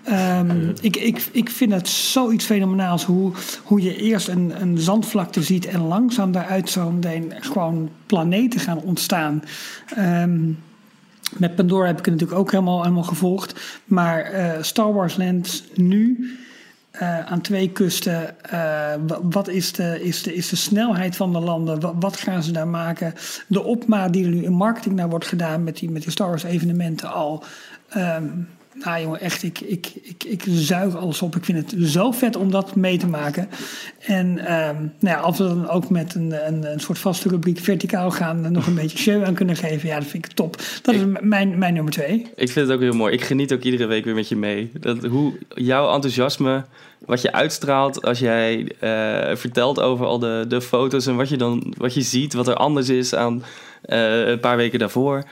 Ehm, 0.03 0.69
ik, 0.81 0.95
ik, 0.97 1.29
ik 1.31 1.49
vind 1.49 1.71
het 1.71 1.87
zoiets 1.87 2.45
fenomenaals 2.45 3.03
hoe, 3.03 3.31
hoe 3.63 3.81
je 3.81 3.95
eerst 3.95 4.27
een, 4.27 4.61
een 4.61 4.77
zandvlakte 4.77 5.43
ziet 5.43 5.65
en 5.65 5.81
langzaam 5.81 6.31
daaruit 6.31 6.69
zo 6.69 6.91
meteen 6.91 7.33
gewoon 7.39 7.89
planeten 8.05 8.59
gaan 8.59 8.81
ontstaan. 8.81 9.43
Ehm, 9.95 10.39
met 11.37 11.55
Pandora 11.55 11.87
heb 11.87 11.99
ik 11.99 12.05
het 12.05 12.13
natuurlijk 12.13 12.39
ook 12.39 12.51
helemaal, 12.51 12.81
helemaal 12.81 13.03
gevolgd. 13.03 13.59
Maar 13.85 14.21
eh, 14.21 14.61
Star 14.61 14.93
Wars 14.93 15.17
Land 15.17 15.63
nu 15.75 16.29
eh, 16.91 17.19
aan 17.25 17.41
twee 17.41 17.69
kusten. 17.69 18.41
eh, 18.49 18.59
wa- 19.07 19.19
wat 19.21 19.47
is 19.47 19.71
de, 19.71 20.03
is, 20.03 20.23
de, 20.23 20.33
is 20.35 20.49
de 20.49 20.55
snelheid 20.55 21.15
van 21.15 21.33
de 21.33 21.39
landen? 21.39 21.79
Wa- 21.79 21.95
Wat, 21.99 22.17
gaan 22.17 22.43
ze 22.43 22.51
daar 22.51 22.67
maken? 22.67 23.13
De 23.47 23.63
opmaat 23.63 24.13
die 24.13 24.23
er 24.25 24.31
nu 24.31 24.43
in 24.43 24.53
marketing 24.53 24.95
naar 24.95 25.09
wordt 25.09 25.25
gedaan 25.27 25.63
met 25.63 25.77
die, 25.77 25.91
met 25.91 26.05
Star 26.07 26.27
Wars 26.27 26.43
evenementen 26.43 27.11
al. 27.13 27.43
Ehm, 27.89 28.23
nou 28.83 29.01
jongen, 29.01 29.19
echt, 29.19 29.43
ik, 29.43 29.59
ik, 29.59 29.91
ik, 30.03 30.23
ik 30.23 30.43
zuig 30.47 30.95
alles 30.95 31.21
op. 31.21 31.35
Ik 31.35 31.45
vind 31.45 31.71
het 31.71 31.89
zo 31.89 32.11
vet 32.11 32.35
om 32.35 32.51
dat 32.51 32.75
mee 32.75 32.97
te 32.97 33.07
maken. 33.07 33.49
En 33.99 34.37
ehm, 34.37 34.75
nou 34.75 35.15
ja, 35.15 35.15
als 35.15 35.37
we 35.37 35.43
dan 35.43 35.69
ook 35.69 35.89
met 35.89 36.15
een, 36.15 36.47
een, 36.47 36.71
een 36.71 36.79
soort 36.79 36.99
vaste 36.99 37.29
rubriek 37.29 37.59
verticaal 37.59 38.11
gaan... 38.11 38.45
en 38.45 38.51
nog 38.51 38.67
een 38.67 38.75
beetje 38.75 38.97
show 38.97 39.23
aan 39.23 39.33
kunnen 39.33 39.55
geven, 39.55 39.89
ja, 39.89 39.99
dat 39.99 40.07
vind 40.07 40.25
ik 40.25 40.31
top. 40.31 40.57
Dat 40.81 40.95
is 40.95 41.01
mijn, 41.21 41.57
mijn 41.57 41.73
nummer 41.73 41.93
twee. 41.93 42.31
Ik 42.35 42.51
vind 42.51 42.67
het 42.67 42.75
ook 42.75 42.81
heel 42.81 42.93
mooi. 42.93 43.13
Ik 43.13 43.23
geniet 43.23 43.53
ook 43.53 43.63
iedere 43.63 43.85
week 43.85 44.05
weer 44.05 44.15
met 44.15 44.27
je 44.27 44.35
mee. 44.35 44.71
Dat, 44.79 45.05
hoe 45.05 45.33
jouw 45.55 45.93
enthousiasme, 45.93 46.65
wat 47.05 47.21
je 47.21 47.31
uitstraalt 47.31 48.05
als 48.05 48.19
jij 48.19 48.71
eh, 48.79 49.35
vertelt 49.35 49.79
over 49.79 50.05
al 50.05 50.19
de, 50.19 50.45
de 50.47 50.61
foto's 50.61 51.07
en 51.07 51.15
wat 51.15 51.29
je 51.29 51.37
dan 51.37 51.73
wat 51.77 51.93
je 51.93 52.01
ziet, 52.01 52.33
wat 52.33 52.47
er 52.47 52.55
anders 52.55 52.89
is 52.89 53.15
aan 53.15 53.43
eh, 53.81 54.27
een 54.27 54.39
paar 54.39 54.57
weken 54.57 54.79
daarvoor. 54.79 55.23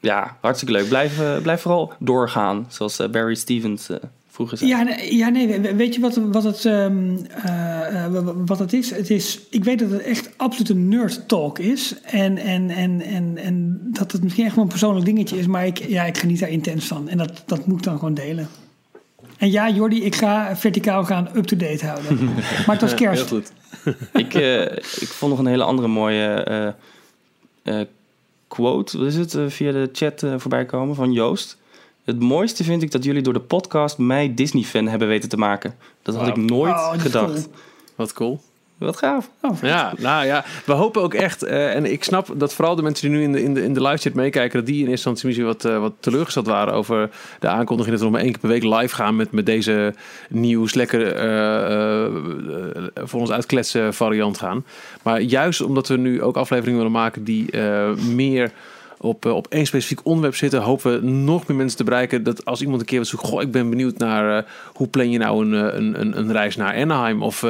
Ja, 0.00 0.36
hartstikke 0.40 0.74
leuk. 0.74 0.88
Blijf, 0.88 1.20
eh, 1.20 1.38
blijf 1.42 1.60
vooral 1.60 1.92
doorgaan, 1.98 2.66
zoals 2.68 2.98
eh, 2.98 3.08
Barry 3.08 3.34
Stevens 3.34 3.88
eh, 3.88 3.96
vroeger 4.30 4.58
zei. 4.58 4.70
Ja, 4.70 4.82
nee, 4.82 5.16
ja, 5.16 5.28
nee 5.28 5.60
we- 5.60 5.74
weet 5.74 5.94
je 5.94 6.00
wat, 6.00 6.16
wat, 6.16 6.44
het, 6.44 6.64
ehm, 6.64 7.16
eh, 7.44 8.04
eh, 8.04 8.12
wat 8.46 8.58
het 8.58 8.72
is? 8.72 8.90
Het 8.90 9.10
is? 9.10 9.38
Ik 9.50 9.64
weet 9.64 9.78
dat 9.78 9.90
het 9.90 10.02
echt 10.02 10.30
absoluut 10.36 10.68
een 10.68 10.88
nerd 10.88 11.28
talk 11.28 11.58
is. 11.58 11.94
En, 12.02 12.38
en, 12.38 12.70
en, 12.70 13.00
en, 13.00 13.36
en 13.36 13.80
dat 13.92 14.12
het 14.12 14.22
misschien 14.22 14.44
echt 14.44 14.54
wel 14.54 14.64
een 14.64 14.70
persoonlijk 14.70 15.04
dingetje 15.06 15.38
is. 15.38 15.46
Maar 15.46 15.66
ik, 15.66 15.78
ja, 15.78 16.04
ik 16.04 16.18
geniet 16.18 16.40
daar 16.40 16.48
intens 16.50 16.86
van. 16.86 17.08
En 17.08 17.18
dat, 17.18 17.42
dat 17.46 17.66
moet 17.66 17.78
ik 17.78 17.84
dan 17.84 17.98
gewoon 17.98 18.14
delen. 18.14 18.48
En 19.38 19.50
ja, 19.50 19.70
Jordi, 19.70 20.04
ik 20.04 20.14
ga 20.14 20.56
verticaal 20.56 21.04
gaan 21.04 21.28
up-to-date 21.34 21.86
houden. 21.86 22.24
maar 22.66 22.76
het 22.76 22.80
was 22.80 22.94
kerst. 22.94 23.30
Heel 23.30 23.38
goed. 23.40 23.52
ik, 24.12 24.34
ik 25.00 25.08
vond 25.08 25.30
nog 25.30 25.40
een 25.40 25.46
hele 25.46 25.64
andere 25.64 25.88
mooie 25.88 26.74
quote, 28.48 28.98
wat 28.98 29.06
is 29.06 29.16
het, 29.16 29.34
eh, 29.34 29.44
via 29.48 29.72
de 29.72 29.88
chat 29.92 30.22
eh, 30.22 30.34
voorbij 30.36 30.64
komen 30.66 30.94
van 30.94 31.12
Joost. 31.12 31.56
Het 32.04 32.20
mooiste 32.20 32.64
vind 32.64 32.82
ik 32.82 32.90
dat 32.90 33.04
jullie 33.04 33.22
door 33.22 33.32
de 33.32 33.40
podcast 33.40 33.98
mij 33.98 34.34
Disney-fan 34.34 34.86
hebben 34.88 35.08
weten 35.08 35.28
te 35.28 35.36
maken. 35.36 35.74
Dat 36.02 36.14
had 36.14 36.26
ik 36.28 36.36
nooit 36.36 36.72
Oh, 36.74 36.92
gedacht. 36.96 37.32
cool. 37.32 37.46
Wat 37.96 38.12
cool. 38.12 38.40
Wat 38.78 38.96
gaaf. 38.96 39.30
Oh, 39.40 39.56
Ja, 39.62 39.92
nou 39.96 40.26
ja, 40.26 40.44
we 40.64 40.72
hopen 40.72 41.02
ook 41.02 41.14
echt, 41.14 41.42
eh, 41.42 41.74
en 41.74 41.92
ik 41.92 42.04
snap 42.04 42.28
dat 42.36 42.54
vooral 42.54 42.74
de 42.76 42.82
mensen 42.82 43.08
die 43.08 43.18
nu 43.18 43.24
in 43.24 43.32
de, 43.32 43.42
in 43.42 43.54
de, 43.54 43.62
in 43.62 43.74
de 43.74 43.82
live 43.82 43.96
chat 43.96 44.14
meekijken, 44.14 44.58
dat 44.58 44.66
die 44.66 44.74
in 44.74 44.88
eerste 44.88 45.08
instantie 45.08 45.26
misschien 45.26 45.46
wat, 45.46 45.64
eh, 45.64 45.80
wat 45.80 45.92
teleurgesteld 46.00 46.46
waren 46.46 46.74
over 46.74 47.10
de 47.40 47.48
aankondiging 47.48 47.96
dat 47.96 47.98
we 47.98 48.10
nog 48.10 48.14
maar 48.14 48.24
één 48.24 48.32
keer 48.32 48.40
per 48.40 48.50
week 48.50 48.80
live 48.80 48.94
gaan 48.94 49.16
met, 49.16 49.32
met 49.32 49.46
deze 49.46 49.94
nieuws, 50.28 50.74
lekker 50.74 51.12
eh, 51.14 52.14
voor 52.94 53.20
ons 53.20 53.30
uitkletsen 53.30 53.94
variant 53.94 54.38
gaan. 54.38 54.64
Maar 55.02 55.20
juist 55.20 55.60
omdat 55.60 55.88
we 55.88 55.96
nu 55.96 56.22
ook 56.22 56.36
afleveringen 56.36 56.78
willen 56.78 56.92
maken 56.92 57.24
die 57.24 57.56
meer 58.14 58.52
op, 59.00 59.26
eh, 59.26 59.34
op 59.34 59.46
één 59.48 59.66
specifiek 59.66 60.00
onderwerp 60.02 60.34
zitten, 60.34 60.62
hopen 60.62 61.00
we 61.00 61.06
nog 61.06 61.46
meer 61.46 61.56
mensen 61.56 61.76
te 61.76 61.84
bereiken. 61.84 62.22
Dat 62.22 62.44
als 62.44 62.60
iemand 62.60 62.80
een 62.80 62.86
keer 62.86 62.98
wat 62.98 63.08
zoekt, 63.08 63.24
goh, 63.24 63.42
ik 63.42 63.50
ben 63.50 63.70
benieuwd 63.70 63.98
naar 63.98 64.38
eh, 64.38 64.50
hoe 64.72 64.88
plan 64.88 65.10
je 65.10 65.18
nou 65.18 65.46
een, 65.46 65.54
eh, 65.54 65.78
een, 65.78 66.00
een, 66.00 66.18
een 66.18 66.32
reis 66.32 66.56
naar 66.56 66.74
Anaheim? 66.74 67.22
Of 67.22 67.40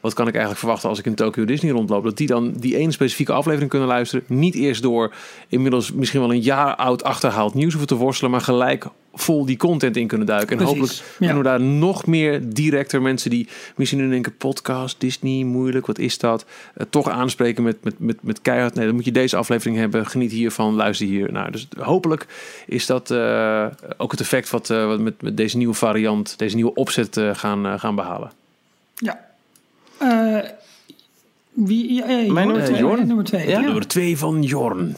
wat 0.00 0.14
kan 0.14 0.26
ik 0.26 0.32
eigenlijk 0.32 0.58
verwachten 0.58 0.88
als 0.88 0.98
ik 0.98 1.04
in 1.04 1.14
Tokyo 1.14 1.44
Disney 1.44 1.72
rondloop? 1.72 2.04
Dat 2.04 2.16
die 2.16 2.26
dan 2.26 2.52
die 2.52 2.76
één 2.76 2.92
specifieke 2.92 3.32
aflevering 3.32 3.70
kunnen 3.70 3.88
luisteren. 3.88 4.24
Niet 4.28 4.54
eerst 4.54 4.82
door 4.82 5.14
inmiddels 5.48 5.92
misschien 5.92 6.20
wel 6.20 6.32
een 6.32 6.40
jaar 6.40 6.76
oud 6.76 7.04
achterhaald 7.04 7.54
nieuws 7.54 7.72
hoeven 7.72 7.88
te 7.88 8.02
worstelen, 8.02 8.30
maar 8.30 8.40
gelijk 8.40 8.86
vol 9.18 9.46
die 9.46 9.56
content 9.56 9.96
in 9.96 10.06
kunnen 10.06 10.26
duiken. 10.26 10.50
En 10.50 10.56
Precies, 10.56 10.78
hopelijk 10.78 11.00
ja. 11.10 11.16
kunnen 11.18 11.36
we 11.36 11.48
daar 11.48 11.60
nog 11.60 12.06
meer 12.06 12.40
directer 12.52 13.02
mensen 13.02 13.30
die 13.30 13.48
misschien 13.76 13.98
nu 13.98 14.10
denken, 14.10 14.36
podcast, 14.36 15.00
Disney, 15.00 15.44
moeilijk, 15.44 15.86
wat 15.86 15.98
is 15.98 16.18
dat? 16.18 16.44
Eh, 16.74 16.86
toch 16.90 17.08
aanspreken 17.08 17.62
met, 17.62 17.84
met, 17.84 17.98
met, 17.98 18.16
met 18.20 18.42
keihard. 18.42 18.74
Nee, 18.74 18.86
dan 18.86 18.94
moet 18.94 19.04
je 19.04 19.12
deze 19.12 19.36
aflevering 19.36 19.76
hebben. 19.76 20.06
Geniet 20.06 20.32
hiervan, 20.32 20.74
luister 20.74 21.06
hier. 21.06 21.32
Nou, 21.32 21.50
dus 21.50 21.68
hopelijk 21.78 22.26
is 22.66 22.86
dat 22.86 23.10
eh, 23.10 23.66
ook 23.96 24.10
het 24.10 24.20
effect 24.20 24.50
wat 24.50 24.68
we 24.68 24.74
wat 24.74 25.00
met, 25.00 25.22
met 25.22 25.36
deze 25.36 25.56
nieuwe 25.56 25.74
variant, 25.74 26.38
deze 26.38 26.54
nieuwe 26.54 26.74
opzet 26.74 27.16
eh, 27.16 27.34
gaan, 27.34 27.80
gaan 27.80 27.94
behalen. 27.94 28.30
Ja. 28.94 29.24
Eh, 29.98 30.50
wie, 31.52 31.94
ja, 31.94 32.08
ja, 32.08 32.32
Mijn 32.32 32.46
nummer 32.46 32.64
twee, 32.64 32.76
twee. 32.76 32.88
ja, 32.88 33.04
nummer 33.04 33.24
twee. 33.24 33.48
Ja? 33.48 33.58
Ja. 33.58 33.60
Nummer 33.60 33.86
twee 33.86 34.18
van 34.18 34.42
Jorn. 34.42 34.96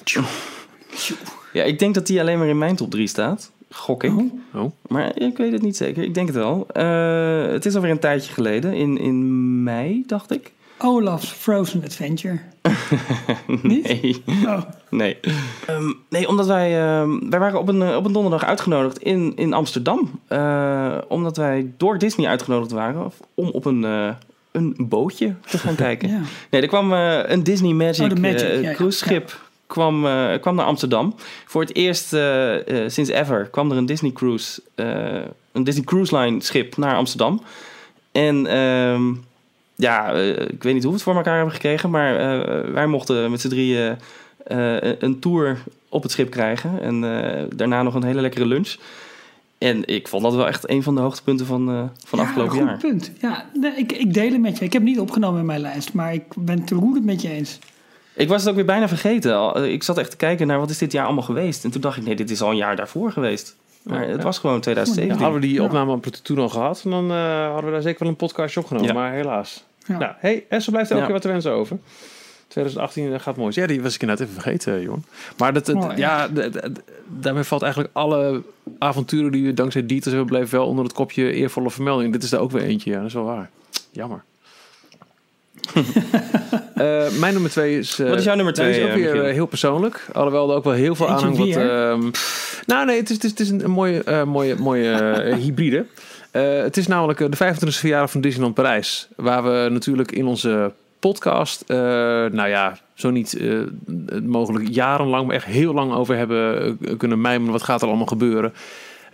Ja, 1.53 1.65
ik 1.65 1.79
denk 1.79 1.95
dat 1.95 2.07
die 2.07 2.21
alleen 2.21 2.39
maar 2.39 2.49
in 2.49 2.59
mijn 2.59 2.77
top 2.77 2.91
3 2.91 3.07
staat. 3.07 3.51
Gok 3.71 4.05
ik. 4.05 4.17
Oh. 4.17 4.33
Oh. 4.55 4.73
Maar 4.89 5.21
ik 5.21 5.37
weet 5.37 5.53
het 5.53 5.63
niet 5.63 5.77
zeker. 5.77 6.03
Ik 6.03 6.15
denk 6.15 6.27
het 6.27 6.37
wel. 6.37 6.67
Eh, 6.73 7.47
het 7.53 7.67
is 7.67 7.75
alweer 7.75 7.91
een 7.91 7.99
tijdje 7.99 8.33
geleden. 8.33 8.75
In, 8.75 8.99
in 8.99 9.63
mei, 9.63 10.03
dacht 10.07 10.31
ik. 10.31 10.53
Olaf's 10.79 11.29
Frozen 11.31 11.83
Adventure. 11.85 12.39
Nee. 13.63 14.23
Oh. 14.47 14.61
Nee. 14.91 15.17
Ehm, 15.67 15.93
nee, 16.09 16.29
omdat 16.29 16.47
wij... 16.47 16.81
ehm, 16.81 17.31
wij 17.31 17.39
waren 17.39 17.59
op 17.61 17.69
een, 17.69 17.83
eh, 17.83 17.97
op 17.97 18.05
een 18.05 18.13
donderdag 18.13 18.45
uitgenodigd 18.45 18.99
in, 18.99 19.33
in 19.37 19.53
Amsterdam. 19.53 20.21
Eh, 20.27 20.99
omdat 21.09 21.37
wij 21.37 21.73
door 21.77 21.99
Disney 21.99 22.29
uitgenodigd 22.29 22.71
waren... 22.71 23.13
om 23.35 23.49
op 23.49 23.65
een, 23.65 23.83
een 24.53 24.77
bootje 24.79 25.35
te 25.47 25.59
gaan 25.59 25.75
kijken. 25.87 26.09
Ja. 26.09 26.21
Nee, 26.51 26.63
er 26.63 26.69
kwam 26.69 26.93
een 26.93 27.43
Disney 27.43 27.73
Magic, 27.73 28.13
Oh, 28.13 28.63
ja, 28.63 28.73
cruise 28.73 28.99
schip 28.99 29.48
kwam, 29.69 30.07
eh, 30.07 30.41
kwam 30.41 30.55
naar 30.55 30.67
Amsterdam. 30.67 31.15
Voor 31.47 31.61
het 31.61 31.75
eerst 31.75 32.13
eh, 32.13 32.85
eh, 32.85 32.91
sinds 32.91 33.11
ever 33.11 33.49
kwam 33.51 33.71
er 33.71 33.77
een 33.77 33.87
Disney 33.87 34.13
Cruise, 34.13 34.63
een 35.53 35.65
Disney 35.65 35.85
Cruise 35.85 36.17
Line 36.17 36.43
schip 36.43 36.77
naar 36.77 36.97
Amsterdam. 36.97 37.43
En 38.13 38.47
ehm, 38.47 39.13
ja, 39.75 40.11
ik 40.49 40.63
weet 40.63 40.75
niet 40.75 40.83
hoe 40.83 40.93
we 40.93 40.97
het 40.99 41.03
voor 41.03 41.17
elkaar 41.17 41.37
hebben 41.37 41.55
gekregen, 41.55 41.91
maar 41.91 42.17
wij 42.73 42.87
mochten 42.87 43.31
met 43.31 43.41
z'n 43.41 43.49
drieën 43.49 43.99
een 44.99 45.19
tour 45.19 45.59
op 45.89 46.03
het 46.03 46.13
schip 46.13 46.31
krijgen. 46.31 46.81
En 46.83 47.01
daarna 47.57 47.83
nog 47.83 47.95
een 47.95 48.05
hele 48.05 48.21
lekkere 48.21 48.47
lunch. 48.47 48.77
En 49.59 49.87
ik 49.87 50.09
vond 50.09 50.23
dat 50.23 50.35
wel 50.35 50.47
echt 50.47 50.71
een 50.71 50.83
van 50.83 50.95
de 50.95 51.01
hoogtepunten 51.01 51.47
van, 51.47 51.69
eh, 51.69 51.83
van 52.05 52.19
Ja, 52.19 52.25
afgelopen 52.25 52.57
goed 52.57 52.67
jaar. 52.67 52.79
punt. 52.79 53.13
Ja, 53.21 53.45
nee, 53.55 53.73
ik, 53.77 53.93
ik 53.93 54.15
deel 54.15 54.33
het 54.33 54.41
met 54.41 54.59
je. 54.59 54.65
Ik 54.65 54.73
heb 54.73 54.83
het 54.83 54.91
niet 54.91 55.01
opgenomen 55.01 55.41
in 55.41 55.47
mijn 55.47 55.61
lijst, 55.61 55.93
maar 55.93 56.15
ik 56.15 56.25
ben 56.37 56.61
het 56.61 56.71
roerend 56.71 57.05
met 57.05 57.23
je 57.23 57.29
eens. 57.29 57.59
Ik 58.19 58.29
was 58.29 58.41
het 58.41 58.51
ook 58.51 58.57
weer 58.57 58.65
bijna 58.65 58.89
vergeten. 58.89 59.55
Eh, 59.55 59.73
Ik 59.73 59.83
zat 59.83 59.99
echt 59.99 60.11
te 60.11 60.17
kijken 60.17 60.47
naar 60.47 60.59
wat 60.59 60.71
is 60.71 60.79
dit 60.79 60.93
jaar 60.93 61.05
allemaal 61.05 61.23
geweest. 61.25 61.65
En 61.65 61.71
toen 61.71 61.81
dacht 61.81 61.97
ik, 61.97 62.05
nee, 62.05 62.17
dit 62.17 62.31
is 62.31 62.41
al 62.43 62.51
een 62.51 62.57
jaar 62.57 62.77
daarvoor 62.77 63.13
geweest. 63.13 63.57
Maar 63.83 64.09
het 64.09 64.23
was 64.23 64.39
gewoon 64.39 64.57
Ja, 64.57 64.63
2017. 64.63 65.23
hadden 65.23 65.41
we 65.41 65.47
die 65.47 65.57
Ja. 65.57 65.65
opname 65.65 66.01
toen 66.23 66.39
al 66.39 66.49
gehad, 66.49 66.81
dan 66.85 67.11
eh, 67.11 67.47
hadden 67.47 67.65
we 67.65 67.71
daar 67.71 67.83
zeker 67.83 67.99
wel 68.01 68.09
een 68.09 68.17
podcastje 68.17 68.61
opgenomen. 68.61 68.89
Ja. 68.89 68.95
Maar 68.95 69.13
helaas. 69.13 69.65
Ja. 69.87 69.99
Nou, 69.99 70.13
hey, 70.19 70.45
en 70.49 70.63
zo 70.63 70.71
blijft 70.71 70.89
elke 70.91 71.01
Ja. 71.03 71.07
keer 71.07 71.15
wat 71.15 71.23
te 71.25 71.29
wensen 71.33 71.53
over. 71.53 71.79
2018 72.49 73.21
gaat 73.21 73.37
mooi. 73.37 73.53
Ja, 73.61 73.67
die 73.67 73.83
was 73.83 73.95
ik 73.95 74.01
inderdaad 74.01 74.27
even 74.29 74.41
vergeten, 74.43 74.83
Jon. 74.83 75.05
Maar 75.37 75.53
dat, 75.53 75.69
Oh, 75.69 75.97
ja. 75.97 76.29
daarmee 77.07 77.43
valt 77.43 77.63
eigenlijk 77.63 77.95
alle 77.97 78.43
avonturen 78.79 79.33
die 79.33 79.45
we 79.47 79.55
dankzij 79.55 79.87
Dieter 79.87 80.11
hebben 80.13 80.29
bleven 80.29 80.59
wel 80.59 80.67
onder 80.67 80.85
het 80.85 80.93
kopje 80.93 81.33
eervolle 81.33 81.71
vermelding. 81.71 82.13
Dit 82.13 82.23
is 82.23 82.33
er 82.33 82.39
ook 82.39 82.51
weer 82.51 82.63
eentje, 82.63 82.91
ja, 82.91 82.97
dat 82.97 83.07
is 83.07 83.15
wel 83.15 83.25
waar. 83.25 83.51
Jammer. 83.91 84.25
Eh, 86.75 87.11
mijn 87.21 87.33
nummer 87.33 87.51
twee 87.51 87.79
is... 87.79 87.99
eh, 87.99 88.09
Wat 88.09 88.19
is 88.19 88.25
jouw 88.25 88.35
nummer 88.35 88.55
twee, 88.55 88.71
is 88.71 88.83
ook 88.83 88.89
eh, 88.89 88.95
weer 88.95 89.25
heel 89.25 89.47
persoonlijk. 89.47 90.07
Alhoewel 90.13 90.51
er 90.51 90.57
ook 90.57 90.65
wel 90.65 90.73
heel 90.73 90.95
veel. 90.95 91.07
Wat, 91.07 91.37
weer? 91.37 91.71
ehm, 91.71 92.11
nou 92.67 92.87
nee, 92.87 92.97
het 92.97 93.11
is, 93.11 93.15
het 93.15 93.25
is, 93.25 93.31
het 93.31 93.41
is 93.41 93.51
een 93.51 93.71
mooie, 93.71 94.25
mooie, 94.27 94.55
mooie 94.59 95.15
hybride. 95.43 95.85
Het 96.31 96.77
is 96.77 96.87
namelijk 96.87 97.19
de 97.19 97.55
25e 97.55 97.69
verjaardag 97.69 98.11
van 98.11 98.21
Disneyland 98.21 98.55
Parijs. 98.55 99.09
Waar 99.17 99.43
we 99.43 99.69
natuurlijk 99.71 100.13
in 100.13 100.27
onze 100.27 100.73
podcast, 100.99 101.65
nou 101.69 102.49
ja, 102.49 102.79
zo 102.95 103.11
niet 103.11 103.39
mogelijk 104.25 104.69
jarenlang, 104.69 105.27
maar 105.27 105.35
echt 105.37 105.45
heel 105.47 105.75
lang 105.75 105.93
over 105.93 106.17
hebben 106.17 106.79
kunnen 106.97 107.21
mijmeren. 107.21 107.53
Wat 107.53 107.63
gaat 107.63 107.83
er 107.83 107.89
allemaal 107.89 108.07
gebeuren? 108.07 108.53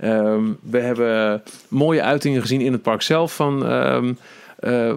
Ehm, 0.00 0.42
we 0.62 0.78
hebben 0.78 1.42
mooie 1.68 2.02
uitingen 2.02 2.40
gezien 2.40 2.61
in 2.61 2.72
het 2.72 2.82
park 2.82 3.02
zelf 3.02 3.34
van 3.34 3.66
ehm, 3.66 4.07
eh, 4.07 4.12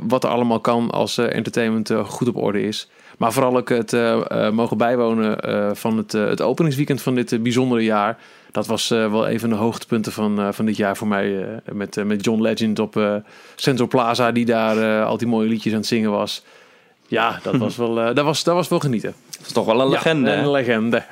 wat 0.08 0.24
er 0.24 0.30
allemaal 0.30 0.60
kan 0.60 0.92
als 0.92 1.18
eh, 1.18 1.36
entertainment 1.36 1.90
eh, 1.90 2.06
goed 2.06 2.28
op 2.28 2.36
orde 2.36 2.62
is. 2.62 2.90
Maar 3.18 3.34
vooral 3.34 3.58
ook 3.58 3.70
het 3.70 3.94
eh, 3.94 4.32
eh, 4.32 4.54
mogen 4.54 4.78
bijwonen 4.78 5.40
eh, 5.40 5.70
van 5.74 5.98
het, 5.98 6.14
eh, 6.14 6.26
het 6.26 6.42
openingsweekend 6.42 7.02
van 7.02 7.16
dit 7.16 7.32
eh, 7.32 7.40
bijzondere 7.40 7.84
jaar. 7.84 8.18
Dat 8.52 8.68
was 8.68 8.92
eh, 8.92 9.12
wel 9.12 9.30
een 9.30 9.40
van 9.40 9.50
de 9.50 9.56
hoogtepunten 9.56 10.12
van, 10.12 10.40
eh, 10.40 10.48
van 10.52 10.66
dit 10.66 10.78
jaar 10.78 10.98
voor 10.98 11.08
mij. 11.08 11.42
eh, 11.44 11.74
met, 11.74 11.98
eh, 11.98 12.04
met 12.04 12.24
John 12.24 12.42
Legend 12.42 12.80
op 12.80 12.98
eh, 12.98 13.16
Central 13.56 13.88
Plaza, 13.88 14.32
die 14.32 14.46
daar 14.46 14.78
eh, 14.78 15.06
al 15.08 15.18
die 15.18 15.28
mooie 15.28 15.48
liedjes 15.50 15.74
aan 15.74 15.80
het 15.80 15.88
zingen 15.88 16.12
was. 16.12 16.44
Ja, 17.10 17.40
dat 17.44 17.56
was 17.58 17.76
wel, 17.76 18.00
eh, 18.02 18.16
dat 18.16 18.26
was, 18.26 18.44
dat 18.44 18.56
was 18.56 18.68
wel 18.68 18.80
genieten. 18.80 19.14
Dat 19.38 19.46
is 19.46 19.52
toch 19.52 19.66
wel 19.66 19.82
een 19.82 19.90
legende. 19.90 20.30
Ja, 20.30 20.38
een 20.38 20.52
legende. 20.52 21.04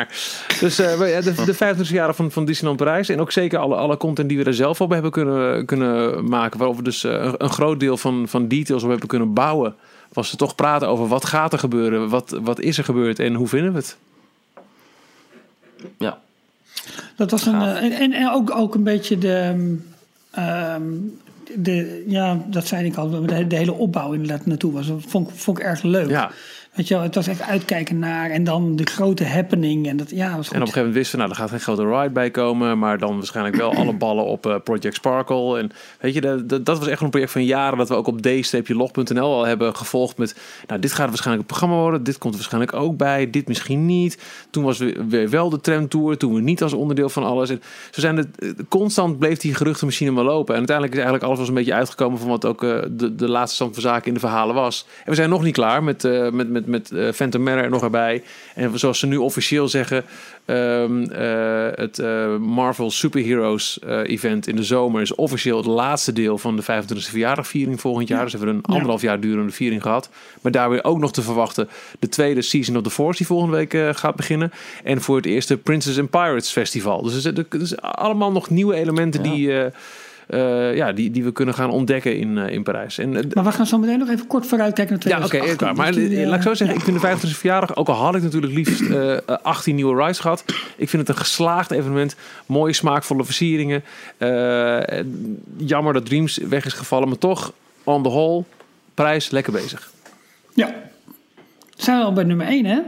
dus 0.60 0.78
eh, 0.78 0.98
we- 0.98 1.06
ja, 1.06 1.20
de, 1.20 1.34
de 1.34 1.54
25 1.54 1.90
jaar 1.90 2.14
van, 2.14 2.30
van 2.30 2.44
Disneyland 2.44 2.78
Parijs. 2.78 3.08
En 3.08 3.20
ook 3.20 3.32
zeker 3.32 3.58
alle, 3.58 3.74
alle 3.74 3.96
content 3.96 4.28
die 4.28 4.38
we 4.38 4.44
er 4.44 4.54
zelf 4.54 4.80
op 4.80 4.90
hebben 4.90 5.10
kunnen, 5.10 5.66
kunnen 5.66 6.28
maken. 6.28 6.58
Waarover 6.58 6.82
we 6.82 6.88
dus 6.90 7.04
eh, 7.04 7.12
een, 7.12 7.34
een 7.38 7.50
groot 7.50 7.80
deel 7.80 7.96
van, 7.96 8.24
van 8.28 8.48
details 8.48 8.82
op 8.82 8.88
hebben 8.90 9.08
kunnen 9.08 9.32
bouwen. 9.32 9.74
Was 10.12 10.30
er 10.30 10.36
toch 10.38 10.54
praten 10.54 10.88
over 10.88 11.06
wat 11.08 11.24
gaat 11.24 11.52
er 11.52 11.58
gebeuren? 11.58 12.08
Wat, 12.08 12.38
wat 12.42 12.60
is 12.60 12.78
er 12.78 12.84
gebeurd 12.84 13.18
en 13.18 13.34
hoe 13.34 13.48
vinden 13.48 13.72
we 13.72 13.78
het? 13.78 13.96
Ja. 15.98 16.18
Dat 17.16 17.30
was 17.30 17.46
een. 17.46 17.60
En, 17.62 17.92
en, 17.92 18.12
en 18.12 18.30
ook, 18.30 18.50
ook 18.56 18.74
een 18.74 18.82
beetje 18.82 19.18
de. 19.18 19.76
ehm, 20.30 20.82
de, 21.56 22.04
ja, 22.06 22.44
dat 22.46 22.66
zei 22.66 22.86
ik 22.86 22.96
al, 22.96 23.26
de, 23.26 23.56
hele 23.56 23.72
opbouw 23.72 24.12
inderdaad 24.12 24.46
naartoe 24.46 24.72
was. 24.72 24.86
Dat 24.86 25.02
vond, 25.06 25.30
vond 25.34 25.58
ik 25.58 25.64
erg 25.64 25.82
leuk. 25.82 26.08
Ja. 26.08 26.30
Weet 26.74 26.88
je 26.88 26.94
wel, 26.94 27.02
het 27.02 27.14
was 27.14 27.26
echt 27.26 27.42
uitkijken 27.42 27.98
naar 27.98 28.30
en 28.30 28.44
dan 28.44 28.76
de 28.76 28.84
grote 28.86 29.24
happening. 29.24 29.88
En 29.88 29.96
dat, 29.96 30.10
ja, 30.10 30.36
was 30.36 30.46
goed. 30.46 30.56
En 30.56 30.62
op 30.62 30.66
een 30.66 30.72
gegeven 30.72 30.78
moment 30.78 30.94
wisten 30.94 31.18
we, 31.18 31.24
nou, 31.24 31.30
er 31.30 31.40
gaat 31.40 31.50
geen 31.50 31.60
grote 31.60 31.98
ride 31.98 32.10
bij 32.10 32.30
komen. 32.30 32.78
Maar 32.78 32.98
dan 32.98 33.16
waarschijnlijk 33.16 33.56
wel 33.56 33.74
alle 33.74 33.92
ballen 34.06 34.24
op 34.24 34.46
eh, 34.46 34.56
Project 34.64 34.94
Sparkle. 34.94 35.58
En 35.58 35.70
weet 36.00 36.14
je, 36.14 36.20
dat, 36.20 36.48
dat, 36.48 36.66
dat 36.66 36.78
was 36.78 36.88
echt 36.88 37.00
een 37.00 37.10
project 37.10 37.32
van 37.32 37.44
jaren 37.44 37.78
dat 37.78 37.88
we 37.88 37.94
ook 37.94 38.06
op 38.06 38.22
d-log.nl 38.22 39.34
al 39.34 39.46
hebben 39.46 39.76
gevolgd 39.76 40.18
met... 40.18 40.36
Nou, 40.66 40.80
dit 40.80 40.92
gaat 40.92 41.08
waarschijnlijk 41.08 41.40
een 41.40 41.56
programma 41.56 41.76
worden. 41.82 42.02
Dit 42.02 42.18
komt 42.18 42.34
er 42.34 42.40
waarschijnlijk 42.40 42.74
ook 42.74 42.96
bij. 42.96 43.30
Dit 43.30 43.48
misschien 43.48 43.86
niet. 43.86 44.22
Toen 44.50 44.64
was 44.64 44.78
weer, 44.78 45.06
weer 45.08 45.30
wel 45.30 45.50
de 45.50 45.60
tramtour. 45.60 46.16
Toen 46.16 46.34
we 46.34 46.40
niet 46.40 46.62
als 46.62 46.72
onderdeel 46.72 47.08
van 47.08 47.24
alles. 47.24 47.50
En 47.50 47.62
zo 47.90 48.00
zijn 48.00 48.16
het, 48.16 48.38
eh, 48.38 48.50
constant 48.68 49.18
bleef 49.18 49.38
die 49.38 49.54
geruchtenmachine 49.54 50.10
maar 50.10 50.24
lopen. 50.24 50.54
En 50.54 50.58
uiteindelijk 50.58 50.96
is 50.96 51.02
eigenlijk 51.02 51.26
alles 51.26 51.38
was 51.38 51.48
een 51.48 51.54
beetje 51.54 51.74
uitgekomen 51.74 52.18
van 52.18 52.28
wat 52.28 52.44
ook 52.44 52.64
eh, 52.64 52.78
de, 52.90 53.14
de 53.14 53.28
laatste 53.28 53.54
stand 53.54 53.72
van 53.74 53.82
zaken 53.82 54.06
in 54.06 54.14
de 54.14 54.20
verhalen 54.20 54.54
was. 54.54 54.86
En 55.04 55.10
we 55.10 55.14
zijn 55.14 55.30
nog 55.30 55.42
niet 55.42 55.54
klaar 55.54 55.82
met, 55.82 56.02
met, 56.32 56.50
met 56.50 56.59
met, 56.66 56.90
met 56.90 56.90
eh, 56.90 57.12
Phantom 57.12 57.42
Manor 57.42 57.64
er 57.64 57.70
nog 57.70 57.82
erbij. 57.82 58.22
En 58.54 58.78
zoals 58.78 58.98
ze 58.98 59.06
nu 59.06 59.16
officieel 59.16 59.68
zeggen, 59.68 60.04
ehm, 60.44 61.02
eh, 61.02 61.68
het 61.74 61.98
eh, 61.98 62.36
Marvel 62.36 62.90
Superheroes 62.90 63.78
event 64.02 64.46
in 64.46 64.56
de 64.56 64.62
zomer 64.62 65.02
is 65.02 65.14
officieel 65.14 65.56
het 65.56 65.66
laatste 65.66 66.12
deel 66.12 66.38
van 66.38 66.56
de 66.56 66.62
25e 66.62 67.10
verjaardagviering 67.10 67.80
volgend 67.80 68.08
jaar. 68.08 68.22
Dus 68.22 68.32
hebben 68.32 68.50
we 68.50 68.56
een 68.56 68.74
anderhalf 68.74 69.02
jaar 69.02 69.20
durende 69.20 69.52
viering 69.52 69.82
gehad. 69.82 70.10
Maar 70.40 70.52
daar 70.52 70.70
weer 70.70 70.84
ook 70.84 70.98
nog 70.98 71.12
te 71.12 71.22
verwachten 71.22 71.68
de 71.98 72.08
tweede 72.08 72.42
Season 72.42 72.76
of 72.76 72.82
the 72.82 72.90
Force 72.90 73.18
die 73.18 73.26
volgende 73.26 73.56
week 73.56 73.96
gaat 73.96 74.16
beginnen. 74.16 74.52
En 74.84 75.00
voor 75.00 75.16
het 75.16 75.26
eerste 75.26 75.56
Princess 75.56 75.98
and 75.98 76.10
Pirates 76.10 76.50
Festival. 76.50 77.02
Dus 77.02 77.24
het 77.24 77.46
is 77.50 77.80
allemaal 77.80 78.32
nog 78.32 78.50
nieuwe 78.50 78.74
elementen 78.74 79.24
Ja. 79.24 79.30
die... 79.30 79.72
eh, 80.30 80.76
ja, 80.76 80.92
die, 80.92 81.10
die 81.10 81.24
we 81.24 81.32
kunnen 81.32 81.54
gaan 81.54 81.70
ontdekken 81.70 82.16
in, 82.16 82.38
eh, 82.38 82.52
in 82.52 82.62
Parijs. 82.62 82.98
En, 82.98 83.16
eh, 83.16 83.22
Maar 83.32 83.44
we 83.44 83.52
gaan 83.52 83.66
zo 83.66 83.78
meteen 83.78 83.98
nog 83.98 84.08
even 84.08 84.26
kort 84.26 84.46
vooruitkijken 84.46 84.98
naar 84.98 85.08
ja, 85.08 85.16
oké, 85.16 85.28
2018. 85.28 85.56
klaar. 85.56 85.74
Maar 85.74 86.08
die, 86.08 86.26
laat 86.26 86.36
ik 86.36 86.42
zo 86.42 86.54
zeggen, 86.54 86.76
ik 86.76 86.82
vind 86.82 87.00
de 87.00 87.06
25e 87.06 87.38
verjaardag, 87.38 87.76
ook 87.76 87.88
al 87.88 87.94
had 87.94 88.14
ik 88.14 88.22
natuurlijk 88.22 88.52
liefst 88.52 88.80
eh, 88.80 89.16
eh, 89.16 89.20
18 89.42 89.74
nieuwe 89.74 90.02
rides 90.02 90.18
gehad. 90.18 90.44
Ik 90.76 90.88
vind 90.88 91.06
het 91.06 91.16
een 91.16 91.22
geslaagd 91.22 91.70
evenement. 91.70 92.16
Mooie, 92.46 92.72
smaakvolle 92.72 93.24
versieringen. 93.24 93.84
Jammer 95.56 95.92
dat 95.92 96.06
Dreams 96.06 96.36
weg 96.36 96.64
is 96.64 96.72
gevallen, 96.72 97.08
maar 97.08 97.18
toch, 97.18 97.52
on 97.84 98.02
the 98.02 98.08
whole, 98.08 98.44
prijs 98.94 99.30
lekker 99.30 99.52
bezig. 99.52 99.90
Ja. 100.54 100.74
Zijn 101.76 101.98
we 101.98 102.04
al 102.04 102.12
bij 102.12 102.24
nummer 102.24 102.46
1, 102.46 102.64
hè? 102.64 102.80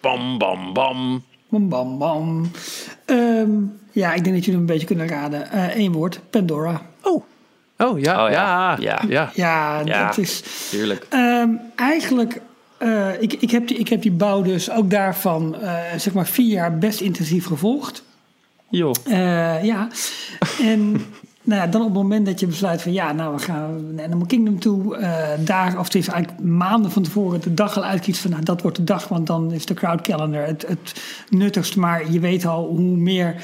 Bam, 0.00 0.38
bam, 0.38 0.72
bam. 0.72 1.24
Bam, 1.48 1.68
bam, 1.68 1.98
bam. 1.98 2.50
Ehm, 3.04 3.50
ja, 3.90 4.14
ik 4.14 4.24
denk 4.24 4.36
dat 4.36 4.44
jullie 4.44 4.60
hem 4.60 4.60
een 4.60 4.66
beetje 4.66 4.86
kunnen 4.86 5.08
raden. 5.08 5.48
Eén 5.78 5.92
woord, 5.92 6.20
Pandora. 6.30 6.82
Oh. 7.02 7.24
Oh 7.80 8.00
ja, 8.00 8.24
Oh, 8.24 8.30
ja, 8.30 8.76
ja. 8.80 9.02
ja, 9.08 9.30
Ja. 9.34 9.82
Ja, 9.84 10.06
dat 10.06 10.18
is... 10.18 10.42
Tuurlijk. 10.70 11.06
Ehm, 11.08 11.48
eigenlijk, 11.76 12.40
eh, 12.78 13.22
ik, 13.22 13.32
ik, 13.32 13.50
heb 13.50 13.68
die, 13.68 13.76
ik 13.76 13.88
heb 13.88 14.02
die 14.02 14.12
bouw 14.12 14.42
dus 14.42 14.70
ook 14.70 14.90
daarvan, 14.90 15.60
eh, 15.60 15.80
zeg 15.96 16.12
maar, 16.12 16.26
vier 16.26 16.52
jaar 16.52 16.78
best 16.78 17.00
intensief 17.00 17.46
gevolgd. 17.46 18.02
Joh. 18.68 18.94
Eh, 19.04 19.64
ja, 19.64 19.88
en 20.62 21.04
nou 21.42 21.60
ja, 21.60 21.66
dan 21.66 21.80
op 21.80 21.86
het 21.86 21.96
moment 21.96 22.26
dat 22.26 22.40
je 22.40 22.46
besluit 22.46 22.82
van 22.82 22.92
ja, 22.92 23.12
nou 23.12 23.34
we 23.34 23.40
gaan 23.42 23.94
naar 23.94 24.04
Animal 24.04 24.26
Kingdom 24.26 24.58
toe. 24.58 24.96
eh 24.96 25.28
daar, 25.44 25.78
of 25.78 25.84
het 25.84 25.94
is 25.94 26.08
eigenlijk 26.08 26.42
maanden 26.42 26.90
van 26.90 27.02
tevoren 27.02 27.40
de 27.40 27.54
dag 27.54 27.76
al 27.76 27.84
uitkiest 27.84 28.20
van 28.20 28.30
nou 28.30 28.42
dat 28.42 28.62
wordt 28.62 28.76
de 28.76 28.84
dag, 28.84 29.08
want 29.08 29.26
dan 29.26 29.52
is 29.52 29.66
de 29.66 29.74
crowd 29.74 30.00
calendar 30.00 30.46
het, 30.46 30.66
het 30.68 31.02
nuttigst. 31.28 31.76
Maar 31.76 32.10
je 32.10 32.20
weet 32.20 32.46
al 32.46 32.66
hoe 32.66 32.96
meer 32.96 33.34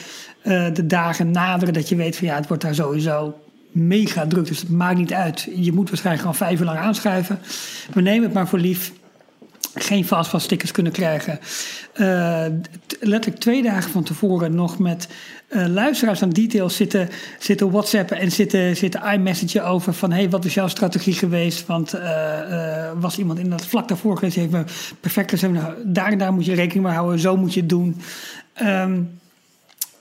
eh, 0.43 0.75
de 0.75 0.87
dagen 0.87 1.31
naderen 1.31 1.75
dat 1.75 1.89
je 1.89 1.97
weet 1.97 2.17
van 2.17 2.27
ja, 2.27 2.35
het 2.35 2.49
wordt 2.49 2.63
daar 2.63 2.75
sowieso 2.75 3.35
mega 3.73 4.27
druk. 4.27 4.47
Dus 4.47 4.61
het 4.61 4.71
maakt 4.71 4.99
niet 4.99 5.13
uit. 5.13 5.49
Je 5.55 5.73
moet 5.73 5.89
waarschijnlijk 5.89 6.25
gewoon 6.25 6.49
vijf 6.49 6.61
uur 6.61 6.67
lang 6.67 6.79
aanschuiven. 6.79 7.39
We 7.93 8.01
nemen 8.01 8.25
het 8.25 8.33
maar 8.33 8.49
voor 8.49 8.59
lief 8.59 8.93
geen 9.77 10.05
fastpass 10.05 10.45
stickers 10.45 10.71
kunnen 10.71 10.93
krijgen. 10.93 11.39
Eh, 11.93 12.47
letterlijk 13.01 13.41
twee 13.41 13.63
dagen 13.63 13.91
van 13.91 14.03
tevoren 14.03 14.55
nog 14.55 14.79
met 14.79 15.09
eh, 15.49 15.67
luisteraars 15.67 16.23
aan 16.23 16.31
details 16.31 16.77
zitten, 16.77 17.09
zitten 17.39 17.71
whatsappen 17.71 18.19
en 18.19 18.33
zitten, 18.33 18.77
zitten 18.77 19.13
iMessagen 19.13 19.65
over 19.65 19.95
van 19.95 20.13
hey, 20.13 20.31
wat 20.31 20.45
is 20.45 20.55
jouw 20.55 20.69
strategie 20.69 21.15
geweest? 21.15 21.67
Want 21.67 21.93
eh, 21.93 22.91
was 23.01 23.19
iemand 23.19 23.39
in 23.39 23.51
dat 23.51 23.67
vlak 23.67 23.89
daarvoor 23.89 24.15
geweest, 24.15 24.37
heeft 24.37 24.51
me 24.51 24.65
perfect 25.01 25.31
gezegd, 25.31 25.53
nou, 25.53 25.75
daar 25.85 26.13
en 26.13 26.19
daar 26.19 26.33
moet 26.33 26.45
je 26.45 26.55
rekening 26.55 26.87
mee 26.87 26.95
houden, 26.95 27.19
zo 27.19 27.37
moet 27.37 27.55
je 27.55 27.61
het 27.61 27.69
doen. 27.69 28.01
Ehm, 28.53 29.03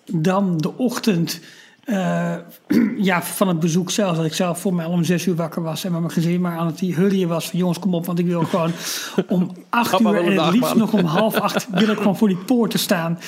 dan 0.05 0.57
de 0.57 0.77
ochtend 0.77 1.39
eh, 1.85 2.35
ja, 3.09 3.23
van 3.23 3.47
het 3.47 3.59
bezoek 3.59 3.91
zelf. 3.91 4.15
Dat 4.15 4.25
ik 4.25 4.33
zelf 4.33 4.59
voor 4.59 4.73
mij 4.73 4.85
al 4.85 4.91
om 4.91 5.03
zes 5.03 5.25
uur 5.25 5.35
wakker 5.35 5.61
was. 5.61 5.83
En 5.83 5.91
met 5.91 5.99
mijn 5.99 6.13
gezin 6.13 6.41
maar 6.41 6.57
aan 6.57 6.65
het 6.65 6.79
hurrien 6.79 7.27
was. 7.27 7.49
Van 7.49 7.59
jongens, 7.59 7.79
kom 7.79 7.93
op. 7.93 8.05
Want 8.05 8.19
ik 8.19 8.25
wil 8.25 8.43
gewoon 8.43 8.71
om 9.27 9.51
acht 9.69 9.99
uur 9.99 10.15
en 10.15 10.25
het 10.25 10.35
dag, 10.35 10.51
liefst 10.51 10.69
man. 10.69 10.77
nog 10.77 10.93
om 10.93 11.05
half 11.05 11.35
acht 11.35 11.67
wil 11.71 11.89
ik 11.89 11.97
gewoon 11.97 12.17
voor 12.17 12.27
die 12.27 12.37
poorten 12.37 12.79
staan. 12.79 13.19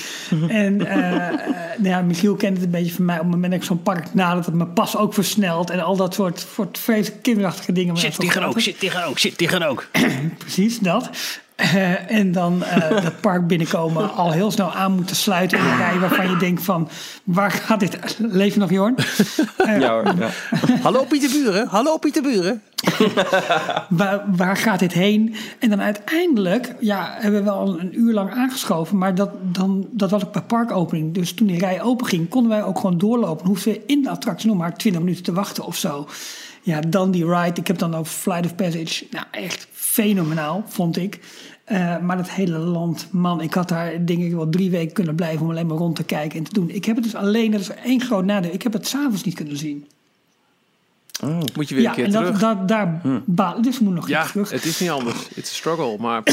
En 0.47 0.87
eh, 0.87 1.27
eh, 1.27 1.39
nou 1.77 1.89
ja, 1.89 2.01
Michiel 2.01 2.35
kent 2.35 2.55
het 2.55 2.65
een 2.65 2.71
beetje 2.71 2.93
van 2.93 3.05
mij. 3.05 3.15
Op 3.15 3.21
het 3.21 3.31
moment 3.31 3.51
dat 3.51 3.61
ik 3.61 3.67
zo'n 3.67 3.83
park 3.83 4.13
nader, 4.13 4.43
dat 4.43 4.53
mijn 4.53 4.73
pas 4.73 4.97
ook 4.97 5.13
versnelt. 5.13 5.69
En 5.69 5.79
al 5.79 5.95
dat 5.95 6.13
soort, 6.13 6.47
soort 6.53 6.79
vreselijk 6.79 7.23
kinderachtige 7.23 7.71
dingen. 7.71 7.97
Zo 7.97 8.01
gaat 8.01 8.53
het. 8.53 8.63
zit 8.63 8.79
tegen 8.79 9.05
ook, 9.05 9.19
zit 9.19 9.37
tegen 9.37 9.67
ook. 9.67 9.87
Precies, 10.37 10.79
dat. 10.79 11.09
Eh, 11.57 12.11
en 12.11 12.31
dan 12.31 12.63
eh 12.63 12.89
dat 13.03 13.21
park 13.21 13.47
binnenkomen, 13.47 14.13
al 14.13 14.31
heel 14.31 14.51
snel 14.51 14.71
aan 14.71 14.91
moeten 14.91 15.15
sluiten 15.15 15.57
in 15.57 15.65
een 15.65 15.77
rij 15.77 15.99
waarvan 15.99 16.29
je 16.29 16.37
denkt 16.37 16.63
van, 16.63 16.89
waar 17.23 17.51
gaat 17.51 17.79
dit? 17.79 18.17
Leef 18.17 18.53
je 18.53 18.59
nog, 18.59 18.69
Jorn? 18.69 18.95
Ja 19.79 19.91
hoor. 19.91 20.13
Ja. 20.19 20.29
Hallo 20.81 21.03
Pieter 21.03 21.29
Buren, 21.29 21.67
hallo 21.67 21.97
Pieter 21.97 22.21
Buren. 22.21 22.61
Waar, 23.89 24.23
waar 24.35 24.57
gaat 24.57 24.79
dit 24.79 24.93
heen? 24.93 25.35
En 25.59 25.69
dan 25.69 25.81
uiteindelijk, 25.81 26.75
ja, 26.79 27.15
hebben 27.19 27.39
we 27.39 27.45
wel 27.45 27.79
een 27.79 27.99
uur 27.99 28.13
lang 28.13 28.31
aangeschoven, 28.31 28.97
maar 28.97 29.15
dat, 29.15 29.29
dan, 29.41 29.87
dat 29.91 30.11
was 30.11 30.25
ook 30.25 30.33
bij 30.33 30.41
parkopening. 30.41 31.13
Dus 31.13 31.33
toen 31.33 31.47
die 31.47 31.59
rij 31.59 31.81
open 31.81 32.05
ging, 32.05 32.29
konden 32.29 32.51
wij 32.51 32.63
ook 32.63 32.79
gewoon 32.79 32.97
doorlopen. 32.97 33.47
Hoefden 33.47 33.73
we 33.73 33.83
in 33.85 34.01
de 34.01 34.09
attractie 34.09 34.47
nog 34.47 34.57
maar 34.57 34.77
20 34.77 35.01
minuten 35.01 35.23
te 35.23 35.33
wachten 35.33 35.65
of 35.65 35.75
zo. 35.75 36.07
Ja, 36.61 36.79
dan 36.79 37.11
die 37.11 37.25
ride. 37.25 37.59
Ik 37.59 37.67
heb 37.67 37.77
dan 37.77 37.95
over 37.95 38.13
Flight 38.13 38.45
of 38.45 38.55
Passage. 38.55 39.07
Nou, 39.11 39.25
echt 39.31 39.67
fenomenaal, 40.03 40.63
vond 40.67 40.97
ik. 40.97 41.19
Eh, 41.63 41.97
maar 41.97 42.17
dat 42.17 42.29
hele 42.29 42.57
land, 42.57 43.07
man, 43.11 43.41
ik 43.41 43.53
had 43.53 43.69
daar 43.69 44.05
denk 44.05 44.23
ik 44.23 44.33
wel 44.33 44.49
drie 44.49 44.69
weken 44.69 44.93
kunnen 44.93 45.15
blijven 45.15 45.41
om 45.41 45.49
alleen 45.49 45.67
maar 45.67 45.77
rond 45.77 45.95
te 45.95 46.03
kijken 46.03 46.37
en 46.37 46.43
te 46.43 46.53
doen. 46.53 46.69
Ik 46.69 46.85
heb 46.85 46.95
het 46.95 47.03
dus 47.03 47.15
alleen, 47.15 47.51
dat 47.51 47.59
is 47.59 47.69
één 47.69 48.01
groot 48.01 48.25
nadeel, 48.25 48.53
ik 48.53 48.63
heb 48.63 48.73
het 48.73 48.87
s'avonds 48.87 49.23
niet 49.23 49.35
kunnen 49.35 49.57
zien. 49.57 49.87
Moet 51.55 51.69
je 51.69 51.75
weer 51.75 51.83
Ja, 51.83 51.89
een 51.89 51.95
keer 51.95 52.05
en 52.05 52.11
dat, 52.11 52.23
terug. 52.23 52.39
dat, 52.39 52.67
daar 52.67 53.01
baal 53.25 53.61
dus 53.61 53.77
we 53.77 53.83
moeten 53.83 54.01
nog 54.01 54.09
ja, 54.09 54.25
terug. 54.25 54.49
het 54.51 54.65
is 54.65 54.79
niet 54.79 54.89
anders. 54.89 55.27
It's 55.35 55.51
a 55.51 55.53
struggle, 55.53 55.97
maar 55.99 56.23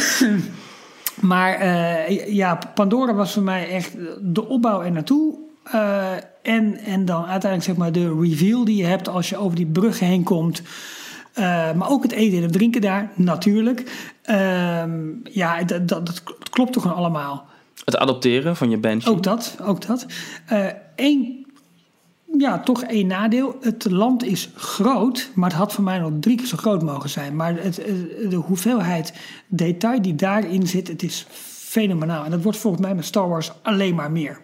Maar 1.20 1.54
eh, 1.54 2.34
ja, 2.34 2.58
Pandora 2.74 3.14
was 3.14 3.32
voor 3.32 3.42
mij 3.42 3.68
echt 3.68 3.92
de 4.20 4.48
opbouw 4.48 4.82
er 4.82 4.92
naartoe. 4.92 5.34
Eh, 5.64 6.12
en, 6.42 6.76
en 6.78 7.04
dan 7.04 7.20
uiteindelijk 7.26 7.62
zeg 7.62 7.76
maar 7.76 7.92
de 7.92 8.18
reveal 8.20 8.64
die 8.64 8.76
je 8.76 8.84
hebt 8.84 9.08
als 9.08 9.28
je 9.28 9.36
over 9.36 9.56
die 9.56 9.66
bruggen 9.66 10.06
heen 10.06 10.22
komt. 10.22 10.62
Eh, 11.34 11.72
maar 11.72 11.90
ook 11.90 12.02
het 12.02 12.12
eten 12.12 12.36
en 12.36 12.42
het 12.42 12.52
drinken 12.52 12.80
daar, 12.80 13.10
natuurlijk. 13.14 14.08
Ehm, 14.22 15.00
ja, 15.24 15.62
dat, 15.62 15.88
dat, 15.88 16.06
dat 16.06 16.22
klopt 16.50 16.72
toch 16.72 16.82
gewoon 16.82 16.96
allemaal. 16.96 17.46
Het 17.84 17.96
adopteren 17.96 18.56
van 18.56 18.70
je 18.70 18.78
Banshee. 18.78 19.12
Ook 19.12 19.22
dat, 19.22 19.56
ook 19.62 19.86
dat. 19.86 20.06
Eén, 20.96 21.46
ja, 22.38 22.60
toch 22.60 22.82
één 22.82 23.06
nadeel. 23.06 23.56
Het 23.60 23.90
land 23.90 24.24
is 24.24 24.50
groot, 24.54 25.30
maar 25.34 25.48
het 25.48 25.58
had 25.58 25.72
voor 25.72 25.84
mij 25.84 25.98
nog 25.98 26.12
drie 26.20 26.36
keer 26.36 26.46
zo 26.46 26.56
groot 26.56 26.82
mogen 26.82 27.10
zijn. 27.10 27.36
Maar 27.36 27.56
het, 27.56 27.78
eh, 27.78 27.94
de 28.30 28.36
hoeveelheid 28.36 29.14
detail 29.46 30.02
die 30.02 30.14
daarin 30.14 30.66
zit, 30.66 30.88
het 30.88 31.02
is 31.02 31.26
fenomenaal. 31.30 32.24
En 32.24 32.30
dat 32.30 32.42
wordt 32.42 32.58
volgens 32.58 32.82
mij 32.82 32.94
met 32.94 33.04
Star 33.04 33.28
Wars 33.28 33.52
alleen 33.62 33.94
maar 33.94 34.10
meer. 34.10 34.40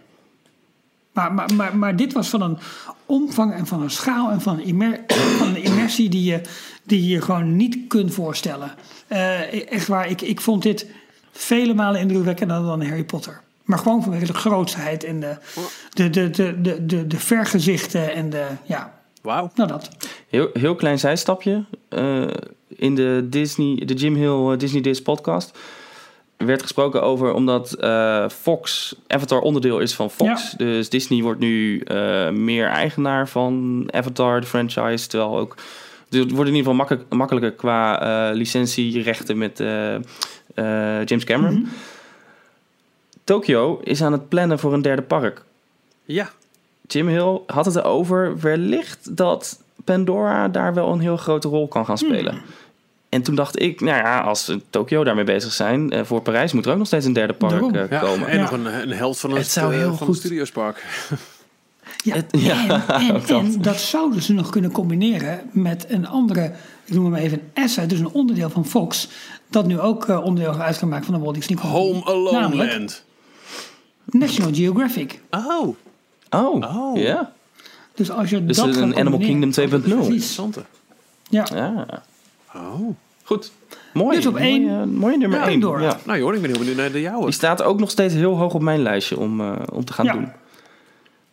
Maar, 1.13 1.33
maar, 1.33 1.55
maar, 1.55 1.77
maar 1.77 1.97
dit 1.97 2.13
was 2.13 2.29
van 2.29 2.43
een 2.43 2.59
omvang 3.07 3.53
en 3.53 3.67
van 3.67 3.83
een 3.83 3.91
schaal 3.91 4.31
en 4.31 4.41
van 4.41 4.59
een, 4.59 4.65
immer- 4.65 5.01
van 5.39 5.49
een 5.49 5.63
immersie 5.63 6.09
die 6.09 6.25
je, 6.25 6.41
die 6.83 7.09
je 7.09 7.21
gewoon 7.23 7.57
niet 7.57 7.77
kunt 7.89 8.15
voorstellen. 8.15 8.75
Eh, 9.07 9.71
echt 9.73 9.87
waar, 9.87 10.09
ik, 10.09 10.21
ik 10.21 10.41
vond 10.41 10.63
dit 10.63 10.87
vele 11.33 11.75
malen 11.75 12.01
indrukwekkender 12.01 12.63
dan 12.63 12.83
Harry 12.87 13.05
Potter. 13.05 13.41
Maar 13.65 13.79
gewoon 13.79 14.03
vanwege 14.03 14.27
de 14.27 14.35
grootsheid 14.35 15.05
en 15.05 15.21
de, 15.21 15.37
de, 15.95 16.11
de, 16.11 16.31
de, 16.31 16.61
de, 16.61 16.87
de, 16.87 17.07
de 17.07 17.19
vergezichten 17.19 18.13
en 18.15 18.31
de, 18.31 18.47
ja, 18.65 18.93
wauw. 19.23 19.51
nou 19.55 19.69
dat. 19.69 19.91
Heel, 20.29 20.51
heel 20.53 20.75
klein 20.75 20.99
zijstapje. 20.99 21.65
Eh, 21.89 22.23
in 22.69 22.95
de, 22.95 23.27
Disney, 23.31 23.83
de 23.85 23.95
Jim 23.95 24.15
Hill 24.15 24.53
eh, 24.53 24.59
Disney 24.59 24.81
Dish 24.83 24.99
podcast 24.99 25.59
werd 26.47 26.63
gesproken 26.63 27.03
over 27.03 27.33
omdat 27.33 27.73
eh, 27.73 28.29
Fox 28.29 28.95
Avatar 29.07 29.41
onderdeel 29.41 29.79
is 29.79 29.95
van 29.95 30.11
Fox. 30.11 30.51
Dus 30.57 30.89
Disney 30.89 31.23
wordt 31.23 31.41
nu 31.41 31.81
eh, 31.81 32.31
meer 32.31 32.67
eigenaar 32.67 33.29
van 33.29 33.85
Avatar, 33.91 34.41
de 34.41 34.47
franchise. 34.47 35.09
Terwijl 35.09 35.39
ook. 35.39 35.55
dus 36.09 36.21
Het 36.21 36.31
wordt 36.31 36.51
in 36.51 36.57
ieder 36.57 36.71
geval 36.71 36.75
makkelijk, 36.75 37.15
makkelijker 37.15 37.53
qua 37.53 38.01
eh, 38.01 38.37
licentierechten 38.37 39.39
met 39.39 39.59
James 41.05 41.25
Cameron. 41.25 41.69
Tokyo 43.25 43.81
is 43.85 44.03
aan 44.03 44.13
het 44.13 44.29
plannen 44.29 44.59
voor 44.59 44.73
een 44.73 44.83
derde 44.83 45.03
park. 45.03 45.45
Ja, 46.05 46.31
Jim 46.87 47.09
Hill 47.09 47.41
had 47.47 47.65
het 47.65 47.77
erover 47.77 48.41
wellicht 48.41 49.17
dat 49.17 49.63
Pandora 49.85 50.49
daar 50.49 50.75
wel 50.75 50.93
een 50.93 51.01
heel 51.01 51.17
grote 51.17 51.49
rol 51.49 51.69
kan 51.69 51.85
gaan 51.85 51.99
spelen. 51.99 52.43
En 53.11 53.23
toen 53.23 53.35
dacht 53.35 53.61
ik, 53.61 53.81
nou 53.81 53.97
ja, 53.97 54.21
als 54.21 54.45
ze 54.45 54.61
Tokyo 54.71 55.05
daarmee 55.05 55.25
bezig 55.25 55.53
zijn, 55.53 55.91
eh, 55.91 56.05
voor 56.05 56.23
Parijs 56.23 56.53
moet 56.53 56.67
er 56.67 56.73
ook 56.73 56.79
nog 56.79 56.87
steeds 56.87 57.07
een 57.07 57.13
derde 57.13 57.33
park 57.33 57.51
Daarom. 57.53 57.75
eh, 57.75 57.91
ja. 57.91 57.99
komen. 57.99 58.29
en 58.29 58.37
Ja. 58.37 58.43
nog 58.43 58.51
een, 58.53 58.67
een 58.83 58.91
held 58.93 59.19
van 59.19 59.31
het, 59.31 59.39
Het 59.39 59.51
zou 59.51 59.73
eh, 59.73 59.79
heel 59.79 59.95
van 59.97 60.07
goed- 60.07 60.17
Studiospark. 60.17 60.85
Ja, 62.05 62.15
Het- 62.15 62.27
ja, 62.39 62.85
en, 62.89 63.01
en, 63.09 63.13
dat. 63.13 63.29
en 63.29 63.63
dat 63.63 63.81
zouden 63.81 64.23
ze 64.23 64.33
nog 64.33 64.51
kunnen 64.51 64.71
combineren 64.73 65.41
met 65.53 65.85
een 65.89 66.07
andere, 66.09 66.53
ik 66.85 66.95
noem 66.95 67.05
hem 67.05 67.23
even 67.25 67.41
een 67.55 67.63
asset, 67.65 67.89
dus 67.91 67.99
een 67.99 68.09
onderdeel 68.11 68.51
van 68.51 68.67
Fox, 68.67 69.09
dat 69.51 69.67
nu 69.67 69.81
ook 69.81 70.09
eh, 70.09 70.25
onderdeel 70.25 70.55
uit 70.61 70.79
kan 70.79 70.89
maken 70.89 71.05
van 71.05 71.15
de 71.15 71.21
Walt 71.21 71.35
Disney 71.35 71.59
Company. 71.59 71.83
Home 71.85 72.05
Alone 72.05 72.41
Namelijk 72.41 72.71
Land. 72.73 73.05
National 74.05 74.55
Geographic. 74.55 75.21
Oh, 75.31 75.77
Oh, 76.31 76.77
Oh. 76.77 76.97
ja. 76.99 77.33
Dus 77.95 78.11
als 78.11 78.31
je 78.31 78.45
Dus 78.47 78.57
dat 78.57 78.77
een 78.77 78.97
Animal 78.97 79.19
Kingdom 79.19 79.51
2.0. 79.51 79.69
Precies. 79.69 79.99
interessante. 79.99 80.63
Ja. 81.29 81.47
Ja. 81.55 82.03
Oh. 82.55 82.97
Goed. 83.25 83.53
Mooi. 83.93 84.17
Dus 84.17 84.27
op 84.27 84.37
één- 84.37 84.63
Mooie, 84.65 84.87
mooie 84.87 85.17
nummer 85.17 85.39
Ja, 85.39 85.47
1. 85.49 85.61
door. 85.61 85.81
Ja. 85.83 85.99
Nou 86.05 86.19
Jorn, 86.19 86.35
ik 86.35 86.41
ben 86.41 86.51
heel 86.51 86.59
benieuwd 86.59 86.77
naar 86.77 86.93
de 86.93 87.01
jouwe. 87.01 87.25
Die 87.25 87.33
staat 87.35 87.63
ook 87.63 87.79
nog 87.79 87.91
steeds 87.91 88.15
heel 88.15 88.37
hoog 88.37 88.55
op 88.55 88.63
mijn 88.63 88.83
lijstje 88.83 89.19
om, 89.19 89.41
eh, 89.41 89.53
om 89.73 89.85
te 89.85 89.93
gaan 89.93 90.05
Ja. 90.05 90.13
doen. 90.13 90.23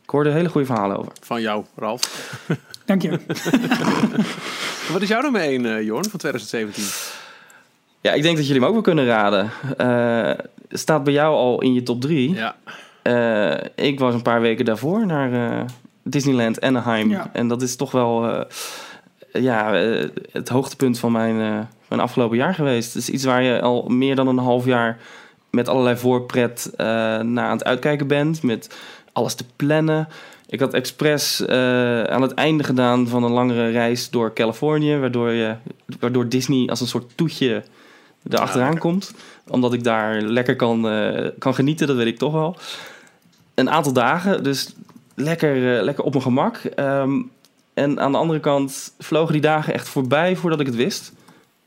Ik 0.03 0.09
hoorde 0.13 0.29
hele 0.31 0.49
goede 0.49 0.67
verhalen 0.67 0.97
over. 0.97 1.11
Van 1.21 1.41
jou, 1.41 1.63
Ralf. 1.75 2.33
Dank 2.85 3.01
je. 3.01 3.09
Wat 4.91 5.01
is 5.01 5.07
jouw 5.07 5.21
nummer 5.21 5.41
1, 5.41 5.65
eh 5.65 5.81
Jorn, 5.83 6.09
van 6.09 6.19
2017? 6.19 6.83
Ja, 8.01 8.11
ik 8.13 8.21
denk 8.21 8.35
dat 8.37 8.45
jullie 8.47 8.59
hem 8.61 8.67
ook 8.69 8.75
wel 8.85 8.93
kunnen 8.93 9.05
raden. 9.05 9.49
Eh, 9.77 10.45
staat 10.69 11.03
bij 11.03 11.13
jou 11.13 11.35
al 11.35 11.61
in 11.61 11.73
je 11.73 11.83
top 11.83 12.01
3. 12.01 12.33
Ja. 12.33 12.55
Eh, 13.01 13.85
ik 13.85 13.99
was 13.99 14.13
een 14.13 14.21
paar 14.21 14.41
weken 14.41 14.65
daarvoor 14.65 15.05
naar 15.05 15.33
eh, 15.59 15.65
Disneyland 16.03 16.61
Anaheim. 16.61 17.09
Ja. 17.09 17.29
En 17.33 17.47
dat 17.47 17.61
is 17.61 17.75
toch 17.75 17.91
wel 17.91 18.29
eh, 18.29 18.41
ja, 19.41 19.81
eh, 19.81 20.09
het 20.31 20.49
hoogtepunt 20.49 20.99
van 20.99 21.11
mijn, 21.11 21.35
mijn 21.87 22.01
afgelopen 22.01 22.37
jaar 22.37 22.53
geweest. 22.53 22.93
Het 22.93 23.03
is 23.03 23.09
iets 23.09 23.23
waar 23.23 23.43
je 23.43 23.61
al 23.61 23.87
meer 23.87 24.15
dan 24.15 24.27
een 24.27 24.37
half 24.37 24.65
jaar 24.65 24.97
met 25.49 25.67
allerlei 25.67 25.97
voorpret 25.97 26.71
eh, 26.75 26.85
naar 27.19 27.45
aan 27.45 27.57
het 27.57 27.63
uitkijken 27.63 28.07
bent. 28.07 28.43
Met 28.43 28.75
alles 29.11 29.33
te 29.33 29.45
plannen. 29.55 30.07
Ik 30.49 30.59
had 30.59 30.73
expres 30.73 31.47
aan 32.07 32.21
het 32.21 32.33
einde 32.33 32.63
gedaan 32.63 33.07
van 33.07 33.23
een 33.23 33.31
langere 33.31 33.69
reis 33.69 34.09
door 34.09 34.33
Californië. 34.33 34.97
Waardoor, 34.97 35.31
je, 35.31 35.55
waardoor 35.99 36.29
Disney 36.29 36.69
als 36.69 36.81
een 36.81 36.87
soort 36.87 37.11
toetje 37.15 37.63
erachteraan 38.29 38.71
lekker. 38.71 38.89
komt. 38.89 39.13
Omdat 39.47 39.73
ik 39.73 39.83
daar 39.83 40.21
lekker 40.21 40.55
kan, 40.55 40.81
kan 41.37 41.55
genieten, 41.55 41.87
dat 41.87 41.95
weet 41.95 42.07
ik 42.07 42.17
toch 42.17 42.33
wel. 42.33 42.55
Een 43.53 43.69
aantal 43.69 43.93
dagen, 43.93 44.43
dus 44.43 44.75
lekker, 45.15 45.83
lekker 45.83 46.03
op 46.03 46.11
mijn 46.11 46.23
gemak. 46.23 46.55
Ehm, 46.57 47.21
en 47.77 47.99
aan 47.99 48.11
de 48.11 48.17
andere 48.17 48.39
kant 48.39 48.93
vlogen 48.99 49.33
die 49.33 49.41
dagen 49.41 49.73
echt 49.73 49.89
voorbij 49.89 50.35
voordat 50.35 50.59
ik 50.59 50.65
het 50.65 50.75
wist. 50.75 51.11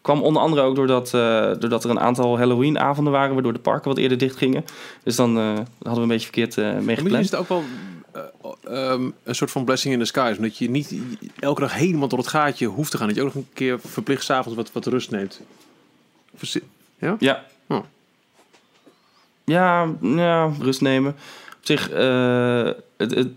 Kwam 0.00 0.22
onder 0.22 0.42
andere 0.42 0.62
ook 0.62 0.74
doordat, 0.74 1.14
eh, 1.14 1.52
doordat 1.58 1.84
er 1.84 1.90
een 1.90 2.00
aantal 2.00 2.38
Halloween-avonden 2.38 3.12
waren... 3.12 3.34
waardoor 3.34 3.52
de 3.52 3.58
parken 3.58 3.88
wat 3.88 3.98
eerder 3.98 4.18
dicht 4.18 4.36
gingen. 4.36 4.64
Dus 5.02 5.16
dan 5.16 5.38
eh, 5.38 5.44
hadden 5.54 5.94
we 5.94 6.00
een 6.00 6.08
beetje 6.08 6.24
verkeerd 6.32 6.58
eh 6.58 6.78
mee 6.78 7.02
Maar 7.02 7.20
is 7.20 7.30
het 7.30 7.40
ook 7.40 7.48
wel 7.48 7.62
eh, 8.12 8.22
ehm, 8.64 9.10
een 9.24 9.34
soort 9.34 9.50
van 9.50 9.64
blessing 9.64 9.94
in 9.94 10.00
the 10.00 10.04
skies. 10.04 10.36
Omdat 10.36 10.58
je 10.58 10.70
niet 10.70 10.94
elke 11.38 11.60
dag 11.60 11.74
helemaal 11.74 12.08
tot 12.08 12.18
het 12.18 12.28
gaatje 12.28 12.66
hoeft 12.66 12.90
te 12.90 12.96
gaan. 12.96 13.06
Dat 13.06 13.16
je 13.16 13.22
ook 13.22 13.34
nog 13.34 13.42
een 13.42 13.48
keer 13.52 13.80
verplicht 13.80 14.24
s'avonds 14.24 14.56
wat, 14.56 14.72
wat 14.72 14.86
rust 14.86 15.10
neemt. 15.10 15.40
Is- 16.40 16.58
Ja. 17.18 17.44
Oh. 17.68 17.84
Ja, 19.44 19.88
ja, 20.00 20.52
rust 20.60 20.80
nemen. 20.80 21.10
Op 21.56 21.66
zich, 21.66 21.88
het, 22.96 23.14
het 23.14 23.28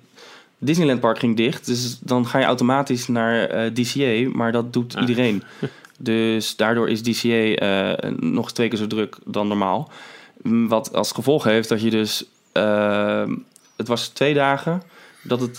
Disneyland 0.63 0.99
Park 0.99 1.19
ging 1.19 1.35
dicht. 1.37 1.65
Dus 1.65 1.99
dan 1.99 2.27
ga 2.27 2.39
je 2.39 2.45
automatisch 2.45 3.07
naar 3.07 3.43
eh, 3.45 3.71
DCA. 3.73 4.29
Maar 4.37 4.51
dat 4.51 4.73
doet 4.73 4.95
Ah. 4.95 5.01
iedereen. 5.01 5.43
Dus 5.97 6.55
daardoor 6.55 6.89
is 6.89 7.01
DCA 7.03 7.27
eh, 7.55 8.11
nog 8.19 8.51
twee 8.51 8.67
keer 8.67 8.77
zo 8.77 8.87
druk 8.87 9.17
dan 9.25 9.47
normaal. 9.47 9.91
Mm, 10.41 10.67
Wat 10.67 10.93
als 10.95 11.11
gevolg 11.11 11.43
heeft 11.43 11.69
dat 11.69 11.81
je 11.81 11.89
dus... 11.89 12.25
eh, 12.51 13.29
het 13.77 13.87
was 13.87 14.07
twee 14.07 14.33
dagen 14.33 14.81
dat 15.23 15.39
het 15.41 15.57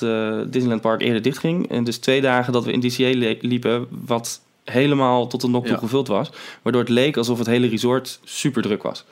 Disneyland 0.52 0.80
Park 0.80 1.00
eerder 1.00 1.22
dicht 1.22 1.38
ging. 1.38 1.70
En 1.70 1.84
dus 1.84 1.98
twee 1.98 2.20
dagen 2.20 2.52
dat 2.52 2.64
we 2.64 2.72
in 2.72 2.80
DCA 2.80 3.36
liepen... 3.40 3.86
wat 4.06 4.40
helemaal 4.64 5.26
tot 5.26 5.40
de 5.40 5.48
nok 5.48 5.62
toe 5.64 5.72
Ja. 5.74 5.78
gevuld 5.78 6.08
was. 6.08 6.30
Waardoor 6.62 6.80
het 6.82 6.90
leek 6.90 7.16
alsof 7.16 7.38
het 7.38 7.46
hele 7.46 7.68
resort 7.68 8.20
super 8.24 8.62
druk 8.62 8.82
was. 8.82 9.04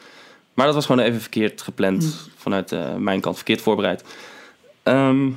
Maar 0.55 0.67
dat 0.67 0.75
was 0.75 0.87
gewoon 0.87 1.05
even 1.05 1.21
verkeerd 1.21 1.63
gepland 1.63 2.29
vanuit 2.37 2.73
eh, 2.73 2.95
mijn 2.97 3.21
kant, 3.21 3.37
verkeerd 3.37 3.61
voorbereid. 3.61 4.05
Ehm, 4.83 5.31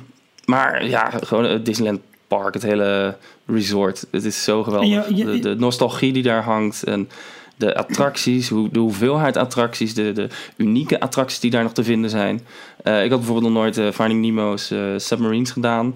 maar 0.46 0.86
ja, 0.86 1.10
gewoon 1.10 1.44
het 1.44 1.64
Disneyland 1.64 2.00
Park, 2.28 2.54
het 2.54 2.62
hele 2.62 3.16
resort. 3.46 4.06
Het 4.10 4.24
is 4.24 4.44
zo 4.44 4.62
geweldig. 4.62 5.06
De, 5.06 5.38
de 5.38 5.54
nostalgie 5.54 6.12
die 6.12 6.22
daar 6.22 6.42
hangt 6.42 6.84
en 6.84 7.08
de 7.56 7.76
attracties, 7.76 8.48
hoe, 8.48 8.68
de 8.70 8.78
hoeveelheid 8.78 9.36
attracties, 9.36 9.94
de, 9.94 10.12
de 10.12 10.28
unieke 10.56 11.00
attracties 11.00 11.40
die 11.40 11.50
daar 11.50 11.62
nog 11.62 11.72
te 11.72 11.84
vinden 11.84 12.10
zijn. 12.10 12.46
Eh, 12.82 13.04
ik 13.04 13.10
had 13.10 13.18
bijvoorbeeld 13.18 13.52
nog 13.52 13.62
nooit 13.62 13.78
eh, 13.78 13.90
Finding 13.90 14.20
Nemo's 14.20 14.70
eh, 14.70 14.78
Submarines 14.96 15.50
gedaan. 15.50 15.94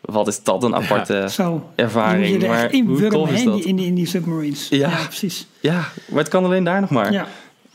Wat 0.00 0.28
is 0.28 0.42
dat 0.42 0.62
een 0.62 0.74
aparte 0.74 1.26
Zo. 1.30 1.70
ervaring. 1.74 2.26
Je 2.26 2.32
moet 2.32 2.40
je 2.40 2.46
er 2.46 2.52
maar 2.52 2.64
echt 2.64 2.72
in 2.72 2.86
hoe 2.86 3.08
tof 3.08 3.30
is 3.30 3.44
dat? 3.44 3.54
die, 3.54 3.64
in, 3.64 3.76
die, 3.76 3.86
in 3.86 3.94
die 3.94 4.06
submarines. 4.06 4.68
Ja. 4.68 4.90
Ja, 4.90 5.04
precies. 5.04 5.46
Ja, 5.60 5.88
maar 6.08 6.18
het 6.18 6.28
kan 6.28 6.44
alleen 6.44 6.64
daar 6.64 6.80
nog 6.80 6.90
maar. 6.90 7.12
Ja. 7.12 7.26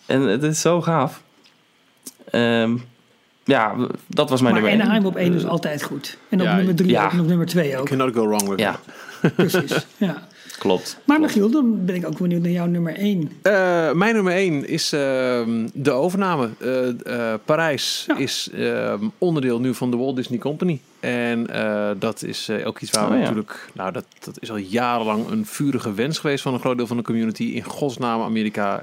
En 0.06 0.22
het 0.22 0.44
is 0.44 0.62
zo 0.62 0.82
gaaf. 0.82 1.22
Ehm, 2.30 2.76
ja, 3.44 3.76
dat 4.08 4.30
was 4.30 4.42
mijn 4.42 4.54
Maar 4.54 4.62
nummer 4.64 4.72
één. 4.72 4.82
Anaheim 4.82 5.06
op 5.06 5.16
één 5.16 5.34
is 5.34 5.46
altijd 5.46 5.84
goed. 5.84 6.18
En 6.30 6.40
op 6.40 6.46
Ja, 6.46 6.56
nummer 6.56 6.76
drie 6.76 6.90
ja. 6.90 7.06
ook. 7.06 7.12
En 7.12 7.20
op 7.20 7.28
nummer 7.28 7.48
twee 7.48 7.78
ook. 7.78 7.86
Cannot 7.86 8.14
go 8.16 8.28
wrong 8.28 8.48
with 8.50 8.60
Ja, 8.60 8.80
Precies. 9.36 9.86
Ja. 9.98 10.28
klopt. 10.60 10.98
Maar 11.06 11.20
Michiel, 11.20 11.50
dan 11.50 11.86
ben 11.86 11.96
ik 11.96 12.06
ook 12.08 12.18
benieuwd 12.18 12.42
naar 12.42 12.52
jouw 12.52 12.66
nummer 12.66 12.96
één. 12.96 13.32
Eh, 13.42 13.92
mijn 13.92 14.14
nummer 14.14 14.34
1 14.34 14.68
is 14.68 14.94
ehm, 14.94 15.68
de 15.74 15.92
overname. 15.92 16.50
Eh, 16.60 16.88
eh, 17.34 17.40
Parijs 17.46 18.04
Ja. 18.08 18.18
is 18.18 18.50
ehm, 18.54 19.04
onderdeel 19.18 19.60
nu 19.60 19.74
van 19.74 19.92
de 19.92 19.98
Walt 19.98 20.16
Disney 20.16 20.40
Company. 20.40 20.80
En 21.00 21.48
eh, 21.50 21.90
dat 22.00 22.24
is 22.24 22.50
eh, 22.50 22.68
ook 22.68 22.80
iets 22.80 22.92
waar 22.92 23.04
Oh, 23.04 23.10
we 23.10 23.16
ja. 23.16 23.22
natuurlijk... 23.22 23.70
Nou, 23.74 23.92
dat, 23.92 24.06
dat 24.20 24.38
is 24.42 24.50
al 24.52 24.58
jarenlang 24.58 25.30
een 25.30 25.46
vurige 25.46 25.94
wens 25.94 26.20
geweest 26.20 26.44
van 26.44 26.54
een 26.54 26.60
groot 26.60 26.78
deel 26.78 26.88
van 26.88 26.98
de 26.98 27.04
community. 27.04 27.44
In 27.44 27.64
godsnaam 27.64 28.22
Amerika, 28.22 28.82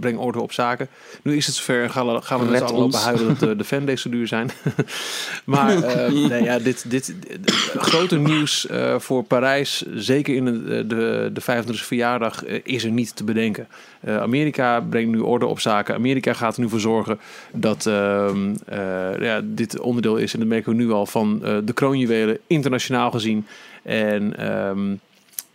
breng 0.00 0.18
orde 0.18 0.40
op 0.40 0.52
zaken. 0.52 0.88
Nu 1.22 1.36
is 1.36 1.46
het 1.46 1.54
zover 1.54 1.82
en 1.82 1.90
gaan 1.90 2.06
we, 2.12 2.22
gaan 2.22 2.38
we 2.40 2.44
met 2.50 2.62
allen 2.62 2.74
lopen 2.74 2.84
ons. 2.94 3.04
huilen 3.04 3.26
dat 3.26 3.38
de, 3.38 3.56
de 3.62 3.64
fandays 3.64 4.02
zo 4.02 4.10
duur 4.10 4.26
zijn. 4.26 4.50
maar 5.44 5.82
eh, 5.82 6.12
nee, 6.30 6.42
ja, 6.42 6.58
dit, 6.58 6.90
dit, 6.90 7.14
dit- 7.20 7.52
grote 7.76 8.18
nieuws 8.18 8.66
eh, 8.66 8.98
voor 8.98 9.22
Parijs, 9.22 9.84
zeker 9.94 10.34
in 10.34 10.44
de, 10.44 10.86
de, 10.86 11.30
de 11.32 11.42
25e 11.42 11.70
verjaardag, 11.74 12.44
eh, 12.44 12.60
is 12.62 12.84
er 12.84 12.90
niet 12.90 13.16
te 13.16 13.24
bedenken. 13.24 13.68
Eh, 14.00 14.20
Amerika 14.20 14.80
brengt 14.80 15.10
nu 15.10 15.18
orde 15.18 15.46
op 15.46 15.60
zaken. 15.60 15.94
Amerika 15.94 16.32
gaat 16.32 16.56
er 16.56 16.62
nu 16.62 16.68
voor 16.68 16.80
zorgen 16.80 17.20
dat 17.52 17.86
ehm, 17.86 18.54
eh, 18.66 19.20
ja, 19.20 19.40
dit 19.44 19.80
onderdeel 19.80 20.16
is, 20.16 20.32
en 20.32 20.38
dat 20.38 20.48
merken 20.48 20.76
we 20.76 20.82
nu 20.82 20.90
al, 20.90 21.06
van 21.06 21.40
eh, 21.44 21.56
de 21.64 21.72
kroonjuwelen 21.72 22.38
internationaal 22.46 23.10
gezien. 23.10 23.46
En 23.82 24.36
ehm, 24.38 24.94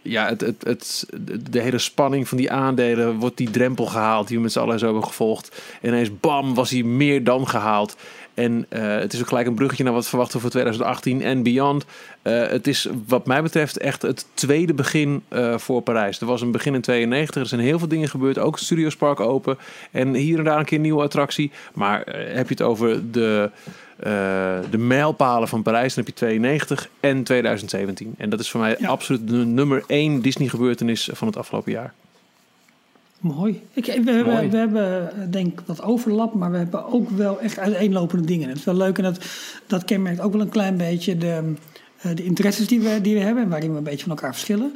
ja, 0.04 0.28
het, 0.28 0.42
het, 0.64 1.06
de 1.50 1.60
hele 1.60 1.78
spanning 1.78 2.28
van 2.28 2.38
die 2.38 2.52
aandelen 2.52 3.16
wordt 3.16 3.38
die 3.38 3.52
drempel 3.52 3.86
gehaald 3.86 4.28
die 4.28 4.38
we 4.38 4.44
met 4.44 4.52
z'n 4.52 4.60
allen 4.60 4.80
zo 4.80 4.86
hebben 4.86 5.04
gevolgd. 5.04 5.62
En 5.82 5.90
ineens 5.90 6.20
bam, 6.20 6.54
was 6.54 6.70
hij 6.70 6.84
meer 6.84 7.24
dan 7.24 7.48
gehaald. 7.48 7.96
En 8.34 8.66
eh, 8.70 8.82
het 8.82 9.14
is 9.14 9.22
ook 9.22 9.28
gelijk 9.28 9.48
een 9.48 9.56
bruggetje 9.56 9.84
naar 9.84 9.94
wat 9.94 10.08
verwachten 10.08 10.40
voor 10.40 10.50
2018 10.50 11.22
en 11.22 11.44
beyond. 11.44 11.86
Eh, 12.22 12.48
het 12.48 12.68
is 12.68 12.88
wat 13.08 13.26
mij 13.26 13.42
betreft 13.42 13.78
echt 13.78 14.02
het 14.02 14.26
tweede 14.34 14.74
begin 14.74 15.24
eh, 15.28 15.58
voor 15.58 15.82
Parijs. 15.82 16.20
Er 16.20 16.26
was 16.26 16.42
een 16.42 16.52
begin 16.52 16.74
in 16.74 16.82
92, 16.82 17.42
er 17.42 17.48
zijn 17.48 17.62
heel 17.62 17.80
veel 17.80 17.88
dingen 17.88 18.10
gebeurd. 18.10 18.40
Ook 18.40 18.60
Studios 18.60 18.96
Park 18.96 19.20
open. 19.20 19.58
En 19.92 20.14
hier 20.14 20.38
en 20.38 20.44
daar 20.44 20.60
een 20.60 20.66
keer 20.66 20.78
een 20.78 20.84
nieuwe 20.84 21.04
attractie. 21.04 21.52
Maar 21.74 22.00
heb 22.16 22.48
je 22.48 22.54
het 22.54 22.62
over 22.62 23.12
de, 23.12 23.50
de 24.70 24.78
mijlpalen 24.78 25.48
van 25.48 25.62
Parijs, 25.62 25.94
dan 25.94 26.04
heb 26.04 26.14
je 26.14 26.26
92 26.26 26.90
en 27.00 27.24
2017. 27.24 28.14
En 28.18 28.30
dat 28.30 28.40
is 28.40 28.50
voor 28.50 28.60
mij 28.60 28.76
Ja. 28.80 28.88
absoluut 28.88 29.28
de 29.28 29.36
nummer 29.36 29.84
één 29.88 30.22
Disney 30.22 30.48
gebeurtenis 30.48 31.10
van 31.12 31.28
het 31.28 31.38
afgelopen 31.38 31.72
jaar. 31.72 31.94
Mooi. 33.20 33.62
Ik, 33.74 33.86
we, 33.86 33.92
hebben, 34.12 34.50
we 34.50 34.58
hebben 34.58 35.12
eh, 35.12 35.26
denk 35.30 35.60
ik 35.60 35.66
wat 35.66 35.82
overlap, 35.82 36.34
maar 36.34 36.52
we 36.52 36.58
hebben 36.58 36.86
ook 36.94 37.10
wel 37.10 37.40
echt 37.40 37.60
uiteenlopende 37.60 38.26
dingen. 38.26 38.50
Het 38.50 38.58
is 38.58 38.64
wel 38.64 38.76
leuk 38.76 38.98
en 38.98 39.04
dat, 39.04 39.26
dat 39.68 39.86
kenmerkt 39.86 40.22
ook 40.22 40.32
wel 40.32 40.42
een 40.42 40.50
klein 40.50 40.78
beetje 40.78 41.18
de, 41.18 41.54
eh, 42.02 42.16
de 42.16 42.24
interesses 42.24 42.68
die 42.68 42.80
we, 42.82 43.02
die 43.02 43.14
we 43.14 43.20
hebben 43.22 43.44
en 43.44 43.50
waarin 43.50 43.72
we 43.72 43.78
een 43.78 43.84
beetje 43.84 44.06
van 44.06 44.12
elkaar 44.12 44.34
verschillen. 44.34 44.76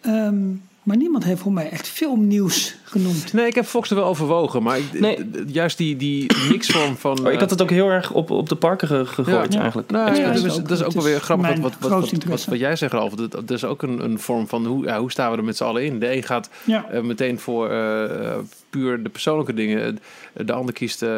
Ehm, 0.00 0.36
maar 0.82 0.96
niemand 0.96 1.24
heeft 1.24 1.40
voor 1.40 1.52
mij 1.52 1.70
echt 1.70 1.88
filmnieuws 1.88 2.76
genoemd. 2.84 3.32
Nee, 3.32 3.46
ik 3.46 3.54
heb 3.54 3.64
Fox 3.64 3.90
er 3.90 3.96
wel 3.96 4.04
overwogen, 4.04 4.62
maar 4.62 4.78
ik, 4.78 5.00
Nee. 5.00 5.18
juist 5.46 5.78
die, 5.78 5.96
die 5.96 6.30
mixvorm 6.50 6.96
van... 6.96 7.26
Oh, 7.26 7.32
ik 7.32 7.40
had 7.40 7.50
het 7.50 7.62
ook 7.62 7.70
heel 7.70 7.88
erg 7.88 8.12
op, 8.12 8.30
op 8.30 8.48
de 8.48 8.54
parken 8.54 8.88
ge- 8.88 9.06
gegooid 9.06 9.52
Ja. 9.52 9.60
eigenlijk. 9.60 9.90
Nou, 9.90 10.14
Ja, 10.16 10.32
dat 10.32 10.44
is 10.44 10.52
ook- 10.58 10.68
dat 10.68 10.70
is 10.70 10.78
ook 10.78 10.84
dat 10.84 10.94
wel 10.94 11.02
weer 11.12 11.20
grappig 11.20 11.48
wat, 11.48 11.58
wat, 11.58 11.72
wat, 11.80 11.90
wat, 11.90 12.00
wat, 12.00 12.12
interesse. 12.12 12.50
wat 12.50 12.58
jij 12.58 12.76
zegt, 12.76 12.92
Ralf. 12.92 13.14
Dat, 13.14 13.30
dat 13.30 13.50
is 13.50 13.64
ook 13.64 13.82
een, 13.82 14.04
een 14.04 14.18
vorm 14.18 14.48
van 14.48 14.66
hoe, 14.66 14.84
ja, 14.84 15.00
hoe 15.00 15.10
staan 15.10 15.30
we 15.30 15.36
er 15.36 15.44
met 15.44 15.56
z'n 15.56 15.64
allen 15.64 15.84
in. 15.84 15.98
De 15.98 16.14
een 16.16 16.22
gaat 16.22 16.50
Ja. 16.64 16.86
eh, 16.90 17.00
meteen 17.00 17.38
voor 17.38 17.70
eh, 17.70 18.04
eh, 18.04 18.38
puur 18.70 19.02
de 19.02 19.08
persoonlijke 19.08 19.54
dingen. 19.54 19.98
Eh, 20.32 20.46
De 20.46 20.52
ander 20.52 20.74
kiest 20.74 21.02
eh, 21.02 21.08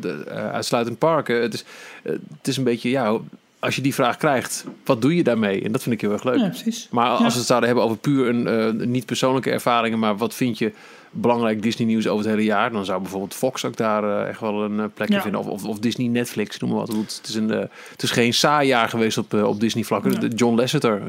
de, 0.00 0.24
eh, 0.28 0.50
uitsluitend 0.52 0.98
parken. 0.98 1.42
Het 1.42 1.54
is, 1.54 1.64
eh, 2.02 2.12
het 2.38 2.48
is 2.48 2.56
een 2.56 2.64
beetje, 2.64 2.90
ja, 2.90 3.16
als 3.60 3.76
je 3.76 3.82
die 3.82 3.94
vraag 3.94 4.16
krijgt, 4.16 4.64
wat 4.84 5.02
doe 5.02 5.16
je 5.16 5.22
daarmee? 5.22 5.62
En 5.62 5.72
dat 5.72 5.82
vind 5.82 5.94
ik 5.94 6.00
heel 6.00 6.12
erg 6.12 6.24
leuk. 6.24 6.38
Ja, 6.38 6.48
precies. 6.48 6.88
Maar 6.90 7.08
als 7.08 7.18
Ja. 7.20 7.26
we 7.28 7.32
het 7.32 7.46
zouden 7.46 7.68
hebben 7.68 7.86
over 7.86 7.98
puur 7.98 8.28
een 8.28 8.46
eh, 8.46 8.86
niet 8.86 9.06
persoonlijke 9.06 9.50
ervaringen, 9.50 9.98
maar 9.98 10.16
wat 10.16 10.34
vind 10.34 10.58
je 10.58 10.72
belangrijk 11.12 11.62
Disney 11.62 11.86
nieuws 11.86 12.06
over 12.08 12.24
het 12.24 12.34
hele 12.34 12.44
jaar, 12.46 12.72
dan 12.72 12.84
zou 12.84 13.00
bijvoorbeeld 13.00 13.34
Fox 13.34 13.64
ook 13.64 13.76
daar 13.76 14.04
eh, 14.22 14.28
echt 14.28 14.40
wel 14.40 14.62
een 14.62 14.80
eh, 14.80 14.84
plekje 14.94 15.14
Ja. 15.14 15.20
vinden. 15.22 15.40
Of, 15.40 15.46
of, 15.46 15.64
of 15.64 15.78
Disney 15.78 16.06
Netflix, 16.08 16.58
noem 16.58 16.70
maar 16.70 16.78
wat. 16.78 16.88
Het 16.88 17.20
is, 17.28 17.34
een, 17.34 17.48
het 17.90 18.02
is 18.02 18.10
geen 18.10 18.34
saai 18.34 18.66
jaar 18.68 18.88
geweest 18.88 19.18
op, 19.18 19.34
op 19.34 19.60
Disney 19.60 19.84
vlakken. 19.84 20.28
John 20.28 20.56
Lasseter, 20.56 21.02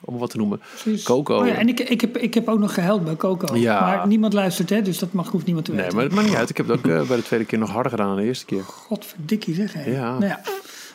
om 0.00 0.18
wat 0.18 0.30
te 0.30 0.36
noemen. 0.36 0.60
precies. 0.82 1.04
Coco. 1.04 1.38
Oh 1.38 1.46
ja, 1.46 1.54
en 1.54 1.68
ik, 1.68 1.80
ik, 1.80 2.00
heb, 2.00 2.16
ik 2.16 2.34
heb 2.34 2.48
ook 2.48 2.58
nog 2.58 2.74
gehuild 2.74 3.04
bij 3.04 3.16
Coco. 3.16 3.58
Maar 3.62 4.06
niemand 4.06 4.32
luistert, 4.32 4.70
hè, 4.70 4.82
dus 4.82 4.98
dat 4.98 5.12
mag, 5.12 5.28
hoeft 5.30 5.44
niemand 5.46 5.64
te 5.66 5.72
Nee, 5.72 5.80
weten. 5.80 5.96
maar 5.96 6.04
het 6.06 6.14
maakt 6.14 6.26
niet 6.28 6.36
uit. 6.36 6.50
Ik 6.50 6.56
heb 6.56 6.68
het 6.68 6.76
ook 6.76 7.06
bij 7.06 7.16
de 7.16 7.22
tweede 7.22 7.44
keer 7.46 7.58
nog 7.58 7.70
harder 7.70 7.90
gedaan 7.90 8.06
dan 8.06 8.16
de 8.16 8.24
eerste 8.24 8.44
keer. 8.44 8.62
Godverdikkie 8.62 9.54
zeg, 9.54 9.72
hè. 9.72 9.90
Ja. 9.90 10.10
Nou 10.12 10.24
ja, 10.26 10.40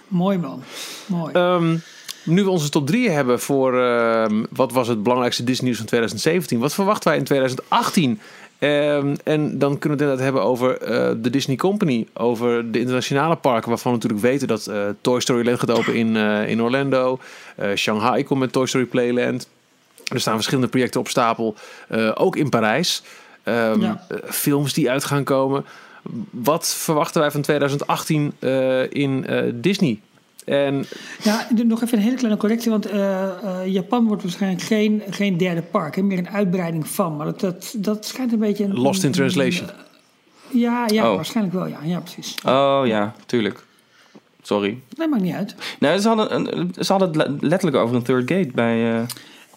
mooi 0.07 0.37
man. 0.37 0.61
Mooi. 1.11 1.33
Ehm, 1.33 1.77
Nu 2.23 2.43
we 2.43 2.49
onze 2.49 2.69
top 2.69 2.87
3 2.87 3.09
hebben 3.09 3.39
voor 3.39 3.81
ehm, 3.81 4.43
wat 4.49 4.71
was 4.71 4.87
het 4.87 5.03
belangrijkste 5.03 5.43
Disney 5.43 5.65
nieuws 5.65 5.77
van 5.77 5.87
2017, 5.87 6.59
wat 6.59 6.73
verwachten 6.73 7.09
wij 7.09 7.17
in 7.17 7.23
2018? 7.23 8.19
Ehm, 8.59 9.15
en 9.23 9.57
dan 9.57 9.77
kunnen 9.77 9.97
we 9.97 10.03
het 10.03 10.11
inderdaad 10.11 10.19
hebben 10.19 10.43
over 10.43 10.77
eh, 10.77 11.11
de 11.17 11.29
Disney 11.29 11.55
Company, 11.55 12.07
over 12.13 12.71
de 12.71 12.79
internationale 12.79 13.35
parken, 13.35 13.69
waarvan 13.69 13.91
we 13.91 13.97
natuurlijk 13.97 14.21
weten 14.25 14.47
dat 14.47 14.67
eh, 14.67 14.81
Toy 15.01 15.19
Story 15.19 15.45
Land 15.45 15.59
gaat 15.59 15.71
open 15.71 15.95
in, 15.95 16.17
eh, 16.17 16.49
in 16.49 16.61
Orlando, 16.61 17.19
Shanghai 17.75 18.23
komt 18.23 18.39
met 18.39 18.51
Toy 18.51 18.65
Story 18.65 18.85
Playland. 18.85 19.47
Er 20.07 20.19
staan 20.19 20.33
verschillende 20.33 20.69
projecten 20.69 20.99
op 20.99 21.07
stapel, 21.07 21.55
ook 22.13 22.35
in 22.35 22.49
Parijs. 22.49 23.03
Ja. 23.45 24.05
films 24.29 24.73
die 24.73 24.89
uit 24.89 25.03
gaan 25.03 25.23
komen. 25.23 25.65
Wat 26.29 26.75
verwachten 26.77 27.21
wij 27.21 27.31
van 27.31 27.41
2018 27.41 28.33
eh, 28.39 28.91
in 28.91 29.25
Disney? 29.53 29.99
En 30.45 30.85
Ja, 31.23 31.47
nog 31.65 31.81
even 31.83 31.97
een 31.97 32.03
hele 32.03 32.15
kleine 32.15 32.37
correctie, 32.39 32.71
want 32.71 32.85
eh, 32.85 33.23
eh, 33.23 33.65
Japan 33.65 34.07
wordt 34.07 34.23
waarschijnlijk 34.23 34.61
geen, 34.63 35.01
geen 35.09 35.37
derde 35.37 35.61
park, 35.61 35.95
hè, 35.95 36.01
meer 36.01 36.17
een 36.17 36.29
uitbreiding 36.29 36.87
van. 36.87 37.15
Maar 37.15 37.25
dat, 37.25 37.39
dat, 37.39 37.73
dat 37.77 38.05
schijnt 38.05 38.31
een 38.33 38.39
beetje... 38.39 38.63
Een, 38.63 38.73
Lost 38.79 39.03
in 39.03 39.11
Translation. 39.11 39.69
Ja, 40.53 40.83
ja 40.87 41.09
Oh. 41.09 41.15
waarschijnlijk 41.15 41.55
wel, 41.55 41.67
ja. 41.67 41.77
Ja, 41.83 41.99
precies. 41.99 42.35
Oh 42.45 42.81
ja, 42.85 43.15
tuurlijk. 43.25 43.63
Sorry. 44.41 44.77
Nee, 44.97 45.07
maakt 45.07 45.23
niet 45.23 45.33
uit. 45.35 45.55
Nee, 45.79 46.01
ze 46.01 46.07
hadden, 46.07 46.35
een, 46.35 46.73
ze 46.79 46.91
hadden 46.91 47.07
het 47.07 47.17
le- 47.17 47.37
letterlijk 47.47 47.83
over 47.83 47.95
een 47.95 48.03
third 48.03 48.31
gate 48.31 48.49
bij, 48.53 48.93
eh, 48.95 49.01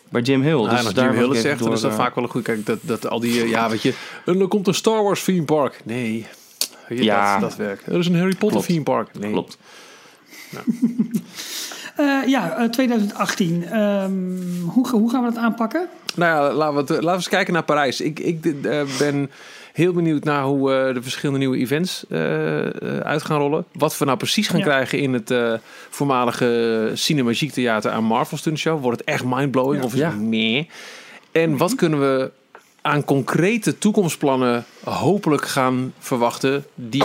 bij 0.09 0.21
Jim 0.23 0.43
Hill. 0.43 0.61
Ja, 0.63 0.69
Dus 0.83 0.93
daar 0.95 1.05
Jim 1.05 1.15
Hill 1.15 1.31
even 1.31 1.43
zegt, 1.43 1.59
dan 1.59 1.73
is 1.73 1.81
door, 1.81 1.91
dat 1.91 1.99
vaak 1.99 2.15
wel 2.15 2.25
een 2.25 2.31
goed. 2.31 2.43
Kijk, 2.43 2.67
dat, 2.67 2.79
dat 2.83 3.09
al 3.09 3.21
die, 3.21 3.49
ja, 3.49 3.71
weet 3.71 3.83
je, 3.83 3.95
en 4.27 4.41
er 4.41 4.49
komt 4.49 4.67
een 4.67 4.75
Star 4.75 5.03
Wars 5.03 5.25
theme 5.25 5.43
park. 5.45 5.81
Nee, 5.85 6.27
je, 6.89 7.03
Ja. 7.05 7.33
dat, 7.39 7.49
dat 7.51 7.59
werkt. 7.59 7.87
Er 7.87 7.99
is 7.99 8.07
een 8.07 8.15
Harry 8.17 8.31
Potter 8.31 8.49
Klopt. 8.51 8.67
theme 8.67 8.83
park. 8.83 9.09
Nee. 9.19 9.31
Klopt. 9.33 9.59
Eh, 11.97 12.27
ja, 12.27 12.57
eh, 12.57 12.69
2018. 12.69 13.65
Ehm, 13.65 14.13
hoe, 14.67 14.89
hoe 14.89 15.11
gaan 15.11 15.25
we 15.25 15.29
dat 15.33 15.43
aanpakken? 15.43 15.87
Nou 16.17 16.33
ja, 16.47 16.53
laten 16.55 16.75
we, 16.75 16.81
het, 16.81 16.89
laten 16.91 17.07
we 17.07 17.13
eens 17.15 17.29
kijken 17.29 17.53
naar 17.53 17.63
Parijs. 17.63 18.01
Ik, 18.01 18.21
ik 18.21 18.45
eh, 18.45 18.81
ben 18.99 19.31
heel 19.73 19.93
benieuwd 19.93 20.25
naar 20.25 20.43
hoe 20.43 20.73
eh, 20.75 20.95
de 20.95 21.03
verschillende 21.03 21.39
nieuwe 21.39 21.57
events 21.57 22.05
eh, 22.09 22.67
eh, 22.67 22.99
uit 22.99 23.23
gaan 23.23 23.39
rollen. 23.39 23.65
Wat 23.73 23.99
we 23.99 24.05
nou 24.05 24.17
precies 24.19 24.49
gaan 24.49 24.59
Ja. 24.59 24.65
krijgen 24.65 24.99
in 24.99 25.13
het 25.13 25.31
eh, 25.31 25.53
voormalige 25.91 26.91
Cinemagique 26.95 27.55
Theater 27.55 27.91
aan 27.91 28.05
Marvel 28.05 28.37
Stunt 28.37 28.59
Show. 28.59 28.83
Wordt 28.83 28.99
het 28.99 29.09
echt 29.09 29.25
mindblowing 29.25 29.81
Ja. 29.81 29.85
of 29.87 29.93
is 29.93 29.99
Ja. 29.99 30.11
het 30.11 30.21
meer? 30.21 30.67
En 31.33 31.57
wat 31.57 31.75
kunnen 31.75 32.01
we 32.01 32.31
aan 32.87 33.05
concrete 33.05 33.79
toekomstplannen 33.79 34.65
hopelijk 34.85 35.47
gaan 35.47 35.93
verwachten 35.99 36.65
die, 36.75 37.05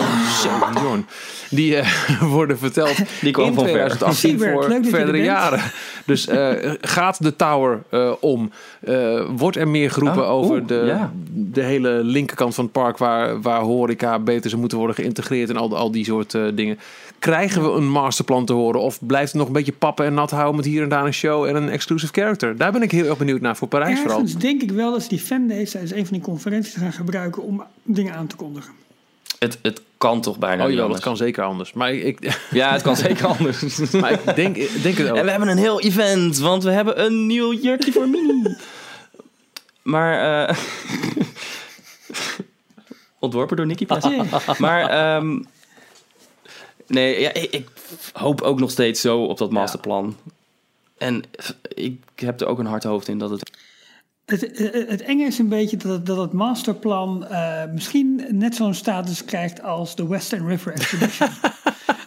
die 1.50 1.76
eh, 1.76 2.22
worden 2.36 2.58
verteld 2.58 2.96
Die 3.20 3.42
in 3.42 3.54
van 3.54 3.64
ver. 3.64 3.72
2018 3.72 4.14
Siebert, 4.14 4.52
voor 4.52 4.68
leuk 4.68 4.84
er 4.84 4.90
verdere 4.90 5.22
jaren. 5.22 5.60
Dus 6.06 6.26
eh, 6.26 6.72
gaat 6.80 7.22
de 7.22 7.36
tower 7.36 7.82
eh, 7.90 8.12
om? 8.20 8.50
Wordt 9.36 9.56
er 9.56 9.68
meer 9.68 9.90
geroepen 9.90 10.22
Oh, 10.22 10.30
over 10.30 10.66
de, 10.66 10.82
ja. 10.86 11.12
de 11.32 11.62
hele 11.62 11.90
linkerkant 11.90 12.54
van 12.54 12.64
het 12.64 12.72
park... 12.72 12.98
waar, 12.98 13.40
waar 13.40 13.60
horeca 13.60 14.18
beter 14.18 14.48
zou 14.48 14.60
moeten 14.60 14.78
worden 14.78 14.96
geïntegreerd... 14.96 15.50
en 15.50 15.56
al, 15.56 15.76
al 15.76 15.90
die 15.90 16.04
soort 16.04 16.36
dingen. 16.54 16.78
Krijgen 17.20 17.62
we 17.62 17.70
een 17.70 17.88
masterplan 17.88 18.44
te 18.44 18.52
horen? 18.52 18.80
Of 18.80 18.98
blijft 19.06 19.28
het 19.28 19.36
nog 19.36 19.46
een 19.46 19.52
beetje 19.52 19.72
pappen 19.72 20.06
en 20.06 20.14
nat 20.14 20.30
houden... 20.30 20.56
met 20.56 20.64
hier 20.64 20.82
en 20.82 20.88
daar 20.88 21.04
een 21.06 21.14
show 21.14 21.44
en 21.44 21.56
een 21.56 21.68
exclusive 21.68 22.12
character? 22.12 22.56
Daar 22.56 22.72
ben 22.72 22.82
ik 22.82 22.90
heel 22.90 23.06
erg 23.06 23.18
benieuwd 23.18 23.40
naar 23.40 23.56
voor 23.56 23.68
Parijs 23.68 23.98
vooral. 23.98 24.18
Ergens 24.18 24.36
denk 24.36 24.62
ik 24.62 24.70
wel 24.70 24.92
dat 24.92 25.02
ze 25.02 25.08
die 25.08 25.18
fandays 25.18 25.70
tijdens 25.70 25.92
een 25.92 26.06
van 26.06 26.12
die 26.12 26.22
conferenties 26.22 26.74
gaan 26.74 26.92
gebruiken 26.92 27.42
om 27.42 27.64
dingen 27.82 28.14
aan 28.14 28.26
te 28.26 28.36
kondigen. 28.36 28.72
Het, 29.38 29.58
het 29.62 29.82
kan 29.98 30.20
toch 30.20 30.38
bijna 30.38 30.64
Oh 30.66 30.72
ja, 30.72 30.88
dat 30.88 31.00
kan 31.00 31.16
zeker 31.16 31.44
anders. 31.44 31.72
Maar 31.72 31.92
ik, 31.92 32.38
Ja, 32.50 32.72
het 32.72 32.82
kan 32.82 32.96
zeker 32.96 33.26
anders. 33.26 33.90
maar 33.90 34.12
ik 34.12 34.34
denk, 34.42 34.56
ik 34.56 34.82
denk 34.82 34.96
het 34.96 35.10
ook. 35.10 35.16
En 35.16 35.24
we 35.24 35.30
hebben 35.30 35.48
een 35.48 35.58
heel 35.58 35.80
event, 35.80 36.38
want 36.38 36.62
we 36.62 36.70
hebben 36.70 37.04
een 37.04 37.26
nieuw 37.26 37.52
jurkje 37.52 37.92
voor 37.92 38.08
Mini. 38.08 38.42
Maar, 39.82 40.48
eh 40.48 40.56
ontworpen 43.20 43.56
door 43.56 43.66
Nicky. 43.66 43.86
Maar, 44.58 44.88
ehm, 44.88 45.38
nee, 46.90 47.20
ja, 47.20 47.32
ik, 47.32 47.50
ik 47.50 47.68
hoop 48.12 48.40
ook 48.40 48.58
nog 48.58 48.70
steeds 48.70 49.00
zo 49.00 49.24
op 49.24 49.38
dat 49.38 49.50
masterplan. 49.50 50.16
En 50.98 51.22
ik 51.74 51.98
heb 52.14 52.40
er 52.40 52.46
ook 52.46 52.58
een 52.58 52.66
hard 52.66 52.84
hoofd 52.84 53.08
in 53.08 53.18
dat 53.18 53.30
het... 53.30 53.50
Het, 54.30 54.40
het, 54.40 54.84
het 54.88 55.02
enge 55.02 55.24
is 55.24 55.38
een 55.38 55.48
beetje 55.48 55.76
dat, 55.76 55.92
het- 55.92 56.06
dat 56.06 56.16
het 56.16 56.32
masterplan 56.32 57.26
eh, 57.26 57.62
misschien 57.74 58.22
net 58.30 58.54
zo'n 58.54 58.74
status 58.74 59.24
krijgt 59.24 59.62
als 59.62 59.96
de 59.96 60.06
Western 60.06 60.46
River 60.46 60.72
Expedition. 60.72 61.28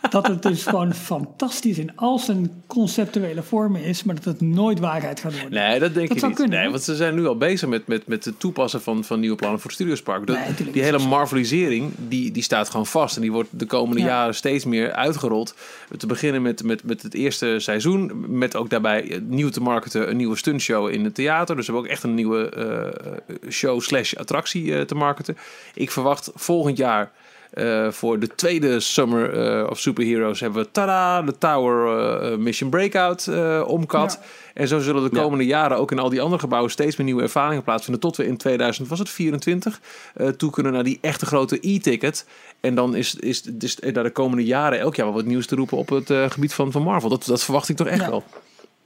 dat 0.10 0.28
het 0.28 0.42
dus 0.42 0.64
gewoon 0.66 0.94
fantastisch 0.94 1.78
in 1.78 1.92
al 1.96 2.20
zijn 2.20 2.52
conceptuele 2.68 3.44
vormen 3.44 3.84
is, 3.84 4.04
maar 4.04 4.16
dat 4.16 4.24
het 4.24 4.42
nooit 4.42 4.80
waarheid 4.80 5.20
gaat 5.20 5.32
worden. 5.42 5.52
Nee, 5.60 5.80
dat 5.80 5.94
denk 5.94 6.08
Dat 6.08 6.18
ik 6.18 6.24
niet. 6.24 6.36
kunnen, 6.36 6.60
nee, 6.60 6.70
want 6.70 6.84
ze 6.84 6.96
zijn 6.96 7.16
nu 7.16 7.26
al 7.28 7.38
bezig 7.38 7.70
met, 7.70 7.88
met, 7.88 8.08
met 8.08 8.26
het 8.26 8.40
toepassen 8.40 8.82
van, 8.82 9.04
van 9.04 9.20
nieuwe 9.20 9.36
plannen 9.36 9.60
voor 9.60 9.70
het 9.70 9.80
Studiospark. 9.80 10.28
Dat- 10.28 10.38
Nee, 10.38 10.46
tuurlijk, 10.54 10.74
die 10.74 10.84
hele 10.84 10.98
is- 10.98 11.08
marvelisering, 11.08 11.92
die, 12.08 12.32
die 12.32 12.44
staat 12.44 12.70
gewoon 12.70 12.86
vast. 12.86 13.16
En 13.16 13.22
die 13.22 13.32
wordt 13.32 13.50
de 13.52 13.66
komende 13.66 14.02
Ja. 14.02 14.08
jaren 14.08 14.36
steeds 14.36 14.66
meer 14.66 14.92
uitgerold. 14.92 15.56
Te 15.98 16.08
beginnen 16.08 16.42
met, 16.42 16.64
met, 16.64 16.84
met 16.84 17.02
het 17.02 17.14
eerste 17.14 17.56
seizoen. 17.60 18.12
Met 18.38 18.56
ook 18.56 18.70
daarbij 18.70 19.10
eh, 19.12 19.20
nieuw 19.28 19.50
te 19.50 19.62
marketen 19.62 20.10
een 20.10 20.18
nieuwe 20.18 20.36
stuntshow 20.38 20.90
in 20.90 21.04
het 21.04 21.16
theater. 21.16 21.56
Dus 21.56 21.66
we 21.68 21.72
hebben 21.72 21.90
ook 21.90 21.96
echt 21.96 22.04
een 22.04 22.13
nieuwe 22.14 22.50
eh, 22.50 23.50
show 23.50 23.82
slash 23.82 24.14
attractie 24.14 24.76
eh, 24.78 24.82
te 24.82 24.96
marketen. 24.96 25.38
Ik 25.74 25.92
verwacht 25.92 26.32
volgend 26.36 26.78
jaar... 26.78 27.12
eh, 27.54 27.92
voor 27.92 28.20
de 28.20 28.28
tweede 28.36 28.80
Summer 28.80 29.34
eh, 29.62 29.70
of 29.70 29.80
Superheroes 29.80 30.40
hebben 30.40 30.64
we 30.64 30.72
tada, 30.72 31.22
de 31.22 31.38
Tower 31.38 32.40
Mission 32.40 32.70
Breakout 32.70 33.28
eh 33.28 33.64
omkat. 33.68 34.20
Ja. 34.22 34.28
En 34.54 34.68
zo 34.68 34.80
zullen 34.80 35.04
de 35.10 35.16
Ja. 35.16 35.22
komende 35.22 35.46
jaren 35.46 35.78
ook 35.78 35.92
in 35.92 36.00
al 36.00 36.10
die 36.10 36.22
andere 36.22 36.40
gebouwen 36.42 36.72
steeds 36.72 36.96
meer 36.96 37.06
nieuwe 37.06 37.22
ervaringen 37.22 37.64
plaatsvinden. 37.64 38.02
Tot 38.02 38.18
we 38.18 38.26
in 38.26 38.38
2000, 38.38 38.88
was 38.88 39.00
het 39.00 39.10
24, 39.10 39.80
eh, 40.14 40.28
toe 40.28 40.52
kunnen 40.52 40.74
naar 40.74 40.84
die 40.84 40.98
echte 41.02 41.26
grote 41.26 41.58
e-ticket. 41.62 42.26
En 42.62 42.76
dan 42.76 42.96
is, 42.96 43.16
is, 43.16 43.42
is, 43.60 43.76
is 43.80 43.94
daar 43.94 44.04
de 44.04 44.12
komende 44.12 44.46
jaren 44.46 44.80
elk 44.80 44.96
jaar 44.96 45.06
wel 45.06 45.16
wat 45.16 45.26
nieuws 45.26 45.46
te 45.48 45.56
roepen 45.56 45.78
op 45.78 45.90
het 45.90 46.10
eh, 46.10 46.30
gebied 46.30 46.54
van, 46.54 46.72
van 46.72 46.82
Marvel. 46.82 47.10
Dat, 47.10 47.26
dat 47.26 47.44
verwacht 47.44 47.70
ik 47.70 47.76
toch 47.76 47.88
echt 47.88 48.02
Ja. 48.02 48.10
wel. 48.10 48.24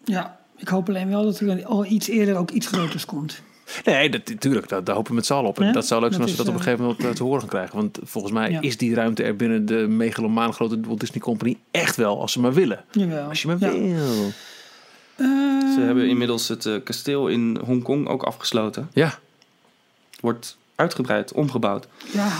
Ja, 0.06 0.40
ik 0.58 0.68
hoop 0.68 0.88
alleen 0.90 1.10
wel 1.10 1.24
dat 1.24 1.40
er 1.40 1.66
al 1.66 1.86
iets 1.86 2.08
eerder 2.08 2.36
ook 2.38 2.52
iets 2.52 2.68
groters 2.68 3.06
komt. 3.06 3.42
Nee, 3.86 4.10
dat, 4.10 4.28
natuurlijk, 4.30 4.70
daar, 4.70 4.84
daar 4.84 4.96
hopen 4.96 5.10
we 5.12 5.16
met 5.18 5.26
z'n 5.26 5.34
allen 5.34 5.50
op. 5.50 5.60
En 5.60 5.66
Ja, 5.66 5.72
dat 5.72 5.88
zou 5.88 6.02
leuk 6.02 6.10
zijn 6.14 6.22
dat 6.22 6.30
als 6.32 6.38
we 6.40 6.44
dat 6.46 6.54
op 6.54 6.60
een 6.62 6.68
eh, 6.68 6.78
gegeven 6.78 6.86
moment 6.96 7.06
eh, 7.12 7.16
te 7.18 7.24
horen 7.24 7.40
gaan 7.40 7.50
krijgen. 7.50 7.76
Want 7.76 8.00
volgens 8.04 8.34
mij 8.34 8.52
Ja. 8.52 8.62
is 8.62 8.78
die 8.78 8.94
ruimte 8.96 9.24
er 9.24 9.36
binnen 9.36 9.66
de 9.66 9.88
megalomaan 9.88 10.54
grote 10.54 10.80
Walt 10.82 11.00
Disney 11.00 11.20
Company 11.22 11.58
echt 11.72 11.96
wel, 11.96 12.22
als 12.22 12.32
ze 12.32 12.40
maar 12.40 12.54
willen. 12.54 12.84
Jawel. 12.92 13.28
Als 13.28 13.42
je 13.42 13.48
maar 13.48 13.58
Ja. 13.60 13.72
wil. 13.72 14.32
Eh, 15.16 15.26
Ze 15.74 15.82
hebben 15.86 16.08
inmiddels 16.10 16.48
het 16.48 16.70
kasteel 16.84 17.28
in 17.28 17.58
Hongkong 17.66 18.08
ook 18.08 18.24
afgesloten. 18.24 18.90
Ja, 18.94 19.20
Wordt 20.20 20.58
uitgebreid, 20.76 21.32
omgebouwd. 21.34 21.88
ja, 22.14 22.32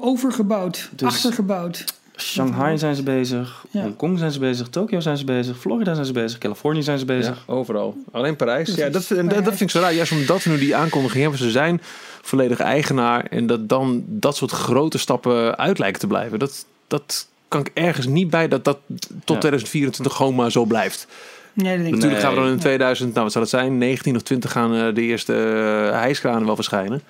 overgebouwd, 0.00 0.88
Dus- 0.96 1.08
achtergebouwd. 1.08 1.84
Shanghai 2.20 2.78
zijn 2.78 2.94
ze 2.94 3.02
bezig, 3.02 3.64
Ja. 3.70 3.80
Hongkong 3.82 4.18
zijn 4.18 4.30
ze 4.32 4.38
bezig, 4.38 4.68
Tokio 4.68 5.00
zijn 5.00 5.16
ze 5.16 5.24
bezig, 5.24 5.58
Florida 5.58 5.94
zijn 5.94 6.06
ze 6.06 6.12
bezig, 6.12 6.38
Californië 6.38 6.82
zijn 6.82 6.98
ze 6.98 7.04
bezig. 7.04 7.44
Ja, 7.46 7.52
overal. 7.52 7.96
Alleen 8.12 8.36
Parijs. 8.36 8.74
Ja, 8.74 8.88
dat, 8.88 9.10
en 9.10 9.28
dat, 9.28 9.44
dat 9.44 9.48
vind 9.56 9.60
ik 9.60 9.70
zo 9.70 9.80
raar. 9.80 9.94
Juist 9.94 10.12
omdat 10.12 10.42
we 10.42 10.50
nu 10.50 10.58
die 10.58 10.76
aankondiging 10.76 11.22
hebben. 11.22 11.40
Ze 11.40 11.50
zijn 11.50 11.80
volledig 12.22 12.60
eigenaar. 12.60 13.24
En 13.24 13.46
dat 13.46 13.68
dan 13.68 14.04
dat 14.06 14.36
soort 14.36 14.50
grote 14.50 14.98
stappen 14.98 15.58
uit 15.58 15.78
lijken 15.78 16.00
te 16.00 16.06
blijven. 16.06 16.38
Dat, 16.38 16.64
dat 16.86 17.28
kan 17.48 17.60
ik 17.60 17.70
ergens 17.74 18.06
niet 18.06 18.30
bij 18.30 18.48
dat 18.48 18.64
dat 18.64 18.78
tot 19.24 19.34
Ja. 19.34 19.38
2024 19.38 20.14
gewoon 20.14 20.34
maar 20.34 20.50
zo 20.50 20.64
blijft. 20.64 21.06
Nee, 21.52 21.66
dat 21.66 21.76
denk 21.76 21.86
ik 21.86 21.94
Natuurlijk 21.94 22.20
gaan 22.20 22.30
we 22.30 22.36
dan 22.36 22.46
in 22.46 22.52
Nee. 22.52 22.60
2000, 22.60 23.10
nou 23.10 23.22
wat 23.22 23.32
zal 23.32 23.42
het 23.42 23.50
zijn, 23.50 23.78
19 23.78 24.16
of 24.16 24.22
20 24.22 24.52
gaan 24.52 24.74
eh, 24.74 24.94
de 24.94 25.00
eerste 25.02 25.32
uh, 25.32 25.90
hijskranen 25.98 26.46
wel 26.46 26.54
verschijnen. 26.54 27.02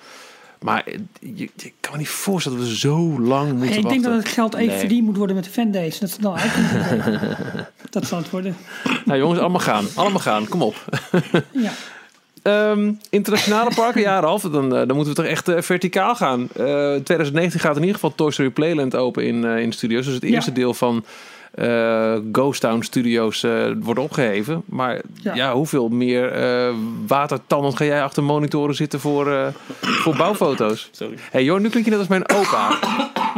Maar 0.59 0.83
je, 1.19 1.49
je 1.55 1.71
kan 1.79 1.91
me 1.91 1.97
niet 1.97 2.07
voorstellen 2.09 2.59
dat 2.59 2.67
we 2.67 2.77
zo 2.77 3.19
lang 3.19 3.51
moeten 3.51 3.77
ik 3.77 3.89
denk 3.89 4.03
dat 4.03 4.13
het 4.13 4.27
geld 4.27 4.53
even 4.53 4.67
Nee. 4.67 4.77
verdiend 4.79 5.05
moet 5.05 5.17
worden 5.17 5.35
met 5.35 5.45
de 5.45 5.51
fandays. 5.51 5.99
Dat 5.99 6.09
ze 6.09 6.21
dan 6.21 6.35
uit. 6.37 6.51
Dat 7.89 8.05
zal 8.07 8.17
het 8.17 8.29
worden. 8.29 8.55
Nou 9.05 9.19
jongens, 9.19 9.39
allemaal 9.39 9.59
gaan. 9.59 9.85
Allemaal 9.95 10.19
gaan. 10.19 10.47
Kom 10.47 10.61
op. 10.61 10.75
Ja. 11.51 11.71
Ehm, 12.43 12.91
internationale 13.09 13.73
parken, 13.75 14.01
ja 14.01 14.19
Ralf, 14.19 14.41
dan, 14.41 14.63
eh, 14.75 14.87
dan 14.87 14.95
moeten 14.95 15.13
we 15.15 15.21
toch 15.21 15.25
echt 15.31 15.47
eh, 15.47 15.61
verticaal 15.61 16.15
gaan. 16.15 16.41
Eh 16.41 16.95
2019 16.95 17.59
gaat 17.59 17.75
in 17.75 17.79
ieder 17.81 17.95
geval 17.95 18.15
Toy 18.15 18.31
Story 18.31 18.49
Playland 18.49 18.95
open 18.95 19.25
in, 19.25 19.43
in 19.43 19.69
de 19.69 19.75
studios. 19.75 20.05
Dus 20.05 20.13
het 20.13 20.23
Ja. 20.23 20.29
eerste 20.29 20.51
deel 20.51 20.73
van 20.73 21.05
eh 21.59 22.15
Ghost 22.31 22.61
Town 22.61 22.81
Studios 22.81 23.43
eh, 23.43 23.65
wordt 23.79 23.99
opgeheven. 23.99 24.63
Maar 24.65 25.01
ja, 25.21 25.35
Ja. 25.35 25.53
hoeveel 25.53 25.89
meer 25.89 26.31
eh 26.31 26.73
watertanden 27.07 27.77
ga 27.77 27.85
jij 27.85 28.03
achter 28.03 28.23
monitoren 28.23 28.75
zitten 28.75 28.99
voor, 28.99 29.31
eh, 29.31 29.47
voor 29.81 30.15
bouwfoto's? 30.15 30.89
Sorry. 30.91 31.15
hey, 31.31 31.43
joh, 31.43 31.59
nu 31.59 31.69
klink 31.69 31.85
je 31.85 31.91
net 31.91 31.99
als 31.99 32.07
mijn 32.07 32.29
opa. 32.29 32.79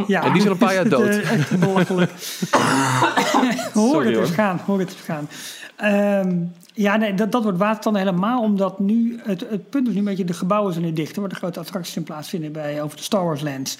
Ja. 0.06 0.22
En 0.24 0.32
die 0.32 0.40
is 0.40 0.46
al 0.46 0.52
een 0.52 0.58
paar 0.58 0.74
jaar 0.74 0.88
dood. 0.98 1.08
Het, 1.08 1.22
echt 1.22 1.58
belachelijk. 1.58 2.10
hoor 3.74 3.88
Sorry, 3.90 4.06
het 4.06 4.14
hoor. 4.14 4.24
eens 4.24 4.30
gaan, 4.34 4.60
hoor 4.66 4.78
het 4.78 4.88
eens 4.88 5.00
gaan. 5.04 5.28
Ehm, 5.76 6.36
ja, 6.74 6.96
nee, 6.96 7.14
dat, 7.14 7.32
dat 7.32 7.42
wordt 7.42 7.58
watertanden 7.58 8.02
helemaal, 8.02 8.42
omdat 8.42 8.78
nu, 8.78 9.20
het, 9.22 9.44
het 9.48 9.70
punt 9.70 9.86
is 9.86 9.92
nu 9.92 9.98
een 9.98 10.04
beetje, 10.04 10.24
de 10.24 10.32
gebouwen 10.32 10.72
zijn 10.72 10.84
nu 10.84 10.92
dicht, 10.92 11.16
waar 11.16 11.28
de 11.28 11.34
grote 11.34 11.60
attracties 11.60 11.96
in 11.96 12.02
plaatsvinden 12.02 12.52
bij, 12.52 12.82
over 12.82 12.96
de 12.96 13.02
Star 13.02 13.24
Wars 13.24 13.40
Lands. 13.40 13.78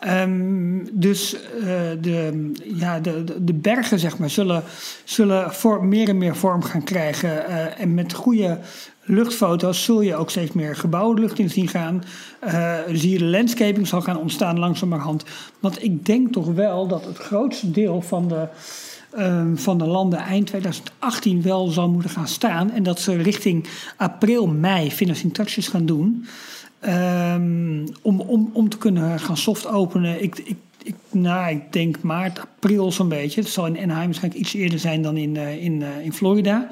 Ehm, 0.00 0.84
dus 0.92 1.34
eh, 1.34 1.70
de, 2.00 2.50
ja, 2.74 3.00
de, 3.00 3.24
de, 3.44 3.54
bergen 3.54 3.98
zeg 3.98 4.18
maar, 4.18 4.30
zullen, 4.30 4.62
zullen 5.04 5.54
voor, 5.54 5.84
meer 5.84 6.08
en 6.08 6.18
meer 6.18 6.36
vorm 6.36 6.62
gaan 6.62 6.84
krijgen. 6.84 7.46
Eh, 7.46 7.80
en 7.80 7.94
met 7.94 8.12
goede 8.12 8.58
luchtfoto's 9.08 9.84
zul 9.84 10.00
je 10.00 10.16
ook 10.16 10.30
steeds 10.30 10.52
meer 10.52 10.76
gebouwen 10.76 11.20
lucht 11.20 11.38
in 11.38 11.50
zien 11.50 11.68
gaan. 11.68 12.02
Uh, 12.44 12.78
zie 12.92 13.10
je 13.10 13.18
de 13.18 13.24
landscaping 13.24 13.86
zal 13.86 14.00
gaan 14.00 14.18
ontstaan 14.18 14.58
langzamerhand. 14.58 15.24
Want 15.60 15.82
ik 15.82 16.06
denk 16.06 16.32
toch 16.32 16.46
wel 16.46 16.86
dat 16.86 17.04
het 17.04 17.16
grootste 17.16 17.70
deel 17.70 18.00
van 18.02 18.28
de, 18.28 18.48
ehm, 19.16 19.56
van 19.56 19.78
de 19.78 19.86
landen 19.86 20.18
eind 20.18 20.46
2018 20.46 21.42
wel 21.42 21.66
zal 21.66 21.88
moeten 21.88 22.10
gaan 22.10 22.28
staan. 22.28 22.70
En 22.70 22.82
dat 22.82 23.00
ze 23.00 23.16
richting 23.16 23.66
april, 23.96 24.46
mei 24.46 24.92
touches 25.32 25.68
gaan 25.68 25.86
doen. 25.86 26.26
Um, 26.86 27.84
om, 28.02 28.20
om, 28.20 28.50
om 28.52 28.68
te 28.68 28.78
kunnen 28.78 29.20
gaan 29.20 29.36
soft 29.36 29.66
openen. 29.66 30.22
Ik, 30.22 30.38
ik, 30.38 30.56
ik, 30.82 30.94
nou, 31.10 31.50
ik 31.50 31.72
denk 31.72 32.02
maart, 32.02 32.40
april 32.40 32.92
zo'n 32.92 33.08
beetje. 33.08 33.40
Het 33.40 33.50
zal 33.50 33.66
in 33.66 33.78
Anaheim 33.78 34.04
waarschijnlijk 34.04 34.42
iets 34.42 34.54
eerder 34.54 34.78
zijn 34.78 35.02
dan 35.02 35.16
in, 35.16 35.34
uh, 35.34 35.64
in, 35.64 35.80
uh, 35.80 36.04
in 36.04 36.12
Florida. 36.12 36.68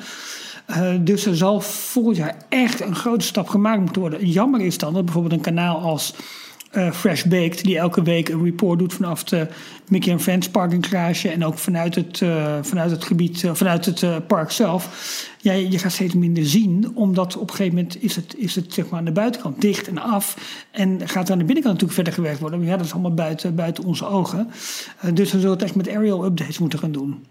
Uh, 0.71 0.95
dus 1.01 1.27
er 1.27 1.37
zal 1.37 1.61
volgend 1.61 2.17
jaar 2.17 2.37
echt 2.49 2.81
een 2.81 2.95
grote 2.95 3.25
stap 3.25 3.49
gemaakt 3.49 3.81
moeten 3.81 4.01
worden. 4.01 4.29
Jammer 4.29 4.61
is 4.61 4.79
dan 4.79 4.93
dat 4.93 5.05
bijvoorbeeld 5.05 5.35
een 5.35 5.41
kanaal 5.41 5.79
als 5.79 6.15
uh, 6.77 6.91
Fresh 6.91 7.25
Baked, 7.25 7.65
die 7.65 7.79
elke 7.79 8.03
week 8.03 8.29
een 8.29 8.45
report 8.45 8.79
doet 8.79 8.93
vanaf 8.93 9.25
de 9.25 9.47
Mickey 9.89 10.13
and 10.13 10.23
Friends 10.23 10.49
parking 10.49 10.87
garage 10.87 11.29
en 11.29 11.45
ook 11.45 11.59
vanuit 11.59 11.95
het, 11.95 12.21
uh, 12.21 12.59
vanuit 12.63 12.91
het 12.91 13.05
gebied, 13.05 13.43
uh, 13.43 13.55
vanuit 13.55 13.85
het 13.85 14.27
park 14.27 14.51
zelf. 14.51 14.89
Ja, 15.41 15.53
je 15.53 15.79
gaat 15.79 15.93
steeds 15.93 16.15
minder 16.15 16.47
zien, 16.47 16.91
omdat 16.95 17.37
op 17.37 17.51
een 17.51 17.57
gegeven 17.57 17.75
moment 17.75 18.03
is 18.03 18.17
het, 18.17 18.35
is 18.39 18.55
het 18.55 18.73
zeg 18.73 18.89
maar 18.89 18.99
aan 18.99 19.05
de 19.05 19.13
buitenkant 19.13 19.61
dicht 19.61 19.89
en 19.89 19.99
af. 19.99 20.37
En 20.71 21.09
gaat 21.09 21.31
aan 21.31 21.39
de 21.39 21.45
binnenkant 21.45 21.65
natuurlijk 21.65 21.93
verder 21.93 22.13
gewerkt 22.13 22.41
worden. 22.41 22.59
Maar 22.59 22.69
ja, 22.69 22.77
dat 22.77 22.87
is 22.87 22.93
allemaal 22.93 23.15
buiten, 23.15 23.55
buiten 23.55 23.85
onze 23.85 24.07
ogen. 24.07 24.51
dus 25.15 25.33
we 25.33 25.39
zullen 25.39 25.55
het 25.55 25.63
echt 25.63 25.75
met 25.75 25.89
aerial 25.89 26.25
updates 26.25 26.59
moeten 26.59 26.79
gaan 26.79 26.93
doen. 26.93 27.25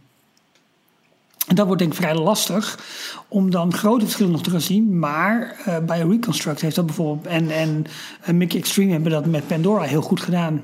En 1.47 1.55
dat 1.55 1.65
wordt 1.65 1.81
denk 1.81 1.93
ik 1.93 1.99
vrij 1.99 2.15
lastig 2.15 2.80
om 3.27 3.51
dan 3.51 3.73
grote 3.73 4.05
verschillen 4.05 4.31
nog 4.31 4.43
te 4.43 4.49
gaan 4.49 4.61
zien. 4.61 4.99
Maar 4.99 5.55
uh, 5.67 5.77
bij 5.77 6.01
Reconstruct 6.01 6.61
heeft 6.61 6.76
dat 6.76 6.85
bijvoorbeeld. 6.85 7.27
En, 7.27 7.49
en 7.49 7.85
uh, 8.27 8.35
Mickey 8.35 8.59
Extreme 8.59 8.91
hebben 8.91 9.11
dat 9.11 9.26
met 9.26 9.47
Pandora 9.47 9.81
heel 9.81 10.01
goed 10.01 10.22
gedaan. 10.22 10.63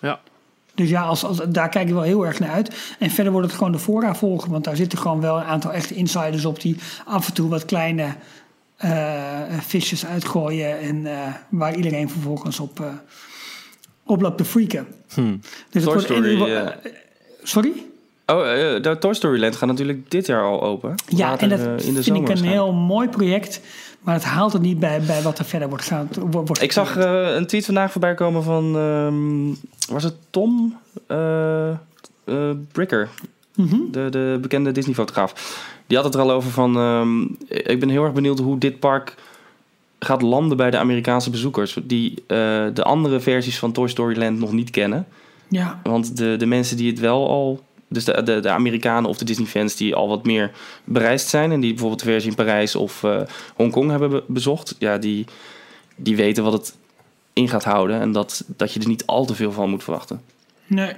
Ja. 0.00 0.20
Dus 0.74 0.88
ja, 0.88 1.02
als, 1.02 1.24
als, 1.24 1.40
daar 1.48 1.68
kijk 1.68 1.88
ik 1.88 1.94
wel 1.94 2.02
heel 2.02 2.26
erg 2.26 2.38
naar 2.38 2.50
uit. 2.50 2.94
En 2.98 3.10
verder 3.10 3.32
wordt 3.32 3.46
het 3.46 3.56
gewoon 3.56 3.72
de 3.72 3.78
fora 3.78 4.14
volgen. 4.14 4.50
Want 4.50 4.64
daar 4.64 4.76
zitten 4.76 4.98
gewoon 4.98 5.20
wel 5.20 5.36
een 5.36 5.44
aantal 5.44 5.72
echte 5.72 5.94
insiders 5.94 6.44
op 6.44 6.60
die 6.60 6.76
af 7.04 7.26
en 7.26 7.34
toe 7.34 7.48
wat 7.48 7.64
kleine 7.64 8.14
uh, 8.84 9.40
visjes 9.60 10.06
uitgooien. 10.06 10.80
En 10.80 11.06
waar 11.48 11.74
iedereen 11.74 12.10
vervolgens 12.10 12.60
op, 12.60 12.84
op 14.04 14.20
loopt 14.20 14.38
te 14.38 14.44
freaken. 14.44 14.86
Hmm. 15.14 15.40
Dus 15.70 15.84
Toy 15.84 15.94
het 15.94 16.08
wordt 16.08 16.24
Story, 16.36 16.74
sorry? 17.42 17.87
Oh, 18.32 18.38
uh, 18.38 18.82
de 18.82 18.96
Toy 19.00 19.14
Story 19.14 19.40
Land 19.40 19.56
gaat 19.56 19.68
natuurlijk 19.68 20.10
dit 20.10 20.26
jaar 20.26 20.42
al 20.42 20.62
open. 20.62 20.94
Ja, 21.06 21.28
Later, 21.28 21.42
en 21.42 21.48
dat 21.48 21.80
uh, 21.80 21.86
in 21.86 21.94
de 21.94 22.02
vind 22.02 22.16
ik 22.16 22.28
een 22.28 22.44
heel 22.44 22.72
mooi 22.72 23.08
project. 23.08 23.60
Maar 24.00 24.14
het 24.14 24.24
haalt 24.24 24.52
het 24.52 24.62
niet 24.62 24.78
bij, 24.78 25.00
bij 25.00 25.22
wat 25.22 25.38
er 25.38 25.44
verder 25.44 25.68
wordt 25.68 25.84
gaan. 25.84 26.08
Wordt 26.30 26.62
Ik 26.62 26.72
zag 26.72 26.96
uh, 26.96 27.34
een 27.34 27.46
tweet 27.46 27.64
vandaag 27.64 27.92
voorbij 27.92 28.14
komen 28.14 28.42
van... 28.42 28.76
Um, 28.76 29.56
was 29.88 30.04
het 30.04 30.14
Tom 30.30 30.76
Bricker? 32.72 33.08
Mhm. 33.54 33.76
De, 33.90 34.08
de 34.10 34.38
bekende 34.40 34.72
Disney-fotograaf. 34.72 35.60
Die 35.86 35.96
had 35.96 36.06
het 36.06 36.14
er 36.14 36.20
al 36.20 36.30
over 36.30 36.50
van... 36.50 36.76
Um, 36.76 37.36
ik 37.48 37.80
ben 37.80 37.88
heel 37.88 38.04
erg 38.04 38.12
benieuwd 38.12 38.38
hoe 38.38 38.58
dit 38.58 38.78
park 38.78 39.14
gaat 39.98 40.22
landen 40.22 40.56
bij 40.56 40.70
de 40.70 40.78
Amerikaanse 40.78 41.30
bezoekers. 41.30 41.78
Die 41.82 42.24
de 42.72 42.82
andere 42.82 43.20
versies 43.20 43.58
van 43.58 43.72
Toy 43.72 43.88
Story 43.88 44.18
Land 44.18 44.38
nog 44.38 44.52
niet 44.52 44.70
kennen. 44.70 45.06
Ja. 45.48 45.80
Want 45.82 46.16
de, 46.16 46.36
de 46.38 46.46
mensen 46.46 46.76
die 46.76 46.90
het 46.90 47.00
wel 47.00 47.28
al 47.28 47.66
dus 47.88 48.04
de, 48.04 48.22
de, 48.22 48.40
de, 48.40 48.50
Amerikanen 48.50 49.10
of 49.10 49.18
de 49.18 49.24
Disney-fans 49.24 49.76
die 49.76 49.94
al 49.94 50.08
wat 50.08 50.24
meer 50.24 50.50
bereisd 50.84 51.28
zijn... 51.28 51.52
en 51.52 51.60
die 51.60 51.70
bijvoorbeeld 51.70 52.00
de 52.00 52.06
versie 52.06 52.30
in 52.30 52.36
Parijs 52.36 52.74
of 52.74 53.02
uh, 53.02 53.20
Hongkong 53.54 53.90
hebben 53.90 54.10
be 54.10 54.24
bezocht... 54.26 54.76
ja, 54.78 54.98
die, 54.98 55.26
die 55.96 56.16
weten 56.16 56.44
wat 56.44 56.52
het 56.52 56.76
in 57.32 57.48
gaat 57.48 57.64
houden... 57.64 58.00
en 58.00 58.12
dat, 58.12 58.44
dat 58.56 58.72
je 58.72 58.80
er 58.80 58.88
niet 58.88 59.06
al 59.06 59.24
te 59.24 59.34
veel 59.34 59.52
van 59.52 59.70
moet 59.70 59.84
verwachten. 59.84 60.20
Nee. 60.66 60.92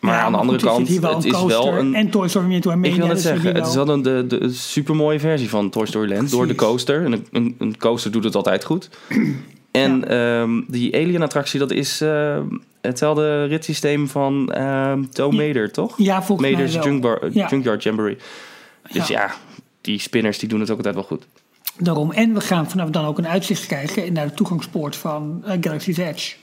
Maar 0.00 0.14
ja, 0.14 0.22
aan 0.22 0.32
de 0.32 0.38
andere 0.38 0.58
kant, 0.58 0.88
het, 0.88 1.02
het 1.02 1.24
is 1.24 1.44
wel 1.44 1.72
een... 1.72 1.94
En 1.94 2.10
Toy 2.10 2.28
Story 2.28 2.46
Midway 2.46 2.76
ik 2.76 2.80
wil 2.82 2.90
Mania, 2.90 3.06
het 3.06 3.14
dus 3.14 3.22
zeggen, 3.22 3.54
het 3.54 3.66
is 3.66 3.74
wel 3.74 3.88
een 3.88 4.02
de, 4.02 4.24
de, 4.28 4.52
supermooie 4.52 5.20
versie 5.20 5.48
van 5.48 5.70
Toy 5.70 5.86
Story 5.86 6.12
Land... 6.12 6.30
door 6.30 6.46
de 6.46 6.54
coaster. 6.54 7.04
En 7.04 7.26
een, 7.32 7.54
een 7.58 7.76
coaster 7.78 8.10
doet 8.10 8.24
het 8.24 8.34
altijd 8.34 8.64
goed. 8.64 8.88
En 9.82 10.04
ja. 10.08 10.40
um, 10.40 10.64
die 10.68 10.94
Alien-attractie, 10.94 11.58
dat 11.58 11.70
is... 11.70 12.02
Uh, 12.02 12.38
hetzelfde 12.80 13.44
ritssysteem 13.44 14.08
van 14.08 14.52
uh, 14.56 14.92
Toe 15.10 15.32
Mader, 15.32 15.72
toch? 15.72 15.98
Ja, 15.98 16.22
volgens 16.22 16.50
Mader's 16.50 16.72
mij 16.72 16.82
wel. 16.82 16.90
Junkbar, 16.90 17.32
Ja. 17.32 17.48
Junkyard 17.48 17.82
Jamboree. 17.82 18.16
Dus 18.92 19.06
ja. 19.06 19.20
ja. 19.20 19.34
die 19.80 19.98
spinners 19.98 20.38
die 20.38 20.48
doen 20.48 20.60
het 20.60 20.70
ook 20.70 20.76
altijd 20.76 20.94
wel 20.94 21.04
goed. 21.04 21.26
Daarom. 21.78 22.12
En 22.12 22.34
we 22.34 22.40
gaan 22.40 22.70
vanaf 22.70 22.90
dan 22.90 23.04
ook 23.04 23.18
een 23.18 23.28
uitzicht 23.28 23.66
krijgen 23.66 24.12
naar 24.12 24.26
de 24.26 24.34
toegangspoort 24.34 24.96
van 24.96 25.42
uh, 25.46 25.52
Galaxy's 25.60 25.96
Edge. 25.96 26.34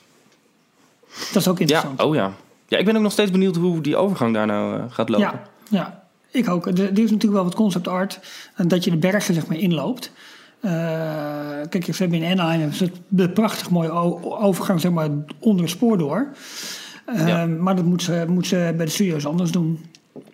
Dat 1.34 1.42
is 1.42 1.48
ook 1.48 1.60
interessant. 1.60 2.00
Ja, 2.00 2.06
oh 2.06 2.16
ja. 2.16 2.34
Ja, 2.68 2.78
ik 2.78 2.86
ben 2.86 2.96
ook 2.96 3.02
nog 3.02 3.12
steeds 3.12 3.32
benieuwd 3.32 3.56
hoe 3.56 3.82
die 3.82 3.98
overgang 3.98 4.34
daar 4.34 4.46
nou 4.46 4.78
uh, 4.78 4.84
gaat 4.90 5.10
lopen. 5.10 5.26
Ja, 5.26 5.44
ja, 5.70 6.04
ik 6.32 6.50
ook. 6.50 6.66
Er, 6.66 6.80
er 6.80 7.00
is 7.00 7.12
natuurlijk 7.12 7.34
wel 7.34 7.44
wat 7.44 7.56
concept 7.56 7.88
art. 7.88 8.20
Dat 8.58 8.84
je 8.84 8.92
de 8.92 8.98
bergen 8.98 9.34
zeg 9.34 9.48
maar 9.48 9.58
inloopt. 9.58 10.12
Uh, 10.66 10.72
kijk, 11.70 11.86
ze 11.86 12.02
hebben 12.04 12.22
in 12.22 12.32
Anaheim 12.32 12.60
hebben 12.60 12.78
ze 12.78 12.92
de 13.08 13.30
prachtig 13.30 13.70
mooie 13.70 13.92
overgang 14.40 14.82
zeg 14.82 14.92
maar, 14.92 15.10
onder 15.40 15.62
het 15.62 15.74
spoor 15.74 15.98
door. 15.98 16.28
Uh, 17.16 17.28
ja. 17.28 17.46
Maar 17.46 17.76
dat 17.76 17.86
moet 17.86 18.04
ze, 18.04 18.26
moet 18.28 18.48
ze 18.48 18.74
bij 18.78 18.86
de 18.86 18.92
studio's 18.92 19.26
anders 19.26 19.52
doen. 19.52 19.86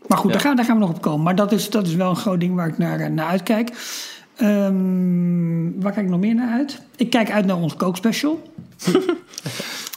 Maar 0.08 0.18
goed, 0.18 0.28
ja. 0.28 0.36
daar, 0.36 0.46
gaan, 0.46 0.56
daar 0.56 0.66
gaan 0.66 0.76
we 0.76 0.82
nog 0.82 0.90
op 0.90 1.02
komen. 1.02 1.24
Maar 1.24 1.36
dat 1.36 1.52
is, 1.52 1.70
dat 1.70 1.88
is 1.88 1.96
wel 1.96 2.10
een 2.10 2.16
groot 2.16 2.40
ding 2.40 2.56
waar 2.56 2.68
ik 2.68 2.78
naar, 2.78 3.12
naar 3.12 3.28
uitkijk. 3.28 3.70
Um, 4.42 5.82
waar 5.82 5.92
kijk 5.92 6.06
ik 6.06 6.12
nog 6.12 6.20
meer 6.20 6.36
naar 6.36 6.52
uit? 6.52 6.82
Ik 6.96 7.10
kijk 7.10 7.32
uit 7.32 7.46
naar 7.46 7.58
onze 7.58 7.76
kookspecial. 7.76 8.42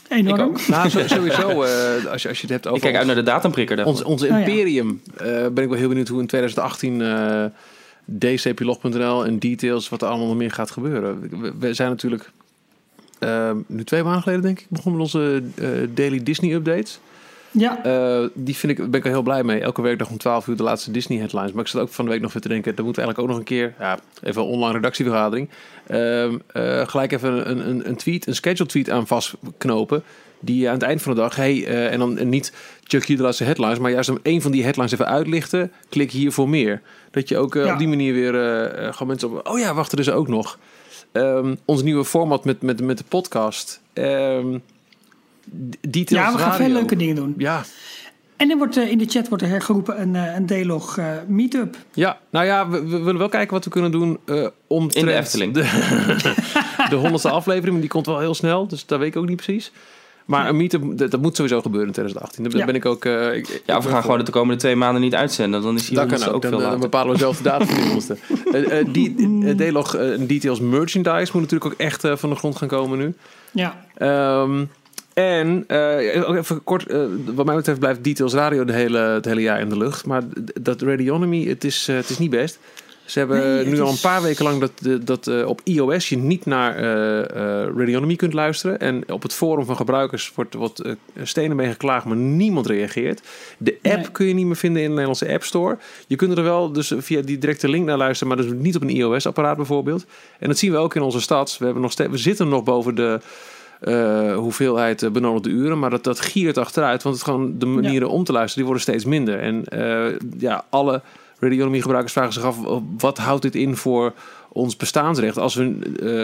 Enorm. 0.09 0.55
Nou, 0.67 0.89
sowieso, 0.89 1.63
uh, 1.63 2.11
als, 2.11 2.21
je, 2.21 2.29
als 2.29 2.37
je 2.37 2.41
het 2.41 2.49
hebt 2.49 2.67
over... 2.67 2.77
Ik 2.77 2.81
kijk 2.81 2.95
uit 2.95 3.05
naar 3.05 3.15
de 3.15 3.23
datumprikker 3.23 3.85
Ons, 3.85 4.03
onze 4.03 4.27
Imperium. 4.27 5.01
Oh, 5.13 5.25
ja. 5.25 5.41
uh, 5.41 5.47
ben 5.47 5.63
ik 5.63 5.69
wel 5.69 5.79
heel 5.79 5.87
benieuwd 5.87 6.07
hoe 6.07 6.19
in 6.19 6.27
2018... 6.27 7.01
Dcplog.nl 8.05 9.25
en 9.25 9.39
details 9.39 9.89
wat 9.89 10.01
er 10.01 10.07
allemaal 10.07 10.27
nog 10.27 10.37
meer 10.37 10.51
gaat 10.51 10.71
gebeuren. 10.71 11.29
We, 11.59 11.73
zijn 11.73 11.89
natuurlijk 11.89 12.31
uh, 13.19 13.51
nu 13.67 13.83
twee 13.83 14.03
maanden 14.03 14.21
geleden 14.21 14.43
denk 14.43 14.59
ik 14.59 14.65
begonnen 14.69 15.01
met 15.01 15.13
onze 15.13 15.43
uh, 15.55 15.87
daily 15.93 16.23
Disney 16.23 16.53
updates. 16.53 16.99
Ja. 17.53 17.85
Uh, 17.85 18.27
die 18.33 18.55
vind 18.55 18.79
ik, 18.79 18.91
ben 18.91 18.99
ik 18.99 19.05
er 19.05 19.11
heel 19.11 19.21
blij 19.21 19.43
mee. 19.43 19.59
Elke 19.59 19.81
werkdag 19.81 20.09
om 20.09 20.17
12 20.17 20.47
uur 20.47 20.55
de 20.55 20.63
laatste 20.63 20.91
Disney 20.91 21.17
headlines. 21.17 21.51
Maar 21.51 21.63
ik 21.63 21.69
zat 21.69 21.81
ook 21.81 21.89
van 21.89 22.05
de 22.05 22.11
week 22.11 22.21
nog 22.21 22.33
weer 22.33 22.41
te 22.41 22.47
denken, 22.47 22.75
daar 22.75 22.85
moeten 22.85 23.03
we 23.03 23.09
eigenlijk 23.09 23.19
ook 23.19 23.27
nog 23.27 23.37
een 23.37 23.57
keer, 23.57 23.73
ja, 23.79 23.99
even 24.23 24.41
een 24.41 24.47
online 24.47 24.73
redactievergadering, 24.73 25.49
gelijk 26.89 27.11
even 27.11 27.49
een, 27.49 27.69
een, 27.69 27.87
een 27.87 27.95
tweet, 27.95 28.27
een 28.27 28.35
schedule 28.35 28.69
tweet 28.69 28.89
aan 28.89 29.07
vastknopen 29.07 30.03
die 30.39 30.67
aan 30.67 30.73
het 30.73 30.83
eind 30.83 31.01
van 31.01 31.13
de 31.13 31.19
dag, 31.19 31.35
hey, 31.35 31.55
uh, 31.55 31.91
en 31.91 31.99
dan 31.99 32.29
niet 32.29 32.53
check 32.83 33.03
je 33.03 33.15
de 33.15 33.23
laatste 33.23 33.43
headlines, 33.43 33.79
maar 33.79 33.91
juist 33.91 34.09
om 34.09 34.19
één 34.21 34.41
van 34.41 34.51
die 34.51 34.63
headlines 34.63 34.91
even 34.91 35.07
uitlichten, 35.07 35.71
klik 35.89 36.11
hier 36.11 36.31
voor 36.31 36.49
meer. 36.49 36.81
Dat 37.11 37.29
je 37.29 37.37
ook 37.37 37.53
ja. 37.53 37.71
op 37.73 37.77
die 37.77 37.87
manier 37.87 38.13
weer 38.13 38.33
gewoon 38.93 39.07
mensen 39.07 39.29
op, 39.29 39.47
oh 39.47 39.59
ja, 39.59 39.73
wacht, 39.73 39.91
er 39.91 39.99
is 39.99 40.09
ook 40.09 40.27
nog. 40.27 40.59
Um, 41.11 41.57
ons 41.65 41.83
nieuwe 41.83 42.05
format 42.05 42.45
met, 42.45 42.61
met, 42.61 42.81
met 42.81 42.97
de 42.97 43.03
podcast. 43.03 43.81
Um, 43.93 44.61
details 45.81 46.25
ja, 46.25 46.31
we 46.31 46.37
gaan 46.37 46.49
radio. 46.51 46.65
veel 46.65 46.73
leuke 46.73 46.95
dingen 46.95 47.15
doen. 47.15 47.33
Ja. 47.37 47.63
En 48.37 48.49
er 48.49 48.57
wordt, 48.57 48.77
in 48.77 48.97
de 48.97 49.05
chat 49.05 49.27
wordt 49.27 49.43
er 49.43 49.49
hergeroepen 49.49 50.01
een, 50.01 50.15
een 50.15 50.45
D-log 50.45 50.99
meetup. 51.27 51.77
Ja, 51.93 52.17
nou 52.29 52.45
ja, 52.45 52.69
we, 52.69 52.85
we, 52.87 52.97
willen 52.97 53.17
wel 53.17 53.29
kijken 53.29 53.53
wat 53.53 53.63
we 53.63 53.69
kunnen 53.69 53.91
doen 53.91 54.19
om 54.67 54.89
In 54.91 55.05
de 55.05 55.13
Efteling. 55.13 55.53
De, 55.53 55.61
de 56.89 56.95
honderdste 56.95 57.29
aflevering, 57.29 57.79
die 57.79 57.89
komt 57.89 58.05
wel 58.05 58.19
heel 58.19 58.33
snel, 58.33 58.67
dus 58.67 58.85
dat 58.85 58.99
weet 58.99 59.07
ik 59.07 59.15
ook 59.15 59.27
niet 59.27 59.41
precies. 59.41 59.71
Maar 60.25 60.49
een 60.49 60.57
meetup, 60.57 60.97
dat, 60.97 61.11
dat, 61.11 61.21
moet 61.21 61.35
sowieso 61.35 61.61
gebeuren 61.61 61.87
in 61.87 61.93
2018. 61.93 62.43
Daar 62.43 62.57
Ja. 62.59 62.65
ben 62.65 62.75
ik 62.75 62.85
ook... 62.85 63.05
Uh, 63.05 63.35
ik, 63.35 63.61
Ja, 63.65 63.77
of 63.77 63.83
we 63.83 63.89
gaan 63.89 64.01
gewoon 64.01 64.25
de 64.25 64.31
komende 64.31 64.59
twee 64.59 64.75
maanden 64.75 65.01
niet 65.01 65.15
uitzenden. 65.15 65.61
Dan 65.61 65.75
is 65.75 65.89
hier 65.89 65.97
dat 65.97 66.07
kan 66.07 66.27
ook, 66.33 66.41
Dan, 66.41 66.51
veel 66.51 66.59
dan 66.59 66.61
later. 66.61 66.79
bepalen 66.79 67.13
we 67.13 67.19
zelf 67.19 67.37
de 67.37 67.43
datum 67.43 67.67
van 67.67 67.75
die 67.81 67.83
honderdste. 67.85 68.17
Uh, 68.53 68.79
uh, 68.79 68.87
die 68.93 69.15
uh, 69.17 69.69
D-log 69.69 69.95
uh, 69.95 70.27
details 70.27 70.59
merchandise 70.59 71.31
moet 71.33 71.41
natuurlijk 71.41 71.65
ook 71.65 71.79
echt 71.79 72.05
uh, 72.05 72.15
van 72.15 72.29
de 72.29 72.35
grond 72.35 72.55
gaan 72.55 72.67
komen 72.67 72.97
nu. 72.97 73.13
Ja, 73.51 73.85
Um, 74.41 74.69
en 75.13 75.63
uh, 75.67 76.29
ook 76.29 76.35
even 76.35 76.63
kort, 76.63 76.91
uh, 76.91 77.05
wat 77.35 77.45
mij 77.45 77.55
betreft 77.55 77.79
blijft 77.79 78.03
Details 78.03 78.33
Radio 78.33 78.65
de 78.65 78.73
hele, 78.73 78.97
het 78.97 79.25
hele 79.25 79.41
jaar 79.41 79.59
in 79.59 79.69
de 79.69 79.77
lucht. 79.77 80.05
Maar 80.05 80.21
dat 80.61 80.81
Radionomy, 80.81 81.47
het 81.47 81.63
is, 81.63 81.87
uh, 81.89 81.95
het 81.95 82.09
is 82.09 82.17
niet 82.17 82.29
best. 82.29 82.59
Ze 83.05 83.19
hebben 83.19 83.55
Nee, 83.55 83.65
nu 83.65 83.81
al 83.81 83.89
een 83.89 83.99
paar 84.01 84.21
weken 84.21 84.43
lang 84.43 84.59
dat, 84.59 85.05
dat 85.05 85.45
op 85.45 85.61
iOS 85.63 86.09
je 86.09 86.17
niet 86.17 86.45
naar 86.45 86.79
Radionomy 87.77 88.15
kunt 88.15 88.33
luisteren. 88.33 88.79
En 88.79 89.11
op 89.11 89.21
het 89.21 89.33
forum 89.33 89.65
van 89.65 89.75
gebruikers 89.75 90.31
wordt 90.35 90.53
wat 90.53 90.95
stenen 91.23 91.55
mee 91.55 91.67
geklaagd, 91.71 92.05
maar 92.05 92.17
niemand 92.17 92.67
reageert. 92.67 93.21
De 93.57 93.77
app 93.81 93.95
Nee. 93.95 94.11
kun 94.11 94.25
je 94.25 94.33
niet 94.33 94.45
meer 94.45 94.55
vinden 94.55 94.81
in 94.81 94.87
de 94.87 94.93
Nederlandse 94.93 95.33
App 95.33 95.43
Store. 95.43 95.77
Je 96.07 96.15
kunt 96.15 96.37
er 96.37 96.43
wel 96.43 96.71
dus 96.71 96.93
via 96.97 97.21
die 97.21 97.37
directe 97.37 97.69
link 97.69 97.85
naar 97.85 97.97
luisteren, 97.97 98.35
maar 98.35 98.45
dus 98.45 98.55
niet 98.55 98.75
op 98.75 98.81
een 98.81 98.95
iOS-apparaat 98.95 99.57
bijvoorbeeld. 99.57 100.05
En 100.39 100.47
dat 100.47 100.57
zien 100.57 100.71
we 100.71 100.77
ook 100.77 100.95
in 100.95 101.01
onze 101.01 101.21
stad. 101.21 101.55
We, 101.57 101.65
hebben 101.65 101.81
nog 101.83 101.95
we 101.95 102.17
zitten 102.17 102.49
nog 102.49 102.63
boven 102.63 102.95
de 102.95 103.19
eh, 103.83 104.35
hoeveelheid 104.35 105.03
eh, 105.03 105.09
benodigde 105.11 105.49
uren. 105.49 105.79
Maar 105.79 105.89
dat, 105.89 106.03
dat 106.03 106.19
giert 106.19 106.57
achteruit, 106.57 107.03
want 107.03 107.15
het 107.15 107.23
gewoon 107.23 107.59
de 107.59 107.65
manieren 107.65 108.09
om 108.09 108.23
te 108.23 108.31
luisteren, 108.31 108.65
die 108.65 108.73
worden 108.73 108.81
steeds 108.83 109.05
minder. 109.05 109.39
En 109.39 109.63
eh, 109.65 110.15
ja, 110.37 110.65
alle 110.69 111.01
radionomie 111.39 111.81
gebruikers 111.81 112.13
vragen 112.13 112.33
zich 112.33 112.43
af, 112.43 112.57
wat 112.97 113.17
houdt 113.17 113.41
dit 113.41 113.55
in 113.55 113.75
voor 113.75 114.13
ons 114.49 114.77
bestaansrecht 114.77 115.37
als 115.37 115.55
we, 115.55 115.77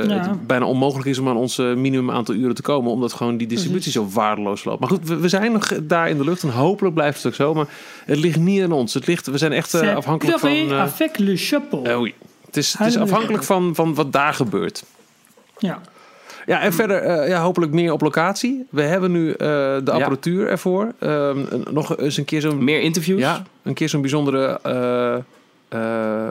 Ja. 0.08 0.30
het 0.30 0.48
bijna 0.48 0.66
onmogelijk 0.66 1.08
is 1.08 1.20
om 1.20 1.28
aan 1.28 1.36
ons 1.36 1.58
minimum 1.58 2.12
aantal 2.12 2.36
uren 2.36 2.56
te 2.56 2.62
komen, 2.62 2.92
omdat 2.92 3.14
gewoon 3.14 3.38
die 3.38 3.48
distributie 3.48 3.92
zo 3.92 4.08
waardeloos 4.14 4.64
loopt. 4.64 4.80
Maar 4.80 4.90
goed, 4.90 5.08
we, 5.08 5.18
we 5.18 5.28
zijn 5.30 5.52
nog 5.52 5.68
daar 5.84 6.10
in 6.10 6.18
de 6.18 6.24
lucht 6.24 6.44
en 6.44 6.50
hopelijk 6.50 6.96
blijft 6.96 7.18
het 7.18 7.26
ook 7.28 7.34
zo. 7.34 7.54
Maar 7.54 7.68
het 8.06 8.18
ligt 8.18 8.40
niet 8.40 8.64
aan 8.64 8.72
ons. 8.72 8.94
Het 8.94 9.08
ligt, 9.08 9.28
we 9.28 9.38
zijn 9.38 9.52
echt 9.52 9.74
afhankelijk 9.74 10.40
van. 10.40 10.50
eh, 10.52 10.80
avec 10.80 11.18
le 11.18 11.36
chapeau. 11.38 11.86
eh, 11.86 12.00
oei. 12.00 12.14
Het 12.46 12.58
is, 12.58 12.78
het 12.78 12.88
is 12.88 12.98
afhankelijk 12.98 13.44
van, 13.44 13.76
van 13.76 13.94
wat 13.94 14.12
daar 14.14 14.34
gebeurt. 14.34 14.84
Ja. 15.58 15.82
Ja, 16.50 16.62
en 16.62 16.74
verder 16.74 17.02
eh, 17.02 17.28
ja, 17.28 17.42
hopelijk 17.42 17.72
meer 17.72 17.92
op 17.92 18.02
locatie. 18.02 18.66
We 18.70 18.82
hebben 18.82 19.12
nu 19.12 19.32
eh, 19.32 19.38
de 19.84 19.92
apparatuur 19.92 20.48
ervoor. 20.48 20.94
Ehm, 21.00 21.46
nog 21.72 21.98
eens 21.98 22.18
een 22.18 22.26
keer 22.26 22.42
zo'n 22.42 22.64
Meer 22.64 22.82
interviews? 22.82 23.20
ja, 23.20 23.44
een 23.64 23.74
keer 23.74 23.90
zo'n 23.90 24.02
bijzondere 24.02 24.60
eh, 25.70 26.28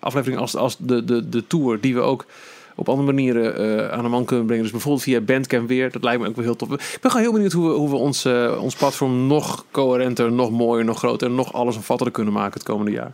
aflevering 0.00 0.40
als, 0.40 0.56
als 0.56 0.76
de, 0.78 1.04
de, 1.04 1.28
de 1.28 1.46
tour, 1.46 1.80
die 1.80 1.94
we 1.94 2.00
ook 2.00 2.26
op 2.74 2.88
andere 2.88 3.12
manieren 3.12 3.92
aan 3.92 4.02
de 4.02 4.08
man 4.08 4.24
kunnen 4.24 4.44
brengen. 4.46 4.62
Dus 4.62 4.72
bijvoorbeeld 4.72 5.04
via 5.04 5.20
Bandcamp 5.20 5.68
weer. 5.68 5.90
Dat 5.90 6.02
lijkt 6.02 6.20
me 6.20 6.28
ook 6.28 6.36
wel 6.36 6.44
heel 6.44 6.56
tof. 6.56 6.72
Ik 6.72 6.98
ben 7.00 7.10
gewoon 7.10 7.26
heel 7.26 7.34
benieuwd 7.34 7.52
hoe 7.52 7.68
we, 7.68 7.74
hoe 7.74 7.90
we 7.90 7.96
ons, 7.96 8.26
ons 8.60 8.74
platform 8.74 9.26
nog 9.26 9.64
coherenter, 9.70 10.32
nog 10.32 10.50
mooier, 10.50 10.84
nog 10.84 10.98
groter 10.98 11.28
en 11.28 11.34
nog 11.34 11.52
allesomvattender 11.52 12.14
kunnen 12.14 12.32
maken 12.32 12.52
het 12.52 12.62
komende 12.62 12.90
jaar. 12.90 13.12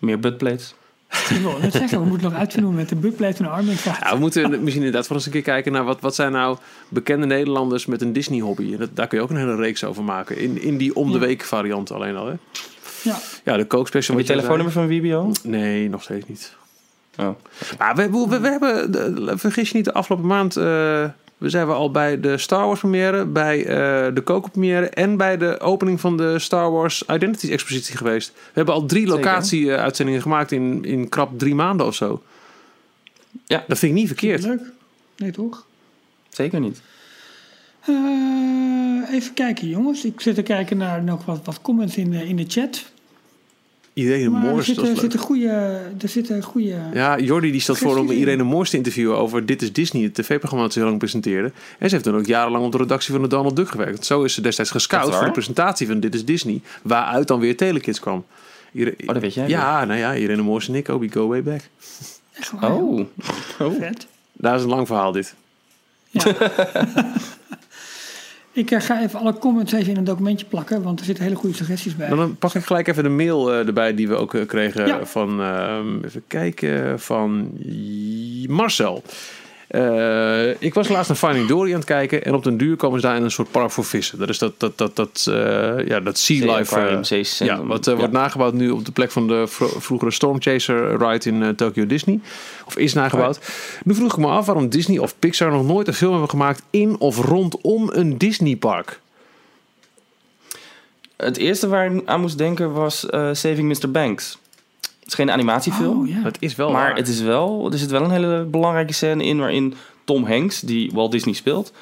Meer 0.00 0.20
buttplates? 0.20 0.74
Wil 1.42 1.58
net 1.60 1.72
zeggen, 1.72 2.00
we 2.00 2.06
moeten 2.08 2.30
nog 2.30 2.38
uitvinden 2.38 2.74
met 2.74 2.88
de 2.88 2.96
buttplate 2.96 3.36
en 3.36 3.44
de 3.44 3.50
arming 3.50 3.80
Ja, 3.80 4.12
we 4.12 4.18
moeten 4.18 4.50
misschien 4.50 4.84
inderdaad 4.84 5.08
wel 5.08 5.16
eens 5.16 5.26
een 5.26 5.32
keer 5.32 5.42
kijken 5.42 5.72
naar 5.72 5.84
wat, 5.84 6.00
wat 6.00 6.14
zijn 6.14 6.32
nou 6.32 6.56
bekende 6.88 7.26
Nederlanders 7.26 7.86
met 7.86 8.02
een 8.02 8.12
Disney 8.12 8.40
hobby. 8.40 8.72
En 8.72 8.78
dat, 8.78 8.88
daar 8.96 9.06
kun 9.06 9.18
je 9.18 9.24
ook 9.24 9.30
een 9.30 9.36
hele 9.36 9.56
reeks 9.56 9.84
over 9.84 10.04
maken. 10.04 10.38
In, 10.38 10.62
in 10.62 10.76
die 10.76 10.94
om 10.94 11.12
de 11.12 11.18
week 11.18 11.42
variant 11.44 11.90
alleen 11.90 12.16
al. 12.16 12.26
Hè? 12.26 12.34
Ja. 13.02 13.16
Ja, 13.44 13.56
de 13.56 13.64
kookspecial. 13.64 14.16
Heb 14.16 14.26
je 14.26 14.32
wat 14.32 14.42
telefoonnummer 14.42 14.72
van 14.72 14.98
WBO? 14.98 15.30
zei. 15.42 15.56
Nee, 15.56 15.88
nog 15.88 16.02
steeds 16.02 16.28
niet. 16.28 16.54
Oh. 17.18 17.28
Maar 17.78 17.96
we, 17.96 18.10
we, 18.28 18.40
we 18.40 18.48
hebben, 18.48 18.92
de- 18.92 19.32
vergis 19.38 19.70
je 19.70 19.76
niet, 19.76 19.84
de 19.84 19.92
afgelopen 19.92 20.26
maand 20.26 20.56
eh, 20.56 21.04
we 21.38 21.48
zijn 21.50 21.66
we 21.66 21.72
al 21.72 21.90
bij 21.90 22.20
de 22.20 22.38
Star 22.38 22.66
Wars 22.66 22.80
première, 22.80 23.24
bij 23.26 23.58
eh, 23.66 24.14
de 24.14 24.22
Coco 24.24 24.48
première 24.48 24.88
en 24.88 25.16
bij 25.16 25.36
de 25.36 25.60
opening 25.60 26.00
van 26.00 26.16
de 26.16 26.38
Star 26.38 26.70
Wars 26.70 27.02
Identities 27.10 27.50
expositie 27.50 27.96
geweest. 27.96 28.32
We 28.34 28.40
hebben 28.52 28.74
al 28.74 28.86
drie 28.86 29.00
Zeker. 29.06 29.14
locatie 29.16 29.72
eh, 29.72 29.82
uitzendingen 29.82 30.22
gemaakt 30.22 30.52
in, 30.52 30.84
in 30.84 31.08
krap 31.08 31.38
drie 31.38 31.54
maanden 31.54 31.86
of 31.86 31.94
zo. 31.94 32.22
Ja. 33.46 33.64
Dat 33.68 33.78
vind 33.78 33.92
ik 33.92 33.98
niet 33.98 34.06
verkeerd. 34.08 34.42
Leuk. 34.44 34.60
Nee, 35.16 35.30
toch? 35.30 35.66
Zeker 36.28 36.60
niet. 36.60 36.80
Eh, 37.86 37.94
even 39.14 39.34
kijken, 39.34 39.68
jongens. 39.68 40.04
Ik 40.04 40.20
zit 40.20 40.34
te 40.34 40.42
kijken 40.42 40.76
naar 40.76 41.02
nog 41.02 41.24
wat, 41.24 41.40
wat 41.44 41.60
comments 41.62 41.96
in, 41.96 42.10
de- 42.10 42.26
in 42.28 42.36
de 42.36 42.44
chat. 42.48 42.84
Irene 43.94 44.28
Maar 44.30 44.44
er 44.44 44.48
Moors, 44.50 44.66
dat 44.66 44.86
zitten, 44.98 45.18
goede... 45.20 45.48
Er 46.00 46.08
zitten 46.08 46.42
goede... 46.42 46.76
Ja, 46.92 47.18
Jordi 47.18 47.50
die 47.50 47.60
stelt 47.60 47.78
voor 47.78 47.96
om. 47.96 48.10
Irene 48.10 48.42
Moors 48.42 48.70
te 48.70 48.76
interviewen 48.76 49.16
over 49.16 49.46
Dit 49.46 49.62
is 49.62 49.72
Disney, 49.72 50.02
het 50.02 50.14
tv-programma 50.14 50.64
dat 50.64 50.72
ze 50.72 50.78
heel 50.78 50.88
lang 50.88 51.00
presenteerde. 51.00 51.52
En 51.78 51.88
ze 51.88 51.94
heeft 51.94 52.04
dan 52.06 52.16
ook 52.16 52.26
jarenlang 52.26 52.64
op 52.64 52.72
de 52.72 52.78
redactie 52.78 53.12
van 53.12 53.22
de 53.22 53.28
Donald 53.28 53.56
Duck 53.56 53.68
gewerkt. 53.68 54.06
Zo 54.06 54.22
is 54.22 54.34
ze 54.34 54.40
destijds 54.40 54.70
gescout 54.70 55.14
voor 55.14 55.24
de 55.24 55.30
presentatie 55.30 55.86
van 55.86 56.00
Dit 56.00 56.14
is 56.14 56.24
Disney, 56.24 56.60
waaruit 56.82 57.28
dan 57.28 57.40
weer 57.40 57.56
Telekids 57.56 58.00
kwam. 58.00 58.24
Ire- 58.72 58.94
Oh, 59.00 59.06
dat 59.12 59.22
weet 59.22 59.34
jij 59.34 59.48
Ja, 59.48 59.84
nou 59.84 59.98
ja, 59.98 60.14
Irene 60.14 60.42
Moors 60.42 60.68
en 60.68 60.74
ik, 60.74 60.86
we 60.86 61.08
go 61.10 61.28
way 61.28 61.42
back. 61.42 61.60
Echt 62.32 62.50
waar, 62.50 62.74
Oh. 62.74 63.06
Vet. 63.58 64.06
Daar 64.32 64.56
is 64.56 64.62
een 64.62 64.68
lang 64.68 64.86
verhaal 64.86 65.12
dit. 65.12 65.34
Ik 68.54 68.70
eh, 68.70 68.80
ga 68.80 69.02
even 69.02 69.18
alle 69.18 69.38
comments 69.38 69.72
even 69.72 69.90
in 69.90 69.96
een 69.96 70.04
documentje 70.04 70.46
plakken, 70.46 70.82
want 70.82 70.98
er 70.98 71.04
zitten 71.04 71.24
hele 71.24 71.36
goede 71.36 71.56
suggesties 71.56 71.96
bij. 71.96 72.08
Dan 72.08 72.36
pak 72.36 72.54
ik 72.54 72.64
gelijk 72.64 72.88
even 72.88 73.02
de 73.02 73.08
mail 73.08 73.52
eh, 73.52 73.66
erbij 73.66 73.94
die 73.94 74.08
we 74.08 74.14
ook 74.14 74.34
eh, 74.34 74.46
kregen 74.46 74.86
Ja. 74.86 75.06
van, 75.06 75.40
ehm, 75.40 76.04
even 76.04 76.22
kijken, 76.26 77.00
van 77.00 77.50
Marcel. 78.48 79.02
Eh, 79.74 80.48
ik 80.62 80.74
was 80.74 80.88
laatst 80.88 81.08
naar 81.08 81.18
Finding 81.18 81.48
Dory 81.48 81.70
aan 81.70 81.76
het 81.76 81.84
kijken 81.84 82.24
en 82.24 82.34
op 82.34 82.44
den 82.44 82.56
duur 82.56 82.76
komen 82.76 83.00
ze 83.00 83.06
daar 83.06 83.16
in 83.16 83.22
een 83.22 83.30
soort 83.30 83.50
park 83.50 83.70
voor 83.70 83.84
vissen. 83.84 84.18
Dat 84.18 84.28
is 84.28 84.38
dat, 84.38 84.52
dat, 84.60 84.78
dat, 84.78 84.96
dat, 84.96 85.26
eh, 85.30 85.86
ja, 85.86 86.00
dat 86.00 86.18
Sea 86.18 86.56
Life. 86.56 86.98
Zeecentrum. 87.02 87.58
ja, 87.60 87.66
wat 87.66 87.84
Ja. 87.84 87.94
wordt 87.96 88.12
nagebouwd 88.12 88.52
nu 88.54 88.70
op 88.70 88.84
de 88.84 88.92
plek 88.92 89.10
van 89.10 89.28
de 89.28 89.46
vro- 89.46 89.80
vroegere 89.80 90.10
Storm 90.10 90.40
Chaser 90.42 90.98
ride 90.98 91.30
in 91.30 91.54
Tokyo 91.54 91.86
Disney. 91.86 92.20
Of 92.66 92.76
is 92.76 92.92
nagebouwd. 92.92 93.38
Nu 93.84 93.94
vroeg 93.94 94.12
ik 94.12 94.18
me 94.18 94.26
af 94.26 94.46
waarom 94.46 94.68
Disney 94.68 94.98
of 94.98 95.18
Pixar 95.18 95.50
nog 95.50 95.66
nooit 95.66 95.86
een 95.88 95.94
film 95.94 96.10
hebben 96.12 96.30
gemaakt 96.30 96.62
in 96.70 96.96
of 97.00 97.18
rondom 97.24 97.90
een 97.92 98.18
Disney 98.18 98.56
park. 98.56 99.00
Het 101.16 101.36
eerste 101.36 101.68
waar 101.68 101.94
ik 101.94 102.02
aan 102.04 102.20
moest 102.20 102.38
denken 102.38 102.72
was 102.72 103.06
Saving 103.32 103.78
Mr. 103.80 103.90
Banks. 103.90 104.38
Het 105.04 105.12
is 105.12 105.14
geen 105.14 105.30
animatiefilm. 105.30 106.08
Oh. 106.08 106.24
Dat 106.24 106.36
is 106.40 106.54
wel 106.56 106.70
Maar 106.70 106.86
waar. 106.88 106.96
het 106.96 107.08
is 107.08 107.20
wel, 107.20 107.68
er 107.72 107.78
zit 107.78 107.90
wel 107.90 108.02
een 108.02 108.10
hele 108.10 108.44
belangrijke 108.50 108.92
scène 108.92 109.24
in 109.24 109.38
waarin 109.38 109.74
Tom 110.04 110.24
Hanks, 110.24 110.60
die 110.60 110.90
Walt 110.94 111.12
Disney 111.12 111.34
speelt, 111.34 111.72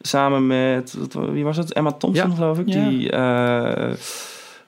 samen 0.00 0.46
met, 0.46 0.96
wie 1.32 1.44
was 1.44 1.56
het? 1.56 1.72
Emma 1.72 1.92
Thompson, 1.92 2.28
Ja. 2.30 2.34
geloof 2.34 2.58
ik. 2.58 2.68
Ja. 2.68 2.88
Die, 2.88 3.10
eh, 3.10 3.90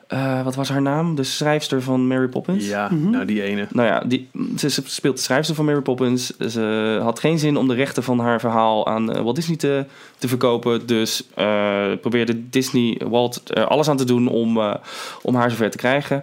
eh, 0.08 0.44
wat 0.44 0.54
was 0.54 0.68
haar 0.68 0.82
naam? 0.82 1.14
De 1.14 1.22
schrijfster 1.22 1.82
van 1.82 2.06
Mary 2.06 2.28
Poppins. 2.28 2.68
Ja, 2.68 2.88
Mhm. 2.90 3.10
nou 3.10 3.24
die 3.24 3.42
ene. 3.42 3.66
Nou 3.70 3.88
ja, 3.88 4.00
die, 4.06 4.28
ze 4.56 4.68
speelt 4.84 5.16
de 5.16 5.22
schrijfster 5.22 5.54
van 5.54 5.64
Mary 5.64 5.80
Poppins. 5.80 6.36
Ze 6.36 6.98
had 7.02 7.20
geen 7.20 7.38
zin 7.38 7.56
om 7.56 7.68
de 7.68 7.74
rechten 7.74 8.02
van 8.02 8.18
haar 8.18 8.40
verhaal 8.40 8.86
aan 8.86 9.12
eh, 9.12 9.22
Walt 9.22 9.36
Disney 9.36 9.56
te, 9.56 9.84
te 10.18 10.28
verkopen. 10.28 10.86
Dus 10.86 11.26
eh, 11.34 11.84
probeerde 12.00 12.48
Disney 12.48 13.00
Walt 13.08 13.40
er 13.44 13.66
alles 13.66 13.88
aan 13.88 13.96
te 13.96 14.04
doen 14.04 14.28
om, 14.28 14.58
eh, 14.58 14.74
om 15.22 15.34
haar 15.34 15.50
zover 15.50 15.70
te 15.70 15.76
krijgen. 15.76 16.22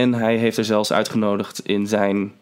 En 0.00 0.14
hij 0.14 0.36
heeft 0.36 0.56
er 0.56 0.64
zelfs 0.64 0.92
uitgenodigd 0.92 1.60
in 1.64 1.86
zijn 1.86 2.32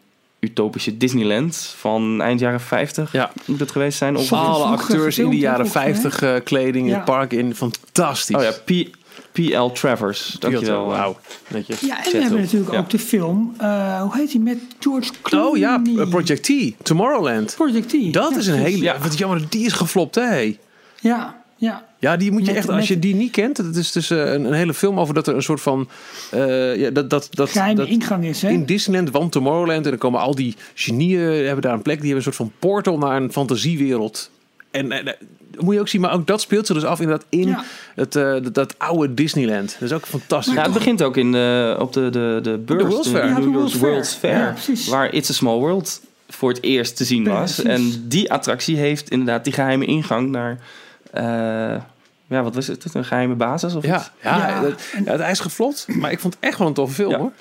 utopische 0.41 0.97
Disneyland 0.97 1.75
van 1.79 2.21
eind 2.23 2.41
jaren 2.41 2.61
50. 2.61 3.13
Ja. 3.13 3.31
Moet 3.45 3.61
het 3.61 3.71
geweest 3.71 3.99
zijn? 3.99 4.17
Of, 4.17 4.33
Alle 4.33 4.65
acteurs 4.65 5.19
in 5.19 5.31
de 5.31 5.37
jaren 5.37 5.67
volgens 5.67 5.85
mij. 5.85 5.95
50 6.13 6.23
eh, 6.23 6.35
kleding 6.45 6.85
in 6.85 6.91
Ja. 6.91 6.97
het 6.97 7.05
park 7.05 7.33
in. 7.33 7.55
Fantastisch. 7.55 8.37
oh 8.37 8.43
ja, 8.43 8.51
P- 8.65 8.95
P.L. 9.33 9.71
Travers. 9.73 10.37
Dankjewel. 10.39 10.87
Wauw, 10.87 11.17
netjes. 11.49 11.81
Ja, 11.81 12.05
en 12.05 12.11
we 12.13 12.19
hebben 12.19 12.39
op. 12.39 12.45
natuurlijk 12.45 12.73
Ja. 12.73 12.79
ook 12.79 12.91
de 12.91 12.99
film, 12.99 13.55
eh, 13.59 14.01
hoe 14.01 14.17
heet 14.17 14.31
die, 14.31 14.41
met 14.41 14.59
George 14.81 15.11
Clooney. 15.23 15.49
Oh 15.51 15.57
ja, 15.57 15.83
eh, 16.03 16.09
Project 16.09 16.43
T, 16.43 16.85
Tomorrowland. 16.85 17.55
Project 17.57 17.89
T. 17.89 18.13
Dat 18.13 18.31
Ja, 18.31 18.39
is 18.39 18.47
een 18.47 18.55
precies. 18.55 18.73
hele... 18.73 18.83
Ja. 18.85 18.99
Wat 18.99 19.19
jammer, 19.19 19.43
die 19.49 19.67
is 19.67 19.73
geflopt, 19.73 20.15
hè? 20.15 20.57
Ja, 21.01 21.43
ja. 21.57 21.85
Ja, 21.99 22.17
die 22.17 22.31
moet 22.33 22.41
je 22.41 22.47
Met- 22.47 22.57
echt... 22.57 22.69
Als 22.69 22.77
met- 22.77 22.87
je 22.87 22.99
die 22.99 23.15
niet 23.15 23.31
kent, 23.33 23.57
het 23.57 23.77
is 23.77 23.93
dus 23.93 24.11
eh, 24.11 24.33
een, 24.33 24.45
een 24.45 24.53
hele 24.53 24.75
film 24.75 25.01
over 25.01 25.15
dat 25.15 25.27
er 25.27 25.35
een 25.35 25.43
soort 25.43 25.61
van... 25.61 25.89
eh, 26.31 26.77
ja, 26.77 26.91
dat, 26.91 27.11
dat, 27.11 27.29
dat, 27.31 27.51
Geheime 27.51 27.81
dat, 27.81 27.89
ingang 27.89 28.25
is, 28.25 28.43
hè? 28.43 28.49
in 28.51 28.65
Disneyland, 28.65 29.11
want 29.11 29.33
Tomorrowland. 29.33 29.85
En 29.85 29.91
dan 29.91 29.99
komen 29.99 30.21
al 30.21 30.35
die 30.35 30.55
genieën, 30.75 31.45
hebben 31.45 31.63
daar 31.63 31.73
een 31.75 31.83
plek. 31.83 32.01
Die 32.01 32.07
hebben 32.13 32.27
een 32.27 32.33
soort 32.35 32.51
van 32.51 32.53
portal 32.59 32.99
naar 32.99 33.17
een 33.23 33.33
fantasiewereld. 33.33 34.31
En 34.71 34.93
eh, 34.93 35.05
dat 35.05 35.17
moet 35.65 35.75
je 35.75 35.81
ook 35.81 35.89
zien, 35.89 36.01
maar 36.01 36.13
ook 36.13 36.27
dat 36.27 36.41
speelt 36.41 36.67
zich 36.67 36.77
dus 36.77 36.85
af 36.85 37.01
inderdaad 37.01 37.27
in 37.29 37.49
Ja. 37.49 37.65
het, 37.95 38.17
eh, 38.17 38.23
dat, 38.33 38.55
dat 38.55 38.79
oude 38.79 39.15
Disneyland. 39.15 39.77
Dat 39.81 39.89
is 39.91 39.95
ook 39.97 40.07
fantastisch. 40.07 40.55
Ja, 40.55 40.63
het 40.63 40.73
begint 40.73 41.03
ook 41.03 41.17
in 41.17 41.33
de, 41.33 41.77
op 41.79 41.93
de, 41.93 42.11
de, 42.11 42.39
de 42.43 42.59
beurs. 42.59 42.83
World's 42.85 43.09
Fair. 43.09 43.35
de 43.35 43.41
New 43.41 43.53
York's 43.55 43.73
Fair. 43.75 43.91
World's 43.91 44.15
Fair. 44.15 44.39
Ja, 44.39 44.51
precies. 44.53 44.89
waar 44.89 45.13
It's 45.15 45.31
a 45.31 45.33
Small 45.33 45.59
World 45.59 46.01
voor 46.29 46.49
het 46.49 46.63
eerst 46.63 46.97
te 46.97 47.05
zien 47.05 47.25
was. 47.25 47.63
En 47.63 48.05
die 48.09 48.33
attractie 48.33 48.77
heeft 48.77 49.11
inderdaad 49.11 49.45
die 49.45 49.53
geheime 49.53 49.85
ingang 49.85 50.31
naar... 50.31 50.59
eh, 51.17 51.81
ja, 52.27 52.43
wat 52.43 52.55
was 52.55 52.67
het? 52.67 52.95
Een 52.95 53.05
geheime 53.05 53.35
basis 53.35 53.75
of 53.75 53.85
Ja, 53.87 53.97
iets? 53.97 54.11
ja, 54.23 54.37
Ja, 54.49 54.61
dat- 54.61 54.83
ja, 55.05 55.13
het 55.17 55.31
is 55.31 55.41
geflopt, 55.41 55.87
maar 55.89 56.11
ik 56.11 56.21
vond 56.21 56.35
het 56.35 56.43
echt 56.43 56.59
wel 56.59 56.67
een 56.69 56.75
toffe 56.75 56.95
film 56.95 57.11
Ja. 57.11 57.19
hoor. 57.19 57.33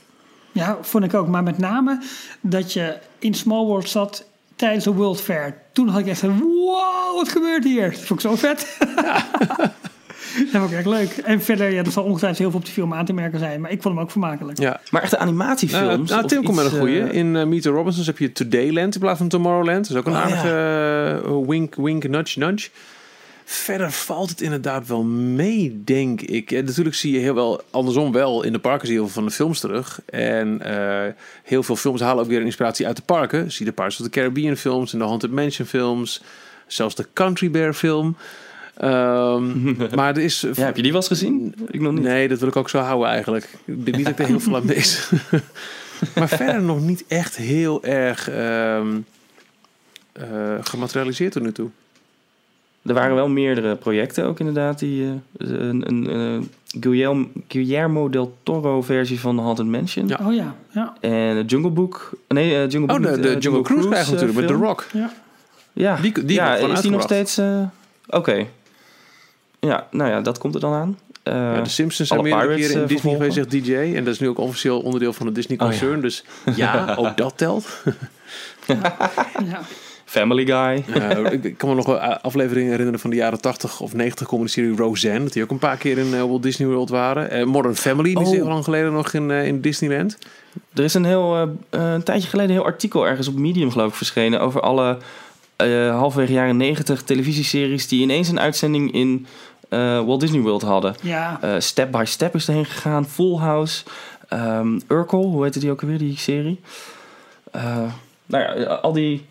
Ja, 0.52 0.78
vond 0.82 1.04
ik 1.04 1.14
ook. 1.14 1.28
Maar 1.28 1.44
met 1.44 1.58
name 1.58 2.02
dat 2.42 2.74
je 2.74 2.98
in 3.20 3.34
Small 3.34 3.66
World 3.66 3.90
zat 3.90 4.26
tijdens 4.56 4.84
de 4.84 4.94
World 4.94 5.22
Fair. 5.22 5.58
Toen 5.74 5.88
had 5.88 6.00
ik 6.00 6.08
echt 6.08 6.22
een 6.22 6.40
wow, 6.40 7.16
wat 7.16 7.30
gebeurt 7.30 7.64
hier? 7.64 7.90
Dat 7.92 8.00
vond 8.00 8.24
ik 8.24 8.30
zo 8.30 8.36
vet. 8.36 8.78
dat 10.52 10.62
vond 10.62 10.72
ik 10.72 10.78
echt 10.78 10.86
leuk. 10.86 11.10
En 11.18 11.42
verder, 11.42 11.72
ja, 11.72 11.84
er 11.84 11.92
zal 11.92 12.04
ongetwijfeld 12.04 12.40
heel 12.40 12.50
veel 12.50 12.60
op 12.60 12.66
de 12.66 12.72
film 12.72 12.94
aan 12.94 13.06
te 13.06 13.14
merken 13.14 13.40
zijn. 13.40 13.62
Maar 13.62 13.72
ik 13.72 13.82
vond 13.82 13.94
hem 13.96 14.04
ook 14.04 14.12
vermakelijk. 14.12 14.60
Ja. 14.60 14.80
Maar 14.92 15.02
echte 15.02 15.18
animatiefilms? 15.18 15.86
Nou, 15.86 16.04
nou, 16.06 16.24
of 16.24 16.30
Tim 16.30 16.44
komt 16.44 16.56
met 16.58 16.66
een 16.66 16.80
goeie. 16.80 17.02
eh, 17.02 17.14
In 17.18 17.36
eh, 17.36 17.46
Meet 17.46 17.62
the 17.62 17.70
Robinsons 17.70 18.08
heb 18.08 18.18
je 18.18 18.32
Todayland 18.32 18.94
in 18.96 19.00
plaats 19.02 19.18
van 19.18 19.28
Tomorrowland. 19.28 19.88
Dat 19.88 19.90
is 19.92 19.98
ook 19.98 20.06
een 20.06 20.12
Oh, 20.14 20.22
aardige 20.22 21.22
eh, 21.26 21.48
wink, 21.48 21.76
wink, 21.76 22.08
nudge, 22.08 22.40
nudge. 22.40 22.70
Verder 23.48 23.92
valt 23.92 24.30
het 24.30 24.42
inderdaad 24.42 24.88
wel 24.88 25.04
mee, 25.04 25.82
denk 25.84 26.22
ik. 26.22 26.52
En 26.52 26.66
natuurlijk 26.66 26.96
zie 26.96 27.14
je 27.14 27.20
heel 27.20 27.34
wel, 27.34 27.62
andersom 27.70 28.12
wel, 28.12 28.44
in 28.44 28.52
de 28.52 28.60
parken 28.60 28.88
zie 28.88 28.96
je 28.96 29.02
heel 29.02 29.12
veel 29.12 29.22
van 29.22 29.30
de 29.30 29.36
films 29.36 29.60
terug. 29.60 30.00
En 30.06 30.62
eh, 30.62 31.14
heel 31.44 31.64
veel 31.64 31.76
films 31.76 32.02
halen 32.02 32.24
ook 32.24 32.30
weer 32.30 32.42
inspiratie 32.42 32.88
uit 32.88 32.96
de 32.96 33.02
parken. 33.02 33.52
Zie 33.52 33.66
de 33.66 33.72
Pirates 33.72 34.00
of 34.00 34.06
the 34.06 34.12
Caribbean 34.12 34.56
films 34.56 34.94
en 34.94 35.00
de 35.00 35.06
Haunted 35.06 35.32
Mansion 35.32 35.68
films. 35.68 36.22
Zelfs 36.68 36.96
de 36.96 37.08
Country 37.14 37.52
Bear 37.52 37.74
film. 37.74 38.18
Ehm, 38.76 39.76
maar 39.96 40.16
er 40.16 40.24
is... 40.24 40.42
ja, 40.54 40.66
heb 40.66 40.76
je 40.76 40.82
die 40.82 40.92
wel 40.92 41.02
eens 41.02 41.10
gezien? 41.10 41.56
Ik 41.68 41.82
nog 41.82 41.94
niet. 41.94 42.04
Nee, 42.04 42.28
dat 42.28 42.40
wil 42.40 42.48
ik 42.48 42.56
ook 42.56 42.70
zo 42.70 42.78
houden 42.78 43.10
eigenlijk. 43.10 43.50
Ik 43.66 43.86
denk 43.86 43.98
niet 43.98 44.06
dat 44.06 44.14
ik 44.14 44.20
er 44.20 44.26
heel 44.26 44.40
veel 44.40 44.56
aan 44.56 44.66
mis. 44.66 45.10
maar 46.16 46.30
verder 46.30 46.62
nog 46.62 46.82
niet 46.82 47.04
echt 47.08 47.36
heel 47.36 47.84
erg 47.84 48.30
ehm, 48.30 48.98
eh, 50.12 50.56
gematerialiseerd 50.62 51.32
tot 51.32 51.44
nu 51.44 51.52
toe. 51.52 51.70
Er 52.86 52.94
waren 52.94 53.16
wel 53.16 53.28
meerdere 53.28 53.76
projecten 53.76 54.26
ook 54.26 54.40
inderdaad. 54.40 54.80
Die, 54.80 55.04
eh, 55.06 55.48
een, 55.50 55.84
een, 55.88 56.16
een 56.16 56.50
Guillermo, 56.80 57.28
Guillermo 57.48 58.10
del 58.10 58.38
Toro 58.44 58.82
versie 58.82 59.20
van 59.20 59.40
Haunted 59.40 59.66
Mansion. 59.66 60.08
Ja. 60.08 60.20
Oh 60.24 60.34
ja, 60.34 60.56
ja, 60.72 60.94
En 61.00 61.46
Jungle 61.46 61.70
Book. 61.72 62.10
Nee, 62.28 62.54
eh, 62.56 62.70
Jungle 62.70 62.86
Book 62.86 63.08
Oh, 63.10 63.14
de, 63.16 63.20
de 63.22 63.30
eh, 63.30 63.40
Jungle 63.40 63.62
Cruise 63.62 63.88
eh, 63.96 64.10
natuurlijk 64.10 64.38
met 64.38 64.48
The. 64.48 64.54
Rock. 64.54 64.86
ja. 64.94 65.12
Ja, 65.74 65.96
Die- 66.02 66.26
die 66.26 66.36
ja 66.36 66.56
is 66.56 66.82
die 66.82 66.92
nog 66.92 67.02
steeds... 67.02 67.38
eh, 67.38 67.62
Oké. 68.10 68.46
Ja, 69.60 69.88
nou 69.92 70.10
ja, 70.10 70.22
dat 70.22 70.38
komt 70.38 70.54
er 70.56 70.60
dan 70.62 70.74
aan. 70.74 70.98
Eh, 71.24 71.34
Ja, 71.34 71.62
de 71.62 71.70
Simpsons 71.70 72.08
zijn 72.10 72.20
alle 72.20 72.30
meerdere 72.30 72.48
Pirates, 72.56 72.68
keren 72.68 72.82
in 72.82 72.88
eh, 72.90 72.96
Disney 72.96 73.12
vervolgen. 73.12 73.34
geweest, 73.34 73.52
zegt 73.52 73.66
DJ. 73.66 73.96
En 73.98 74.04
dat 74.04 74.14
is 74.14 74.20
nu 74.20 74.28
ook 74.30 74.38
officieel 74.38 74.80
onderdeel 74.80 75.14
van 75.14 75.26
het 75.26 75.36
Disney 75.36 75.58
Oh, 75.60 75.64
ja. 75.64 75.70
concern. 75.80 76.02
Dus 76.02 76.24
ja, 76.56 76.94
ook 77.00 77.18
dat 77.18 77.38
telt. 77.38 77.68
ja. 78.68 79.62
Family 80.20 80.46
Guy. 80.46 80.84
Ik, 81.42 81.58
kan 81.58 81.70
me 81.70 81.76
nog 81.76 81.86
wel 81.86 82.00
afleveringen 82.00 82.70
herinneren 82.70 83.00
van 83.00 83.10
de 83.10 83.16
jaren 83.16 83.42
80 83.42 83.80
of 83.80 83.94
90 83.94 84.28
komen 84.28 84.46
de 84.46 84.52
serie 84.52 84.76
Roseanne. 84.76 85.24
Dat 85.24 85.34
die 85.34 85.44
ook 85.44 85.52
een 85.52 85.58
paar 85.60 85.78
keer 85.78 85.98
in 85.98 86.14
eh, 86.14 86.20
Walt 86.20 86.44
Disney 86.44 86.68
World 86.68 86.90
waren. 86.90 87.30
Eh, 87.30 87.46
Modern 87.46 87.76
Family, 87.76 88.14
die 88.14 88.22
is 88.24 88.28
Oh. 88.28 88.34
heel 88.34 88.48
lang 88.48 88.64
geleden 88.64 88.94
nog 88.94 89.14
in, 89.14 89.32
eh, 89.32 89.48
in 89.48 89.62
Disneyland. 89.62 90.18
Er 90.74 90.84
is 90.84 90.94
een 90.94 91.06
heel, 91.06 91.56
een 91.70 92.04
tijdje 92.04 92.30
geleden 92.30 92.52
een 92.52 92.58
heel 92.62 92.72
artikel 92.72 93.08
ergens 93.08 93.28
op 93.28 93.36
Medium 93.36 93.72
geloof 93.72 93.90
ik 93.90 93.96
verschenen 93.96 94.40
over 94.42 94.62
alle 94.62 94.98
eh, 95.56 95.98
halverwege 95.98 96.34
jaren 96.34 96.58
90 96.58 97.04
televisieseries 97.04 97.88
die 97.88 98.02
ineens 98.02 98.30
een 98.30 98.40
uitzending 98.40 98.92
in 98.94 99.26
eh, 99.70 100.06
Walt 100.06 100.20
Disney 100.20 100.42
World 100.42 100.62
hadden. 100.62 100.96
ja. 101.02 101.38
Eh, 101.42 101.54
Step 101.58 101.92
by 101.92 102.04
Step 102.06 102.36
is 102.36 102.48
erheen 102.48 102.66
gegaan, 102.66 103.06
Full 103.06 103.38
House, 103.38 103.84
um, 104.34 104.82
Urkel, 104.88 105.24
hoe 105.24 105.44
heette 105.44 105.60
die 105.60 105.72
ook 105.72 105.82
alweer, 105.82 105.98
die 105.98 106.18
serie? 106.18 106.60
Eh, 107.52 107.78
nou 108.26 108.44
ja, 108.60 108.64
al 108.74 108.94
die 108.94 109.26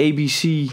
ABC 0.00 0.70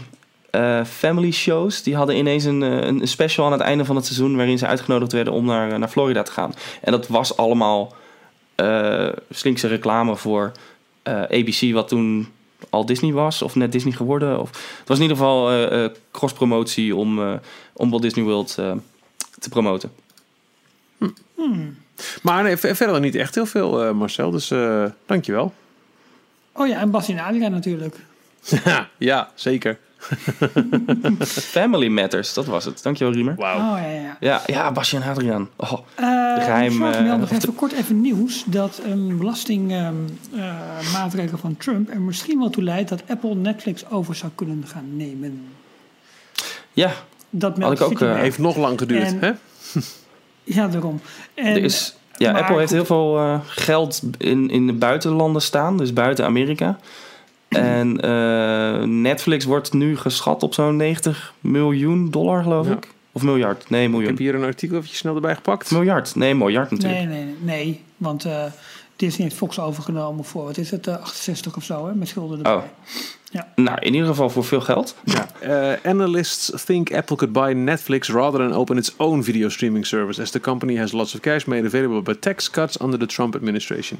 eh, 0.50 0.84
family 0.84 1.30
shows, 1.30 1.82
die 1.82 1.96
hadden 1.96 2.16
ineens 2.16 2.44
een, 2.44 2.62
eh, 2.62 2.86
een 2.86 3.08
special 3.08 3.46
aan 3.46 3.52
het 3.52 3.60
einde 3.60 3.84
van 3.84 3.96
het 3.96 4.04
seizoen 4.04 4.36
waarin 4.36 4.58
ze 4.58 4.66
uitgenodigd 4.66 5.12
werden 5.12 5.32
om 5.32 5.44
naar, 5.44 5.78
naar 5.78 5.88
Florida 5.88 6.22
te 6.22 6.32
gaan. 6.32 6.54
En 6.80 6.92
dat 6.92 7.08
was 7.08 7.36
allemaal 7.36 7.94
eh, 8.54 9.08
slinkse 9.30 9.66
reclame 9.68 10.16
voor 10.16 10.52
eh, 11.02 11.14
ABC, 11.22 11.72
wat 11.72 11.88
toen 11.88 12.28
al 12.70 12.86
Disney 12.86 13.12
was, 13.12 13.42
of 13.42 13.54
net 13.54 13.72
Disney 13.72 13.92
geworden. 13.92 14.40
Of, 14.40 14.50
het 14.78 14.88
was 14.88 14.96
in 14.96 15.02
ieder 15.02 15.16
geval 15.18 15.50
eh, 15.50 15.84
eh, 15.84 15.90
cross-promotie 16.10 16.96
om, 16.96 17.22
eh, 17.22 17.32
om 17.72 17.90
Walt 17.90 18.02
Disney 18.02 18.24
World 18.24 18.56
eh, 18.58 18.72
te 19.38 19.48
promoten. 19.48 19.92
Maar 22.22 22.42
nee, 22.42 22.56
ver- 22.56 22.76
verder 22.76 23.00
niet 23.00 23.14
echt 23.14 23.34
heel 23.34 23.46
veel, 23.46 23.84
eh, 23.84 23.90
Marcel. 23.92 24.30
Dus 24.30 24.50
eh 24.50 24.84
dankjewel. 25.06 25.52
Oh 26.52 26.66
ja, 26.66 26.80
en 26.80 26.90
Bas 26.90 27.08
en 27.08 27.18
Adria 27.18 27.48
natuurlijk. 27.48 27.96
ja, 28.98 29.28
zeker. 29.34 29.78
Family 31.56 31.88
Matters, 31.88 32.34
dat 32.34 32.46
was 32.46 32.64
het. 32.64 32.82
Dankjewel, 32.82 33.12
Riemer. 33.12 33.34
Wauw. 33.36 33.56
Oh 33.56 33.78
ja, 33.80 33.90
ja. 33.90 34.16
Ja, 34.20 34.42
ja 34.46 34.72
Basje 34.72 34.96
en 34.96 35.02
Adriaan. 35.02 35.48
Oh, 35.56 35.72
Eh, 35.94 36.04
geheim, 36.44 36.72
ik 36.72 36.78
zag 36.94 37.30
eh, 37.30 37.40
nog 37.46 37.54
kort 37.54 37.72
even 37.72 38.00
nieuws 38.00 38.44
dat 38.46 38.80
een 38.84 39.16
belastingmaatregel 39.18 41.38
van 41.38 41.56
Trump 41.56 41.90
er 41.90 42.00
misschien 42.00 42.38
wel 42.38 42.50
toe 42.50 42.62
leidt 42.62 42.88
dat 42.88 43.02
Apple 43.08 43.34
Netflix 43.34 43.90
over 43.90 44.14
zou 44.14 44.32
kunnen 44.34 44.64
gaan 44.66 44.96
nemen. 44.96 45.46
ja, 46.72 46.92
Dat 47.30 47.58
Had 47.58 47.72
ik 47.72 47.80
ook, 47.80 48.00
eh, 48.00 48.14
Heeft 48.14 48.38
nog 48.38 48.56
lang 48.56 48.78
geduurd, 48.78 49.06
En- 49.06 49.18
hè? 49.20 49.32
Ja, 50.44 50.68
daarom. 50.68 51.00
En, 51.34 51.46
er 51.46 51.62
is, 51.64 51.96
ja 52.16 52.32
maar 52.32 52.40
Apple 52.40 52.56
heeft 52.58 52.68
goed. 52.68 52.76
heel 52.76 52.86
veel 52.86 53.18
eh, 53.18 53.40
geld 53.46 54.02
in, 54.18 54.50
in 54.50 54.66
de 54.66 54.72
buitenlanden 54.72 55.42
staan, 55.42 55.76
dus 55.76 55.92
buiten 55.92 56.24
Amerika. 56.24 56.78
En 57.56 58.00
eh, 58.00 58.82
Netflix 58.86 59.44
wordt 59.44 59.72
nu 59.72 59.96
geschat 59.96 60.42
op 60.42 60.54
zo'n 60.54 60.76
90 60.76 61.32
miljoen 61.40 62.10
dollar, 62.10 62.42
geloof 62.42 62.66
Ja. 62.66 62.72
ik. 62.72 62.88
Of 63.12 63.22
miljard? 63.22 63.70
Nee, 63.70 63.84
Ik 63.84 63.90
miljoen. 63.90 64.08
heb 64.08 64.18
hier 64.18 64.34
een 64.34 64.44
artikel 64.44 64.76
even 64.76 64.88
snel 64.88 65.14
erbij 65.14 65.34
gepakt. 65.34 65.70
Miljard? 65.70 66.14
Nee, 66.14 66.34
miljard 66.34 66.70
natuurlijk. 66.70 67.04
nee, 67.04 67.16
nee, 67.16 67.24
nee, 67.24 67.56
nee, 67.64 67.82
want 67.96 68.24
eh, 68.24 68.44
Disney 68.96 69.26
heeft 69.26 69.38
Fox 69.38 69.58
overgenomen 69.58 70.24
voor, 70.24 70.44
wat 70.44 70.56
is 70.56 70.70
het, 70.70 70.86
eh, 70.86 70.96
68 71.00 71.56
of 71.56 71.64
zo, 71.64 71.86
hè, 71.86 71.94
met 71.94 72.08
schulden 72.08 72.36
erbij. 72.36 72.52
Oh. 72.54 72.62
Nou, 73.56 73.78
in 73.80 73.92
ieder 73.94 74.08
geval 74.08 74.30
voor 74.30 74.44
veel 74.44 74.60
geld. 74.60 74.94
Ja. 75.04 75.28
Uh, 75.82 75.90
analysts 75.90 76.64
think 76.64 76.92
Apple 76.94 77.16
could 77.16 77.32
buy 77.32 77.52
Netflix 77.52 78.08
rather 78.08 78.40
than 78.40 78.52
open 78.58 78.76
its 78.76 78.94
own 78.96 79.22
video 79.22 79.48
streaming 79.48 79.86
service, 79.86 80.22
as 80.22 80.30
the 80.30 80.40
company 80.40 80.76
has 80.78 80.92
lots 80.92 81.14
of 81.14 81.20
cash 81.20 81.44
made 81.44 81.66
available 81.66 82.02
by 82.02 82.14
tax 82.20 82.50
cuts 82.50 82.80
under 82.80 82.98
the 82.98 83.06
Trump 83.06 83.34
administration. 83.34 83.98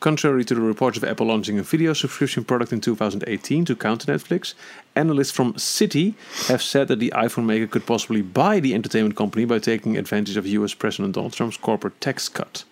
Contrary 0.00 0.44
to 0.44 0.54
the 0.54 0.60
reports 0.60 0.96
of 0.96 1.02
Apple 1.02 1.26
launching 1.26 1.58
a 1.58 1.62
video 1.62 1.92
subscription 1.92 2.44
product 2.44 2.72
in 2.72 2.80
2018 2.80 3.64
to 3.64 3.74
counter 3.74 4.12
Netflix, 4.12 4.54
analysts 4.94 5.32
from 5.32 5.54
Citi 5.54 6.14
have 6.46 6.62
said 6.62 6.86
that 6.86 7.00
the 7.00 7.12
iPhone 7.16 7.46
maker 7.46 7.66
could 7.66 7.84
possibly 7.84 8.22
buy 8.22 8.60
the 8.60 8.74
entertainment 8.74 9.16
company 9.16 9.44
by 9.44 9.58
taking 9.58 9.96
advantage 9.96 10.36
of 10.36 10.46
US 10.46 10.72
President 10.74 11.14
Donald 11.14 11.32
Trump's 11.32 11.56
corporate 11.56 12.00
tax 12.00 12.28
cut. 12.28 12.64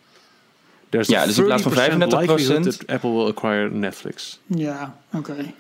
There's 0.91 1.09
Ja, 1.09 1.23
a 1.23 1.27
dus 1.27 1.39
in 1.39 1.45
plaats 1.45 1.63
van 1.63 1.73
30% 1.73 2.13
likelihood 2.13 2.65
that 2.65 2.89
Apple 2.89 3.11
will 3.11 3.27
acquire 3.27 3.71
Netflix. 3.71 4.39
Ja, 4.47 4.97
oké. 5.13 5.55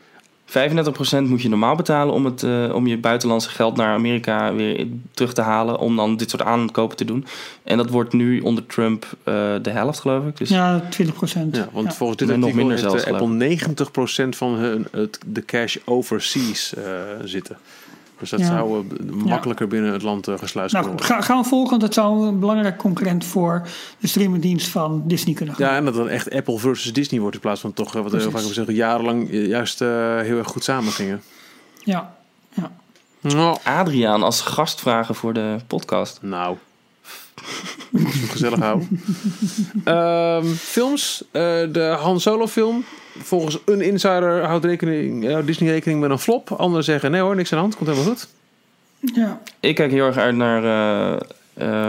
35% 0.49 0.53
moet 1.29 1.43
je 1.43 1.49
normaal 1.49 1.77
betalen 1.77 2.15
om, 2.15 2.25
het, 2.25 2.43
eh, 2.43 2.75
om 2.75 2.87
je 2.87 2.99
buitenlandse 2.99 3.51
geld 3.51 3.77
naar 3.77 3.95
Amerika 3.95 4.55
weer 4.55 4.87
terug 5.11 5.33
te 5.33 5.41
halen. 5.41 5.79
Om 5.79 5.97
dan 5.97 6.17
dit 6.17 6.31
soort 6.31 6.43
aankopen 6.43 6.97
te 6.97 7.05
doen. 7.05 7.27
En 7.63 7.77
dat 7.77 7.91
wordt 7.91 8.13
nu 8.13 8.41
onder 8.41 8.67
Trump 8.67 9.07
eh, 9.23 9.35
de 9.63 9.71
helft, 9.71 10.01
geloof 10.01 10.27
ik. 10.27 10.37
Dus 10.37 10.49
Ja, 10.49 10.81
20 10.91 11.15
procent. 11.15 11.57
Ja, 11.57 11.69
want 11.73 11.95
volgens 11.95 12.19
dit 12.19 12.37
nog 12.37 12.53
minder 12.53 12.77
heeft 12.77 12.81
zelfs, 12.81 13.05
eh, 13.05 13.13
Apple 13.13 13.29
90% 13.29 14.37
van 14.37 14.55
hun, 14.55 14.87
het, 14.91 15.19
de 15.27 15.45
cash 15.45 15.77
overseas 15.85 16.75
eh, 16.75 16.85
zitten. 17.25 17.57
Dus 18.21 18.31
dat 18.31 18.41
Ja. 18.41 18.47
zou 18.47 18.85
eh, 18.99 19.07
makkelijker 19.25 19.69
binnen 19.69 19.93
het 19.93 20.03
land 20.03 20.29
uh, 20.29 20.39
gesluist 20.39 20.73
Nou 20.75 20.85
kunnen 20.87 21.03
worden. 21.03 21.23
ga, 21.25 21.27
gaan 21.33 21.43
we 21.43 21.49
volgen, 21.49 21.71
want 21.71 21.83
dat 21.83 21.95
zou 21.95 22.27
een 22.27 22.39
belangrijk 22.39 22.77
concurrent 22.77 23.25
voor 23.25 23.63
de 23.99 24.07
streamingdienst 24.07 24.69
van 24.69 25.03
Disney 25.07 25.35
kunnen 25.35 25.55
gaan. 25.55 25.67
Ja, 25.69 25.77
en 25.77 25.85
dat 25.85 25.95
dan 25.95 26.09
echt 26.09 26.31
Apple 26.35 26.59
versus 26.59 26.93
Disney 26.93 27.21
wordt 27.21 27.35
in 27.35 27.41
plaats 27.43 27.61
van 27.61 27.73
toch, 27.73 27.95
eh, 27.97 28.03
wat 28.03 28.11
we 28.11 28.17
heel 28.17 28.31
vaak 28.31 28.41
hebben 28.41 28.55
gezegd, 28.57 28.77
jarenlang 28.79 29.31
eh, 29.31 29.47
juist 29.47 29.81
eh, 29.81 29.89
heel 30.21 30.39
erg 30.39 30.47
goed 30.49 30.65
samengingen. 30.65 31.23
Ja, 31.85 32.15
ja. 32.55 32.71
Nou, 33.21 33.59
Adriaan 33.65 34.23
als 34.23 34.41
gast 34.41 34.81
vragen 34.81 35.15
voor 35.15 35.33
de 35.33 35.57
podcast. 35.67 36.19
nou. 36.23 36.57
Gezellig 38.33 38.59
houden. 38.59 39.01
Ehm, 39.85 40.45
films. 40.47 41.25
Eh, 41.31 41.43
de 41.73 41.97
Han 42.01 42.21
Solo 42.21 42.47
film. 42.47 42.85
Volgens 43.19 43.59
een 43.65 43.81
insider 43.81 44.45
houdt 44.45 44.65
rekening, 44.65 45.31
houdt 45.31 45.47
Disney 45.47 45.71
rekening 45.71 46.01
met 46.01 46.11
een 46.11 46.19
flop. 46.19 46.51
Anderen 46.53 46.85
zeggen 46.85 47.11
nee 47.11 47.21
hoor, 47.21 47.37
niks 47.37 47.53
aan 47.53 47.57
de 47.59 47.65
hand. 47.65 47.77
Komt 47.77 47.89
helemaal 47.89 48.11
goed. 48.13 48.29
ja. 49.15 49.41
Ik 49.61 49.75
kijk 49.75 49.91
heel 49.91 50.07
erg 50.07 50.17
uit 50.17 50.37
naar 50.37 50.65
eh, 50.65 51.21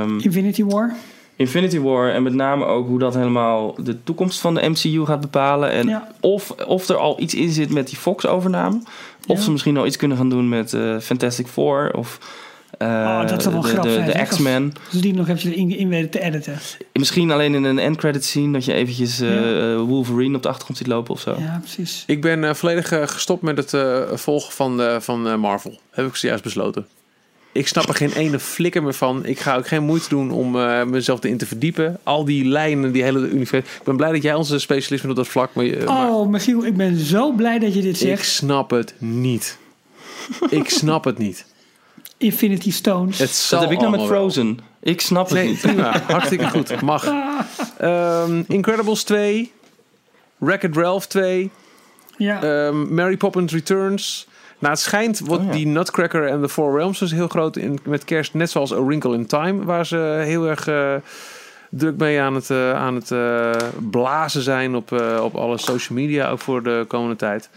ehm, 0.02 0.20
Infinity 0.20 0.64
War. 0.64 0.96
Infinity 1.36 1.80
War. 1.80 2.12
En 2.12 2.24
met 2.24 2.34
name 2.34 2.66
ook 2.66 2.88
hoe 2.88 3.00
dat 3.00 3.14
helemaal 3.14 3.76
de 3.84 4.04
toekomst 4.04 4.40
van 4.40 4.54
de 4.54 4.70
MCU 4.70 5.06
gaat 5.06 5.22
bepalen. 5.22 5.72
En 5.72 5.88
Ja. 5.88 6.08
of, 6.20 6.52
of 6.52 6.90
er 6.90 6.96
al 6.98 7.20
iets 7.20 7.34
in 7.36 7.50
zit 7.52 7.70
met 7.70 7.88
die 7.88 7.98
Fox-overname. 7.98 8.80
Of 9.28 9.38
Ja. 9.38 9.44
ze 9.44 9.52
misschien 9.52 9.78
al 9.78 9.86
iets 9.86 9.98
kunnen 9.98 10.18
gaan 10.18 10.30
doen 10.30 10.50
met 10.50 10.74
eh, 10.74 10.98
Fantastic 11.00 11.48
Four. 11.48 11.92
Of 11.94 12.18
eh, 12.22 12.28
Oh, 12.80 13.28
dat 13.28 13.42
zou 13.42 13.54
wel 13.54 13.64
de, 13.64 13.68
grappig 13.70 14.06
de, 14.06 14.12
zijn, 14.12 14.28
X-Men. 14.28 14.74
Dus 14.92 15.02
die 15.02 15.14
nog 15.14 15.28
eventjes 15.28 15.54
in, 15.54 15.78
in 15.78 15.90
weten 15.90 16.10
te 16.10 16.22
editen. 16.22 16.58
Misschien 16.94 17.32
alleen 17.32 17.54
in 17.56 17.64
een 17.64 17.80
end-credit 17.80 18.26
scene. 18.26 18.52
Dat 18.54 18.66
je 18.66 18.74
eventjes 18.74 19.20
eh, 19.20 19.30
Ja. 19.30 19.72
eh, 19.74 19.80
Wolverine 19.82 20.36
op 20.36 20.42
de 20.44 20.48
achtergrond 20.48 20.78
ziet 20.78 20.88
lopen 20.88 21.14
of 21.14 21.20
zo. 21.20 21.36
Ja, 21.40 21.58
precies. 21.64 22.04
Ik 22.08 22.22
ben 22.22 22.44
eh, 22.44 22.54
volledig 22.54 22.92
eh, 22.92 23.08
gestopt 23.08 23.42
met 23.42 23.58
het 23.58 23.74
eh, 23.74 24.02
volgen 24.14 24.54
van, 24.54 24.82
eh, 24.82 25.00
van 25.00 25.28
eh, 25.28 25.36
Marvel. 25.36 25.80
Heb 25.92 26.06
ik 26.08 26.16
zojuist 26.16 26.44
besloten. 26.44 26.88
Ik 27.52 27.68
snap 27.68 27.88
er 27.88 27.96
geen 27.96 28.12
ene 28.14 28.40
flikker 28.40 28.84
meer 28.84 28.94
van. 28.94 29.26
Ik 29.26 29.40
ga 29.40 29.56
ook 29.56 29.68
geen 29.68 29.84
moeite 29.84 30.10
doen 30.10 30.32
om 30.32 30.60
eh, 30.60 30.84
mezelf 30.84 31.24
erin 31.24 31.38
te 31.38 31.46
verdiepen. 31.46 32.00
Al 32.04 32.26
die 32.26 32.46
lijnen, 32.46 32.92
die 32.92 33.04
hele 33.04 33.20
universum. 33.20 33.60
Ik 33.80 33.84
ben 33.84 33.96
blij 33.98 34.12
dat 34.12 34.22
jij 34.22 34.34
onze 34.34 34.60
specialist 34.60 35.02
bent 35.04 35.18
op 35.18 35.24
dat 35.24 35.28
vlak. 35.34 35.54
Maar, 35.54 35.66
eh, 35.66 35.86
maar 35.88 36.10
Oh, 36.10 36.28
Michiel, 36.30 36.66
ik 36.66 36.78
ben 36.78 36.98
zo 36.98 37.32
blij 37.32 37.60
dat 37.60 37.74
je 37.74 37.82
dit 37.82 37.92
ik 38.02 38.08
zegt. 38.08 38.26
snap 38.26 38.70
het 38.70 38.94
niet. 38.98 39.58
ik 40.50 40.70
snap 40.70 41.04
het 41.04 41.18
niet. 41.18 41.46
Infinity 42.18 42.72
Stones. 42.72 43.20
Het 43.20 43.48
Dat 43.50 43.60
heb 43.62 43.72
ik 43.72 43.78
nou 43.80 43.90
met 43.92 44.00
wel. 44.00 44.08
Frozen. 44.10 44.60
Ik 44.80 45.02
snap 45.02 45.26
het 45.26 45.34
Nee, 45.34 45.48
niet. 45.48 45.62
prima. 45.62 46.02
Hartstikke 46.08 46.50
goed. 46.50 46.82
Mag. 46.82 47.06
Ehm, 47.78 48.44
Incredibles 48.48 49.04
2. 49.04 49.52
Wreck-It 50.38 50.76
Ralph 50.78 51.08
2. 51.08 51.52
ja. 52.18 52.42
Ehm, 52.44 52.94
Mary 52.96 53.18
Poppins 53.18 53.54
Returns. 53.54 54.28
Nou, 54.60 54.74
het 54.74 54.82
schijnt 54.82 55.20
wordt 55.20 55.42
Oh 55.44 55.50
ja. 55.50 55.56
die 55.56 55.68
Nutcracker 55.68 56.28
en 56.28 56.42
The 56.42 56.50
Four 56.50 56.78
Realms 56.78 57.00
dus 57.00 57.12
heel 57.12 57.28
groot 57.28 57.56
in, 57.58 57.80
met 57.84 58.04
kerst. 58.06 58.34
Net 58.34 58.50
zoals 58.50 58.74
A 58.74 58.84
Wrinkle 58.84 59.14
in 59.16 59.26
Time. 59.26 59.64
Waar 59.64 59.86
ze 59.86 60.22
heel 60.26 60.46
erg 60.48 60.68
eh, 60.68 60.94
druk 61.70 61.98
mee 61.98 62.22
aan 62.22 62.36
het, 62.36 62.50
eh, 62.50 62.74
aan 62.74 62.96
het 62.96 63.12
eh, 63.12 63.52
blazen 63.92 64.42
zijn 64.42 64.76
op, 64.76 64.92
eh, 64.92 65.20
op 65.24 65.36
alle 65.36 65.58
social 65.58 65.98
media. 66.00 66.30
Ook 66.30 66.40
voor 66.40 66.64
de 66.64 66.86
komende 66.88 67.16
tijd. 67.16 67.50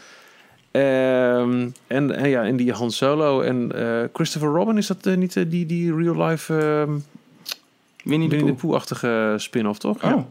Ehm, 0.71 1.69
en, 1.87 2.15
en 2.17 2.29
ja, 2.29 2.45
en 2.45 2.57
die 2.57 2.73
Han 2.73 2.91
Solo 2.91 3.41
en 3.41 3.73
eh, 3.75 4.09
Christopher 4.13 4.49
Robin. 4.49 4.77
Is 4.77 4.87
dat 4.87 5.07
eh, 5.07 5.17
niet 5.17 5.37
eh, 5.37 5.45
die, 5.49 5.67
die 5.67 5.95
real 5.97 6.27
life 6.27 6.59
ehm 6.59 6.91
Winnie 8.05 8.29
de 8.29 8.37
Winnie 8.37 8.53
de 8.55 8.61
Pooh. 8.61 8.71
Pooh-achtige 8.71 9.35
spin-off, 9.37 9.79
toch? 9.79 10.03
Oh. 10.05 10.25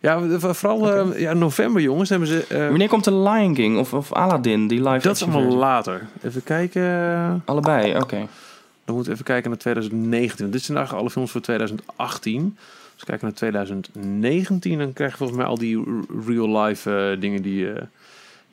Ja, 0.00 0.20
v- 0.20 0.56
vooral 0.56 0.92
eh, 1.12 1.20
ja, 1.20 1.32
november, 1.32 1.82
jongens, 1.82 2.08
hebben 2.08 2.28
ze... 2.28 2.44
eh, 2.48 2.68
Wanneer 2.68 2.88
komt 2.88 3.04
de 3.04 3.14
Lion 3.14 3.54
King 3.54 3.78
of, 3.78 3.92
of 3.94 4.12
Aladdin, 4.12 4.68
die 4.68 4.82
live 4.88 5.06
dat 5.06 5.16
is 5.16 5.22
allemaal 5.22 5.40
versie? 5.40 5.58
later. 5.58 6.06
Even 6.22 6.42
kijken. 6.42 7.42
Allebei, 7.44 7.96
oké. 7.96 8.16
Dan 8.84 8.94
moeten 8.94 9.04
we 9.06 9.12
even 9.12 9.24
kijken 9.24 9.50
naar 9.50 9.58
2019. 9.58 10.50
Dit 10.50 10.62
zijn 10.62 10.76
eigenlijk 10.76 11.06
alle 11.06 11.14
films 11.14 11.30
voor 11.30 11.40
2018. 11.40 12.56
Als 12.92 13.00
we 13.00 13.06
kijken 13.06 13.26
naar 13.26 13.34
2019, 13.36 14.78
dan 14.78 14.92
krijg 14.92 15.10
je 15.10 15.16
volgens 15.16 15.38
mij 15.38 15.46
al 15.46 15.58
die 15.58 15.84
real-life 16.26 16.96
eh, 17.14 17.20
dingen 17.20 17.42
die, 17.42 17.66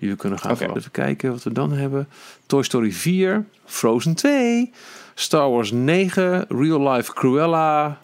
die 0.06 0.14
we 0.14 0.20
kunnen 0.22 0.40
gaan 0.40 0.58
volgen. 0.58 0.78
Even 0.78 0.92
kijken 0.92 1.32
wat 1.32 1.44
we 1.44 1.52
dan 1.54 1.72
hebben. 1.72 2.08
Toy 2.46 2.64
Story 2.64 2.92
4, 2.92 3.46
Frozen 3.66 4.16
2, 4.16 4.72
Star 5.14 5.50
Wars 5.50 5.72
9, 5.72 6.46
Real 6.50 6.92
Life 6.92 7.14
Cruella, 7.14 7.98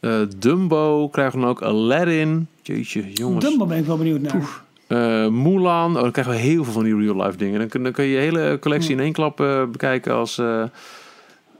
eh, 0.00 0.20
Dumbo 0.36 1.08
krijgen 1.08 1.34
we 1.34 1.40
dan 1.40 1.50
ook, 1.50 1.62
Aladdin. 1.62 2.46
Jeetje, 2.62 3.12
jongens. 3.12 3.44
Dumbo 3.44 3.66
ben 3.66 3.78
ik 3.78 3.84
wel 3.86 3.96
benieuwd 3.96 4.20
naar. 4.20 4.60
Eh, 4.86 5.28
Mulan. 5.28 5.96
Oh, 5.96 6.02
dan 6.02 6.10
krijgen 6.10 6.32
we 6.34 6.38
heel 6.38 6.64
veel 6.64 6.72
van 6.72 6.84
die 6.84 6.96
real 6.96 7.16
life 7.24 7.36
dingen. 7.36 7.58
Dan 7.58 7.68
kun, 7.68 7.82
dan 7.82 7.92
kun 7.92 8.04
je 8.04 8.10
je 8.10 8.18
hele 8.18 8.58
collectie 8.60 8.90
in 8.90 9.00
één 9.00 9.12
klap 9.12 9.40
eh, 9.40 9.64
bekijken 9.64 10.14
als... 10.14 10.38
eh, 10.38 10.62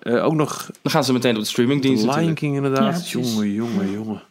eh, 0.02 0.24
ook 0.24 0.34
nog 0.34 0.70
Dan 0.82 0.92
gaan 0.92 1.04
ze 1.04 1.12
meteen 1.12 1.34
op 1.34 1.40
de 1.40 1.46
streamingdienst 1.48 2.04
Lion. 2.04 2.34
King 2.34 2.56
Ja, 2.56 2.62
inderdaad. 2.62 2.90
precies. 2.90 3.32
jongen, 3.32 3.52
jongen, 3.52 3.90
jongen. 3.90 4.22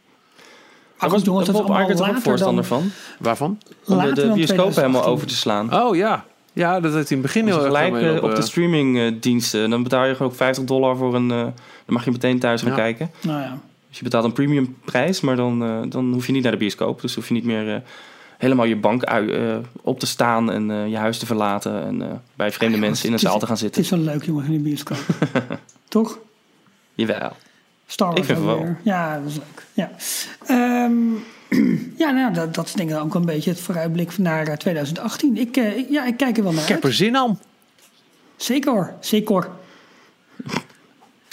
Daar 1.01 1.09
goed, 1.09 1.25
jongens, 1.25 1.45
dat 1.45 1.55
is 1.55 1.61
Bob 1.61 1.69
allemaal 1.69 1.89
Iger 1.89 1.95
toch 2.05 2.15
ook 2.15 2.21
voorstander 2.21 2.67
dan, 2.69 2.79
van? 2.81 2.91
Waarvan? 3.19 3.57
Om 3.85 3.97
de, 3.97 4.31
bioscopen 4.33 4.45
helemaal 4.45 5.01
2018. 5.01 5.11
over 5.11 5.27
te 5.27 5.35
slaan. 5.35 5.73
Oh 5.83 5.95
ja. 5.95 6.25
Ja, 6.53 6.79
dat 6.79 6.93
heeft 6.93 7.09
hij 7.09 7.17
in 7.17 7.23
het 7.23 7.33
begin 7.33 7.45
heel 7.45 7.55
erg 7.55 7.65
gelijk 7.65 7.93
eh, 8.17 8.23
op 8.23 8.29
de 8.29 8.35
eh, 8.37 8.43
streamingdiensten. 8.43 9.69
Dan 9.69 9.83
betaal 9.83 10.05
je 10.05 10.15
gewoon 10.15 10.33
50 10.35 10.63
dollar 10.63 10.95
voor 10.97 11.15
een... 11.15 11.31
eh, 11.31 11.37
dan 11.37 11.53
mag 11.85 12.05
je 12.05 12.11
meteen 12.11 12.39
thuis 12.39 12.61
gaan 12.61 12.69
Ja. 12.71 12.75
kijken. 12.77 13.11
Nou 13.21 13.41
ja. 13.41 13.57
Dus 13.89 13.97
je 13.97 14.03
betaalt 14.03 14.23
een 14.25 14.33
premium 14.33 14.75
prijs, 14.85 15.21
maar 15.21 15.35
dan, 15.35 15.85
dan 15.89 16.13
hoef 16.13 16.25
je 16.25 16.31
niet 16.31 16.43
naar 16.43 16.51
de 16.51 16.57
bioscoop. 16.57 17.01
Dus 17.01 17.15
hoef 17.15 17.27
je 17.27 17.33
niet 17.33 17.43
meer 17.43 17.73
eh, 17.75 17.81
helemaal 18.37 18.65
je 18.65 18.75
bank 18.75 19.03
ui- 19.03 19.31
eh, 19.31 19.55
op 19.81 19.99
te 19.99 20.05
staan 20.05 20.51
en 20.51 20.71
eh, 20.71 20.87
je 20.87 20.97
huis 20.97 21.17
te 21.17 21.25
verlaten. 21.25 21.83
En 21.85 22.01
eh, 22.01 22.07
bij 22.35 22.51
vreemde 22.51 22.77
mensen 22.77 23.05
in 23.05 23.11
een 23.13 23.15
het 23.15 23.23
is- 23.23 23.29
zaal 23.29 23.39
te 23.39 23.45
gaan 23.45 23.55
Het 23.55 23.63
zitten. 23.63 23.81
is 23.81 23.89
wel 23.89 23.99
leuk, 23.99 24.23
jongens, 24.23 24.47
in 24.47 24.53
de 24.53 24.59
bioscoop. 24.59 24.97
Toch? 25.87 26.17
Jawel. 26.93 27.31
Star 27.91 28.07
Wars 28.07 28.19
Ik 28.19 28.25
vind 28.25 28.39
wel. 28.45 28.75
Ja, 28.83 29.15
dat 29.15 29.23
was 29.23 29.33
leuk. 29.35 29.65
Ja, 29.73 29.91
Ehm, 30.45 30.93
ja 32.03 32.11
nou, 32.11 32.33
dat, 32.33 32.53
dat 32.55 32.65
is 32.65 32.73
denk 32.73 32.89
ik 32.89 32.97
ook 32.97 33.15
een 33.15 33.25
beetje 33.25 33.49
het 33.49 33.59
vooruitblik 33.59 34.17
naar 34.17 34.47
eh, 34.47 34.55
2018. 34.55 35.37
Ik, 35.37 35.57
eh, 35.57 35.77
ik- 35.77 35.89
ja, 35.89 36.05
ik 36.05 36.17
kijk 36.17 36.37
er 36.37 36.43
wel 36.43 36.51
naar 36.51 36.61
Ik 36.61 36.67
heb 36.67 36.75
uit. 36.77 36.85
er 36.85 36.93
zin 36.93 37.17
aan. 37.17 37.39
Zeker 38.35 38.71
hoor, 38.71 38.93
zeker. 38.99 39.47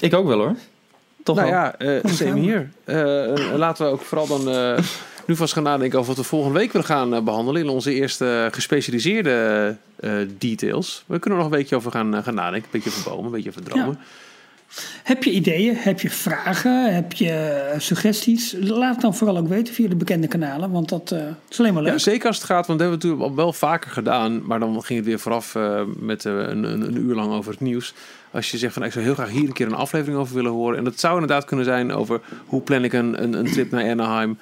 Ik 0.00 0.14
ook 0.14 0.26
wel 0.26 0.38
hoor. 0.38 0.54
Toch 1.24 1.36
Nou 1.36 1.50
wel. 1.50 1.58
ja, 1.58 1.76
eh 1.78 2.04
same 2.12 2.40
hier. 2.40 2.70
Eh, 2.84 3.54
laten 3.56 3.86
we 3.86 3.92
ook 3.92 4.00
vooral 4.00 4.26
dan 4.26 4.48
eh, 4.54 4.78
nu 5.26 5.36
vast 5.36 5.52
gaan 5.52 5.62
nadenken 5.62 5.98
over 5.98 6.14
wat 6.14 6.22
we 6.24 6.28
volgende 6.30 6.58
week 6.58 6.72
willen 6.72 6.86
gaan 6.86 7.14
eh, 7.14 7.20
behandelen 7.22 7.62
in 7.62 7.68
onze 7.68 7.94
eerste 7.94 8.48
gespecialiseerde 8.52 9.76
eh, 9.96 10.12
details. 10.38 11.04
We 11.06 11.18
kunnen 11.18 11.38
er 11.38 11.44
nog 11.44 11.52
een 11.54 11.58
beetje 11.58 11.76
over 11.76 11.90
gaan, 11.90 12.14
eh, 12.14 12.22
gaan 12.22 12.34
nadenken. 12.34 12.68
Een 12.72 12.80
beetje 12.82 12.98
over 12.98 13.10
bomen, 13.10 13.24
een 13.24 13.30
beetje 13.30 13.48
over 13.50 13.62
dromen. 13.62 13.98
Heb 15.02 15.24
je 15.24 15.30
ideeën? 15.30 15.76
Heb 15.76 16.00
je 16.00 16.10
vragen? 16.10 16.94
Heb 16.94 17.12
je 17.12 17.30
eh, 17.30 17.78
suggesties? 17.78 18.54
Laat 18.60 18.92
het 18.92 19.00
dan 19.00 19.14
vooral 19.14 19.36
ook 19.36 19.48
weten 19.48 19.74
via 19.74 19.88
de 19.88 19.96
bekende 19.96 20.28
kanalen, 20.28 20.70
want 20.70 20.88
dat 20.88 21.10
eh, 21.10 21.20
is 21.48 21.58
alleen 21.58 21.74
maar 21.74 21.82
leuk. 21.82 21.92
Ja, 21.92 21.98
zeker 21.98 22.26
als 22.26 22.36
het 22.36 22.46
gaat, 22.46 22.66
want 22.66 22.78
dat 22.78 22.88
hebben 22.88 23.08
we 23.08 23.14
natuurlijk 23.14 23.36
wel 23.36 23.52
vaker 23.52 23.90
gedaan. 23.90 24.46
Maar 24.46 24.58
dan 24.58 24.82
ging 24.82 24.98
het 24.98 25.08
weer 25.08 25.18
vooraf 25.18 25.54
eh, 25.54 25.80
met 25.98 26.24
een, 26.24 26.64
een, 26.64 26.80
een 26.82 26.96
uur 26.96 27.14
lang 27.14 27.32
over 27.32 27.50
het 27.50 27.60
nieuws. 27.60 27.94
Als 28.30 28.50
je 28.50 28.58
zegt 28.58 28.72
van 28.72 28.84
ik 28.84 28.92
zou 28.92 29.04
heel 29.04 29.14
graag 29.14 29.30
hier 29.30 29.46
een 29.46 29.52
keer 29.52 29.66
een 29.66 29.74
aflevering 29.74 30.18
over 30.18 30.34
willen 30.34 30.52
horen. 30.52 30.78
En 30.78 30.84
dat 30.84 31.00
zou 31.00 31.12
inderdaad 31.12 31.44
kunnen 31.44 31.64
zijn 31.64 31.92
over 31.92 32.20
hoe 32.46 32.60
plan 32.60 32.84
ik 32.84 32.92
een, 32.92 33.22
een, 33.22 33.32
een 33.32 33.52
trip 33.52 33.70
naar 33.70 33.90
Anaheim. 33.90 34.38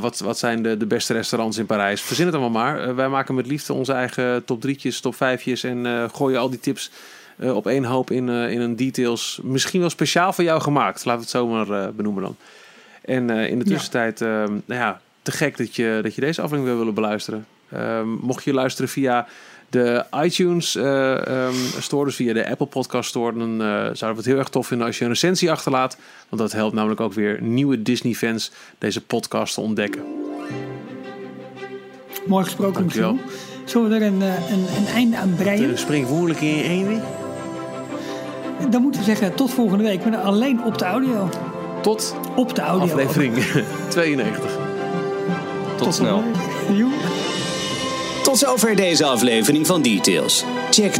Wat, 0.00 0.18
wat 0.18 0.38
zijn 0.38 0.62
de, 0.62 0.76
de 0.76 0.86
beste 0.86 1.12
restaurants 1.12 1.58
in 1.58 1.66
Parijs? 1.66 2.00
Verzin 2.00 2.26
het 2.26 2.34
allemaal 2.34 2.62
maar. 2.62 2.94
Wij 2.94 3.08
maken 3.08 3.34
met 3.34 3.46
liefde 3.46 3.72
onze 3.72 3.92
eigen 3.92 4.44
top 4.44 4.60
drietjes, 4.60 5.00
top 5.00 5.14
vijfjes. 5.14 5.64
En 5.64 6.10
gooien 6.12 6.40
al 6.40 6.50
die 6.50 6.60
tips 6.60 6.90
eh, 7.38 7.56
op 7.56 7.66
één 7.66 7.84
hoop 7.84 8.10
in, 8.10 8.28
eh, 8.28 8.50
in 8.50 8.60
een 8.60 8.76
details. 8.76 9.40
Misschien 9.42 9.80
wel 9.80 9.90
speciaal 9.90 10.32
voor 10.32 10.44
jou 10.44 10.60
gemaakt. 10.60 11.04
Laten 11.04 11.12
we 11.20 11.20
het 11.20 11.30
zo 11.30 11.46
maar 11.46 11.70
eh, 11.82 11.88
benoemen 11.96 12.22
dan. 12.22 12.36
En 13.04 13.30
eh, 13.30 13.50
in 13.50 13.58
de 13.58 13.64
Ja. 13.64 13.70
tussentijd, 13.70 14.20
eh, 14.20 14.28
nou 14.28 14.60
ja, 14.80 15.00
te 15.22 15.30
gek 15.30 15.56
dat 15.56 15.76
je, 15.76 16.00
dat 16.02 16.14
je 16.14 16.20
deze 16.20 16.40
aflevering 16.40 16.68
wil 16.68 16.78
willen 16.78 16.94
beluisteren. 16.94 17.46
Ehm, 17.72 18.08
mocht 18.08 18.44
je 18.44 18.52
luisteren 18.52 18.90
via 18.90 19.26
de 19.70 20.04
iTunes 20.22 20.74
eh, 20.76 21.26
ehm, 21.26 21.54
store, 21.78 22.04
dus 22.04 22.14
via 22.16 22.32
de 22.32 22.48
Apple 22.50 22.66
Podcast 22.66 23.08
Store, 23.08 23.38
dan 23.38 23.50
eh, 23.62 23.66
zouden 23.68 23.98
we 24.10 24.16
het 24.16 24.24
heel 24.24 24.38
erg 24.38 24.48
tof 24.48 24.66
vinden 24.66 24.86
als 24.86 24.98
je 24.98 25.04
een 25.04 25.10
recensie 25.10 25.50
achterlaat. 25.50 25.98
Want 26.28 26.42
dat 26.42 26.52
helpt 26.52 26.74
namelijk 26.74 27.00
ook 27.00 27.12
weer 27.12 27.42
nieuwe 27.42 27.82
Disney-fans 27.82 28.50
deze 28.78 29.00
podcast 29.04 29.54
te 29.54 29.60
ontdekken. 29.60 30.02
Mooi 32.26 32.44
gesproken, 32.44 32.80
Dankjewel. 32.80 33.12
Michiel. 33.12 33.30
Zullen 33.64 33.88
we 33.88 33.94
er 33.94 34.02
een, 34.02 34.22
eh, 34.22 34.50
een, 34.50 34.66
een 34.76 34.86
einde 34.94 35.16
aan 35.16 35.34
breien? 35.36 35.78
springvoerlijk 35.78 36.40
in 36.40 36.62
één 36.64 36.86
Dan 38.70 38.82
moeten 38.82 39.00
we 39.00 39.06
zeggen 39.06 39.34
tot 39.34 39.50
volgende 39.50 39.84
week, 39.84 40.04
maar 40.04 40.16
alleen 40.18 40.64
op 40.64 40.78
de 40.78 40.84
audio. 40.84 41.28
Tot 41.82 42.14
Op 42.36 42.54
de 42.54 42.60
audio. 42.60 42.86
aflevering 42.94 43.34
92. 43.88 44.56
Tot 45.76 45.94
snel. 45.94 46.22
week. 46.68 46.78
Joe. 46.78 46.90
Tot 48.22 48.38
zover 48.38 48.76
deze 48.76 49.04
aflevering 49.04 49.66
van 49.66 49.82
Details. 49.82 50.44
Check 50.70 50.92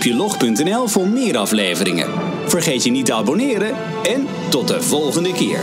d-log.nl 0.00 0.86
voor 0.88 1.08
meer 1.08 1.36
afleveringen. 1.36 2.08
Vergeet 2.46 2.84
je 2.84 2.90
niet 2.90 3.06
te 3.06 3.14
abonneren 3.14 3.70
en 4.02 4.26
tot 4.48 4.68
de 4.68 4.82
volgende 4.82 5.32
keer. 5.32 5.58